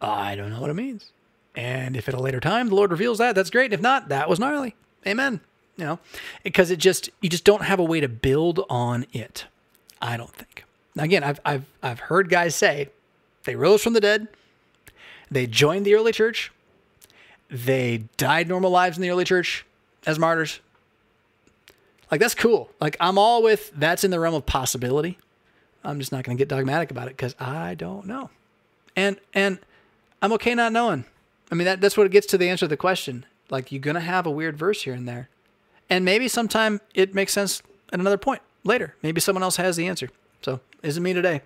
I 0.00 0.34
don't 0.34 0.50
know 0.50 0.60
what 0.60 0.70
it 0.70 0.74
means. 0.74 1.12
And 1.54 1.96
if 1.96 2.08
at 2.08 2.14
a 2.14 2.20
later 2.20 2.40
time 2.40 2.68
the 2.68 2.74
Lord 2.74 2.90
reveals 2.90 3.18
that, 3.18 3.34
that's 3.34 3.50
great. 3.50 3.72
If 3.72 3.80
not, 3.80 4.08
that 4.08 4.28
was 4.28 4.38
gnarly. 4.38 4.74
Amen. 5.06 5.40
You 5.76 5.84
know, 5.84 5.98
because 6.42 6.70
it 6.70 6.78
just 6.78 7.10
you 7.20 7.28
just 7.28 7.44
don't 7.44 7.62
have 7.62 7.78
a 7.78 7.84
way 7.84 8.00
to 8.00 8.08
build 8.08 8.64
on 8.68 9.06
it. 9.12 9.46
I 10.00 10.16
don't 10.16 10.32
think. 10.32 10.64
Now, 10.94 11.04
again, 11.04 11.24
I've 11.24 11.40
I've 11.44 11.64
I've 11.82 12.00
heard 12.00 12.28
guys 12.28 12.54
say 12.54 12.90
they 13.44 13.56
rose 13.56 13.82
from 13.82 13.94
the 13.94 14.00
dead, 14.00 14.28
they 15.30 15.46
joined 15.46 15.86
the 15.86 15.94
early 15.94 16.12
church, 16.12 16.52
they 17.50 18.04
died 18.16 18.48
normal 18.48 18.70
lives 18.70 18.96
in 18.96 19.02
the 19.02 19.10
early 19.10 19.24
church 19.24 19.64
as 20.06 20.18
martyrs. 20.18 20.60
Like 22.10 22.20
that's 22.20 22.34
cool. 22.34 22.70
Like 22.80 22.96
I'm 23.00 23.16
all 23.16 23.42
with 23.42 23.72
that's 23.74 24.04
in 24.04 24.10
the 24.10 24.20
realm 24.20 24.34
of 24.34 24.44
possibility. 24.44 25.18
I'm 25.82 25.98
just 25.98 26.12
not 26.12 26.24
going 26.24 26.36
to 26.36 26.40
get 26.40 26.48
dogmatic 26.48 26.90
about 26.90 27.08
it 27.08 27.16
because 27.16 27.34
I 27.40 27.74
don't 27.74 28.06
know, 28.06 28.30
and 28.94 29.16
and 29.32 29.58
I'm 30.20 30.32
okay 30.34 30.54
not 30.54 30.72
knowing. 30.72 31.06
I 31.50 31.54
mean 31.54 31.64
that 31.64 31.80
that's 31.80 31.96
what 31.96 32.06
it 32.06 32.12
gets 32.12 32.26
to 32.28 32.38
the 32.38 32.48
answer 32.48 32.66
to 32.66 32.68
the 32.68 32.76
question. 32.76 33.24
Like 33.50 33.72
you're 33.72 33.80
going 33.80 33.94
to 33.94 34.00
have 34.00 34.26
a 34.26 34.30
weird 34.30 34.56
verse 34.56 34.82
here 34.82 34.94
and 34.94 35.08
there, 35.08 35.28
and 35.90 36.04
maybe 36.04 36.28
sometime 36.28 36.80
it 36.94 37.14
makes 37.14 37.32
sense 37.32 37.62
at 37.92 38.00
another 38.00 38.18
point 38.18 38.42
later. 38.64 38.94
Maybe 39.02 39.20
someone 39.20 39.42
else 39.42 39.56
has 39.56 39.76
the 39.76 39.86
answer. 39.86 40.08
So 40.42 40.60
isn't 40.82 41.02
me 41.02 41.12
today. 41.12 41.42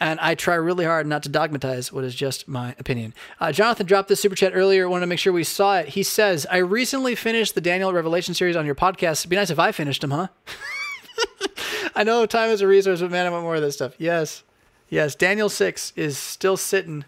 And 0.00 0.18
I 0.20 0.34
try 0.34 0.56
really 0.56 0.84
hard 0.84 1.06
not 1.06 1.22
to 1.22 1.28
dogmatize 1.28 1.92
what 1.92 2.04
is 2.04 2.14
just 2.14 2.48
my 2.48 2.74
opinion. 2.78 3.14
Uh, 3.40 3.52
Jonathan 3.52 3.86
dropped 3.86 4.08
this 4.08 4.20
super 4.20 4.34
chat 4.34 4.52
earlier. 4.54 4.88
Wanted 4.88 5.02
to 5.02 5.06
make 5.06 5.20
sure 5.20 5.32
we 5.32 5.44
saw 5.44 5.78
it. 5.78 5.88
He 5.90 6.02
says, 6.02 6.46
"I 6.50 6.56
recently 6.58 7.14
finished 7.14 7.54
the 7.54 7.60
Daniel 7.60 7.92
Revelation 7.92 8.34
series 8.34 8.56
on 8.56 8.66
your 8.66 8.74
podcast. 8.74 9.20
It'd 9.20 9.30
be 9.30 9.36
nice 9.36 9.50
if 9.50 9.58
I 9.58 9.70
finished 9.70 10.00
them, 10.00 10.10
huh?" 10.10 10.28
I 11.94 12.02
know 12.02 12.26
time 12.26 12.50
is 12.50 12.60
a 12.60 12.66
resource, 12.66 13.00
but 13.00 13.12
man, 13.12 13.24
I 13.24 13.30
want 13.30 13.44
more 13.44 13.54
of 13.54 13.62
this 13.62 13.76
stuff. 13.76 13.94
Yes, 13.98 14.42
yes. 14.88 15.14
Daniel 15.14 15.48
six 15.48 15.92
is 15.94 16.18
still 16.18 16.56
sitting. 16.56 17.04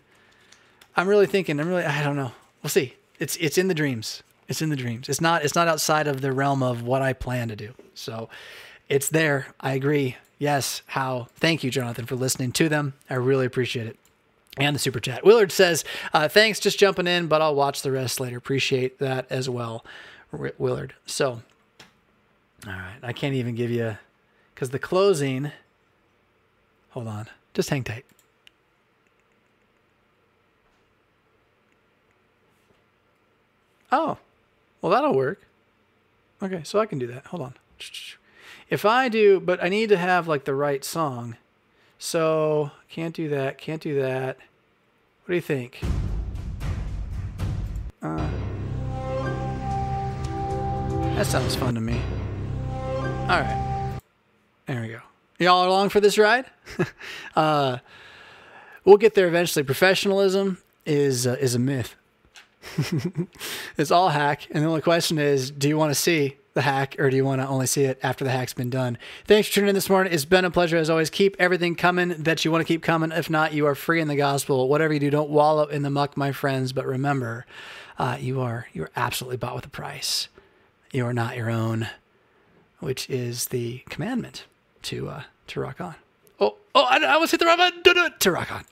I'm 0.96 1.08
really 1.08 1.26
thinking. 1.26 1.58
I'm 1.58 1.68
really. 1.68 1.84
I 1.84 2.04
don't 2.04 2.16
know. 2.16 2.32
We'll 2.62 2.70
see. 2.70 2.94
It's 3.18 3.36
it's 3.38 3.58
in 3.58 3.66
the 3.66 3.74
dreams. 3.74 4.22
It's 4.48 4.62
in 4.62 4.68
the 4.70 4.76
dreams. 4.76 5.08
It's 5.08 5.20
not. 5.20 5.44
It's 5.44 5.54
not 5.54 5.68
outside 5.68 6.06
of 6.06 6.20
the 6.20 6.32
realm 6.32 6.62
of 6.62 6.82
what 6.82 7.02
I 7.02 7.12
plan 7.12 7.48
to 7.48 7.56
do. 7.56 7.74
So, 7.94 8.28
it's 8.88 9.08
there. 9.08 9.48
I 9.60 9.72
agree. 9.72 10.16
Yes. 10.38 10.82
How? 10.86 11.28
Thank 11.36 11.64
you, 11.64 11.70
Jonathan, 11.70 12.06
for 12.06 12.14
listening 12.14 12.52
to 12.52 12.68
them. 12.68 12.94
I 13.10 13.14
really 13.14 13.46
appreciate 13.46 13.86
it. 13.86 13.98
And 14.58 14.74
the 14.74 14.78
super 14.80 15.00
chat. 15.00 15.24
Willard 15.24 15.52
says, 15.52 15.84
uh, 16.14 16.28
"Thanks, 16.28 16.60
just 16.60 16.78
jumping 16.78 17.06
in, 17.06 17.26
but 17.26 17.42
I'll 17.42 17.54
watch 17.54 17.82
the 17.82 17.92
rest 17.92 18.20
later. 18.20 18.36
Appreciate 18.38 18.98
that 19.00 19.26
as 19.30 19.50
well, 19.50 19.84
Willard." 20.32 20.94
So, 21.04 21.42
all 22.66 22.72
right. 22.72 22.98
I 23.02 23.12
can't 23.12 23.34
even 23.34 23.54
give 23.54 23.70
you 23.70 23.98
because 24.54 24.70
the 24.70 24.78
closing. 24.78 25.52
Hold 26.90 27.08
on. 27.08 27.26
Just 27.52 27.68
hang 27.68 27.84
tight. 27.84 28.06
Oh, 33.92 34.18
well, 34.86 34.94
that'll 34.94 35.16
work. 35.16 35.40
Okay, 36.40 36.60
so 36.62 36.78
I 36.78 36.86
can 36.86 37.00
do 37.00 37.08
that. 37.08 37.26
Hold 37.26 37.42
on. 37.42 37.54
If 38.70 38.84
I 38.84 39.08
do, 39.08 39.40
but 39.40 39.60
I 39.60 39.68
need 39.68 39.88
to 39.88 39.96
have 39.96 40.28
like 40.28 40.44
the 40.44 40.54
right 40.54 40.84
song. 40.84 41.36
So 41.98 42.70
can't 42.88 43.12
do 43.12 43.28
that. 43.30 43.58
Can't 43.58 43.82
do 43.82 44.00
that. 44.00 44.36
What 45.24 45.26
do 45.26 45.34
you 45.34 45.40
think? 45.40 45.80
Uh, 48.00 48.28
that 51.16 51.26
sounds 51.26 51.56
fun 51.56 51.74
to 51.74 51.80
me. 51.80 52.00
All 53.22 53.40
right. 53.40 53.98
There 54.66 54.82
we 54.82 54.88
go. 54.90 55.00
Y'all 55.40 55.64
are 55.64 55.66
along 55.66 55.88
for 55.88 55.98
this 55.98 56.16
ride? 56.16 56.44
uh, 57.34 57.78
we'll 58.84 58.98
get 58.98 59.14
there 59.14 59.26
eventually. 59.26 59.64
Professionalism 59.64 60.58
is 60.84 61.26
uh, 61.26 61.36
is 61.40 61.56
a 61.56 61.58
myth. 61.58 61.96
it's 63.76 63.90
all 63.90 64.08
hack, 64.08 64.48
and 64.50 64.62
the 64.62 64.68
only 64.68 64.82
question 64.82 65.18
is, 65.18 65.50
do 65.50 65.68
you 65.68 65.76
want 65.76 65.90
to 65.90 65.94
see 65.94 66.36
the 66.54 66.62
hack, 66.62 66.96
or 66.98 67.10
do 67.10 67.16
you 67.16 67.24
want 67.24 67.40
to 67.40 67.46
only 67.46 67.66
see 67.66 67.84
it 67.84 67.98
after 68.02 68.24
the 68.24 68.30
hack's 68.30 68.54
been 68.54 68.70
done? 68.70 68.98
Thanks 69.26 69.48
for 69.48 69.54
tuning 69.54 69.68
in 69.68 69.74
this 69.74 69.90
morning. 69.90 70.12
It's 70.12 70.24
been 70.24 70.44
a 70.44 70.50
pleasure 70.50 70.78
as 70.78 70.88
always. 70.88 71.10
Keep 71.10 71.36
everything 71.38 71.76
coming 71.76 72.08
that 72.22 72.44
you 72.44 72.50
want 72.50 72.62
to 72.62 72.64
keep 72.66 72.82
coming. 72.82 73.12
If 73.12 73.28
not, 73.28 73.52
you 73.52 73.66
are 73.66 73.74
free 73.74 74.00
in 74.00 74.08
the 74.08 74.16
gospel. 74.16 74.68
Whatever 74.68 74.94
you 74.94 75.00
do, 75.00 75.10
don't 75.10 75.30
wallow 75.30 75.66
in 75.66 75.82
the 75.82 75.90
muck, 75.90 76.16
my 76.16 76.32
friends. 76.32 76.72
But 76.72 76.86
remember, 76.86 77.44
uh, 77.98 78.16
you 78.18 78.40
are 78.40 78.68
you 78.72 78.84
are 78.84 78.90
absolutely 78.96 79.36
bought 79.36 79.54
with 79.54 79.66
a 79.66 79.70
price. 79.70 80.28
You 80.92 81.04
are 81.06 81.12
not 81.12 81.36
your 81.36 81.50
own, 81.50 81.88
which 82.80 83.08
is 83.10 83.48
the 83.48 83.82
commandment 83.90 84.46
to 84.84 85.08
uh, 85.08 85.22
to 85.48 85.60
rock 85.60 85.80
on. 85.80 85.94
Oh, 86.40 86.56
oh! 86.74 86.84
I, 86.84 87.04
I 87.04 87.16
was 87.18 87.30
hit 87.30 87.40
the 87.40 87.46
wrong 87.46 87.58
button. 87.58 88.12
To 88.18 88.30
rock 88.30 88.50
on. 88.50 88.64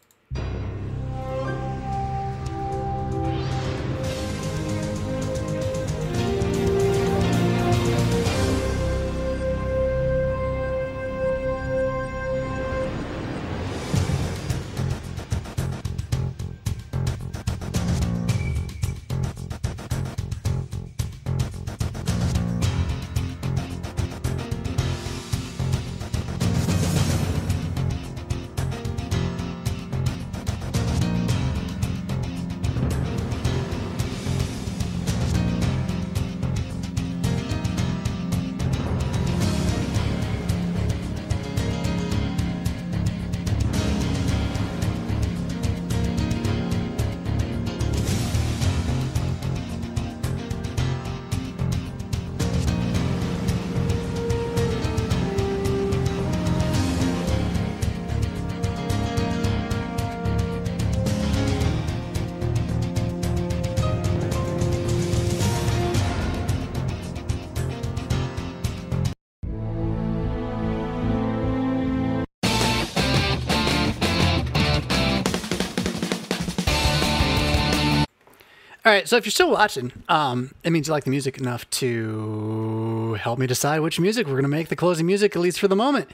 All 78.86 78.92
right, 78.92 79.08
so 79.08 79.16
if 79.16 79.24
you're 79.24 79.30
still 79.30 79.50
watching, 79.50 79.92
um, 80.10 80.50
it 80.62 80.68
means 80.68 80.88
you 80.88 80.92
like 80.92 81.04
the 81.04 81.10
music 81.10 81.38
enough 81.38 81.68
to 81.70 83.14
help 83.14 83.38
me 83.38 83.46
decide 83.46 83.80
which 83.80 83.98
music 83.98 84.26
we're 84.26 84.34
going 84.34 84.42
to 84.42 84.48
make 84.48 84.68
the 84.68 84.76
closing 84.76 85.06
music, 85.06 85.34
at 85.34 85.40
least 85.40 85.58
for 85.58 85.68
the 85.68 85.76
moment. 85.76 86.10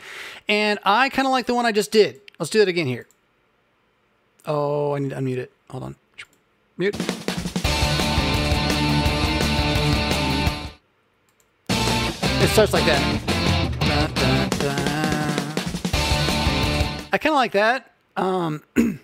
And 0.47 0.79
I 0.85 1.09
kind 1.09 1.27
of 1.27 1.33
like 1.33 1.47
the 1.47 1.55
one 1.55 1.67
I 1.67 1.73
just 1.73 1.91
did. 1.91 2.21
Let's 2.39 2.49
do 2.49 2.61
that 2.61 2.69
again 2.69 2.87
here. 2.87 3.09
Oh, 4.47 4.95
I 4.95 5.01
need 5.01 5.11
to 5.11 5.17
unmute 5.17 5.39
it. 5.39 5.53
Hold 5.71 5.83
on. 5.83 5.97
Mute. 6.77 6.95
It 11.69 12.49
starts 12.51 12.73
like 12.73 12.85
that. 12.85 13.01
I 17.13 17.19
kind 17.19 17.33
of 17.33 17.37
like 17.37 17.53
that. 17.53 17.91
Um, 18.17 18.63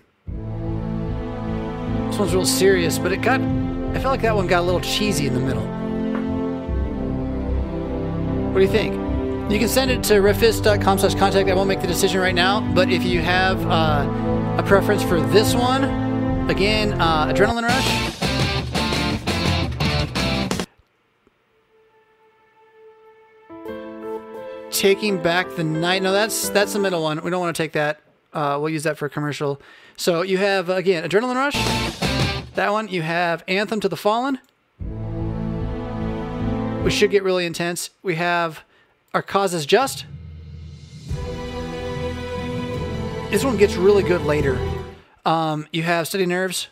This 2.17 2.21
one's 2.21 2.35
real 2.35 2.47
serious, 2.47 2.99
but 2.99 3.13
it 3.13 3.21
got. 3.21 3.43
I 3.43 4.01
felt 4.01 4.07
like 4.07 4.23
that 4.23 4.35
one 4.35 4.47
got 4.47 4.61
a 4.61 4.63
little 4.63 4.81
cheesy 4.81 5.27
in 5.27 5.35
the 5.35 5.41
middle. 5.41 5.67
What 8.53 8.55
do 8.55 8.65
you 8.65 8.71
think? 8.71 8.95
You 9.53 9.59
can 9.59 9.69
send 9.69 9.91
it 9.91 10.03
to 10.05 10.15
revfisk.com 10.15 10.99
slash 10.99 11.15
contact. 11.15 11.51
I 11.51 11.55
won't 11.55 11.69
make 11.69 11.83
the 11.83 11.87
decision 11.87 12.23
right 12.23 12.35
now, 12.35 12.63
but 12.73 12.89
if 12.89 13.05
you 13.05 13.21
have 13.21 13.63
uh, 13.67 14.57
a 14.57 14.63
preference 14.63 15.03
for 15.03 15.21
this 15.21 15.55
one, 15.55 15.85
again, 16.49 16.99
uh, 16.99 17.27
Adrenaline 17.27 17.69
Rush. 17.69 18.15
Taking 24.71 25.23
Back 25.23 25.55
the 25.55 25.65
Night. 25.65 26.03
No, 26.03 26.13
that's 26.13 26.49
that's 26.49 26.73
the 26.73 26.79
middle 26.79 27.03
one. 27.03 27.23
We 27.23 27.31
don't 27.31 27.41
want 27.41 27.55
to 27.55 27.63
take 27.63 27.73
that. 27.73 28.01
Uh, 28.37 28.59
we'll 28.61 28.69
use 28.69 28.83
that 28.83 28.99
for 28.99 29.07
a 29.07 29.11
commercial. 29.11 29.59
So 29.97 30.21
you 30.21 30.37
have, 30.37 30.69
again, 30.69 31.09
Adrenaline 31.09 31.37
Rush. 31.37 31.55
That 32.55 32.71
one, 32.71 32.87
you 32.89 33.01
have 33.01 33.43
Anthem 33.49 33.81
to 33.81 33.89
the 33.89 33.97
Fallen, 33.97 34.39
which 36.85 36.93
should 36.93 37.11
get 37.11 37.23
really 37.23 37.47
intense. 37.47 37.89
We 38.03 38.17
have 38.17 38.63
Our 39.15 39.23
Cause 39.23 39.55
is 39.55 39.65
Just. 39.65 40.05
This 43.31 43.43
one 43.43 43.57
gets 43.57 43.75
really 43.77 44.03
good 44.03 44.21
later. 44.21 44.61
Um, 45.25 45.67
you 45.73 45.83
have 45.83 46.07
Steady 46.07 46.27
Nerves. 46.27 46.69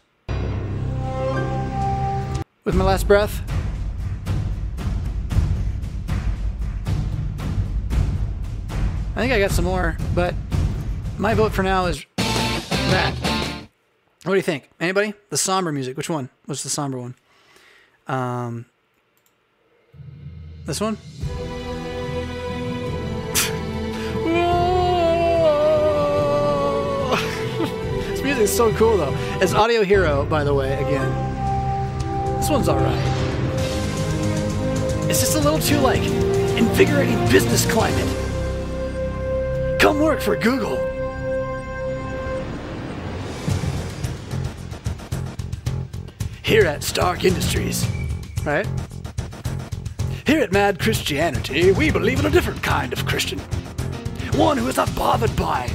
With 2.65 2.74
My 2.74 2.85
Last 2.85 3.09
Breath. 3.09 3.41
I 9.16 9.20
think 9.20 9.32
I 9.32 9.39
got 9.39 9.51
some 9.51 9.65
more, 9.65 9.97
but 10.15 10.35
my 11.19 11.35
vote 11.35 11.53
for 11.53 11.62
now 11.62 11.86
is 11.86 12.05
that. 12.16 13.15
What 14.24 14.32
do 14.32 14.36
you 14.36 14.43
think? 14.43 14.70
Anybody? 14.81 15.15
The 15.31 15.36
somber 15.36 15.70
music. 15.70 15.97
Which 15.97 16.09
one? 16.09 16.31
What's 16.47 16.62
the 16.62 16.70
somber 16.70 16.99
one? 16.99 17.15
Um, 18.07 18.66
this 20.66 20.81
one? 20.81 20.95
this 28.11 28.23
music 28.23 28.45
is 28.45 28.57
so 28.57 28.73
cool 28.74 28.97
though. 28.97 29.15
It's 29.41 29.55
Audio 29.55 29.85
Hero, 29.85 30.24
by 30.24 30.43
the 30.43 30.55
way, 30.55 30.74
again. 30.74 31.11
This 32.39 32.51
one's 32.51 32.69
alright. 32.69 32.99
It's 35.11 35.20
just 35.20 35.36
a 35.36 35.41
little 35.41 35.59
too 35.59 35.78
like 35.78 36.03
invigorating 36.59 37.19
business 37.31 37.70
climate. 37.70 38.09
Come 39.81 40.01
work 40.01 40.20
for 40.20 40.36
Google. 40.36 40.94
Here 46.45 46.66
at 46.66 46.83
Stark 46.83 47.25
Industries, 47.25 47.89
right? 48.45 48.66
Here 50.27 50.43
at 50.43 50.53
Mad 50.53 50.79
Christianity, 50.79 51.73
we 51.73 51.91
believe 51.91 52.21
in 52.21 52.27
a 52.27 52.31
different 52.31 52.62
kind 52.62 52.93
of 52.93 53.07
Christian. 53.07 53.39
One 54.35 54.59
who 54.59 54.69
is 54.69 54.77
not 54.77 54.95
bothered 54.95 55.35
by 55.37 55.69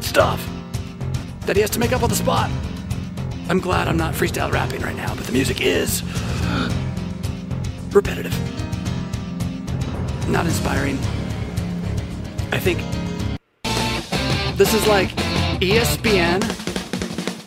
stuff 0.00 0.48
that 1.40 1.56
he 1.56 1.60
has 1.60 1.70
to 1.70 1.80
make 1.80 1.92
up 1.92 2.04
on 2.04 2.08
the 2.08 2.14
spot. 2.14 2.48
I'm 3.48 3.58
glad 3.58 3.88
I'm 3.88 3.96
not 3.96 4.14
freestyle 4.14 4.52
rapping 4.52 4.80
right 4.80 4.96
now, 4.96 5.12
but 5.16 5.24
the 5.26 5.32
music 5.32 5.60
is 5.60 6.04
repetitive, 7.92 8.32
not 10.28 10.46
inspiring. 10.46 10.98
I 12.52 12.60
think 12.60 12.78
this 14.56 14.72
is 14.72 14.86
like 14.86 15.10
ESPN 15.60 16.67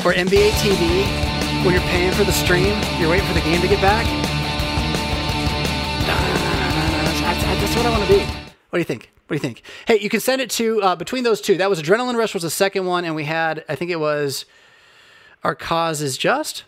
or 0.03 0.13
NBA 0.13 0.51
TV 0.51 1.05
when 1.63 1.73
you're 1.73 1.83
paying 1.83 2.11
for 2.13 2.23
the 2.23 2.31
stream, 2.31 2.75
you're 2.99 3.09
waiting 3.09 3.27
for 3.27 3.33
the 3.33 3.41
game 3.41 3.61
to 3.61 3.67
get 3.67 3.79
back. 3.81 4.05
That's 7.61 7.75
what 7.75 7.85
I 7.85 7.89
want 7.91 8.03
to 8.03 8.09
be. 8.09 8.19
What 8.19 8.73
do 8.73 8.79
you 8.79 8.83
think? 8.83 9.11
What 9.27 9.29
do 9.29 9.35
you 9.35 9.39
think? 9.39 9.61
Hey, 9.85 9.99
you 9.99 10.09
can 10.09 10.19
send 10.19 10.41
it 10.41 10.49
to 10.51 10.81
uh, 10.81 10.95
between 10.95 11.23
those 11.23 11.39
two. 11.39 11.55
That 11.57 11.69
was 11.69 11.81
Adrenaline 11.81 12.15
Rush 12.15 12.33
was 12.33 12.43
the 12.43 12.49
second 12.49 12.85
one, 12.85 13.05
and 13.05 13.15
we 13.15 13.25
had 13.25 13.63
I 13.69 13.75
think 13.75 13.91
it 13.91 13.99
was 13.99 14.45
Our 15.43 15.53
Cause 15.53 16.01
is 16.01 16.17
Just. 16.17 16.63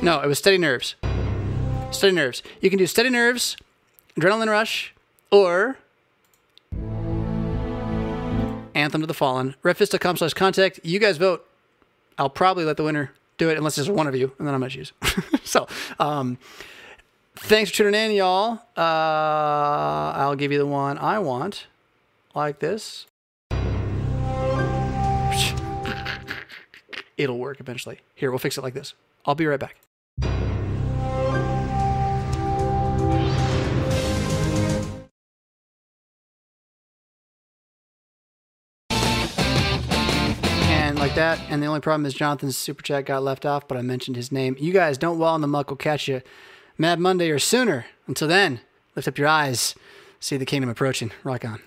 No, 0.00 0.20
it 0.20 0.26
was 0.26 0.38
Steady 0.38 0.58
Nerves. 0.58 0.94
Steady 1.90 2.14
Nerves. 2.14 2.42
You 2.60 2.70
can 2.70 2.78
do 2.78 2.86
Steady 2.86 3.10
Nerves, 3.10 3.56
Adrenaline 4.16 4.48
Rush, 4.48 4.94
or 5.30 5.78
Anthem 8.74 9.00
to 9.00 9.06
the 9.06 9.14
Fallen. 9.14 9.54
Revfisk.com 9.62 10.16
slash 10.16 10.34
contact. 10.34 10.80
You 10.82 10.98
guys 10.98 11.16
vote. 11.18 11.46
I'll 12.18 12.30
probably 12.30 12.64
let 12.64 12.76
the 12.76 12.84
winner 12.84 13.12
do 13.38 13.48
it 13.48 13.56
unless 13.56 13.76
there's 13.76 13.90
one 13.90 14.06
of 14.06 14.14
you, 14.14 14.32
and 14.38 14.46
then 14.46 14.54
I'm 14.54 14.60
going 14.60 14.70
to 14.70 14.76
choose. 14.76 14.92
so, 15.44 15.66
um, 15.98 16.38
thanks 17.36 17.70
for 17.70 17.78
tuning 17.78 17.94
in, 17.94 18.12
y'all. 18.12 18.60
Uh, 18.76 20.12
I'll 20.14 20.36
give 20.36 20.52
you 20.52 20.58
the 20.58 20.66
one 20.66 20.98
I 20.98 21.18
want, 21.18 21.66
like 22.34 22.58
this. 22.60 23.06
It'll 27.16 27.38
work 27.38 27.60
eventually. 27.60 28.00
Here, 28.14 28.30
we'll 28.30 28.38
fix 28.38 28.58
it 28.58 28.62
like 28.62 28.74
this. 28.74 28.94
I'll 29.24 29.34
be 29.34 29.46
right 29.46 29.60
back. 29.60 29.76
And. 41.32 41.50
And 41.50 41.62
the 41.62 41.66
only 41.66 41.80
problem 41.80 42.04
is 42.06 42.14
Jonathan's 42.14 42.56
super 42.56 42.82
chat 42.82 43.06
got 43.06 43.22
left 43.22 43.46
off, 43.46 43.66
but 43.66 43.78
I 43.78 43.82
mentioned 43.82 44.16
his 44.16 44.30
name. 44.30 44.56
You 44.58 44.72
guys 44.72 44.98
don't 44.98 45.18
well 45.18 45.34
in 45.34 45.40
the 45.40 45.46
muck 45.46 45.70
will 45.70 45.76
catch 45.76 46.08
you 46.08 46.22
Mad 46.76 46.98
Monday 47.00 47.30
or 47.30 47.38
sooner. 47.38 47.86
Until 48.06 48.28
then, 48.28 48.60
lift 48.96 49.08
up 49.08 49.18
your 49.18 49.28
eyes, 49.28 49.74
see 50.20 50.36
the 50.36 50.44
kingdom 50.44 50.68
approaching. 50.68 51.12
Rock 51.24 51.44
on. 51.44 51.60